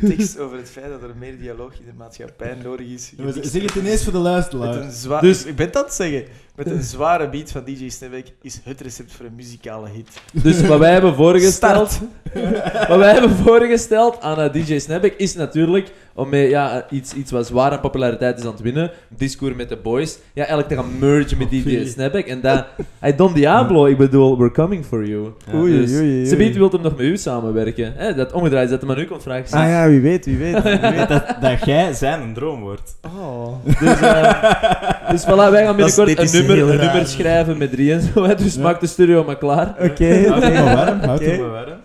tekst 0.16 0.40
over 0.40 0.58
het 0.58 0.70
feit 0.70 0.90
dat 0.90 1.04
er 1.04 1.16
meer 1.18 1.38
dialoog 1.38 1.80
in 1.80 1.86
de 1.86 1.94
maatschappij 1.94 2.56
nodig 2.56 2.88
is. 2.88 3.14
Zeg 3.42 3.62
het 3.62 3.76
ineens 3.76 4.04
voor 4.04 4.14
de 4.14 4.20
luisteraar. 4.20 5.22
Dus- 5.22 5.46
ik 5.46 5.56
ben 5.56 5.70
het 5.72 5.94
zeggen. 5.94 6.26
Met 6.58 6.70
een 6.70 6.84
zware 6.84 7.30
beat 7.30 7.52
van 7.52 7.64
DJ 7.66 7.90
Snapback 7.90 8.26
is 8.42 8.60
het 8.64 8.82
recept 8.82 9.12
voor 9.12 9.26
een 9.26 9.36
muzikale 9.36 9.88
hit. 9.90 10.22
Dus 10.44 10.68
wat 10.68 10.80
wij 10.80 10.92
hebben 10.92 11.16
voorgesteld, 11.16 12.00
wat 12.90 12.98
wij 12.98 13.12
hebben 13.12 13.30
voorgesteld 13.30 14.22
aan 14.22 14.40
eh, 14.40 14.54
DJ 14.54 14.80
Snapback 14.80 15.14
is 15.18 15.36
natuurlijk 15.36 15.92
om 16.18 16.30
met 16.30 16.50
ja, 16.50 16.86
iets, 16.90 17.14
iets 17.14 17.32
wat 17.32 17.48
zwaar 17.48 17.72
aan 17.72 17.80
populariteit 17.80 18.40
is 18.40 18.46
aan 18.46 18.52
het 18.52 18.62
winnen, 18.62 18.92
Discours 19.10 19.56
met 19.56 19.70
de 19.70 19.78
boys, 19.78 20.18
ja, 20.34 20.46
eigenlijk 20.46 20.68
te 20.68 20.76
gaan 20.76 21.00
mergen 21.00 21.38
met 21.38 21.50
DJ. 21.50 21.86
Snapback. 21.86 22.26
En 22.26 22.42
dat, 22.42 22.66
hey, 23.00 23.16
Don 23.16 23.34
Diablo, 23.34 23.86
ik 23.86 23.98
bedoel, 23.98 24.38
we're 24.38 24.52
coming 24.52 24.86
for 24.86 25.06
you. 25.06 25.34
Ja. 25.52 25.58
Oei, 25.58 25.72
Dus, 25.72 25.92
oei, 25.92 26.34
oei. 26.34 26.54
Wil 26.54 26.70
hem 26.70 26.82
nog 26.82 26.96
met 26.96 27.06
u 27.06 27.18
samenwerken. 27.18 27.94
Hè, 27.96 28.14
dat 28.14 28.32
omgedraaid 28.32 28.70
zetten, 28.70 28.88
maar 28.88 28.98
nu 28.98 29.06
komt 29.06 29.24
vraag 29.24 29.52
Ah 29.52 29.68
ja, 29.68 29.88
wie 29.88 30.02
weet, 30.02 30.26
wie 30.26 30.38
weet. 30.38 30.64
Wie 30.64 30.80
weet. 30.80 31.08
dat, 31.08 31.36
dat 31.42 31.66
jij 31.66 31.94
zijn 31.94 32.22
een 32.22 32.34
droom 32.34 32.62
wordt. 32.62 32.98
Oh. 33.06 33.66
Dus, 33.80 34.00
eh, 34.00 35.12
dus 35.12 35.24
voilà, 35.24 35.52
wij 35.52 35.66
gaan 35.66 35.78
Dat 35.78 35.96
binnenkort 35.96 36.34
een 36.34 36.47
nummer, 36.48 36.96
een 36.96 37.08
schrijven 37.08 37.58
met 37.58 37.72
drie 37.72 37.94
en 37.94 38.02
zo. 38.14 38.24
Hè, 38.24 38.36
dus 38.36 38.56
Ja. 38.56 38.62
maak 38.62 38.80
de 38.80 38.88
studio 38.88 39.24
maar 39.24 39.38
klaar. 39.38 39.76
Oké, 39.82 40.14
Houd 40.30 40.44
oké. 40.44 40.46
het 40.52 40.64
maar 40.66 40.76
warm, 40.86 41.00
houd 41.00 41.20
het 41.20 41.40
maar 41.40 41.50
warm. 41.50 41.80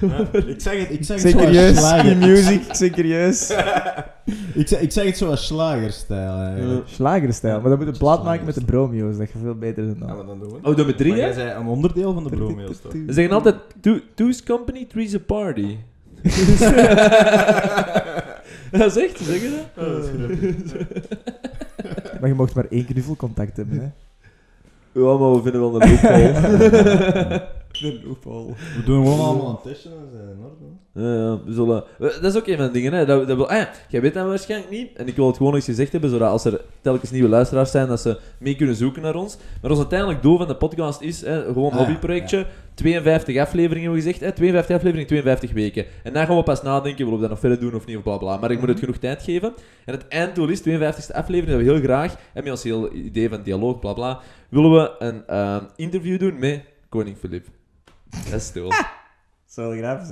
Ja, 0.00 0.38
ik 0.46 0.60
zeg 0.60 0.78
het, 0.78 0.90
ik 0.90 1.04
zeg 1.04 1.22
het 1.22 1.30
Zeker 1.32 1.54
zo 1.74 1.84
als 1.86 2.14
music, 2.14 2.96
juist. 2.96 3.50
Ik 4.54 4.68
zeg, 4.68 4.80
ik 4.80 4.92
zeg 4.92 5.04
het 5.04 5.16
zo 5.16 5.28
als 5.30 5.46
slagerstijl 5.46 6.38
eigenlijk. 6.38 6.82
Slagerstijl, 6.88 7.60
maar 7.60 7.68
dan 7.70 7.78
moet 7.78 7.86
je 7.86 7.92
een 7.92 7.98
plaat 7.98 8.24
maken 8.24 8.44
met 8.44 8.54
de 8.54 8.64
bromo's, 8.64 9.16
dat 9.16 9.32
je 9.32 9.38
veel 9.42 9.54
beter 9.54 9.84
dan 9.98 10.08
Ja, 10.08 10.14
maar 10.14 10.26
dan 10.26 10.38
doen 10.38 10.48
we 10.48 10.54
het. 10.56 10.66
Oh, 10.66 10.76
doen 10.76 10.86
we 10.86 10.94
drie, 10.94 11.10
Maar 11.10 11.18
hè? 11.20 11.24
jij 11.26 11.34
zei 11.34 11.50
een 11.60 11.66
onderdeel 11.66 12.12
van 12.14 12.24
de 12.24 12.30
bromeels 12.30 12.80
toch? 12.80 12.92
Ze 12.92 13.12
zeggen 13.12 13.34
altijd, 13.34 13.54
two, 13.80 13.98
two's 14.14 14.42
company, 14.42 14.84
three's 14.88 15.14
a 15.14 15.18
party. 15.26 15.76
dat 18.70 18.96
is 18.96 18.98
echt, 19.02 19.18
ze 19.18 19.24
zeggen 19.24 19.50
dat? 19.50 19.66
Maar 22.20 22.28
je 22.28 22.34
mocht 22.34 22.54
maar 22.54 22.66
één 22.70 22.84
knuffelcontact 22.84 23.56
hebben, 23.56 23.78
hè. 23.78 23.86
Ja, 25.00 25.16
maar 25.18 25.32
we 25.32 25.42
vinden 25.42 25.60
wel 25.60 25.82
een 25.82 25.90
loophole. 25.90 27.48
We 28.76 28.82
doen 28.84 29.04
gewoon 29.04 29.20
allemaal 29.26 29.48
een 29.64 29.72
testje 29.72 29.88
en 29.88 30.08
zijn 30.12 30.28
in 30.28 30.44
orde. 30.44 31.08
ja, 31.08 31.24
ja, 31.24 31.44
we 31.44 31.52
zullen... 31.52 31.84
Dat 31.98 32.24
is 32.24 32.36
ook 32.36 32.46
een 32.46 32.56
van 32.56 32.66
de 32.66 32.72
dingen, 32.72 32.92
hè. 32.92 33.06
Dat, 33.06 33.26
dat 33.28 33.36
wil... 33.36 33.48
Ah 33.48 33.56
ja, 33.56 33.70
jij 33.88 34.00
weet 34.00 34.14
dat 34.14 34.26
waarschijnlijk 34.26 34.70
niet. 34.70 34.96
En 34.96 35.06
ik 35.08 35.16
wil 35.16 35.26
het 35.26 35.36
gewoon 35.36 35.54
eens 35.54 35.64
gezegd 35.64 35.92
hebben, 35.92 36.10
zodat 36.10 36.30
als 36.30 36.44
er 36.44 36.60
telkens 36.80 37.10
nieuwe 37.10 37.28
luisteraars 37.28 37.70
zijn, 37.70 37.88
dat 37.88 38.00
ze 38.00 38.18
mee 38.38 38.56
kunnen 38.56 38.74
zoeken 38.74 39.02
naar 39.02 39.14
ons. 39.14 39.36
Maar 39.62 39.70
ons 39.70 39.80
uiteindelijk 39.80 40.22
doel 40.22 40.38
van 40.38 40.46
de 40.48 40.56
podcast 40.56 41.00
is, 41.00 41.20
hè, 41.20 41.42
gewoon 41.42 41.72
een 41.72 41.78
Ah, 41.78 41.78
hobbyprojectje. 41.78 42.46
52 42.74 43.38
afleveringen 43.38 43.82
hebben 43.82 44.02
we 44.02 44.06
gezegd, 44.06 44.20
hè. 44.20 44.32
52 44.32 44.76
afleveringen, 44.76 45.08
52 45.08 45.52
weken. 45.52 45.84
En 46.02 46.12
dan 46.12 46.26
gaan 46.26 46.36
we 46.36 46.42
pas 46.42 46.62
nadenken, 46.62 47.04
willen 47.04 47.14
we 47.14 47.20
dat 47.20 47.30
nog 47.30 47.38
verder 47.38 47.60
doen 47.60 47.74
of 47.74 47.86
niet, 47.86 47.96
of 47.96 48.02
bla 48.02 48.16
bla. 48.16 48.36
Maar 48.36 48.50
ik 48.50 48.58
moet 48.60 48.68
het 48.68 48.78
genoeg 48.78 48.96
tijd 48.96 49.22
geven. 49.22 49.52
En 49.84 49.94
het 49.94 50.08
einddoel 50.08 50.48
is, 50.48 50.60
52e 50.60 51.14
aflevering, 51.14 51.46
dat 51.58 51.66
we 51.66 51.72
heel 51.72 51.82
graag, 51.82 52.16
en 52.32 52.42
met 52.42 52.52
ons 52.52 52.62
heel 52.62 52.92
idee 52.92 53.28
van 53.28 53.42
dialoog, 53.42 53.78
bla 53.78 53.92
bla, 53.92 54.20
willen 54.48 54.72
we 54.72 54.90
een 54.98 55.26
eh, 55.26 55.56
interview 55.76 56.18
doen 56.18 56.38
met 56.38 56.62
koning 56.88 57.16
Filip. 57.16 57.46
Dat 58.30 58.40
is 58.40 58.46
stil. 58.46 58.72
Zo 59.50 59.70
graaf 59.70 60.00
is 60.02 60.08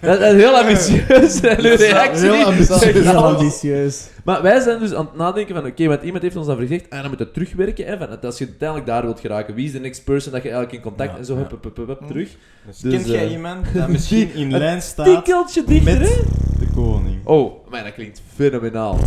Dat, 0.00 0.20
dat 0.20 0.34
is 0.34 0.42
heel 0.42 0.58
ambitieus, 0.58 1.40
hè, 1.40 1.56
uw 1.70 1.76
reactie. 1.76 2.30
heel 2.30 2.44
ambitieus. 2.46 2.84
Heel 2.84 3.24
ambitieus. 3.24 4.08
Maar 4.24 4.42
wij 4.42 4.60
zijn 4.60 4.78
dus 4.78 4.94
aan 4.94 5.04
het 5.06 5.16
nadenken 5.16 5.54
van, 5.54 5.66
oké, 5.66 5.86
want 5.86 6.02
iemand 6.02 6.22
heeft 6.22 6.36
ons 6.36 6.46
dan 6.46 6.56
gezegd, 6.56 6.90
ah, 6.90 7.00
dan 7.00 7.10
moet 7.10 7.18
je 7.18 7.30
terugwerken, 7.30 7.86
hè, 7.86 7.98
van, 7.98 8.08
dat 8.20 8.38
je 8.38 8.44
uiteindelijk 8.46 8.88
daar 8.88 9.02
wilt 9.02 9.20
geraken, 9.20 9.54
wie 9.54 9.66
is 9.66 9.72
de 9.72 9.80
next 9.80 10.04
person 10.04 10.32
dat 10.32 10.42
je 10.42 10.48
eigenlijk 10.50 10.76
in 10.78 10.90
contact, 10.90 11.10
Ja, 11.12 11.18
en 11.18 11.24
zo, 11.24 11.32
ja. 11.34 11.38
hup, 11.38 11.50
hup, 11.50 11.64
hup, 11.64 11.76
hup, 11.76 11.86
hup, 11.88 12.00
terug. 12.08 12.28
Dus, 12.66 12.78
Dus, 12.78 12.92
kent 12.92 13.06
jij 13.08 13.24
eh, 13.24 13.30
iemand 13.32 13.66
dat 13.74 13.88
misschien 13.88 14.34
in 14.40 14.52
een 14.52 14.58
lijn 14.58 14.82
staat 14.82 15.06
Tikkeltje 15.06 15.64
dichter, 15.64 15.98
met 15.98 16.08
hè? 16.08 16.14
de 16.58 16.66
koning? 16.74 17.26
Oh, 17.26 17.70
man, 17.70 17.82
dat 17.84 17.94
klinkt 17.94 18.22
fenomenaal. 18.34 18.98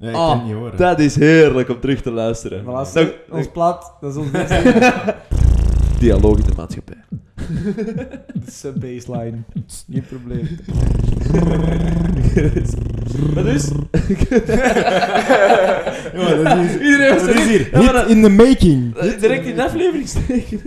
Ja, 0.00 0.08
ik 0.08 0.14
Ah, 0.14 0.28
kan 0.28 0.36
het 0.38 0.46
niet 0.46 0.54
horen. 0.56 0.76
Dat 0.76 0.98
is 0.98 1.14
heerlijk 1.16 1.68
om 1.68 1.80
terug 1.80 2.02
te 2.02 2.10
luisteren. 2.10 2.86
Zo, 2.86 3.08
ons 3.30 3.48
plaat, 3.48 3.92
dat 4.00 4.10
is 4.10 4.16
ons 4.16 4.30
beste. 4.48 5.14
Dialoog 5.98 6.38
in 6.38 6.44
de 6.44 6.52
maatschappij. 6.56 6.96
De 8.44 8.50
sub-baseline. 8.50 9.36
Geen 9.90 10.04
probleem. 10.08 10.48
Maar 13.34 13.44
dus... 13.44 13.68
Ja, 16.14 16.34
dat 16.34 16.58
is, 16.58 16.72
Iedereen 16.74 17.08
was 17.14 17.20
dat 17.26 17.34
is 17.34 17.40
er 17.40 17.48
hier. 17.48 17.60
Ja, 17.60 17.68
maar 17.72 17.82
Hit 17.82 17.92
dat- 17.92 18.08
in 18.08 18.22
the 18.22 18.28
making. 18.28 18.96
Eh, 18.96 19.20
Direct 19.20 19.46
in 19.46 19.54
de 19.56 19.64
aflevering 19.64 20.08
steken. 20.08 20.60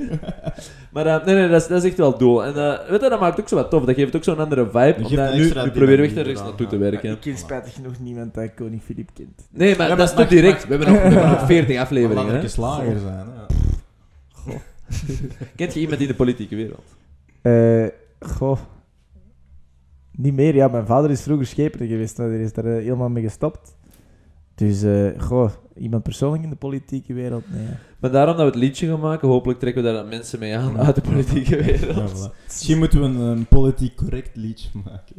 maar 0.92 1.06
eh, 1.06 1.26
nee, 1.26 1.36
nee, 1.36 1.48
dat 1.50 1.62
is, 1.62 1.68
dat 1.68 1.84
is 1.84 1.90
echt 1.90 1.98
wel 1.98 2.18
doel. 2.18 2.44
En 2.46 2.56
eh, 2.56 2.90
weet 2.90 3.02
je, 3.02 3.10
dat 3.10 3.20
maakt 3.20 3.40
ook 3.40 3.48
zo 3.48 3.56
wat 3.56 3.70
tof. 3.70 3.86
Dat 3.86 3.96
geeft 3.96 4.16
ook 4.16 4.24
zo'n 4.24 4.40
andere 4.40 4.66
vibe. 4.66 4.80
geeft 4.98 5.10
Omdat 5.10 5.30
een 5.32 5.36
nu, 5.38 5.44
extra 5.44 5.64
nu 5.64 5.70
proberen 5.70 5.98
we 5.98 6.04
echt 6.04 6.10
dynamiek 6.16 6.18
ergens 6.18 6.40
eraan, 6.40 6.48
naartoe 6.48 6.68
te 6.68 6.76
ja. 6.76 6.82
werken. 6.92 7.12
Ik 7.12 7.20
ken 7.20 7.38
spijtig 7.38 7.74
genoeg 7.74 7.94
niemand 8.00 8.34
dat 8.34 8.54
koning 8.56 8.82
Filip 8.82 9.10
kent. 9.14 9.48
Nee, 9.52 9.76
maar 9.78 9.88
Ja, 9.88 9.96
dat 9.96 10.10
is 10.10 10.16
maar 10.16 10.24
toch 10.28 10.34
direct. 10.34 10.54
mag- 10.60 10.78
We 10.78 10.86
hebben 10.86 10.94
nog, 10.94 10.98
we 11.02 11.08
hebben 11.10 11.30
nog 11.30 11.46
40 11.46 11.76
Laat 11.76 11.84
afleveringen. 11.86 12.40
Hè? 12.42 12.48
slager 12.48 13.00
zijn. 13.00 13.26
Hè. 14.46 14.54
Kent 15.56 15.74
je 15.74 15.80
iemand 15.80 16.02
in 16.02 16.08
de 16.08 16.16
politieke 16.16 16.56
wereld? 16.56 16.96
Eh, 17.42 17.88
goh. 18.20 18.60
Niet 20.12 20.34
meer, 20.34 20.56
ja. 20.56 20.68
Mijn 20.68 20.86
vader 20.86 21.10
is 21.10 21.22
vroeger 21.22 21.46
schepen 21.46 21.88
geweest, 21.88 22.18
die 22.18 22.40
is 22.40 22.54
daar 22.54 22.66
eh, 22.66 22.84
helemaal 22.84 23.10
mee 23.10 23.24
gestopt. 23.24 23.76
Dus, 24.56 24.84
eh, 24.84 25.08
goh, 25.18 25.52
iemand 25.76 26.04
persoonlijk 26.04 26.44
in 26.44 26.50
de 26.50 26.56
politieke 26.56 27.14
wereld? 27.14 27.44
Nee. 27.52 27.68
Maar 28.02 28.12
daarom 28.12 28.36
dat 28.36 28.46
we 28.46 28.52
het 28.52 28.60
liedje 28.62 28.88
gaan 28.88 29.00
maken, 29.00 29.28
hopelijk 29.28 29.60
trekken 29.60 29.84
we 29.84 29.92
daar 29.94 30.06
mensen 30.06 30.40
mee 30.40 30.58
aan 30.58 30.78
uit 30.80 30.96
de 30.96 31.02
politieke 31.02 31.56
Ja, 31.58 31.64
wereld. 31.64 32.12
voilà. 32.12 32.44
Misschien 32.48 32.78
moeten 32.78 33.00
we 33.00 33.06
een, 33.06 33.20
een 33.20 33.46
politiek 33.46 33.96
correct 33.96 34.36
liedje 34.36 34.70
maken. 34.86 35.16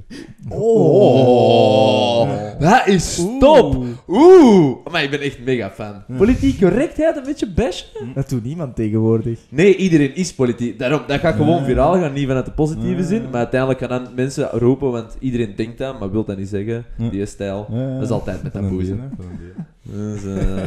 Oh, 0.49 2.29
dat 2.59 2.87
is 2.87 3.23
top! 3.39 3.85
Oeh! 4.09 4.77
Maar 4.91 5.03
ik 5.03 5.11
ben 5.11 5.21
echt 5.21 5.45
mega 5.45 5.71
fan. 5.71 5.95
Politiek 6.17 6.59
correctheid 6.61 7.17
een 7.17 7.23
beetje 7.25 7.51
bashen? 7.51 7.87
Dat 8.15 8.29
doet 8.29 8.45
niemand 8.45 8.77
tegenwoordig. 8.77 9.39
Nee, 9.49 9.77
iedereen 9.77 10.15
is 10.15 10.35
politiek. 10.35 10.79
Daarom, 10.79 11.01
dat 11.07 11.21
gaat 11.21 11.35
gewoon 11.37 11.65
viraal 11.65 11.93
gaan, 11.95 12.13
niet 12.13 12.27
vanuit 12.27 12.45
de 12.45 12.51
positieve 12.53 13.01
Ja. 13.03 13.07
zin. 13.07 13.23
Maar 13.23 13.35
uiteindelijk 13.41 13.81
gaan 13.81 13.89
dan 14.05 14.15
mensen 14.15 14.49
roepen, 14.53 14.91
want 14.91 15.17
iedereen 15.19 15.53
denkt 15.57 15.79
dat, 15.79 15.99
maar 16.01 16.11
wil 16.11 16.25
dat 16.25 16.37
niet 16.39 16.49
zeggen. 16.49 16.85
Die 17.11 17.27
stijl. 17.27 17.67
Ja, 17.71 17.95
Dat 17.95 18.03
is 18.03 18.11
altijd 18.11 18.43
met 18.43 18.53
dat 18.53 18.63
deel. 18.69 18.97
Dus, 19.83 20.25
eh, 20.25 20.63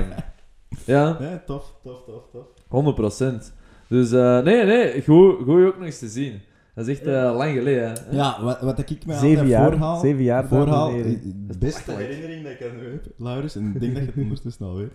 ja, 0.84 1.18
Ja, 1.20 1.42
tof, 1.46 1.74
tof, 1.84 2.04
tof, 2.06 2.24
tof. 2.32 2.46
100 2.68 2.96
procent. 2.96 3.54
Dus 3.90 4.12
eh, 4.12 4.40
nee, 4.40 4.66
nee, 4.66 5.04
goed, 5.04 5.36
goed 5.44 5.66
ook 5.66 5.76
nog 5.78 5.86
eens 5.86 6.00
te 6.00 6.08
zien. 6.08 6.42
Dat 6.76 6.88
is 6.88 6.98
echt 6.98 7.08
eh, 7.08 7.34
lang 7.36 7.54
geleden. 7.58 7.84
hè. 7.90 7.94
Ja, 8.18 8.38
wat, 8.44 8.62
wat 8.62 8.80
ik 8.90 9.06
me 9.06 9.14
Zeven 9.14 9.30
altijd 9.30 9.48
jaar. 9.48 9.70
voorhaal... 9.72 10.00
Zeven 10.00 10.24
jaar, 10.24 10.46
voorhaal 10.48 10.90
heren. 10.92 11.12
eh, 11.12 11.18
de 11.48 11.58
beste 11.58 11.92
herinnering 11.92 12.44
dat 12.44 12.52
ik 12.52 12.62
aan 12.62 12.78
heb, 12.92 13.06
Laurens, 13.18 13.56
en 13.56 13.72
ik 13.76 13.80
denk 13.80 13.94
dat 13.94 14.04
je 14.04 14.10
het 14.10 14.18
ondertussen 14.24 14.66
al 14.66 14.76
weet. 14.76 14.92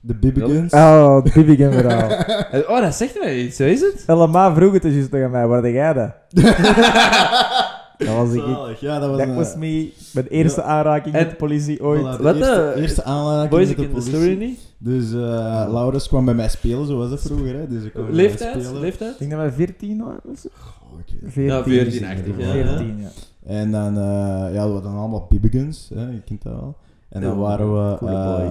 De 0.00 0.14
Bibbigans. 0.14 0.72
Oh, 0.72 1.14
het 1.24 1.32
Bibigan 1.32 1.72
verhaal. 1.72 2.08
Eh, 2.50 2.70
Oh, 2.70 2.80
dat 2.80 2.94
zegt 2.94 3.18
mij 3.20 3.38
iets, 3.40 3.56
zo 3.56 3.64
is 3.64 3.80
het? 3.80 4.04
Helemaal 4.06 4.54
vroeg 4.54 4.72
het 4.72 4.82
dus 4.82 4.94
juist 4.94 5.14
aan 5.14 5.30
mij. 5.30 5.46
Waar 5.46 5.70
jij 5.70 5.92
dat? 5.92 6.12
dat 7.98 8.08
was 8.08 8.32
ik. 8.32 8.40
Zalig, 8.40 8.80
ja, 8.80 8.98
dat 8.98 9.08
was 9.08 9.18
Dat 9.18 9.28
een... 9.28 9.34
was 9.34 9.54
me. 9.56 9.92
Mijn 10.14 10.26
eerste 10.26 10.62
aanraking 10.62 11.14
En- 11.14 11.20
met 11.20 11.30
de 11.30 11.36
politie 11.36 11.82
ooit. 11.82 12.00
Voilà, 12.00 12.16
de 12.16 12.22
Wat, 12.22 12.36
eerste, 12.36 12.72
eh, 12.74 12.82
eerste 12.82 13.04
aanraking 13.04 13.50
Boys, 13.50 13.68
met 13.68 13.70
ik 13.70 13.76
de 13.76 13.82
ken 13.82 13.94
de 13.94 14.00
politie. 14.10 14.20
story 14.34 14.38
niet. 14.48 14.69
Dus 14.82 15.12
eh 15.12 15.66
Laurens 15.70 16.08
kwam 16.08 16.24
bij 16.24 16.34
mij 16.34 16.48
spelen, 16.48 16.86
zo 16.86 16.96
was 16.96 17.10
het 17.10 17.20
vroeger. 17.20 17.54
Hè. 17.54 17.66
Dus 17.68 17.84
ik 17.84 17.90
kwam 17.92 18.04
bij 18.06 18.14
mij 18.14 18.24
Leeftijd? 18.24 18.62
spelen. 18.64 18.80
Leeftijd? 18.80 19.12
Ik 19.12 19.18
denk 19.18 19.30
dat 19.30 19.40
wij 19.40 19.52
14 19.52 19.98
waren. 20.04 20.20
of 20.32 20.38
zo. 20.38 20.48
Goh, 20.58 20.98
het. 20.98 21.32
14. 21.32 21.44
Ja, 21.44 22.14
14-achtig, 22.14 22.38
ja. 22.38 22.50
14, 22.52 22.98
ja. 23.00 23.08
En 23.46 23.70
dan, 23.70 23.96
eh, 23.96 24.54
ja, 24.54 24.66
we 24.66 24.72
hadden 24.72 24.92
allemaal 24.92 25.26
Bibbigans, 25.28 25.90
hè, 25.94 26.08
je 26.08 26.20
kent 26.24 26.42
dat 26.42 26.52
wel. 26.52 26.76
En 27.08 27.20
dan 27.20 27.30
Ja, 27.30 27.36
waren 27.36 27.72
we 27.74 28.06
eh, 28.06 28.48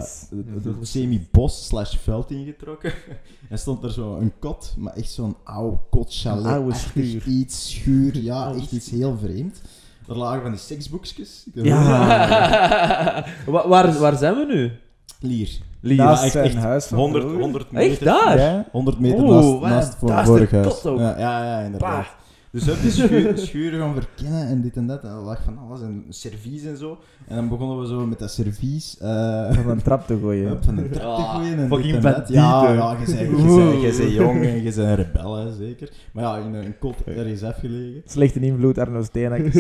het 0.64 0.88
semi-bos 0.88 1.68
slash 1.68 1.96
veld 1.98 2.32
ingetrokken. 2.32 2.94
en 3.50 3.60
stond 3.60 3.84
er 3.84 3.92
zo 3.92 4.16
een 4.18 4.32
kot, 4.40 4.76
maar 4.78 4.94
echt 4.94 5.12
zo'n 5.12 5.36
oude 5.44 5.78
kot 5.90 6.08
chalet. 6.16 6.76
Schuur. 6.78 7.28
Iets 7.28 7.70
schuur, 7.72 8.18
ja, 8.18 8.44
Oude 8.44 8.60
echt 8.60 8.72
iets 8.72 8.90
heel 8.90 9.18
vreemd. 9.18 9.62
Er 10.08 10.18
lagen 10.18 10.42
van 10.42 10.52
die 10.52 10.60
seksboekjes. 10.60 11.46
Ja. 11.54 13.26
Wa- 13.46 13.68
waar, 13.68 14.00
waar 14.00 14.18
zijn 14.18 14.36
we 14.36 14.46
nu? 14.54 14.72
Lier. 15.20 15.50
Lier. 15.82 15.98
Naast 15.98 16.24
echt- 16.24 16.32
zijn 16.32 16.46
echt 16.46 16.56
huis 16.56 16.86
van 16.86 16.98
100, 16.98 17.22
vroeger. 17.24 17.42
100 17.44 17.72
meter. 17.72 17.92
Echt 17.92 18.04
daar? 18.04 18.38
Ja. 18.40 18.66
100 18.72 19.00
meter 19.00 19.24
naast, 19.24 19.60
naast 19.62 19.96
voor 19.96 20.10
vorig 20.24 20.52
huis. 20.52 20.82
Ja, 20.84 21.16
ja, 21.18 21.44
ja, 21.44 21.60
inderdaad. 21.60 21.90
Bah. 21.90 22.06
Dus 22.52 22.64
we 22.66 22.72
hebben 22.72 22.92
die 22.92 23.02
schuur, 23.08 23.38
schuur 23.48 23.72
gaan 23.80 23.94
verkennen 23.94 24.48
en 24.48 24.62
dit 24.62 24.76
en 24.78 24.88
dat. 24.88 25.04
En 25.04 25.10
er 25.10 25.16
lag 25.16 25.44
van 25.44 25.58
alles 25.58 25.82
en 25.82 26.06
servies 26.10 26.64
en 26.64 26.78
zo. 26.78 26.98
En 27.28 27.36
dan 27.36 27.50
begonnen 27.50 27.80
we 27.80 27.88
zo 27.88 28.06
met 28.06 28.20
dat 28.20 28.32
servies 28.32 28.98
eh, 28.98 29.52
Van 29.52 29.70
een 29.70 29.82
trap 29.82 30.08
te 30.08 30.18
gooien. 30.22 30.52
op 30.52 30.64
van 30.64 30.76
de 30.76 30.90
trap 30.90 31.16
te 31.16 31.22
Ah, 31.22 31.36
gooien. 31.36 31.58
En 31.58 31.68
fucking 31.68 31.86
dit 31.94 31.96
en 31.96 32.02
dat. 32.02 32.14
bandieten. 32.14 32.34
Ja, 32.36 32.72
ja, 32.74 32.98
je 33.00 33.94
bent, 33.98 34.14
jong 34.14 34.44
en 34.46 34.56
je 34.56 34.62
bent 34.64 34.76
een 34.78 34.96
rebel, 34.96 35.36
hè, 35.36 35.54
zeker. 35.54 35.90
Maar 36.14 36.24
ja, 36.24 36.38
in 36.38 36.54
een 36.54 36.78
kot 36.80 36.96
ergens 37.06 37.44
afgelegen. 37.44 38.02
Slechte 38.06 38.40
invloed, 38.40 38.78
Arno 38.78 39.04
Steenak. 39.04 39.40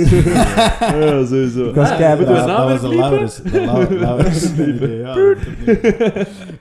Ja, 0.79 1.25
sowieso. 1.25 1.69
Ik 1.69 1.75
was 1.75 1.89
Ah, 1.89 1.97
keihard 1.97 2.27
naam 2.27 2.67
dat 2.69 2.81
was 2.81 2.89
de? 2.89 2.95
Laurens. 2.95 3.41
De 4.53 4.99
ja. 5.03 5.15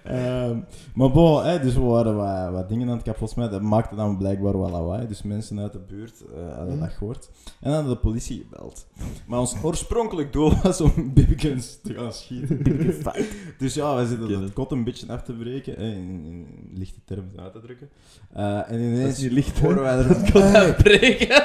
Ehm, 0.04 0.56
maar 0.94 1.10
bon, 1.10 1.44
hè, 1.44 1.60
dus 1.60 1.74
we 1.74 1.80
waren 1.80 2.16
wat, 2.16 2.50
wat 2.52 2.68
dingen 2.68 2.88
aan 2.88 2.94
het 2.96 3.02
kapot 3.04 3.34
Dat 3.34 3.62
maakte 3.62 3.94
dan 3.96 4.16
blijkbaar 4.16 4.58
wel 4.58 4.70
lawaai. 4.70 5.06
Dus 5.06 5.22
mensen 5.22 5.60
uit 5.60 5.72
de 5.72 5.80
buurt 5.88 6.17
eh, 6.36 6.56
hadden 6.56 6.80
dat 6.80 6.90
gehoord. 6.90 7.30
En 7.60 7.70
dan 7.72 7.88
de 7.88 7.96
politie 7.96 8.46
gebeld. 8.50 8.86
Maar 9.26 9.38
ons 9.40 9.54
oorspronkelijk 9.62 10.32
doel 10.32 10.52
was 10.62 10.80
om 10.80 10.92
babyguns 11.14 11.78
te 11.82 11.94
gaan 11.94 12.12
schieten. 12.12 12.62
dus 13.58 13.74
ja, 13.74 13.94
wij 13.94 14.04
zitten 14.06 14.28
dat 14.28 14.40
het. 14.40 14.52
kot 14.52 14.72
een 14.72 14.84
beetje 14.84 15.12
af 15.12 15.22
te 15.22 15.32
breken. 15.32 15.76
In, 15.76 16.24
in 16.24 16.46
lichte 16.74 16.98
termen 17.04 17.32
uit 17.36 17.52
te 17.52 17.60
drukken. 17.60 17.88
Eh, 18.32 18.44
en 18.56 18.62
Dat 18.68 18.70
ineens 18.78 19.18
licht, 19.20 19.58
horen 19.58 19.82
wij 19.82 19.96
er... 19.98 20.10
Ik 20.10 20.32
kon 20.32 20.52
dat 20.52 20.76
breken. 20.76 21.42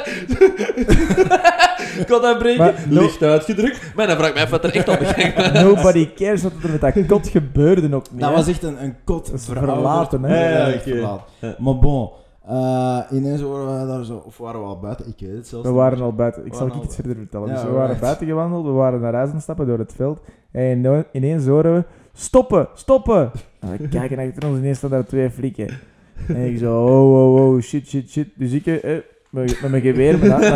Ik 1.99 2.07
kon 2.07 2.21
dat 2.21 2.37
breken. 2.37 2.57
Maar 2.63 2.85
no- 2.89 3.01
Licht 3.01 3.21
uitgedrukt. 3.21 3.95
Maar 3.95 4.07
dan 4.07 4.15
vraag 4.17 4.29
ik 4.29 4.35
me 4.35 4.41
af 4.41 4.49
wat 4.49 4.63
er 4.63 4.73
echt 4.75 4.87
op 4.87 4.99
ging. 5.01 5.51
Nobody 5.63 6.13
cares 6.13 6.43
wat 6.43 6.51
er 6.63 6.69
met 6.71 6.81
dat 6.81 7.05
kot 7.05 7.27
gebeurde 7.27 7.95
ook 7.95 8.11
niet. 8.11 8.21
Dat 8.21 8.31
was 8.31 8.47
echt 8.47 8.63
een, 8.63 8.83
een 8.83 8.95
kot 9.03 9.31
Dat 9.31 9.41
verouderd. 9.43 9.75
verlaten, 9.77 10.23
hè? 10.23 10.67
Ja, 10.71 10.79
verlaten. 10.79 11.55
Maar 11.59 11.77
bon, 11.79 12.09
eh, 12.47 12.99
ineens 13.11 13.41
horen 13.41 13.79
we 13.79 13.87
daar 13.87 14.03
zo, 14.03 14.17
of 14.25 14.37
waren 14.37 14.59
we 14.59 14.65
al 14.65 14.79
buiten? 14.79 15.07
Ik 15.07 15.19
weet 15.19 15.35
het 15.35 15.47
zelfs 15.47 15.65
We 15.65 15.71
niet 15.71 15.79
waren 15.79 16.01
al 16.01 16.13
buiten. 16.13 16.45
Ik 16.45 16.51
We 16.51 16.57
zal 16.57 16.67
ik 16.67 16.83
iets 16.83 16.95
verder 16.95 17.15
vertellen. 17.15 17.47
Ja, 17.47 17.53
dus 17.53 17.63
we 17.63 17.69
waren 17.69 17.87
right. 17.87 18.01
buiten 18.01 18.27
gewandeld, 18.27 18.65
we 18.65 18.71
waren 18.71 18.99
naar 18.99 19.13
huis 19.13 19.31
aan 19.31 19.41
stappen 19.41 19.67
door 19.67 19.79
het 19.79 19.93
veld. 19.93 20.19
En 20.51 21.05
ineens 21.11 21.45
horen 21.45 21.73
we: 21.73 21.83
stoppen, 22.13 22.67
stoppen! 22.73 23.31
En 23.59 23.77
we 23.77 23.87
kijken 23.87 24.19
achter 24.19 24.49
ons, 24.49 24.57
ineens 24.57 24.77
staan 24.77 24.89
daar 24.89 25.05
twee 25.05 25.29
flikken. 25.29 25.67
En 26.27 26.45
ik 26.45 26.57
zo: 26.57 26.85
oh, 26.85 27.13
oh, 27.13 27.35
oh, 27.35 27.61
shit, 27.61 27.87
shit, 27.87 28.09
shit. 28.09 28.27
Dus 28.35 28.51
ik, 28.51 28.65
eh, 28.65 28.97
met 29.33 29.61
met 29.61 29.71
mijn 29.71 29.81
geweer, 29.81 30.17
mijn, 30.17 30.31
hand- 30.31 30.53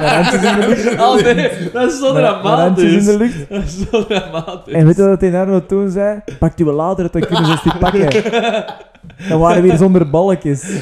mijn, 0.00 0.14
handjes 0.14 0.42
in 0.42 0.60
de 0.60 0.66
lucht. 0.68 0.98
Oh 1.00 1.14
nee, 1.34 1.70
dat 1.72 1.92
is 1.92 1.98
zo 1.98 2.08
in 2.08 2.14
dramatisch. 2.14 3.04
de 3.04 3.16
lucht. 3.18 3.48
Dat 3.48 3.62
is 3.62 3.78
zo 3.90 4.06
dramatisch. 4.06 4.74
En 4.74 4.86
weet 4.86 4.96
je 4.96 5.08
wat 5.08 5.20
hij 5.20 5.40
Arno 5.40 5.66
toen 5.66 5.90
zei? 5.90 6.20
Pak 6.38 6.56
die 6.56 6.66
later, 6.66 7.10
dan 7.10 7.20
kunnen 7.20 7.46
ze 7.46 7.58
die 7.62 7.76
pakken. 7.78 8.24
Dan 9.28 9.38
waren 9.38 9.62
we 9.62 9.68
weer 9.68 9.76
zonder 9.76 10.10
balkjes. 10.10 10.64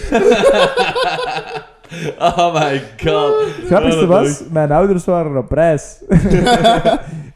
Oh 2.19 2.55
my 2.55 2.83
god. 3.05 3.35
Het 3.57 3.67
grappigste 3.67 4.07
was, 4.07 4.43
mijn 4.51 4.73
ouders 4.73 5.05
waren 5.05 5.37
op 5.37 5.53
reis. 5.53 5.97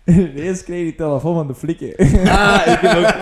en 0.05 0.15
ineens 0.37 0.65
kreeg 0.65 0.79
ik 0.79 0.85
die 0.85 0.95
telefoon 0.95 1.35
van 1.35 1.47
de 1.47 1.55
flikken. 1.55 1.95
Ah, 2.29 2.61
ik 2.67 2.79
heb 2.81 2.97
ook... 2.97 3.15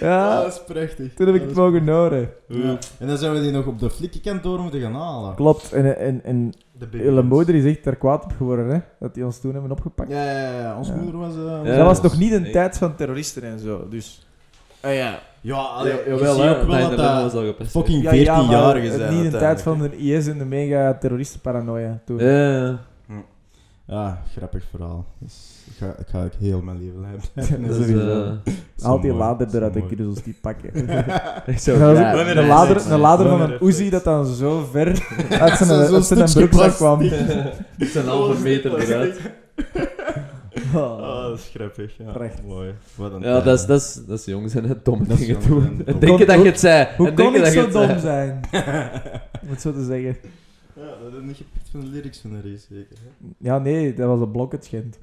Ja, 0.00 0.42
dat 0.42 0.52
is 0.52 0.62
prachtig. 0.74 1.14
toen 1.14 1.26
heb 1.26 1.34
ik 1.34 1.42
het 1.42 1.54
mogen 1.54 1.88
horen. 1.88 2.30
Ja. 2.46 2.78
En 2.98 3.06
dan 3.06 3.18
zijn 3.18 3.32
we 3.32 3.40
die 3.40 3.50
nog 3.50 3.66
op 3.66 3.78
de 3.78 3.90
flikkenkantoor 3.90 4.60
moeten 4.60 4.80
gaan 4.80 4.94
halen. 4.94 5.34
Klopt, 5.34 5.72
en, 5.72 5.98
en, 5.98 6.20
en 6.24 6.52
De 6.78 6.86
hele 6.98 7.22
moeder 7.22 7.54
is 7.54 7.64
echt 7.64 7.84
daar 7.84 7.96
kwaad 7.96 8.24
op 8.24 8.32
geworden, 8.36 8.68
hè. 8.68 8.78
Dat 9.00 9.14
die 9.14 9.24
ons 9.24 9.40
toen 9.40 9.52
hebben 9.52 9.70
opgepakt. 9.70 10.10
Ja, 10.10 10.24
ja, 10.24 10.40
ja, 10.52 10.78
Ja. 10.82 10.94
moeder 11.00 11.20
was... 11.20 11.34
eh, 11.34 11.60
Ja, 11.70 11.76
dat 11.76 11.86
was 11.86 12.00
nog 12.02 12.18
niet 12.18 12.32
een 12.32 12.42
nee. 12.42 12.52
tijd 12.52 12.78
van 12.78 12.94
terroristen 12.96 13.42
en 13.42 13.58
zo, 13.58 13.86
dus... 13.90 14.26
Ah 14.80 14.94
ja. 14.94 15.18
Ja, 15.40 15.54
allee, 15.56 15.92
Ja, 15.92 15.98
je 16.04 16.10
jawel, 16.10 16.34
ziet 16.34 16.42
hè. 16.44 16.50
ook 16.50 16.66
wel 16.66 16.76
Nee, 16.76 16.88
dat 16.88 16.96
dat 16.96 17.34
al 17.34 17.44
gepasseerd. 17.44 17.70
fucking 17.70 18.02
Ja, 18.02 18.12
ja, 18.12 18.36
maar 18.36 18.44
14-jarigen 18.76 18.90
het 18.90 19.00
zijn 19.00 19.14
niet 19.22 19.32
een 19.32 19.38
tijd 19.38 19.62
van 19.62 19.78
de 19.78 19.96
IS 19.96 20.26
en 20.26 20.38
de 20.38 20.44
mega 20.44 20.94
terroristenparanoia 21.00 21.98
toen. 22.04 22.18
Ja, 22.18 22.50
ja. 22.56 22.78
Ja, 23.86 24.22
grappig 24.36 24.64
verhaal. 24.70 25.04
Dus 25.18 25.34
ik 25.66 25.72
ga, 25.78 25.86
ik 25.98 26.06
ga 26.06 26.24
ook 26.24 26.32
heel 26.38 26.60
mijn 26.62 26.78
leven 26.78 27.04
hebben. 27.08 27.68
Dat 27.68 27.76
is, 27.78 27.86
sowieso. 27.86 28.22
eh, 28.44 28.52
Haal 28.84 29.00
die 29.00 29.12
lader 29.12 29.48
eruit, 29.54 29.72
dan 29.74 29.86
kunnen 29.86 30.04
ze 30.04 30.10
ons 30.10 30.22
die 30.22 30.36
pakken. 30.40 30.70
zo 31.60 31.76
nee, 31.92 32.46
lader, 32.46 32.90
een 32.92 32.98
lader 33.00 33.28
van 33.28 33.40
een 33.40 33.66
Uzi 33.66 33.90
dat 33.90 34.04
dan 34.04 34.26
zo 34.26 34.68
ver 34.72 34.86
uit 35.40 35.56
zijn, 35.58 35.70
uit 35.70 36.04
zijn 36.04 36.30
broekzak 36.32 36.74
kwam. 36.74 37.00
Het 37.00 37.52
is 37.76 37.94
een 37.94 38.06
halve 38.06 38.42
meter 38.42 38.78
eruit. 38.78 39.20
Ah, 40.74 41.22
dat 41.28 41.38
is 41.38 41.50
grappig. 41.54 41.96
Ja. 41.98 42.12
Prachtig. 42.12 42.44
Mooi. 42.44 42.74
Wat 42.94 43.12
een 43.12 43.20
Ja, 43.20 43.40
dat 43.40 43.58
is, 43.58 43.66
dat 43.66 43.80
is, 43.80 44.00
dat 44.06 44.18
is 44.18 44.24
jong 44.24 44.50
zijn, 44.50 44.64
hè. 44.64 44.74
Domme 44.82 45.06
Dat 45.06 45.18
dingen 45.18 45.42
zijn, 45.42 45.52
doen. 45.54 45.76
dom. 45.76 45.86
En 45.86 45.98
denken 45.98 46.26
dat 46.26 46.36
je 46.42 46.44
het 46.46 46.60
zei. 46.60 46.88
Hoe 46.96 47.08
En 47.08 47.14
kon 47.14 47.32
denken 47.32 47.38
ik 47.40 47.44
dat 47.44 47.52
je 47.54 47.70
zo 47.72 47.80
het 47.80 47.88
dom 47.90 47.98
zijn? 47.98 48.40
Om 49.42 49.48
het 49.50 49.60
zo 49.60 49.72
te 49.72 49.84
zeggen. 49.84 50.16
Ja, 50.76 50.82
dat 51.02 51.12
heb 51.12 51.20
ik 51.20 51.26
niet 51.26 51.36
gepikt 51.36 51.68
van 51.70 51.80
de 51.80 51.86
lyrics 51.86 52.18
van 52.20 52.30
de 52.30 52.36
race, 52.36 52.66
zeker. 52.70 52.96
hè? 53.02 53.26
Ja, 53.38 53.58
nee, 53.58 53.94
dat 53.94 54.06
was 54.08 54.20
een 54.20 54.30
blok 54.30 54.52
het 54.52 54.64
schend. 54.64 54.98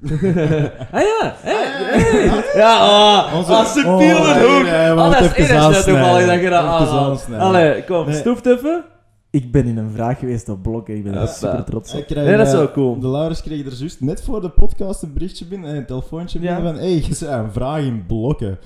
Ah 0.92 1.00
ja, 1.00 1.34
hé, 1.36 1.56
hé. 1.56 2.58
Ja, 2.58 2.76
ah, 2.78 3.34
Onze- 3.36 3.52
ah, 3.52 3.66
subtiel 3.66 4.16
Oh, 4.16 4.56
hoek. 4.56 4.66
ja, 4.66 4.90
Ah, 4.94 5.12
dat 5.12 5.20
is 5.20 5.26
even 5.32 5.36
één 5.60 5.70
is 5.70 5.76
net 5.76 5.84
toevallig 5.84 6.06
aansnijden. 6.06 6.26
dat 6.26 6.40
je 6.42 6.50
dat 6.50 6.58
Even 6.62 6.68
aanhaalt. 6.74 7.10
aansnijden. 7.10 7.46
Allee, 7.46 7.84
kom, 7.84 8.06
Nee. 8.06 8.14
stoeft 8.14 8.46
even. 8.46 8.84
Ik 9.30 9.52
ben 9.52 9.66
in 9.66 9.76
een 9.76 9.90
vraag 9.90 10.18
geweest 10.18 10.48
op 10.48 10.62
blokken. 10.62 10.96
Ik 10.96 11.04
ben 11.04 11.14
Hoppa. 11.16 11.32
super 11.32 11.64
trots 11.64 11.92
Ik 11.94 11.98
op. 12.00 12.06
krijg, 12.06 12.26
Nee, 12.26 12.36
dat 12.36 12.46
is 12.46 12.52
eh, 12.52 12.58
wel 12.58 12.70
cool. 12.72 12.98
De 13.00 13.08
Laurens 13.08 13.42
kreeg 13.42 13.66
er 13.66 13.72
juist 13.72 14.00
net 14.00 14.22
voor 14.22 14.40
de 14.40 14.48
podcast 14.50 15.02
een 15.02 15.12
berichtje 15.12 15.44
binnen, 15.44 15.74
een 15.76 15.86
telefoontje 15.86 16.40
Ja. 16.40 16.54
binnen 16.54 16.72
van 16.72 16.82
hey, 16.82 16.94
je 17.08 17.14
zei 17.14 17.42
een 17.42 17.52
vraag 17.52 17.82
in 17.82 18.04
blokken. 18.06 18.58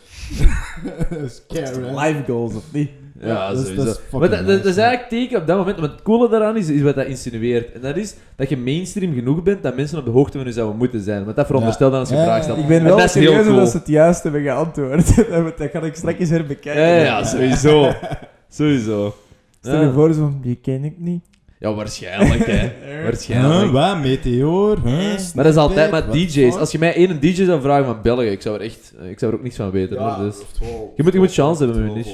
dat 1.11 1.19
is 1.19 1.43
scary, 1.49 1.85
hè? 1.87 2.01
Live 2.07 2.23
goals, 2.27 2.55
of 2.55 2.73
niet? 2.73 2.91
Ja, 3.25 3.49
dat 3.49 3.59
is- 3.59 3.67
sowieso. 3.67 3.85
dat 3.85 4.01
is 4.07 4.19
maar 4.31 4.47
dat, 4.47 4.65
is 4.65 4.77
eigenlijk 4.77 5.09
teken 5.09 5.41
op 5.41 5.47
dat 5.47 5.57
moment. 5.59 5.77
Maar 5.81 5.89
het 5.91 6.03
coole 6.03 6.29
daaraan 6.29 6.57
is, 6.57 6.69
is 6.69 6.83
wat 6.83 6.95
dat 6.95 7.07
insinueert. 7.07 7.73
En 7.73 7.81
dat 7.81 7.97
is 7.97 8.15
dat 8.37 8.49
je 8.49 8.57
mainstream 8.57 9.15
genoeg 9.15 9.43
bent 9.43 9.63
dat 9.63 9.77
mensen 9.77 9.99
op 9.99 10.05
de 10.05 10.11
hoogte 10.11 10.39
van 10.39 10.47
je 10.47 10.53
zouden 10.53 10.77
moeten 10.79 11.01
zijn. 11.01 11.25
Want 11.25 11.37
dat 11.37 11.47
veronderstelt 11.47 11.91
dan 11.91 12.01
als 12.01 12.09
je 12.09 12.15
vraag 12.23 12.43
stelt. 12.43 12.59
Ik 12.59 12.67
ben 12.67 12.79
En 12.79 12.85
wel 12.85 12.99
is 13.03 13.13
serieus 13.13 13.45
cool. 13.47 13.57
dat 13.57 13.69
ze 13.71 13.77
het 13.77 13.87
juist 13.87 14.23
hebben 14.23 14.43
geantwoord. 14.43 15.17
dat 15.31 15.59
dat 15.59 15.71
kan 15.71 15.85
ik 15.85 15.95
straks 15.95 16.19
eens 16.19 16.31
herbekijken. 16.31 17.05
Ja, 17.05 17.25
sowieso. 17.25 17.93
sowieso. 18.49 19.15
Stel 19.61 19.81
je 19.81 19.87
Ja. 19.87 19.93
voor, 19.93 20.13
zo, 20.13 20.33
die 20.43 20.59
ken 20.63 20.85
ik 20.85 20.95
niet. 20.99 21.23
Ja, 21.59 21.75
waarschijnlijk, 21.75 22.47
hè. 22.47 22.71
Waarschijnlijk. 23.05 23.61
Huh, 23.63 23.71
wat? 23.73 23.99
Meteor? 23.99 24.79
Huh? 24.85 25.19
Maar 25.35 25.45
dat 25.45 25.53
is 25.53 25.57
altijd 25.57 25.91
met 25.91 26.13
DJ's. 26.13 26.57
Als 26.57 26.73
je 26.73 26.79
mij 26.79 26.95
één 26.95 27.21
DJ 27.21 27.45
zou 27.45 27.61
vragen 27.61 27.85
van 27.85 27.99
België, 28.03 28.27
ik 28.27 28.43
zou 28.43 28.55
er 28.55 28.61
echt... 28.61 28.93
Ik 29.11 29.19
zou 29.19 29.33
er 29.33 29.37
ook 29.39 29.45
niets 29.45 29.57
van 29.57 29.71
weten, 29.71 29.97
Ja, 29.97 30.15
hoor. 30.17 30.25
Dus. 30.25 30.37
Je 30.97 31.03
moet- 31.03 31.13
je 31.13 31.19
moet 31.19 31.33
chance 31.33 31.65
hebben 31.65 31.85
met 31.85 32.05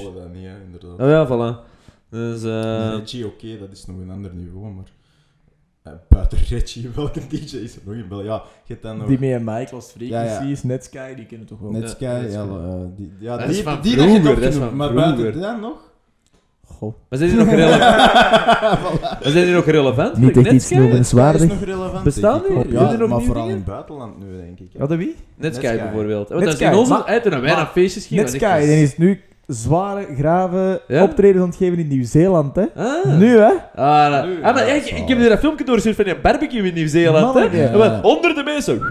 Oh 0.99 1.09
ja, 1.09 1.27
voilà. 1.27 1.69
Dus, 2.09 2.43
eh 2.43 2.89
Reggie, 2.97 3.25
oké, 3.25 3.57
dat 3.59 3.69
is 3.71 3.85
nog 3.85 3.97
een 3.97 4.11
ander 4.11 4.31
niveau, 4.33 4.65
maar... 4.73 4.91
eh, 5.83 5.91
buiten 6.09 6.37
Reggie, 6.49 6.89
welke 6.95 7.19
DJ 7.27 7.55
is 7.55 7.75
er 7.75 7.81
nog 7.85 7.95
in 7.95 8.07
België? 8.07 8.25
Ja, 8.25 8.33
je 8.65 8.73
hebt 8.73 8.81
dan 8.83 8.97
nog... 8.97 9.07
Die 9.07 9.19
met 9.19 9.29
een 9.31 9.43
mic 9.43 9.71
Lost 9.71 9.91
Frequencies, 9.91 10.61
Ja, 10.61 10.67
ja. 10.67 10.73
Netsky, 10.73 11.15
die 11.15 11.25
kennen 11.25 11.47
toch 11.47 11.59
wel. 11.59 11.71
Netsky, 11.71 12.03
Ja, 12.03 12.15
ja, 12.15 12.21
Netsky. 12.21 12.39
eh, 12.39 12.73
die, 12.95 13.11
ja, 13.19 13.37
Dat 13.37 13.47
die, 13.47 13.57
is 13.57 13.63
van 13.63 13.81
die 13.81 13.93
vroeger, 13.93 14.21
nog 14.23 14.33
dat 14.39 14.43
is 14.43 14.53
genoemd, 14.53 14.69
van 14.69 14.75
Maar 14.77 14.89
vroeger. 14.89 15.17
buiten 15.17 15.41
dat 15.41 15.59
nog? 15.59 15.89
Goh. 16.65 16.93
Maar 17.09 17.19
zijn 17.19 17.29
die 17.31 17.39
nog 17.39 17.49
relevant? 17.49 17.79
maar 19.23 19.31
zijn 19.31 19.45
die 19.45 19.53
nog 19.53 19.65
relevant? 19.65 20.17
Niet 20.17 20.29
echt 20.37 20.45
iets 20.45 20.51
Netsky? 20.53 20.75
noemen. 20.75 20.95
Netsky 20.95 21.15
Zwaardig. 21.15 21.41
is 21.41 21.47
nog 21.47 21.63
relevant, 21.63 22.03
Bestaan 22.03 22.41
die? 22.47 22.71
Ja, 22.71 22.89
die 22.89 22.97
nog 22.97 23.09
maar 23.09 23.21
vooral 23.21 23.41
in 23.43 23.47
dingen? 23.49 23.55
het 23.63 23.65
buitenland 23.65 24.19
nu, 24.19 24.37
denk 24.37 24.59
ik. 24.59 24.69
Ja, 24.73 24.87
dat 24.87 24.97
wie? 24.97 25.15
Netsky 25.35 25.65
Netsky. 25.65 25.81
bijvoorbeeld. 25.83 26.29
Want 26.29 26.43
Netsky, 26.43 26.63
dat 26.63 26.71
is 26.73 26.89
in 26.89 26.95
onze 26.95 27.19
toen 27.29 27.41
wij 27.41 27.55
naar 27.55 27.65
feestjes 27.67 28.05
gingen. 28.05 28.23
Netsky, 28.23 28.59
die 28.65 28.81
is 28.81 28.97
nu 28.97 29.21
zware, 29.53 30.05
grave 30.17 30.81
Ja? 30.87 31.03
optredens 31.03 31.41
aan 31.43 31.47
het 31.49 31.57
geven 31.57 31.79
in 31.79 31.87
Nieuw-Zeeland, 31.87 32.55
hè. 32.55 32.65
Ah. 32.75 33.17
Nu, 33.17 33.37
hè. 33.37 33.51
Ah, 33.75 34.23
Nu, 34.25 34.43
ah, 34.43 34.53
maar 34.53 34.67
ja, 34.67 34.73
ik, 34.73 35.07
heb 35.07 35.19
je 35.19 35.29
dat 35.29 35.39
filmpje 35.39 35.65
doorgestuurd 35.65 35.95
van 35.95 36.05
die 36.05 36.19
barbecue 36.19 36.63
in 36.67 36.73
Nieuw-Zeeland. 36.73 37.33
hè? 37.51 37.77
Wat, 37.77 38.01
honderden 38.01 38.43
mensen. 38.45 38.81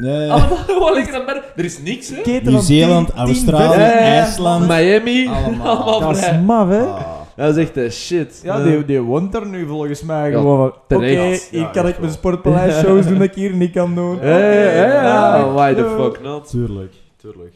Ja. 0.00 0.26
Allemaal 0.28 0.56
gewoon 0.66 0.92
lekker 0.92 1.14
aan 1.14 1.42
Er 1.56 1.64
is 1.64 1.78
niks, 1.82 2.10
hè? 2.14 2.40
Nieuw-Zeeland, 2.42 3.10
Australië. 3.10 3.80
IJsland. 3.82 4.68
Miami. 4.68 5.28
Allemaal. 5.44 5.76
Allemaal 5.76 6.12
Dat 6.12 6.16
is 6.16 6.30
maf, 6.46 6.68
hè. 6.68 6.82
Ah. 6.82 7.00
Dat 7.36 7.56
is 7.56 7.62
echt 7.62 7.76
eh, 7.76 7.90
shit. 7.90 8.40
Ja, 8.44 8.62
die, 8.62 8.84
die 8.84 9.00
woont 9.00 9.34
er 9.34 9.46
nu 9.46 9.66
volgens 9.66 10.02
mij 10.02 10.30
Ja, 10.30 10.36
gewoon 10.36 10.56
van... 10.58 10.66
Oké, 10.66 11.06
terecht. 11.06 11.48
hier 11.50 11.60
Ja, 11.60 11.66
kan 11.66 11.86
ik 11.86 11.98
mijn 11.98 12.00
wel. 12.00 12.10
sportpaleis-shows 12.10 13.06
doen 13.08 13.18
dat 13.18 13.26
ik 13.28 13.34
hier 13.34 13.54
niet 13.54 13.72
kan 13.72 13.94
doen. 13.94 14.18
Ja, 14.22 14.38
ja, 14.38 14.70
ja, 14.70 14.86
ja. 15.02 15.44
Oké, 15.44 15.52
Why 15.52 15.74
the 15.74 15.94
fuck 15.98 16.22
not? 16.22 16.48
Tuurlijk, 16.50 16.92
tuurlijk. 17.16 17.54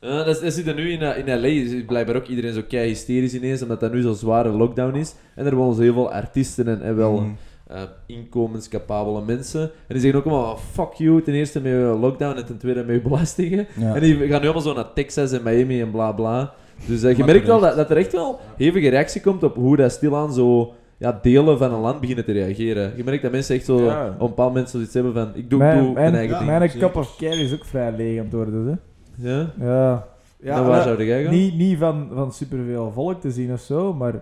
Eh, 0.00 0.24
dat, 0.24 0.40
dat 0.42 0.52
zit 0.52 0.66
er 0.66 0.74
nu 0.74 0.90
in, 0.90 1.00
eh, 1.02 1.18
in 1.26 1.40
LA. 1.40 1.46
Is 1.46 1.84
blijkbaar 1.86 2.16
ook 2.16 2.26
iedereen 2.26 2.52
zo 2.52 2.60
kei 2.68 2.88
hysterisch 2.88 3.34
ineens, 3.34 3.62
omdat 3.62 3.80
dat 3.80 3.92
nu 3.92 4.00
zo'n 4.02 4.14
zware 4.14 4.48
lockdown 4.48 4.96
is. 4.96 5.14
En 5.34 5.46
er 5.46 5.54
wonen 5.54 5.74
zo 5.74 5.80
heel 5.82 5.92
veel 5.92 6.12
artiesten 6.12 6.68
en, 6.68 6.82
en 6.82 6.96
wel 6.96 7.20
Mm. 7.20 7.36
eh, 7.66 7.82
inkomenscapabele 8.06 9.22
mensen. 9.26 9.60
En 9.62 9.70
die 9.88 10.00
zeggen 10.00 10.18
ook 10.20 10.26
allemaal: 10.26 10.56
fuck 10.72 10.92
you, 10.92 11.22
ten 11.22 11.34
eerste 11.34 11.60
met 11.60 11.72
je 11.72 11.96
lockdown 12.00 12.36
en 12.36 12.46
ten 12.46 12.58
tweede 12.58 12.84
met 12.84 12.94
je 12.94 13.00
belastingen. 13.02 13.66
Ja. 13.78 13.94
En 13.94 14.00
die 14.00 14.16
gaan 14.16 14.40
nu 14.40 14.44
allemaal 14.46 14.62
zo 14.62 14.74
naar 14.74 14.92
Texas 14.92 15.32
en 15.32 15.42
Miami 15.42 15.80
en 15.80 15.90
bla 15.90 16.12
bla. 16.12 16.52
Dus 16.86 17.02
eh, 17.02 17.16
je 17.16 17.24
merkt 17.24 17.46
wel 17.46 17.60
dat, 17.60 17.76
dat 17.76 17.90
er 17.90 17.96
echt 17.96 18.12
wel 18.12 18.40
hevige 18.56 18.88
reactie 18.88 19.20
komt 19.20 19.42
op 19.42 19.54
hoe 19.54 19.76
dat 19.76 19.92
stilaan 19.92 20.32
zo 20.32 20.72
ja, 20.98 21.18
delen 21.22 21.58
van 21.58 21.72
een 21.72 21.80
land 21.80 22.00
beginnen 22.00 22.24
te 22.24 22.32
reageren. 22.32 22.92
Je 22.96 23.04
merkt 23.04 23.22
dat 23.22 23.32
mensen 23.32 23.54
echt 23.54 23.64
zo 23.64 23.84
Ja. 23.84 24.06
op 24.06 24.20
een 24.20 24.26
bepaald 24.26 24.48
moment 24.52 24.70
zoiets 24.70 24.94
hebben 24.94 25.12
van: 25.12 25.30
ik 25.34 25.50
doe, 25.50 25.58
Mijn, 25.58 25.76
doe 25.84 25.92
mijn, 25.92 25.94
mijn, 25.94 26.14
eigen 26.14 26.32
ja, 26.46 26.58
ding. 26.58 26.58
mijn 26.58 26.78
cup 26.78 26.96
of 26.96 27.16
care 27.16 27.36
is 27.36 27.52
ook 27.52 27.64
vrij 27.64 27.92
leeg 27.96 28.18
aan 28.18 28.24
het 28.24 28.32
worden, 28.34 28.66
hè. 28.66 28.74
Ja? 29.20 29.46
Ja. 29.60 30.06
ja 30.40 30.60
waar 30.60 30.68
maar 30.70 30.82
zou 30.82 31.04
jij 31.04 31.22
gaan? 31.22 31.32
niet, 31.32 31.54
niet 31.54 31.78
van, 31.78 32.08
van 32.14 32.32
superveel 32.32 32.90
volk 32.94 33.20
te 33.20 33.30
zien 33.30 33.52
of 33.52 33.60
zo, 33.60 33.94
maar 33.94 34.14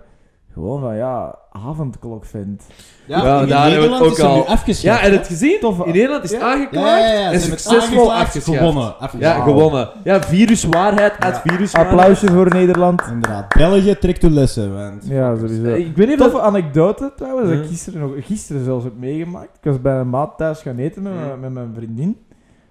gewoon 0.53 0.81
van, 0.81 0.97
ja, 0.97 1.39
avondklok 1.51 2.25
vindt. 2.25 2.65
Ja, 3.07 3.25
Ja, 3.25 3.41
in 3.43 3.49
daar 3.49 3.71
hebben 3.71 3.81
we 3.83 3.89
Nederland 3.89 4.01
het 4.03 4.11
ook 4.11 4.17
is 4.19 4.19
er 4.25 4.31
nu 4.31 4.41
al. 4.41 4.47
afgeschaft. 4.47 5.01
Ja, 5.01 5.07
en 5.07 5.13
het 5.13 5.27
gezien? 5.27 5.61
Tof. 5.61 5.79
In 5.87 5.93
Nederland 5.93 6.25
is 6.25 6.31
het 6.31 6.41
Ja. 6.41 6.53
aangeklaagd 6.53 7.01
Ja, 7.01 7.13
ja, 7.13 7.21
ja, 7.21 7.33
en 7.33 7.41
succesvol. 7.41 8.11
Gewonnen. 8.11 8.95
Ja, 9.19 9.41
gewonnen. 9.43 9.89
Ja, 10.05 10.23
viruswaarheid 10.23 11.13
uit 11.19 11.41
viruswaarheid. 11.45 11.99
Applausje 11.99 12.27
voor 12.27 12.49
Nederland. 12.55 13.03
Inderdaad. 13.11 13.55
België 13.55 13.97
trekt 13.99 14.21
de 14.21 14.31
lessen, 14.31 14.75
want... 14.75 15.07
Ja, 15.09 15.37
sowieso. 15.37 15.65
Eh, 15.65 15.79
Ik 15.87 15.97
weet 15.97 16.09
niet 16.09 16.21
of 16.21 16.31
Toffe 16.31 16.41
anekdote 16.47 17.13
trouwens, 17.17 17.49
dat 17.51 17.59
ik 17.59 17.67
gisteren, 17.67 18.01
nog, 18.01 18.11
gisteren 18.27 18.65
zelfs 18.65 18.85
heb 18.85 18.97
meegemaakt. 18.99 19.57
Ik 19.63 19.71
was 19.71 19.81
bij 19.81 19.97
een 19.99 20.11
maat 20.11 20.33
thuis 20.37 20.61
gaan 20.63 20.77
eten 20.79 21.03
met, 21.03 21.13
met 21.41 21.53
mijn 21.53 21.73
vriendin. 21.77 22.17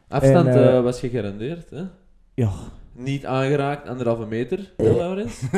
afstand 0.09 0.47
En, 0.47 0.53
eh, 0.53 0.77
eh, 0.77 0.83
was 0.83 0.99
gegarandeerd. 0.99 1.69
Hè? 1.69 1.81
Ja. 2.35 2.49
Niet 2.93 3.25
aangeraakt, 3.25 3.87
anderhalve 3.87 4.25
meter, 4.25 4.71
hè, 4.77 4.89
Laurens. 4.91 5.41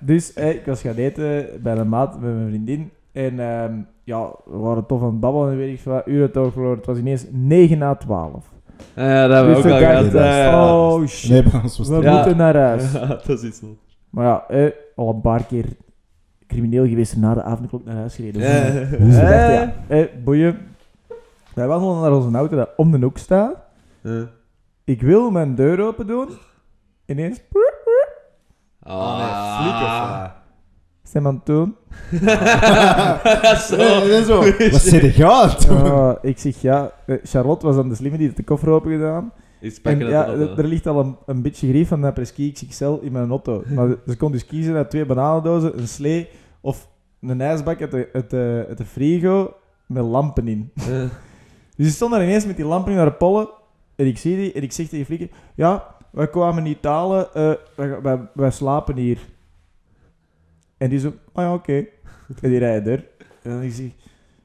Dus 0.00 0.32
eh, 0.32 0.50
ik 0.50 0.66
was 0.66 0.80
gaan 0.80 0.94
eten 0.94 1.46
bij 1.62 1.76
een 1.76 1.88
maat 1.88 2.20
met 2.20 2.34
mijn 2.34 2.48
vriendin. 2.48 2.90
En 3.12 3.40
ehm, 3.40 3.72
ja, 4.04 4.30
we 4.44 4.56
waren 4.56 4.86
tof 4.86 5.00
aan 5.02 5.06
het 5.06 5.20
babbelen 5.20 5.50
en 5.50 5.56
weet 5.56 5.72
ik 5.72 5.80
veel 5.80 5.92
wat. 5.92 6.06
Uren 6.06 6.32
toch 6.32 6.52
verloren. 6.52 6.76
Het 6.76 6.86
was 6.86 6.98
ineens 6.98 7.24
9 7.30 7.78
na 7.78 7.94
12. 7.94 8.44
Ja, 8.94 9.26
dat 9.26 9.36
hebben 9.36 9.56
we 9.56 9.62
Dus 9.62 9.72
ook 9.72 9.78
we 9.78 9.84
al 9.86 9.90
gehad. 9.92 10.12
dachten, 10.12 10.20
ja, 10.30 10.42
ja. 10.42 10.76
oh 10.92 11.06
shit, 11.06 11.30
Nee, 11.30 11.42
bij 11.42 11.60
ons 11.62 11.78
was 11.78 11.88
we 11.88 11.94
het... 11.94 12.04
Ja. 12.04 12.14
moeten 12.14 12.36
naar 12.36 12.56
huis. 12.56 12.92
Ja, 12.92 13.06
dat 13.06 13.28
is 13.28 13.42
iets 13.42 13.58
zo. 13.58 13.76
Maar 14.10 14.24
ja, 14.24 14.44
eh, 14.48 14.70
al 14.96 15.08
een 15.08 15.20
paar 15.20 15.44
keer 15.44 15.64
crimineel 16.46 16.86
geweest 16.86 17.16
na 17.16 17.34
de 17.34 17.42
avondklok 17.42 17.84
naar 17.84 17.96
huis 17.96 18.14
gereden. 18.14 18.40
Dus 18.40 18.50
Eh. 18.50 19.20
dachten, 19.20 19.52
ja, 19.52 19.72
eh, 19.88 20.04
boeien. 20.24 20.58
Wij 21.54 21.66
wandelen 21.66 22.00
naar 22.00 22.12
onze 22.12 22.36
auto 22.36 22.56
dat 22.56 22.70
om 22.76 22.90
de 22.90 22.98
hoek 22.98 23.18
staat. 23.18 23.54
Ja. 24.02 24.28
Ik 24.88 25.02
wil 25.02 25.30
mijn 25.30 25.54
deur 25.54 25.80
open 25.80 26.06
doen. 26.06 26.28
Ineens, 27.06 27.40
Ah, 28.82 29.18
nee, 29.18 29.66
flik 29.66 29.82
of 29.82 30.20
wat? 30.20 30.30
zijn 31.02 31.22
we 31.22 31.28
aan 31.28 31.34
het 31.34 31.46
doen. 31.46 31.76
Zo. 33.68 33.76
Nee, 33.76 34.08
dat 34.08 34.20
is 34.20 34.26
zo. 34.26 34.40
Wat 34.70 34.80
zit 34.80 35.02
er 35.02 35.10
gaat? 35.10 35.68
Ah, 35.68 36.12
ik 36.22 36.38
zeg 36.38 36.60
ja, 36.60 36.92
eh, 37.06 37.16
Charlotte 37.22 37.66
was 37.66 37.76
dan 37.76 37.88
de 37.88 37.94
slimme 37.94 38.18
die 38.18 38.32
de 38.32 38.42
koffer 38.44 38.68
open 38.68 38.90
gedaan. 38.90 39.32
En 39.82 39.98
ja, 39.98 40.26
er 40.28 40.64
ligt 40.66 40.86
al 40.86 41.00
een, 41.00 41.16
een 41.26 41.42
beetje 41.42 41.68
grief 41.68 41.88
van 41.88 42.00
de 42.02 42.12
Presky 42.12 42.52
XXL 42.52 42.98
in 43.00 43.12
mijn 43.12 43.28
auto. 43.30 43.62
Maar 43.74 43.88
ze 44.06 44.16
kon 44.16 44.32
dus 44.32 44.46
kiezen 44.46 44.74
uit 44.74 44.90
twee 44.90 45.06
bananendozen, 45.06 45.78
een 45.78 45.88
slee 45.88 46.28
of 46.60 46.88
een 47.20 47.40
ijsbak 47.40 47.80
uit 47.80 47.90
de, 47.90 48.08
uit 48.12 48.30
de, 48.30 48.64
uit 48.68 48.78
de 48.78 48.84
frigo 48.84 49.54
met 49.86 50.04
lampen 50.04 50.48
in. 50.48 50.70
Ja. 50.74 50.84
Dus 51.76 51.86
die 51.86 51.88
stond 51.88 52.12
daar 52.12 52.22
ineens 52.22 52.46
met 52.46 52.56
die 52.56 52.64
lampen 52.66 52.92
in 52.92 52.98
haar 52.98 53.12
pollen. 53.12 53.48
En 53.98 54.06
ik 54.06 54.18
zie 54.18 54.36
die 54.36 54.52
en 54.52 54.62
ik 54.62 54.72
zeg 54.72 54.88
tegen 54.88 55.06
Flikker, 55.06 55.28
ja, 55.54 55.94
wij 56.10 56.28
kwamen 56.28 56.62
niet 56.62 56.84
halen, 56.84 57.34
eh, 57.34 57.52
wij, 57.74 58.00
wij, 58.02 58.18
wij 58.34 58.50
slapen 58.50 58.96
hier. 58.96 59.18
En 60.76 60.88
die 60.88 60.98
zo, 60.98 61.08
oh 61.08 61.42
ja, 61.42 61.54
oké. 61.54 61.86
En 62.40 62.50
die 62.50 62.58
rijden 62.58 62.92
er. 62.92 63.06
En 63.42 63.50
dan 63.50 63.70
zeg 63.70 63.86
ik, 63.86 63.94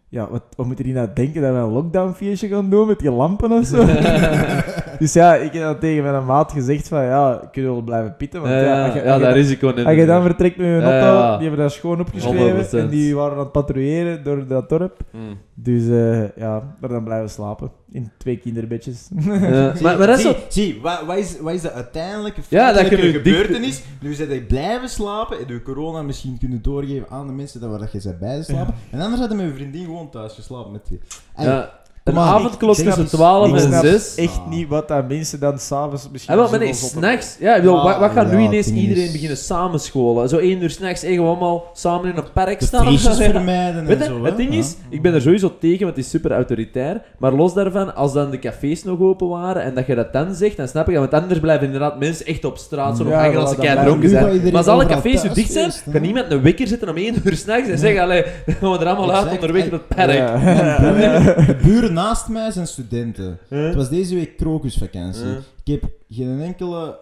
ja, 0.09 0.29
wat, 0.29 0.43
wat 0.55 0.65
moeten 0.65 0.85
die 0.85 0.93
nou 0.93 1.09
denken 1.13 1.41
dat 1.41 1.51
we 1.51 1.57
een 1.57 1.71
lockdownfeestje 1.71 2.47
gaan 2.47 2.69
doen 2.69 2.87
met 2.87 2.99
die 2.99 3.11
lampen 3.11 3.51
of 3.51 3.65
zo? 3.65 3.85
dus 5.03 5.13
ja, 5.13 5.35
ik 5.35 5.53
heb 5.53 5.61
dan 5.63 5.79
tegen 5.79 6.03
mijn 6.03 6.25
maat 6.25 6.51
gezegd 6.51 6.87
van, 6.87 7.03
ja, 7.03 7.49
kunnen 7.51 7.69
we 7.71 7.75
wel 7.77 7.85
blijven 7.85 8.15
pitten? 8.17 8.41
Want 8.41 8.53
Ja, 8.53 8.59
ja, 8.61 8.83
als 8.85 8.93
je- 8.93 8.99
je 8.99 9.05
dat 9.05 9.19
dan- 9.21 9.31
risico 9.31 9.67
neemt. 9.75 9.87
als 9.87 9.95
je 9.95 10.05
dan 10.05 10.21
vertrekt 10.21 10.57
met 10.57 10.65
je 10.65 10.73
auto, 10.73 10.89
Ja, 10.89 11.13
ja. 11.13 11.37
die 11.37 11.47
hebben 11.47 11.65
dat 11.65 11.73
schoon 11.73 11.99
opgeschreven 11.99 12.39
100%. 12.45 12.83
en 12.83 12.89
die 12.89 13.15
waren 13.15 13.33
aan 13.33 13.39
het 13.39 13.51
patrouilleren 13.51 14.23
door 14.23 14.47
dat 14.47 14.69
dorp. 14.69 14.99
Mm. 15.11 15.37
Dus 15.53 15.87
eh, 15.87 16.35
ja, 16.37 16.75
daar 16.81 16.89
dan 16.89 17.03
blijven 17.03 17.29
slapen. 17.29 17.71
In 17.91 18.11
twee 18.17 18.37
kinderbedjes. 18.37 19.09
Ja, 19.19 19.73
maar, 19.81 19.97
maar 19.97 20.07
dat 20.07 20.17
is 20.17 20.23
zo... 20.23 20.31
zie, 20.49 20.63
zie 20.63 20.79
wat, 20.81 21.03
wat, 21.05 21.17
is, 21.17 21.39
wat 21.39 21.53
is 21.53 21.61
de 21.61 21.71
uiteindelijke 21.71 22.41
Ja, 22.49 22.73
dat 22.73 22.89
je 22.89 22.97
nu 22.97 23.11
gebeurtenis? 23.11 23.83
Nu 24.01 24.13
zijn 24.13 24.29
je 24.29 24.41
blijven 24.43 24.89
slapen 24.89 25.39
en 25.39 25.47
de 25.47 25.61
corona 25.61 26.01
misschien 26.01 26.37
kunnen 26.39 26.61
doorgeven 26.61 27.05
aan 27.09 27.27
de 27.27 27.33
mensen 27.33 27.59
dat 27.61 27.69
waar 27.69 27.79
dat 27.79 27.91
je 27.91 27.99
bent 28.03 28.19
bij 28.19 28.43
slapen. 28.43 28.73
En 28.91 28.99
anders 29.01 29.19
hadden 29.19 29.37
mijn 29.37 29.53
vriendin 29.53 29.83
gewoon 29.85 30.09
thuis 30.09 30.33
geslapen 30.33 30.71
met 30.71 30.81
die. 30.89 30.99
Ey, 31.35 31.45
Ja, 31.45 31.69
een 32.03 32.13
Kom 32.13 32.21
aan, 32.23 32.29
avondklok 32.33 32.77
ik- 32.77 32.83
tussen 32.83 32.93
snap- 33.07 33.07
12 33.19 33.47
ik 33.47 33.53
en 33.53 33.59
snap 33.61 33.83
6. 33.85 34.15
echt 34.15 34.39
niet 34.49 34.67
wat 34.67 34.87
dat 34.87 35.07
mensen 35.07 35.39
dan 35.39 35.59
s'avonds 35.59 36.09
misschien... 36.11 36.35
Ja, 36.37 36.47
maar 36.49 36.59
nee, 36.59 36.73
s'nachts. 36.73 37.37
Ja, 37.39 37.55
ik 37.55 37.61
bedoel, 37.61 37.77
Ja, 37.77 37.83
wat, 37.83 37.97
wat 37.99 38.11
gaat 38.11 38.31
nu 38.31 38.39
ineens 38.39 38.67
iedereen 38.67 39.11
beginnen 39.11 39.37
samenscholen? 39.37 40.29
Zo 40.29 40.37
één 40.37 40.61
uur 40.63 40.69
s'nachts, 40.69 41.01
gewoon 41.01 41.27
allemaal 41.27 41.63
samen 41.73 42.09
in 42.11 42.17
een 42.17 42.31
park 42.33 42.59
de 42.59 42.65
staan. 42.65 42.85
feestjes 42.85 43.17
vermijden 43.31 43.87
en 43.87 44.03
zo. 44.03 44.23
het 44.23 44.37
ding 44.37 44.51
Ja. 44.53 44.57
is, 44.59 44.75
ik 44.89 45.01
ben 45.01 45.13
er 45.13 45.21
sowieso 45.21 45.51
tegen, 45.59 45.83
want 45.83 45.95
het 45.95 46.05
is 46.05 46.11
super 46.11 46.31
autoritair. 46.31 47.01
Maar 47.17 47.31
los 47.33 47.53
daarvan, 47.53 47.95
als 47.95 48.13
dan 48.13 48.31
de 48.31 48.39
cafés 48.39 48.83
nog 48.83 48.99
open 48.99 49.27
waren 49.29 49.63
en 49.63 49.73
dat 49.75 49.85
je 49.87 49.95
dat 49.95 50.13
dan 50.13 50.33
zegt, 50.35 50.57
dan 50.57 50.67
snap 50.67 50.87
ik 50.87 50.93
dat. 50.95 51.09
Want 51.09 51.23
anders 51.23 51.39
blijven 51.39 51.65
inderdaad 51.65 51.99
mensen 51.99 52.25
echt 52.25 52.45
op 52.45 52.57
straat 52.57 52.97
zo 52.97 53.03
nog 53.03 53.13
Ja, 53.13 53.19
hangen 53.19 53.39
als 53.39 53.49
ze 53.49 53.55
voilà, 53.55 53.59
dan 53.59 53.65
kei 53.65 53.73
blijven- 53.79 53.99
dronken 53.99 54.09
zijn. 54.41 54.43
Maar 54.43 54.57
als 54.61 54.67
alle 54.67 54.85
cafés 54.85 55.21
zo 55.21 55.33
dicht 55.33 55.51
zijn, 55.51 55.71
kan 55.91 56.01
niemand 56.01 56.31
een 56.31 56.41
wekker 56.41 56.67
zetten 56.67 56.89
om 56.89 56.95
één 56.97 57.15
uur 57.23 57.35
s'nachts 57.35 57.69
en 57.69 57.77
zeggen, 57.77 58.01
allee, 58.01 58.23
dan 58.45 58.55
gaan 58.59 58.71
we 58.71 58.77
er 58.77 58.87
allemaal 58.87 59.11
uit 59.15 59.31
onderweg 59.33 59.63
naar 59.71 59.79
het 59.79 59.87
park. 59.87 60.31
De 61.47 61.55
buren 61.63 61.92
naast 61.93 62.27
mij 62.27 62.51
zijn 62.51 62.67
studenten. 62.67 63.39
Huh? 63.47 63.65
Het 63.65 63.75
was 63.75 63.89
deze 63.89 64.15
week 64.15 64.37
krokusvakantie. 64.37 65.23
Huh? 65.23 65.37
Ik 65.63 65.81
heb 65.81 65.91
geen 66.09 66.41
enkele 66.41 66.99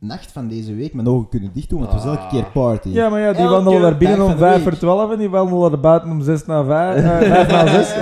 nacht 0.00 0.32
van 0.32 0.48
deze 0.48 0.74
week 0.74 0.94
mijn 0.94 1.08
ogen 1.08 1.28
kunnen 1.28 1.50
dicht 1.54 1.68
doen, 1.68 1.78
want 1.80 1.92
het 1.92 2.02
was 2.04 2.10
elke 2.12 2.24
Ah. 2.26 2.30
keer 2.32 2.44
party. 2.52 2.88
Ja, 2.88 3.08
maar 3.08 3.20
ja, 3.20 3.32
die 3.32 3.40
Elke 3.40 3.52
wandelen 3.52 3.80
daar 3.80 3.96
binnen 3.96 4.16
dag 4.18 4.26
om 4.26 4.32
van 4.32 4.40
de 4.40 4.46
5 4.46 4.54
week. 4.64 4.68
voor 4.68 4.78
12 4.78 5.12
en 5.12 5.18
die 5.18 5.28
wandelen 5.30 5.72
er 5.72 5.80
buiten 5.80 6.10
om 6.10 6.22
6 6.22 6.44
na 6.46 6.64
5. 6.64 6.96
eh 7.04 7.18
5 7.46 7.48
na 7.50 7.66
6. 7.66 7.94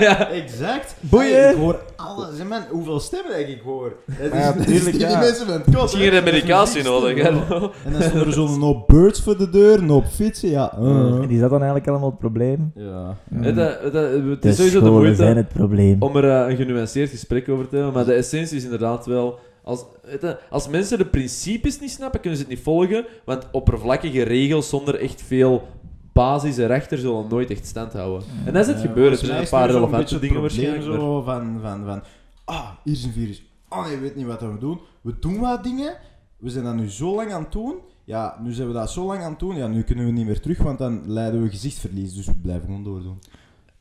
ja. 0.00 0.28
Exact. 0.30 0.94
Boeien. 1.00 1.50
Ik 1.50 1.56
hoor 1.56 1.80
alles. 1.96 2.38
En 2.38 2.48
man, 2.48 2.60
hoeveel 2.70 3.00
stemmen 3.00 3.30
dat 3.30 3.40
ik 3.48 3.60
hoor. 3.64 3.92
Dat 4.06 4.32
is, 4.32 4.38
Ja, 4.38 4.52
dat 4.52 4.56
is 4.60 4.66
tuurlijk, 4.66 4.98
die 4.98 5.06
ja. 5.08 5.18
mensen 5.18 5.46
van 5.46 5.54
het 5.54 5.64
kot. 5.64 5.82
Misschien 5.82 6.02
hè. 6.04 6.10
geen 6.10 6.24
Dat 6.24 6.34
is 6.34 6.40
medicatie 6.40 6.82
nodig, 6.82 7.22
hè. 7.22 7.28
En 7.28 7.92
dan 7.92 8.02
stonden 8.02 8.26
er 8.26 8.32
zo'n 8.32 8.60
hoop 8.60 8.86
birds 8.86 9.20
voor 9.22 9.36
de 9.38 9.50
deur, 9.50 9.78
een 9.78 9.88
hoop 9.88 10.06
fietsen, 10.06 10.48
ja. 10.50 10.72
uh. 10.80 10.86
En 11.22 11.28
die 11.28 11.38
zat 11.38 11.50
dan 11.50 11.58
eigenlijk 11.58 11.88
allemaal 11.88 12.08
het 12.10 12.18
probleem. 12.18 12.72
Ja. 12.74 13.16
Het, 13.34 13.58
eh, 13.58 13.66
het, 13.82 13.94
eh, 13.94 14.02
het 14.30 14.44
is 14.44 14.56
sowieso 14.56 14.80
de 14.80 14.90
moeite 14.90 15.24
het 15.24 15.48
probleem. 15.48 15.96
om 16.02 16.16
er 16.16 16.44
eh, 16.44 16.50
een 16.50 16.56
genuanceerd 16.56 17.10
gesprek 17.10 17.48
over 17.48 17.68
te 17.68 17.74
hebben. 17.76 17.94
Maar 17.94 18.04
de 18.04 18.12
essentie 18.12 18.56
is 18.56 18.64
inderdaad 18.64 19.06
wel... 19.06 19.38
Als, 19.64 19.84
weet 20.02 20.20
je, 20.20 20.38
als 20.50 20.68
mensen 20.68 20.98
de 20.98 21.06
principes 21.06 21.80
niet 21.80 21.90
snappen, 21.90 22.20
kunnen 22.20 22.38
ze 22.38 22.44
het 22.44 22.54
niet 22.54 22.62
volgen. 22.64 23.04
Want 23.24 23.48
oppervlakkige 23.52 24.22
regels 24.22 24.68
zonder 24.68 25.00
echt 25.00 25.22
veel 25.22 25.68
basisrechter 26.12 26.98
zullen 26.98 27.26
nooit 27.28 27.50
echt 27.50 27.66
stand 27.66 27.92
houden. 27.92 28.28
En 28.44 28.52
dat 28.52 28.62
is 28.66 28.72
het 28.72 28.82
Ja, 28.82 28.88
gebeuren. 28.88 29.18
Er 29.18 29.24
zijn 29.26 29.42
een 29.42 29.48
paar 29.48 29.70
relevante 29.70 30.18
dingen 30.18 30.40
waarschijnlijk. 30.40 30.86
maar- 30.86 30.98
Zo 30.98 31.22
van, 31.22 31.58
van, 31.62 31.84
van, 31.84 32.02
ah, 32.44 32.68
hier 32.84 32.94
is 32.94 33.04
een 33.04 33.12
virus. 33.12 33.42
Ah 33.68 33.84
nee, 33.86 33.94
we 33.94 34.00
weten 34.00 34.18
niet 34.18 34.26
wat 34.26 34.40
we 34.40 34.58
doen. 34.60 34.78
We 35.00 35.14
doen 35.20 35.38
wat 35.40 35.62
dingen. 35.64 35.94
We 36.38 36.50
zijn 36.50 36.64
dat 36.64 36.74
nu 36.74 36.90
zo 36.90 37.14
lang 37.14 37.32
aan 37.32 37.42
het 37.42 37.52
doen. 37.52 37.74
Ja, 38.04 38.38
nu 38.42 38.52
zijn 38.52 38.68
we 38.68 38.74
dat 38.74 38.90
zo 38.90 39.06
lang 39.06 39.22
aan 39.22 39.30
het 39.30 39.38
doen. 39.40 39.56
Ja, 39.56 39.66
nu 39.66 39.82
kunnen 39.82 40.04
we 40.04 40.10
niet 40.10 40.26
meer 40.26 40.40
terug, 40.40 40.58
want 40.58 40.78
dan 40.78 41.02
leiden 41.06 41.42
we 41.42 41.48
gezichtsverlies. 41.50 42.14
Dus 42.14 42.26
we 42.26 42.34
blijven 42.42 42.64
gewoon 42.64 42.84
doordoen. 42.84 43.18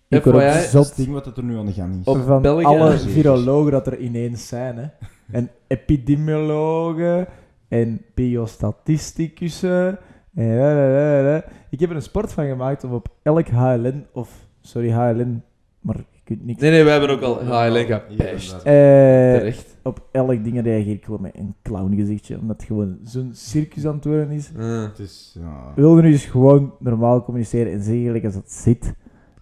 Ik 0.07 0.21
FYI, 0.21 0.31
Dat 0.31 0.41
is 0.55 0.69
zot 0.71 0.85
het 0.85 0.95
ding 0.95 1.11
wat 1.11 1.25
het 1.25 1.37
er 1.37 1.43
nu 1.43 1.57
aan 1.57 1.65
de 1.65 1.71
gang 1.73 1.99
is. 1.99 2.05
Op 2.05 2.23
van 2.25 2.41
België 2.41 2.63
alle 2.65 2.91
en 2.91 2.99
virologen 2.99 3.71
dat 3.71 3.87
er 3.87 3.97
ineens 3.99 4.47
zijn. 4.47 4.77
Hè. 4.77 4.85
En 5.31 5.49
epidemiologen 5.67 7.27
en 7.67 8.01
biostatisticussen. 8.13 9.99
En 10.35 10.57
la, 10.57 10.73
la, 10.73 10.89
la, 10.89 11.21
la. 11.23 11.43
Ik 11.69 11.79
heb 11.79 11.89
er 11.89 11.95
een 11.95 12.01
sport 12.01 12.33
van 12.33 12.47
gemaakt 12.47 12.83
om 12.83 12.93
op 12.93 13.07
elk 13.23 13.47
HLN, 13.47 14.05
of 14.11 14.47
sorry 14.61 14.91
HLN, 14.91 15.43
maar 15.79 15.97
je 15.97 16.19
kunt 16.23 16.45
niks. 16.45 16.61
Nee, 16.61 16.71
nee, 16.71 16.83
we 16.83 16.89
hebben 16.89 17.09
ook 17.09 17.21
al 17.21 17.43
HLN 17.43 17.75
inderdaad. 18.09 18.63
Eh, 18.63 18.63
Terecht. 18.63 19.77
op 19.83 20.07
elk 20.11 20.43
ding 20.43 20.61
reageer 20.61 20.93
ik 20.93 21.05
gewoon 21.05 21.21
met 21.21 21.37
een 21.37 21.55
clown 21.61 21.95
gezichtje, 21.95 22.39
omdat 22.39 22.55
het 22.57 22.65
gewoon 22.65 22.97
zo'n 23.03 23.29
circus 23.33 23.85
aan 23.85 23.95
het 23.95 24.05
worden 24.05 24.29
is. 24.29 24.51
Ah. 24.57 24.83
Het 24.83 24.99
is, 24.99 25.35
ja... 25.39 25.71
We 25.75 25.81
wilden 25.81 26.03
nu 26.03 26.11
eens 26.11 26.25
gewoon 26.25 26.73
normaal 26.79 27.23
communiceren 27.23 27.71
en 27.71 27.81
zeggen 27.81 28.03
gelijk 28.03 28.25
als 28.25 28.35
het 28.35 28.51
zit. 28.51 28.93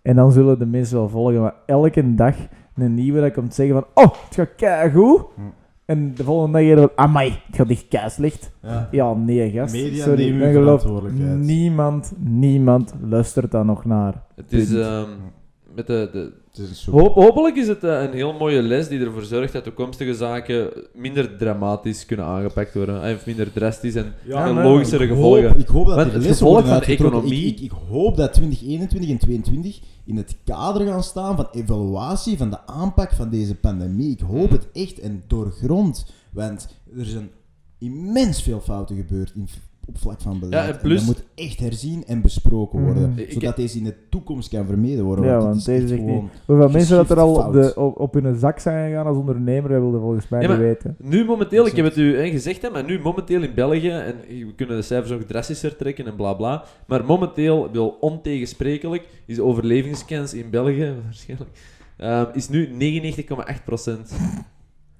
En 0.01 0.15
dan 0.15 0.31
zullen 0.31 0.59
de 0.59 0.65
mensen 0.65 0.97
wel 0.97 1.09
volgen. 1.09 1.41
Maar 1.41 1.55
elke 1.65 2.15
dag 2.15 2.35
een 2.75 2.93
nieuwe 2.93 3.21
dat 3.21 3.33
komt 3.33 3.53
zeggen 3.53 3.75
van... 3.75 4.03
Oh, 4.05 4.13
het 4.25 4.35
gaat 4.35 4.55
keigoed. 4.55 5.21
Hm. 5.35 5.41
En 5.89 6.13
de 6.15 6.23
volgende 6.23 6.57
dag 6.57 6.67
eerder. 6.67 6.91
Amai, 6.95 7.29
het 7.45 7.55
gaat 7.55 7.69
echt 7.69 7.87
kei 7.87 8.09
slecht. 8.09 8.51
ja. 8.61 8.87
Ja, 8.91 9.13
nee 9.13 9.51
gast. 9.51 9.73
Media 9.73 10.03
Sorry, 10.03 10.23
nemen 10.29 10.47
ik 10.47 10.55
uw 10.55 10.61
geloof 10.61 10.81
verantwoordelijkheid. 10.81 11.39
niemand, 11.39 12.13
niemand 12.17 12.93
luistert 13.01 13.51
daar 13.51 13.65
nog 13.65 13.85
naar. 13.85 14.23
Het 14.35 14.53
is... 14.53 14.69
Punt. 14.69 15.07
Met 15.75 15.87
de, 15.87 16.31
is 16.53 16.85
een 16.87 16.93
hopelijk 16.93 17.55
is 17.55 17.67
het 17.67 17.83
eh, 17.83 18.01
een 18.01 18.13
heel 18.13 18.33
mooie 18.33 18.61
les 18.61 18.87
die 18.87 18.99
ervoor 18.99 19.23
zorgt 19.23 19.53
dat 19.53 19.63
toekomstige 19.63 20.13
zaken 20.15 20.69
minder 20.93 21.37
dramatisch 21.37 22.05
kunnen 22.05 22.25
aangepakt 22.25 22.73
worden. 22.73 23.03
eh, 23.03 23.15
Of 23.15 23.25
minder 23.25 23.51
drastisch 23.53 23.95
en 23.95 24.13
Ja, 24.25 24.63
logischere 24.63 25.03
ik 25.03 25.09
gevolgen. 25.09 25.47
Hoop, 25.47 25.57
ik 25.57 25.67
hoop 25.67 25.85
dat 25.85 25.95
Want 25.95 26.07
die 26.09 26.17
het 26.17 26.25
lessen 26.27 26.45
gevolg 26.47 26.61
worden 26.65 26.83
van 26.83 26.95
de 26.95 27.03
economie- 27.03 27.45
Ik, 27.45 27.55
ik, 27.57 27.59
ik 27.59 27.71
hoop 27.89 28.15
dat 28.17 28.33
2021 28.33 29.09
en 29.09 29.17
2022 29.17 29.79
in 30.05 30.17
het 30.17 30.37
kader 30.43 30.87
gaan 30.87 31.03
staan 31.03 31.35
van 31.35 31.47
evaluatie 31.51 32.37
van 32.37 32.49
de 32.49 32.65
aanpak 32.67 33.11
van 33.11 33.29
deze 33.29 33.55
pandemie. 33.55 34.11
Ik 34.11 34.19
hoop 34.19 34.49
Mm. 34.49 34.55
het 34.57 34.67
echt 34.73 34.99
en 34.99 35.23
doorgrond. 35.27 36.05
Want 36.31 36.67
er 36.97 37.05
zijn 37.05 37.29
immens 37.79 38.41
veel 38.43 38.59
fouten 38.59 38.95
gebeurd 38.95 39.31
in, 39.35 39.47
op 39.89 39.97
vlak 39.97 40.21
van 40.21 40.39
beleid. 40.39 40.67
Ja, 40.67 40.73
en 40.73 40.79
plus- 40.79 41.05
dat 41.05 41.15
moet 41.15 41.25
echt 41.35 41.59
herzien 41.59 42.03
en 42.07 42.21
besproken 42.21 42.83
worden. 42.83 43.09
Mm. 43.09 43.17
Ik- 43.17 43.31
Zodat 43.31 43.55
deze 43.55 43.77
in 43.77 43.83
de 43.83 43.95
toekomst 44.09 44.49
kan 44.49 44.65
vermeden 44.65 45.03
worden. 45.03 45.25
Ja, 45.25 45.37
want, 45.39 45.65
deze 45.65 45.83
is 45.83 45.91
echt. 45.91 46.01
Hoeveel 46.45 46.69
mensen 46.69 46.95
dat 46.97 47.09
er 47.09 47.19
al 47.19 47.35
op, 47.35 47.53
de, 47.53 47.73
op, 47.75 47.99
op 47.99 48.13
hun 48.13 48.35
zak 48.35 48.59
zijn 48.59 48.89
gegaan 48.89 49.05
als 49.05 49.17
ondernemer, 49.17 49.69
dat 49.69 49.79
wilden 49.81 50.01
volgens 50.01 50.27
mij 50.29 50.41
Ja, 50.41 50.47
niet 50.49 50.57
weten. 50.57 50.95
Nu 50.99 51.25
momenteel, 51.25 51.65
ik 51.65 51.75
heb 51.75 51.85
het 51.85 51.97
u 51.97 52.17
hè, 52.17 52.29
gezegd, 52.29 52.61
hè, 52.61 52.69
maar 52.69 52.83
nu 52.83 52.99
momenteel 52.99 53.41
in 53.41 53.53
België, 53.53 53.89
en 53.89 54.15
we 54.27 54.53
kunnen 54.55 54.75
de 54.75 54.81
cijfers 54.81 55.11
ook 55.11 55.21
drastischer 55.21 55.75
trekken 55.75 56.05
en 56.07 56.15
bla 56.15 56.33
bla, 56.33 56.63
maar 56.87 57.05
momenteel, 57.05 57.69
wel 57.71 57.97
ontegensprekelijk, 57.99 59.03
is 59.25 59.35
de 59.35 59.43
overlevingskans 59.43 60.33
in 60.33 60.49
België, 60.49 60.93
waarschijnlijk, 61.03 61.49
ehm, 61.97 62.25
is 62.33 62.49
nu 62.49 62.67
99,8%. 62.67 64.13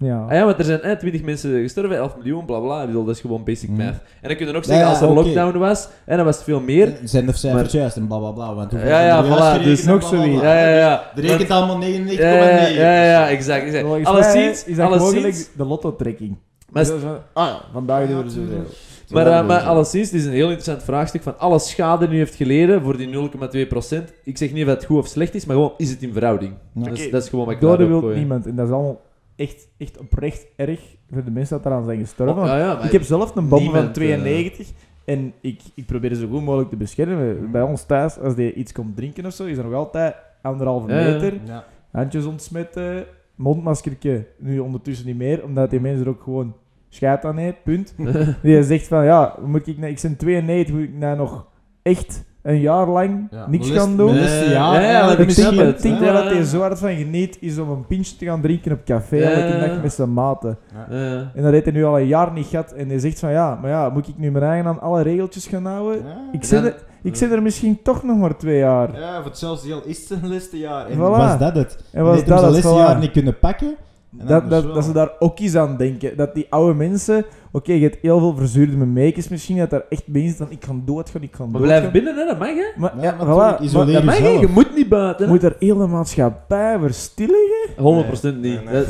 Ja. 0.02 0.26
Ah 0.26 0.32
ja, 0.34 0.46
want 0.46 0.58
er 0.60 0.66
zijn 0.66 0.80
hè, 0.82 0.98
20 0.98 1.24
mensen 1.24 1.62
gestorven, 1.62 1.98
11 1.98 2.16
miljoen, 2.18 2.46
bla 2.46 2.60
bla, 2.60 2.86
bedoel, 2.86 3.04
dat 3.06 3.16
is 3.16 3.22
gewoon 3.22 3.44
basic 3.44 3.70
Mm. 3.70 3.76
math. 3.78 3.88
En 4.22 4.28
dan 4.28 4.36
kun 4.38 4.46
je 4.48 4.52
nog 4.54 4.62
Ja, 4.66 4.68
zeggen, 4.68 4.86
ja, 4.86 4.92
als 4.92 5.02
er 5.02 5.10
oké. 5.10 5.20
lockdown 5.22 5.58
was, 5.58 5.88
en 6.06 6.16
dan 6.18 6.26
was 6.26 6.36
het 6.36 6.44
veel 6.44 6.60
meer. 6.60 6.98
Zijn 7.04 7.26
de 7.26 7.34
cijfers 7.34 7.64
Maar- 7.74 7.82
juist 7.82 7.96
en 7.98 8.08
blablabla. 8.08 8.54
Want 8.56 8.72
hoeveel 8.72 8.90
Ja, 8.90 9.06
ja, 9.06 9.24
voilà, 9.26 9.28
gerekend 9.28 9.64
dus 9.64 9.84
nog 9.84 10.04
zoiets. 10.04 10.42
Ja, 10.42 10.54
ja, 10.70 10.76
ja. 10.78 11.04
Er 11.16 11.22
rekent 11.22 11.50
allemaal 11.52 11.78
99,9. 11.78 12.24
Ja, 12.24 12.92
ja, 12.94 13.04
ja, 13.04 13.04
ja, 13.04 13.30
exact. 13.30 13.64
exact. 13.64 13.84
Volgens 13.84 14.08
Alleszins, 14.08 14.64
is 14.66 14.76
dat 14.76 14.86
gewoon 14.86 15.00
alleszins, 15.02 15.22
gelijk 15.36 15.58
de 15.58 15.66
lotto-trekking. 15.66 16.36
maar 16.72 16.84
Dat 16.84 16.94
is 16.96 17.02
van, 17.02 17.18
ah 17.34 17.48
ja, 17.48 17.62
vandaag 17.74 18.08
doen 18.08 18.18
we 18.18 18.24
er 18.24 18.30
zoveel. 18.30 18.64
Maar, 19.10 19.28
Ja, 19.30 19.40
eh, 19.42 19.48
maar 19.48 19.62
alleszins, 19.62 20.12
het 20.12 20.20
is 20.20 20.26
een 20.26 20.32
heel 20.32 20.44
interessant 20.46 20.84
vraagstuk 20.84 21.22
van 21.24 21.40
alle 21.40 21.60
schade 21.60 22.08
nu 22.08 22.18
heeft 22.18 22.36
geleden 22.36 22.82
voor 22.82 22.98
die 22.98 23.08
0,2%. 23.08 24.14
Ik 24.24 24.38
zeg 24.38 24.54
niet 24.54 24.64
of 24.64 24.70
het 24.70 24.86
goed 24.86 24.98
of 24.98 25.08
slecht 25.08 25.36
is, 25.36 25.46
maar 25.46 25.56
gewoon, 25.56 25.72
is 25.78 25.90
het 25.90 26.02
in 26.02 26.14
verhouding? 26.14 26.54
Ja. 26.74 26.84
Dat, 26.90 26.98
is, 26.98 27.12
dat 27.12 27.24
is 27.24 27.30
gewoon 27.30 27.46
wat 27.46 27.54
ik 27.54 27.62
Doden 27.62 27.86
daarop 27.88 28.04
wil 28.06 28.16
niemand. 28.16 28.46
En 28.46 28.56
dat 28.56 28.68
is 28.68 28.74
allemaal 28.74 29.02
echt, 29.40 29.68
echt 29.78 29.98
oprecht 29.98 30.48
erg 30.56 30.80
voor 31.12 31.24
de 31.24 31.32
mensen 31.32 31.58
dat 31.58 31.66
eraan 31.66 31.84
zijn 31.84 32.00
gestorven. 32.00 32.44
Oh, 32.44 32.48
ja, 32.48 32.58
ja, 32.58 32.74
maar 32.74 32.86
ik 32.86 32.92
heb 32.92 33.02
zelf 33.02 33.36
een 33.36 33.48
bom 33.48 33.50
van 33.50 33.62
niemand, 33.62 33.88
eh, 33.88 33.94
92 33.94 34.68
en 35.06 35.34
ik, 35.42 35.62
ik 35.74 35.86
probeer 35.86 36.16
zo 36.16 36.28
goed 36.28 36.44
mogelijk 36.44 36.70
te 36.70 36.76
beschermen. 36.76 37.52
Bij 37.52 37.62
ons 37.62 37.84
thuis, 37.84 38.20
als 38.20 38.36
die 38.36 38.54
iets 38.54 38.72
komt 38.72 38.96
drinken 38.96 39.26
of 39.26 39.34
zo, 39.34 39.46
is 39.46 39.58
er 39.58 39.64
nog 39.64 39.74
altijd 39.74 40.16
anderhalve 40.42 40.88
meter. 40.88 41.34
Ja. 41.46 41.66
Handjes 41.92 42.26
ontsmetten, 42.26 43.06
mondmaskertje. 43.36 44.28
Nu 44.38 44.60
ondertussen 44.60 45.06
niet 45.06 45.18
meer, 45.18 45.44
omdat 45.44 45.70
die 45.70 45.80
mensen 45.80 46.06
er 46.06 46.12
ook 46.12 46.24
gewoon 46.24 46.56
schijt 46.90 47.26
aan 47.26 47.38
heeft, 47.38 47.64
punt. 47.64 47.96
Die 48.44 48.64
zegt 48.64 48.88
van, 48.88 49.06
ja, 49.06 49.36
moet 49.46 49.68
ik, 49.68 49.78
ik 49.78 50.00
ben 50.02 50.18
92, 50.18 50.76
moet 50.76 50.84
ik 50.84 50.94
nou 50.94 51.18
nog 51.18 51.48
echt 51.82 52.26
een 52.42 52.60
jaar 52.60 52.88
lang 52.88 53.28
Ja. 53.32 53.46
niks 53.50 53.70
gaan 53.70 53.98
doen? 53.98 54.14
jaar, 54.16 54.82
Ja, 54.82 54.82
ja, 54.82 55.18
Ik 55.18 55.30
snap 55.30 55.50
denk, 55.56 55.62
het. 55.68 55.76
ik 55.76 55.82
denk 55.82 56.00
Ja. 56.00 56.14
dat 56.14 56.24
hij 56.24 56.44
zo 56.44 56.60
hard 56.60 56.80
van 56.80 56.96
geniet 56.96 57.38
is 57.42 57.58
om 57.58 57.70
een 57.70 57.86
pintje 57.88 58.16
te 58.16 58.26
gaan 58.26 58.42
drinken 58.42 58.72
op 58.72 58.80
café 58.86 59.16
Ja. 59.16 59.30
elke 59.30 59.66
dag 59.68 59.82
met 59.82 59.94
zijn 59.94 60.14
maten. 60.14 60.58
Ja. 60.90 61.32
En 61.36 61.44
dat 61.44 61.52
heeft 61.52 61.66
hij 61.66 61.74
nu 61.74 61.86
al 61.86 62.00
een 62.00 62.08
jaar 62.08 62.32
niet 62.32 62.46
gehad. 62.46 62.72
En 62.72 62.90
hij 62.90 63.00
zegt 63.00 63.20
van 63.20 63.32
ja, 63.32 63.58
maar 63.62 63.70
ja, 63.70 63.90
moet 63.90 64.08
ik 64.08 64.18
nu 64.18 64.32
mijn 64.32 64.44
eigen 64.44 64.68
aan 64.68 64.82
alle 64.82 65.02
regeltjes 65.02 65.48
gaan 65.48 65.66
houden? 65.66 65.98
Ja. 66.06 66.18
Ik 66.32 66.44
zit, 66.44 66.62
dan- 66.64 66.72
er, 66.72 66.84
ik 67.04 67.16
zit 67.16 67.32
er 67.32 67.42
misschien 67.42 67.80
toch 67.84 68.04
nog 68.04 68.18
maar 68.18 68.38
twee 68.38 68.58
jaar. 68.58 69.00
Ja, 69.00 69.16
voor 69.16 69.26
hetzelfde 69.30 69.68
geld 69.68 69.86
is 69.86 69.98
het 69.98 70.08
zijn 70.08 70.32
laatste 70.32 70.58
jaar. 70.58 70.88
En 70.88 70.96
Voilà. 70.98 71.00
was 71.00 71.38
dat 71.38 71.56
het? 71.56 71.78
En 71.92 72.04
was 72.04 72.24
dat 72.26 72.42
het? 72.42 72.52
laatste 72.54 72.74
jaar 72.74 72.98
niet 73.00 73.12
kunnen 73.12 73.40
pakken. 73.40 73.76
En 74.20 74.26
dan 74.26 74.28
Dat, 74.28 74.50
dus 74.50 74.64
dat, 74.64 74.74
dat 74.74 74.84
ze 74.84 74.92
daar 74.92 75.12
ook 75.20 75.40
eens 75.40 75.56
aan 75.56 75.78
denken. 75.78 76.18
Dat 76.18 76.34
die 76.34 76.46
oude 76.50 76.74
mensen, 76.74 77.26
oké, 77.52 77.74
je 77.74 77.82
hebt 77.82 77.98
heel 78.02 78.20
veel 78.20 78.36
verzuurde 78.36 78.76
meekjes 78.86 79.28
misschien, 79.28 79.58
dat 79.58 79.70
daar 79.70 79.84
echt 79.90 80.04
mensen 80.06 80.38
van 80.38 80.52
ik 80.52 80.60
kan 80.60 80.82
doodgaan, 80.86 81.22
ik 81.22 81.32
kan 81.32 81.50
Maar 81.52 81.62
doodgaan. 81.62 81.80
blijf 81.80 81.92
binnen, 81.94 82.16
hè, 82.16 82.26
dat 82.26 82.40
mag, 82.40 82.48
hè? 82.48 82.64
Maar, 82.78 82.94
Ja, 83.02 83.16
maar 83.16 83.26
voilà. 83.26 83.40
natuurlijk, 83.40 83.60
isoleer 83.62 83.94
Maar 83.94 83.94
Dat 83.94 84.04
mag, 84.04 84.18
hè? 84.18 84.24
jezelf. 84.24 84.42
Je 84.42 84.48
moet 84.48 84.76
niet 84.76 84.90
buiten. 84.90 85.26
hè? 85.26 85.32
moet 85.32 85.44
er 85.44 85.56
heel 85.60 85.78
de 85.78 85.88
maatschappij 85.88 86.80
verstilligen? 86.80 87.70
100% 87.78 88.42
niet. 88.42 88.64
Nee. 88.66 88.74
Dat- 88.74 88.88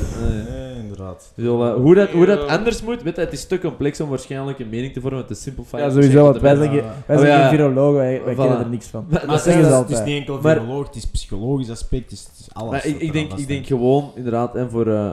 inderdaad. 0.82 1.34
Eh, 1.36 1.74
hoe, 1.74 1.96
dat, 1.96 2.10
hoe 2.10 2.26
dat 2.26 2.48
anders 2.48 2.84
moet, 2.84 3.04
weet 3.04 3.16
je, 3.16 3.22
het 3.22 3.34
is 3.34 3.48
te 3.48 3.60
complex 3.60 4.00
om 4.02 4.10
waarschijnlijk 4.10 4.60
een 4.60 4.70
mening 4.70 4.94
te 4.94 5.02
vormen, 5.02 5.26
te 5.26 5.34
simplifieren. 5.34 5.88
Ja, 5.88 5.94
sowieso, 5.94 6.24
want 6.24 6.40
wij 6.42 6.56
zijn, 6.56 6.72
wij 6.72 6.82
Oh, 7.16 7.22
zijn 7.22 7.28
ja. 7.28 7.40
geen 7.40 7.50
virologen, 7.58 7.96
wij, 7.98 8.22
wij 8.26 8.34
Voilà. 8.34 8.38
kennen 8.38 8.60
er 8.60 8.70
niks 8.70 8.88
van. 8.88 9.06
Maar, 9.10 9.26
dat 9.28 9.42
zeggen 9.42 9.64
het 9.64 9.72
ze 9.74 9.74
is, 9.74 9.80
het 9.80 9.90
is 9.90 9.96
altijd. 9.98 10.06
niet 10.06 10.18
enkel 10.28 10.42
viroloog, 10.42 10.86
het 10.88 10.96
is 10.96 11.06
psychologisch 11.08 11.70
aspect, 11.70 12.04
het 12.04 12.12
is, 12.12 12.24
het 12.32 12.40
is 12.40 12.50
alles. 12.54 12.72
Maar 12.72 12.86
ik, 12.86 13.14
denk, 13.14 13.34
ik 13.34 13.48
denk 13.48 13.66
gewoon, 13.66 14.12
inderdaad, 14.16 14.56
en 14.56 14.70
voor, 14.70 14.88
eh, 14.88 15.12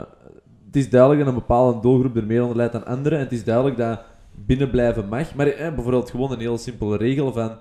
het 0.77 0.85
is 0.85 0.91
duidelijk 0.91 1.25
dat 1.25 1.29
een 1.29 1.41
bepaalde 1.41 1.81
doelgroep 1.81 2.17
er 2.17 2.27
meer 2.27 2.43
onder 2.43 2.57
leidt 2.57 2.73
dan 2.73 2.87
anderen. 2.87 3.19
En 3.19 3.25
het 3.25 3.33
is 3.33 3.45
duidelijk 3.45 3.77
dat 3.77 4.01
binnen 4.35 4.71
blijven 4.71 5.09
mag. 5.09 5.35
Maar 5.35 5.47
eh, 5.47 5.75
bijvoorbeeld 5.75 6.11
gewoon 6.11 6.33
een 6.33 6.39
heel 6.39 6.59
simpele 6.59 6.97
regel 6.97 7.33
van... 7.33 7.57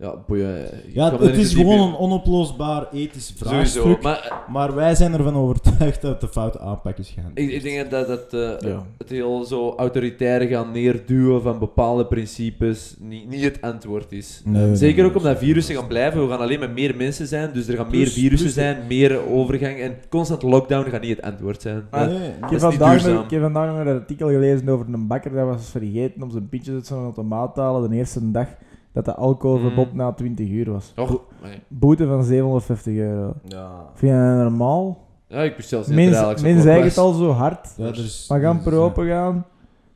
Ja, 0.00 0.14
boeien, 0.26 0.48
je 0.56 0.70
Ja, 0.92 1.18
het 1.18 1.36
is 1.36 1.54
gewoon 1.54 1.88
een 1.88 1.96
onoplosbaar 1.96 2.86
ethisch 2.92 3.32
vraagstuk. 3.36 3.82
Sowieso. 3.82 4.02
Maar 4.02 4.18
eh, 4.46 4.52
Maar 4.52 4.74
wij 4.74 4.94
zijn 4.94 5.12
ervan 5.12 5.34
overtuigd 5.34 6.00
dat 6.02 6.10
het 6.10 6.20
de 6.20 6.28
foute 6.28 6.58
aanpak 6.60 6.98
is 6.98 7.14
gaan. 7.16 7.30
ik, 7.34 7.50
ik 7.50 7.62
denk 7.62 7.90
dat 7.90 8.06
dat 8.06 8.32
eh, 8.32 8.68
Ja. 8.70 8.82
het 8.98 9.08
heel 9.08 9.44
zo 9.44 9.74
autoritaire 9.76 10.46
gaan 10.46 10.72
neerduwen 10.72 11.42
van 11.42 11.58
bepaalde 11.58 12.06
principes 12.06 12.96
niet, 13.00 13.28
niet 13.28 13.42
het 13.44 13.60
antwoord 13.60 14.12
is. 14.12 14.42
Nee, 14.44 14.76
Zeker 14.76 15.04
ook 15.04 15.16
omdat 15.16 15.38
virussen 15.38 15.74
gaan 15.74 15.86
blijven. 15.86 16.22
We 16.22 16.28
gaan 16.30 16.40
alleen 16.40 16.60
met 16.60 16.72
meer 16.74 16.96
mensen 16.96 17.26
zijn, 17.26 17.50
dus 17.52 17.68
er 17.68 17.76
gaan 17.76 17.86
Plus- 17.88 17.98
meer 17.98 18.08
virussen 18.08 18.38
plus 18.52 18.54
zijn, 18.64 18.86
meer 18.88 19.28
overgang. 19.30 19.80
En 19.80 19.94
constant 20.08 20.42
lockdown 20.42 20.90
gaat 20.90 21.00
niet 21.02 21.16
het 21.16 21.24
antwoord 21.24 21.60
zijn. 21.62 21.82
Ah, 21.90 22.06
Nee, 22.06 22.16
Ik 22.28 22.40
Dat 22.40 22.50
heb, 22.50 22.60
vandaag 22.60 23.06
ik 23.06 23.30
heb 23.30 23.40
vandaag 23.40 23.68
nog 23.76 23.78
een 23.86 24.00
artikel 24.00 24.28
gelezen 24.28 24.68
over 24.68 24.86
een 24.92 25.06
bakker 25.06 25.32
dat 25.32 25.46
was 25.46 25.70
vergeten 25.70 26.22
om 26.22 26.30
zijn 26.30 26.48
pintjes 26.48 26.74
uit 26.74 26.86
zo'n 26.86 27.02
automaat 27.02 27.54
te 27.54 27.60
halen 27.60 27.90
de 27.90 27.96
eerste 27.96 28.30
dag 28.30 28.46
dat 29.04 29.14
de 29.14 29.20
alcoholverbod 29.20 29.90
Mm. 29.90 29.96
na 29.96 30.12
20 30.12 30.48
uur 30.48 30.70
was. 30.72 30.92
Och, 30.96 31.10
Bo- 31.10 31.24
nee. 31.42 31.60
boete 31.68 32.06
van 32.06 32.24
750 32.24 32.96
euro. 32.96 33.34
Ja. 33.48 33.70
Vind 33.94 34.12
je 34.12 34.18
dat 34.18 34.36
normaal? 34.36 35.06
Ja, 35.26 35.42
ik 35.42 35.56
bestel 35.56 35.82
ze 35.82 35.88
niet 35.88 35.98
Mensen 35.98 36.14
eigenlijk 36.24 36.44
mensen 36.44 36.62
zo 36.62 36.68
zeggen 36.68 36.88
het 36.88 36.98
al 36.98 37.12
zo 37.12 37.30
hard. 37.30 37.68
Ja, 37.76 37.86
is- 37.92 38.26
Maar 38.28 38.40
gaan 38.40 38.56
is, 38.56 38.62
per 38.62 38.72
ja. 38.72 38.78
open 38.78 39.06
gaan? 39.06 39.46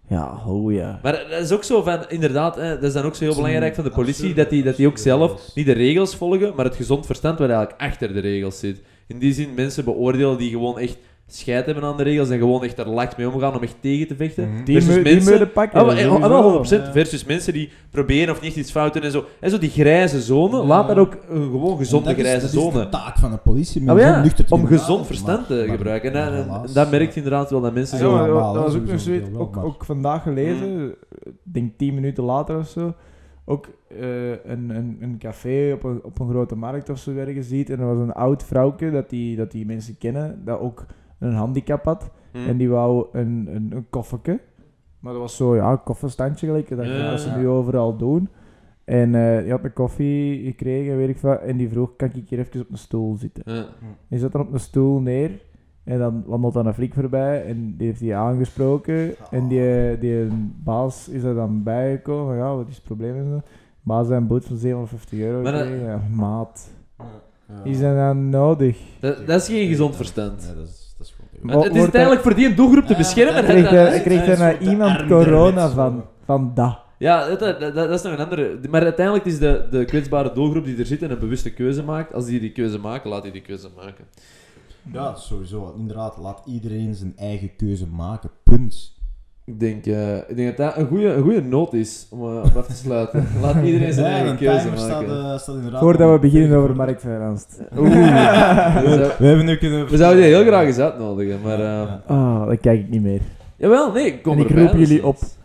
Ja, 0.09 0.33
oh 0.47 0.73
ja. 0.73 0.99
Maar 1.03 1.13
dat 1.31 1.41
is 1.41 1.53
ook 1.53 1.65
zo 1.65 1.83
van, 1.83 1.99
inderdaad, 2.09 2.57
hè, 2.57 2.75
dat 2.75 2.83
is 2.83 2.93
dan 2.93 3.05
ook 3.05 3.15
zo 3.15 3.25
heel 3.25 3.35
belangrijk 3.35 3.75
van 3.75 3.85
de 3.85 3.91
politie, 3.91 4.13
absurde- 4.15 4.41
dat 4.43 4.51
die, 4.51 4.63
dat 4.63 4.77
die 4.77 4.87
ook 4.87 4.99
zelf 4.99 5.55
niet 5.55 5.67
de 5.67 5.73
regels 5.73 6.17
volgen, 6.17 6.53
maar 6.57 6.65
het 6.65 6.77
gezond 6.77 7.07
verstand 7.07 7.39
wat 7.39 7.49
eigenlijk 7.51 7.81
achter 7.81 8.13
de 8.13 8.21
regels 8.21 8.59
zit. 8.59 8.81
In 9.07 9.19
die 9.19 9.33
zin, 9.33 9.55
mensen 9.55 9.85
beoordelen 9.85 10.39
die 10.39 10.51
gewoon 10.51 10.79
echt 10.79 10.97
scheid 11.35 11.67
hebben 11.67 11.85
aan 11.85 11.97
de 11.97 12.03
regels 12.03 12.31
en 12.31 12.39
gewoon 12.39 12.65
echt 12.65 12.79
er 12.79 12.89
lakt 12.89 13.17
mee 13.17 13.29
omgaan 13.31 13.57
om 13.57 13.63
echt 13.63 13.77
tegen 13.81 14.07
te 14.07 14.17
vechten. 14.17 14.49
Mhm. 14.55 14.65
Die, 14.65 14.83
Versus 14.83 15.03
die 15.05 15.15
mensen- 15.15 15.53
pakken. 15.53 15.81
Ah, 15.81 15.87
maar, 15.87 15.97
eh, 15.97 16.03
sowieso. 16.03 16.25
ah, 16.25 16.29
wel 16.31 16.43
100%. 16.43 16.85
ja. 16.87 16.93
Versus 16.93 17.25
mensen 17.25 17.53
die 17.53 17.71
proberen 17.91 18.35
of 18.35 18.41
niet 18.41 18.57
iets 18.57 18.71
fout 18.71 18.93
doen 18.93 19.03
en 19.03 19.11
zo. 19.11 19.25
En 19.41 19.51
zo 19.51 19.59
die 19.59 19.71
grijze 19.71 20.21
zone, 20.21 20.57
Ja. 20.57 20.65
laat 20.65 20.89
dat 20.89 20.97
ook 20.97 21.17
een 21.29 21.43
gewoon 21.43 21.77
gezonde 21.77 22.09
En 22.11 22.17
is- 22.17 22.21
grijze 22.23 22.41
dat 22.47 22.55
is 22.55 22.61
zone. 22.63 22.85
de 22.85 22.89
taak 22.89 23.19
van 23.19 23.33
een 23.33 23.43
politie. 23.43 23.81
Ah, 23.81 23.87
maar 23.87 24.01
ja, 24.01 24.25
om 24.49 24.67
gezond 24.67 25.07
verstand 25.07 25.47
te 25.47 25.55
maar- 25.55 25.67
maar- 25.67 25.77
gebruiken. 25.77 26.13
En, 26.13 26.19
maar 26.19 26.33
en- 26.39 26.43
helaas, 26.45 26.69
en 26.69 26.75
dat 26.75 26.91
merkt 26.91 27.15
ja. 27.15 27.23
inderdaad 27.23 27.51
wel 27.51 27.61
dat 27.61 27.75
mensen 27.75 27.99
Ja, 27.99 28.05
zo... 28.05 28.13
maar 28.13 28.27
normaal, 28.29 28.53
dat 28.55 28.63
was 28.65 28.75
ook 28.75 28.87
nog 28.87 29.01
zoiets, 29.01 29.29
ook, 29.37 29.55
maar- 29.55 29.65
ook 29.65 29.85
vandaag 29.85 30.23
gelezen, 30.23 30.89
ik 31.25 31.33
denk 31.43 31.73
10 31.79 31.95
minuten 31.95 32.25
later 32.25 32.59
of 32.59 32.69
zo. 32.69 32.95
ook 33.45 33.69
eh, 34.01 34.31
een, 34.31 34.71
een, 34.71 34.97
een 35.01 35.17
café 35.19 35.73
op 35.75 35.85
een, 35.85 36.01
op 36.03 36.19
een 36.21 36.29
grote 36.29 36.57
markt 36.57 36.89
of 36.91 36.99
zo 36.99 37.15
ergens 37.17 37.49
ziet. 37.49 37.71
En 37.71 37.81
er 37.81 37.87
was 37.87 37.99
een 37.99 38.13
oud 38.13 38.43
vrouwtje 38.45 38.91
dat 38.91 39.11
die, 39.11 39.37
dat 39.37 39.51
die 39.51 39.67
mensen 39.67 39.99
kennen, 39.99 40.43
dat 40.45 40.61
ook 40.61 40.85
een 41.23 41.35
handicap 41.35 41.85
had. 41.85 42.11
Hm. 42.33 42.39
En 42.49 42.57
die 42.57 42.69
wou 42.69 43.07
een, 43.13 43.49
een, 43.55 43.73
een 43.75 43.87
koffertje. 43.91 44.41
Maar 44.99 45.13
dat 45.13 45.23
was 45.23 45.37
zo, 45.37 45.57
ja, 45.57 45.71
een 45.71 45.83
kofferstandje 45.83 46.47
gelijk. 46.47 46.69
Dat 46.69 46.87
Ja, 46.87 46.93
gaan 47.09 47.19
ze 47.19 47.29
ja. 47.29 47.37
nu 47.37 47.49
overal 47.49 47.97
doen. 47.97 48.29
En 48.85 49.15
eh 49.15 49.43
die 49.43 49.51
had 49.51 49.65
een 49.65 49.73
koffie 49.73 50.45
gekregen, 50.45 50.97
weet 50.97 51.09
ik 51.09 51.19
wat. 51.19 51.41
En 51.41 51.57
die 51.57 51.69
vroeg, 51.69 51.97
kan 51.97 52.11
ik 52.15 52.29
hier 52.29 52.39
even 52.39 52.61
op 52.61 52.71
een 52.71 52.79
stoel 52.79 53.17
zitten? 53.17 53.43
Ja. 53.55 53.67
Die 54.09 54.19
zat 54.19 54.33
dan 54.33 54.41
op 54.41 54.53
een 54.53 54.61
stoel 54.61 55.01
neer. 55.01 55.31
En 55.85 55.99
dan 55.99 56.23
wandelt 56.27 56.55
dan 56.55 56.67
een 56.67 56.75
flik 56.75 56.95
voorbij. 56.95 57.45
En 57.45 57.75
die 57.77 57.87
heeft 57.87 58.01
die 58.01 58.15
aangesproken. 58.15 59.15
En 59.31 59.49
die, 59.49 59.99
die 59.99 60.27
baas 60.65 61.09
is 61.09 61.23
er 61.23 61.35
dan 61.35 61.63
bijgekomen. 61.63 62.27
Van, 62.27 62.37
ja, 62.37 62.57
wat 62.57 62.69
is 62.69 62.75
het 62.75 62.85
probleem? 62.85 63.43
Baas 63.83 64.07
zei 64.07 64.21
een 64.21 64.27
boot 64.27 64.45
van 64.45 64.57
750 64.57 65.19
euro. 65.19 65.43
Maar 65.43 65.53
dat-. 65.53 65.69
Ja, 65.69 66.03
maat. 66.11 66.71
Ja. 66.99 67.63
Die 67.65 67.75
zijn 67.75 67.97
dan 67.97 68.29
nodig. 68.29 68.79
Dat, 69.01 69.27
dat 69.27 69.41
is 69.41 69.49
geen 69.49 69.69
gezond 69.69 69.97
verstand. 69.97 70.45
Nee, 70.47 70.55
dat 70.55 70.67
is, 70.69 70.82
Wo- 71.43 71.49
het 71.49 71.59
is 71.73 71.79
wordt 71.79 71.79
uiteindelijk 71.97 72.23
voor 72.23 72.35
die 72.35 72.55
doelgroep 72.55 72.87
te 72.87 72.95
beschermen. 72.97 73.35
hè, 73.35 73.51
kreeg 73.51 73.63
dat- 73.65 73.73
er, 73.73 73.91
dat- 73.93 74.03
kreeg 74.03 74.27
er 74.39 74.61
iemand 74.61 75.07
corona 75.07 75.71
van. 75.71 76.05
Van 76.25 76.53
dat. 76.55 76.79
Ja, 76.99 77.27
dat, 77.29 77.39
dat, 77.39 77.61
dat, 77.61 77.75
dat 77.75 77.91
is 77.91 78.03
nog 78.03 78.13
een 78.13 78.25
andere. 78.25 78.59
Maar 78.71 78.83
uiteindelijk 78.83 79.25
is 79.27 79.39
de, 79.39 79.67
de 79.71 79.85
kwetsbare 79.85 80.33
doelgroep 80.33 80.65
die 80.65 80.79
er 80.79 80.87
zit 80.87 81.03
en 81.03 81.11
een 81.11 81.19
bewuste 81.19 81.51
keuze 81.53 81.83
maakt. 81.83 82.15
Als 82.15 82.27
die 82.27 82.41
die 82.41 82.53
keuze 82.53 82.79
maken, 82.79 83.11
laat 83.11 83.23
die 83.23 83.33
die 83.33 83.41
keuze 83.43 83.69
maken. 83.77 84.05
Ja, 84.93 85.15
sowieso. 85.15 85.75
Inderdaad, 85.79 86.17
laat 86.17 86.43
iedereen 86.47 86.95
zijn 86.95 87.13
eigen 87.17 87.57
keuze 87.57 87.87
maken. 87.87 88.31
Punt. 88.43 88.93
Ik 89.45 89.61
denk, 89.61 89.87
eh, 89.87 90.17
ik 90.17 90.37
denk 90.37 90.57
dat 90.57 90.67
dat 90.67 90.77
een 90.77 90.87
goede 90.87 91.07
een 91.13 91.23
goede 91.23 91.43
noot 91.43 91.73
is 91.73 92.07
om 92.11 92.21
uh, 92.23 92.37
op 92.45 92.57
af 92.57 92.67
te 92.67 92.73
sluiten. 92.75 93.27
Laat 93.43 93.65
iedereen 93.65 93.93
zijn 93.93 94.07
Ja, 94.07 94.13
eigen 94.19 94.37
keuze 94.37 94.65
maken. 94.67 94.79
staat, 94.81 95.03
eh, 95.03 95.39
staat 95.39 95.55
inderdaad... 95.55 95.81
Voordat 95.81 96.09
we 96.09 96.15
om- 96.15 96.21
beginnen 96.21 96.59
over 96.59 96.77
marktfinanst. 96.77 97.61
Oeh. 97.79 97.91
we, 98.85 99.15
We 99.19 99.27
hebben 99.27 99.45
nu 99.47 99.57
kunnen... 99.57 99.89
we 99.89 99.97
zouden 99.97 100.23
die 100.23 100.35
heel 100.35 100.45
graag 100.45 100.65
eens 100.67 100.79
uitnodigen, 100.79 101.41
maar... 101.43 101.61
eh. 101.61 101.93
Ah, 102.07 102.47
dat 102.47 102.61
kijk 102.61 102.81
ik 102.81 102.89
niet 102.89 103.03
meer. 103.03 103.21
Jawel, 103.57 103.93
nee, 103.93 104.21
kom 104.21 104.33
En 104.33 104.39
ik 104.43 104.49
erbij, 104.49 104.65
roep 104.65 104.75
is 104.75 104.89
jullie 104.89 105.05
niks. 105.05 105.37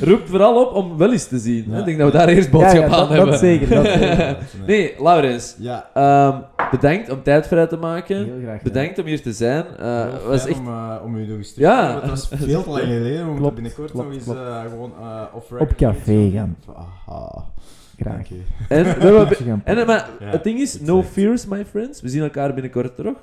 Roep 0.00 0.20
vooral 0.24 0.64
op 0.66 0.74
om 0.74 0.96
wel 0.98 1.12
eens 1.12 1.26
te 1.26 1.38
zien. 1.38 1.64
Ja. 1.70 1.78
Ik 1.78 1.84
denk 1.84 1.98
dat 1.98 2.12
we 2.12 2.18
daar 2.18 2.28
eerst 2.28 2.50
boodschap 2.50 2.74
ja, 2.74 2.80
ja, 2.80 2.92
aan 2.92 2.98
dat, 2.98 3.08
hebben. 3.08 3.26
dat 3.30 3.38
zeker. 3.38 3.68
Dat 3.68 3.86
zeker. 3.86 4.36
Nee, 4.66 4.94
Laurens. 4.98 5.56
Ja. 5.58 5.88
ehm, 5.94 6.36
bedankt 6.80 7.10
om 7.10 7.22
tijd 7.22 7.46
vrij 7.46 7.66
te 7.66 7.76
maken. 7.76 8.16
Heel 8.24 8.38
graag. 8.42 8.62
Bedankt 8.62 8.98
om 8.98 9.06
hier 9.06 9.22
te 9.22 9.32
zijn. 9.32 9.64
Heel 9.78 10.26
was 10.26 10.46
echt... 10.46 10.58
om, 10.58 10.66
eh, 10.66 10.94
om 11.04 11.16
u 11.16 11.26
nog 11.26 11.36
eens 11.36 11.52
terug 11.54 11.68
Ja. 11.68 11.86
te 11.86 11.92
hebben. 11.92 12.10
Het 12.10 12.28
was 12.30 12.40
veel 12.48 12.62
te 12.62 12.70
lang 12.70 12.82
geleden. 12.82 13.26
We 13.26 13.32
moeten 13.32 13.54
binnenkort 13.54 13.90
klopt, 13.90 14.06
nog 14.06 14.16
eens 14.16 14.26
eh, 14.26 14.60
gewoon 14.70 14.92
Op 15.60 15.74
café 15.76 16.30
gaan. 16.34 16.56
Aha. 16.76 17.44
Graag. 18.00 18.26
En, 18.68 18.84
we 18.84 19.00
en, 19.64 19.86
maar 19.86 20.08
Ja, 20.20 20.26
het 20.26 20.44
ding 20.44 20.58
is, 20.60 20.80
no 20.80 20.98
echt- 20.98 21.08
fears, 21.08 21.46
my 21.46 21.64
friends. 21.64 22.00
We 22.00 22.08
zien 22.08 22.22
elkaar 22.22 22.52
binnenkort 22.54 22.96
terug, 22.96 23.16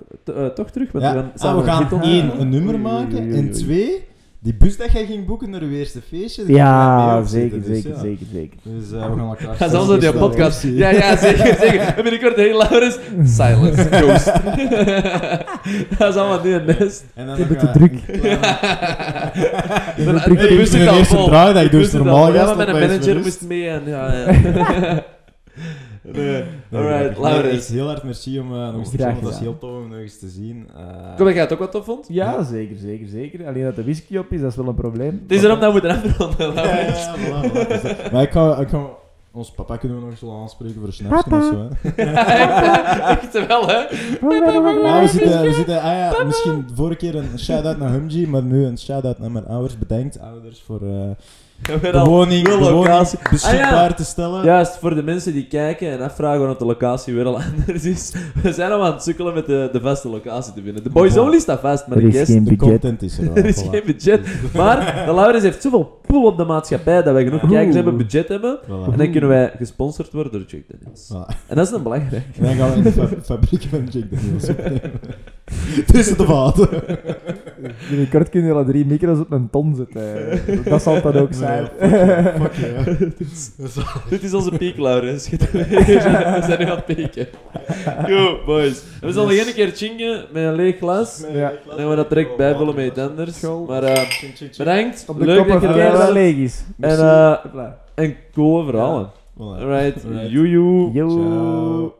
toch 0.56 0.70
terug. 0.72 0.92
Want 0.92 1.04
Ja. 1.04 1.14
we 1.14 1.20
gaan 1.20 1.30
Ah, 1.34 1.40
samen 1.42 1.64
we 1.64 1.70
gaan 1.70 2.02
één, 2.04 2.40
een 2.42 2.50
nummer 2.50 2.80
maken. 2.80 3.32
En 3.34 3.52
twee, 3.52 4.08
die 4.41 4.53
bus 4.53 4.78
dat 4.78 4.91
jij 4.91 5.06
ging 5.06 5.26
boeken 5.26 5.49
naar 5.49 5.61
uw 5.61 5.72
eerste 5.72 6.02
feestje. 6.02 6.44
wij 6.45 6.56
Ja, 6.56 7.24
zeker, 7.26 7.57
dus 7.57 7.68
zeker, 7.68 7.90
ja. 7.90 7.99
zeker, 7.99 8.26
zeker. 8.34 8.57
Dus 8.64 8.91
eh, 8.91 9.10
we 9.10 9.18
gaan 9.18 9.20
elkaar... 9.20 9.56
Ga 9.56 9.70
zelfs 9.70 9.90
op 9.90 9.99
snel 9.99 10.14
podcast. 10.14 10.60
zien. 10.60 10.76
Ja, 10.76 10.90
ja, 10.90 11.18
zeker, 11.18 11.56
zeker. 11.60 11.80
En 11.80 12.03
binnenkort 12.03 12.36
heel 12.36 12.57
Laurens. 12.57 12.98
Silence, 13.24 13.84
ghost. 13.91 14.26
dat 15.98 16.10
is 16.10 16.16
allemaal 16.16 16.44
nu 16.44 16.53
een 16.53 16.66
nest. 16.66 17.06
En 17.14 17.26
dan 17.26 17.38
Ik 17.38 17.48
het 17.48 17.60
te 17.60 17.72
druk. 17.72 18.06
De 19.95 20.56
bus 20.56 20.56
ben 20.57 20.68
zit 20.68 20.82
de 20.82 20.90
al 20.90 20.98
eerste 20.98 21.16
vol. 21.16 21.30
De 21.30 21.53
dus 21.53 21.70
bus 21.70 21.91
normaal. 21.91 22.34
Ja, 22.34 22.53
maar 22.53 22.56
mijn 22.56 22.90
manager 22.90 23.20
moest 23.20 23.41
mee 23.41 23.70
en 23.70 23.82
ja, 23.86 24.14
ja. 24.14 25.03
Nee. 26.14 26.44
Nee, 26.69 26.81
Alright, 26.81 27.19
nee, 27.19 27.31
Laurens. 27.31 27.68
heel 27.68 27.90
erg 27.90 28.03
merci 28.03 28.40
om 28.40 28.53
eh, 28.53 28.65
nog 28.72 28.76
eens 28.80 28.90
te 28.90 28.98
komen. 28.98 29.22
Dat 29.23 29.31
is 29.34 29.40
heel 29.40 29.57
tof 29.57 29.69
om 29.72 29.90
nog 29.90 29.98
eens 29.98 30.19
te 30.19 30.27
zien. 30.27 30.68
Eh, 30.77 31.15
Kom, 31.15 31.26
dat 31.26 31.34
jij 31.34 31.44
het 31.44 31.53
ook 31.53 31.60
wat 31.60 31.72
tof 31.72 31.86
vond? 31.86 32.06
Ja, 32.10 32.44
zeker, 32.44 32.77
zeker, 32.77 33.07
zeker. 33.07 33.48
Alleen 33.48 33.64
dat 33.64 33.76
de 33.76 33.84
whisky 33.84 34.18
op 34.18 34.31
is, 34.31 34.41
dat 34.41 34.49
is 34.52 34.56
wel 34.57 34.68
een 34.68 34.76
probleem. 34.76 35.19
Het 35.27 35.31
is 35.38 35.44
erom 35.44 35.60
dat 35.60 35.73
we 35.73 35.80
moeten 35.80 35.91
afronden, 35.91 36.48
Ja, 36.48 36.53
Laurens. 36.53 37.03
ja, 37.06 37.15
voilà, 37.15 37.52
voilà. 37.52 37.68
Dus, 37.68 37.81
eh, 37.84 38.11
Maar 38.11 38.22
ik 38.23 38.31
ga, 38.31 38.57
ik 38.57 38.68
ga... 38.69 38.86
Ons 39.31 39.52
papa 39.52 39.77
kunnen 39.77 39.98
we 39.98 40.03
nog 40.03 40.11
eens 40.11 40.22
wel 40.22 40.40
aanspreken 40.41 40.76
voor 40.76 40.88
een 40.88 40.94
snapsje 40.94 41.36
of 41.36 41.44
zo. 41.44 41.68
Hè. 41.84 42.02
Echt 43.14 43.48
wel, 43.48 43.68
hè? 43.68 43.73
Ja, 43.73 45.02
we 45.02 45.07
zitten, 45.07 45.41
we 45.41 45.53
zitten... 45.53 45.76
Ah 45.81 45.84
ja, 45.91 46.23
misschien 46.26 46.68
vorige 46.73 46.98
keer 46.98 47.15
een 47.15 47.40
shout-out 47.40 47.77
naar 47.77 47.91
Humji, 47.91 48.27
maar 48.27 48.44
nu 48.44 48.65
een 48.65 48.77
shout-out 48.77 49.19
naar 49.19 49.31
mijn 49.31 49.45
ouders. 49.48 49.77
Bedankt, 49.77 50.19
ouders, 50.19 50.61
voor 50.61 50.81
eh, 50.81 51.10
Weer 51.81 51.91
de 51.91 51.98
al 51.98 52.06
woning, 52.07 52.44
de 52.44 52.49
nul 52.49 52.60
woning 52.60 52.77
locatie. 52.77 53.19
beschikbaar 53.31 53.73
Ah, 53.84 53.90
ja. 53.90 53.94
te 53.94 54.03
stellen. 54.03 54.44
Juist, 54.44 54.77
voor 54.77 54.95
de 54.95 55.03
mensen 55.03 55.34
die 55.34 55.48
kijken 55.48 55.91
en 55.91 56.02
afvragen 56.02 56.40
waarom 56.40 56.57
de 56.57 56.65
locatie 56.65 57.14
weer 57.14 57.26
al 57.26 57.40
anders 57.57 57.84
is. 57.86 58.14
We 58.44 58.53
zijn 58.53 58.72
al 58.72 58.86
aan 58.86 58.94
het 58.94 59.03
sukkelen 59.03 59.34
met 59.34 59.45
de, 59.45 59.69
de 59.72 59.81
vaste 59.81 60.10
locatie 60.10 60.53
te 60.53 60.61
vinden. 60.61 60.84
De 60.84 60.90
Boys 60.90 61.14
Ja. 61.14 61.22
Only 61.22 61.40
staat 61.40 61.60
vast, 61.60 61.88
maar 61.88 61.98
Er 61.98 62.03
de 62.03 62.10
is 62.10 62.15
guest... 62.18 62.31
geen 62.31 62.44
De 62.44 62.49
budget. 62.56 62.69
content 62.69 63.02
is 63.02 63.18
er 63.18 63.23
wel. 63.26 63.36
Er 63.44 63.45
is 63.45 63.64
voilà. 63.64 63.69
geen 63.69 63.81
budget. 63.86 64.27
Maar 64.53 65.06
de 65.06 65.14
Laurens 65.14 65.44
heeft 65.44 65.61
zoveel 65.61 65.99
pool 66.07 66.26
op 66.26 66.38
de 66.38 66.44
maatschappij 66.45 67.03
dat 67.03 67.14
wij 67.14 67.23
genoeg 67.23 67.49
kijkers 67.49 67.76
hebben, 67.76 67.98
budget 67.98 68.27
hebben. 68.27 68.60
Voilà. 68.65 68.91
En 68.91 68.98
dan 68.98 69.11
kunnen 69.11 69.30
wij 69.30 69.52
gesponsord 69.57 70.11
worden 70.11 70.31
door 70.31 70.44
Jack 70.48 70.61
Daniels. 70.68 71.10
Voilà. 71.14 71.48
En 71.48 71.56
dat 71.56 71.68
is 71.68 71.73
een 71.73 71.84
belangrijk. 71.84 72.23
En 72.38 72.44
dan 72.45 72.56
gaan 72.56 72.69
we 72.69 72.76
in 72.77 72.84
de 72.84 72.91
fa- 72.91 73.07
fabriek 73.23 73.64
van 73.69 73.88
Jack 73.91 74.03
Daniels 74.11 74.49
opnemen. 74.49 74.81
Tussen 75.86 76.18
de 76.18 76.26
vaten. 76.26 76.70
Binnenkort 77.90 78.30
kunnen 78.30 78.50
jullie 78.54 78.66
drie 78.66 78.86
micro's 78.86 79.20
op 79.20 79.32
een 79.32 79.50
ton 79.50 79.76
zetten. 79.76 80.64
Dat 80.64 80.82
zal 80.82 80.94
het 80.94 81.04
dan 81.04 81.16
ook 81.16 81.34
zijn. 81.34 81.66
Fuck 81.66 82.54
yeah. 82.54 82.86
Dit 84.10 84.24
is 84.24 84.34
onze 84.34 84.52
piek, 84.58 84.78
Laurens. 84.78 85.30
We 85.30 86.42
zijn 86.46 86.60
nu 86.60 86.66
aan 86.66 86.76
het 86.76 86.86
pieken. 86.86 87.28
Yo, 88.08 88.40
boys. 88.46 88.84
We 89.02 89.12
zullen 89.12 89.28
nog 89.28 89.46
één 89.46 89.54
keer 89.54 89.72
chingen 89.72 90.26
met 90.32 90.44
een 90.44 90.56
leeg 90.56 90.78
glas. 90.78 91.24
Ja. 91.34 91.54
Dan 91.68 91.78
gaan 91.78 91.90
we 91.90 91.96
dat 91.96 92.10
direct 92.10 92.38
bijvullen 92.38 92.76
met 92.76 92.86
iets 92.86 93.00
anders. 93.00 93.42
Maar 93.68 93.84
eh, 93.84 94.02
bedankt. 94.58 95.06
Op 95.08 95.20
de 95.20 95.26
Leuk 95.26 95.48
dat 95.48 95.62
je 95.62 95.68
er 95.68 95.92
dat 95.92 96.12
leeg 96.12 96.36
is. 96.36 96.64
En, 96.80 97.00
eh, 97.00 97.44
Hopla. 97.44 97.78
en 97.96 98.16
coole 98.34 98.66
verhalen. 98.66 99.10
Alright. 99.40 100.06
Alright. 100.06 100.94
Ciao. 100.94 101.94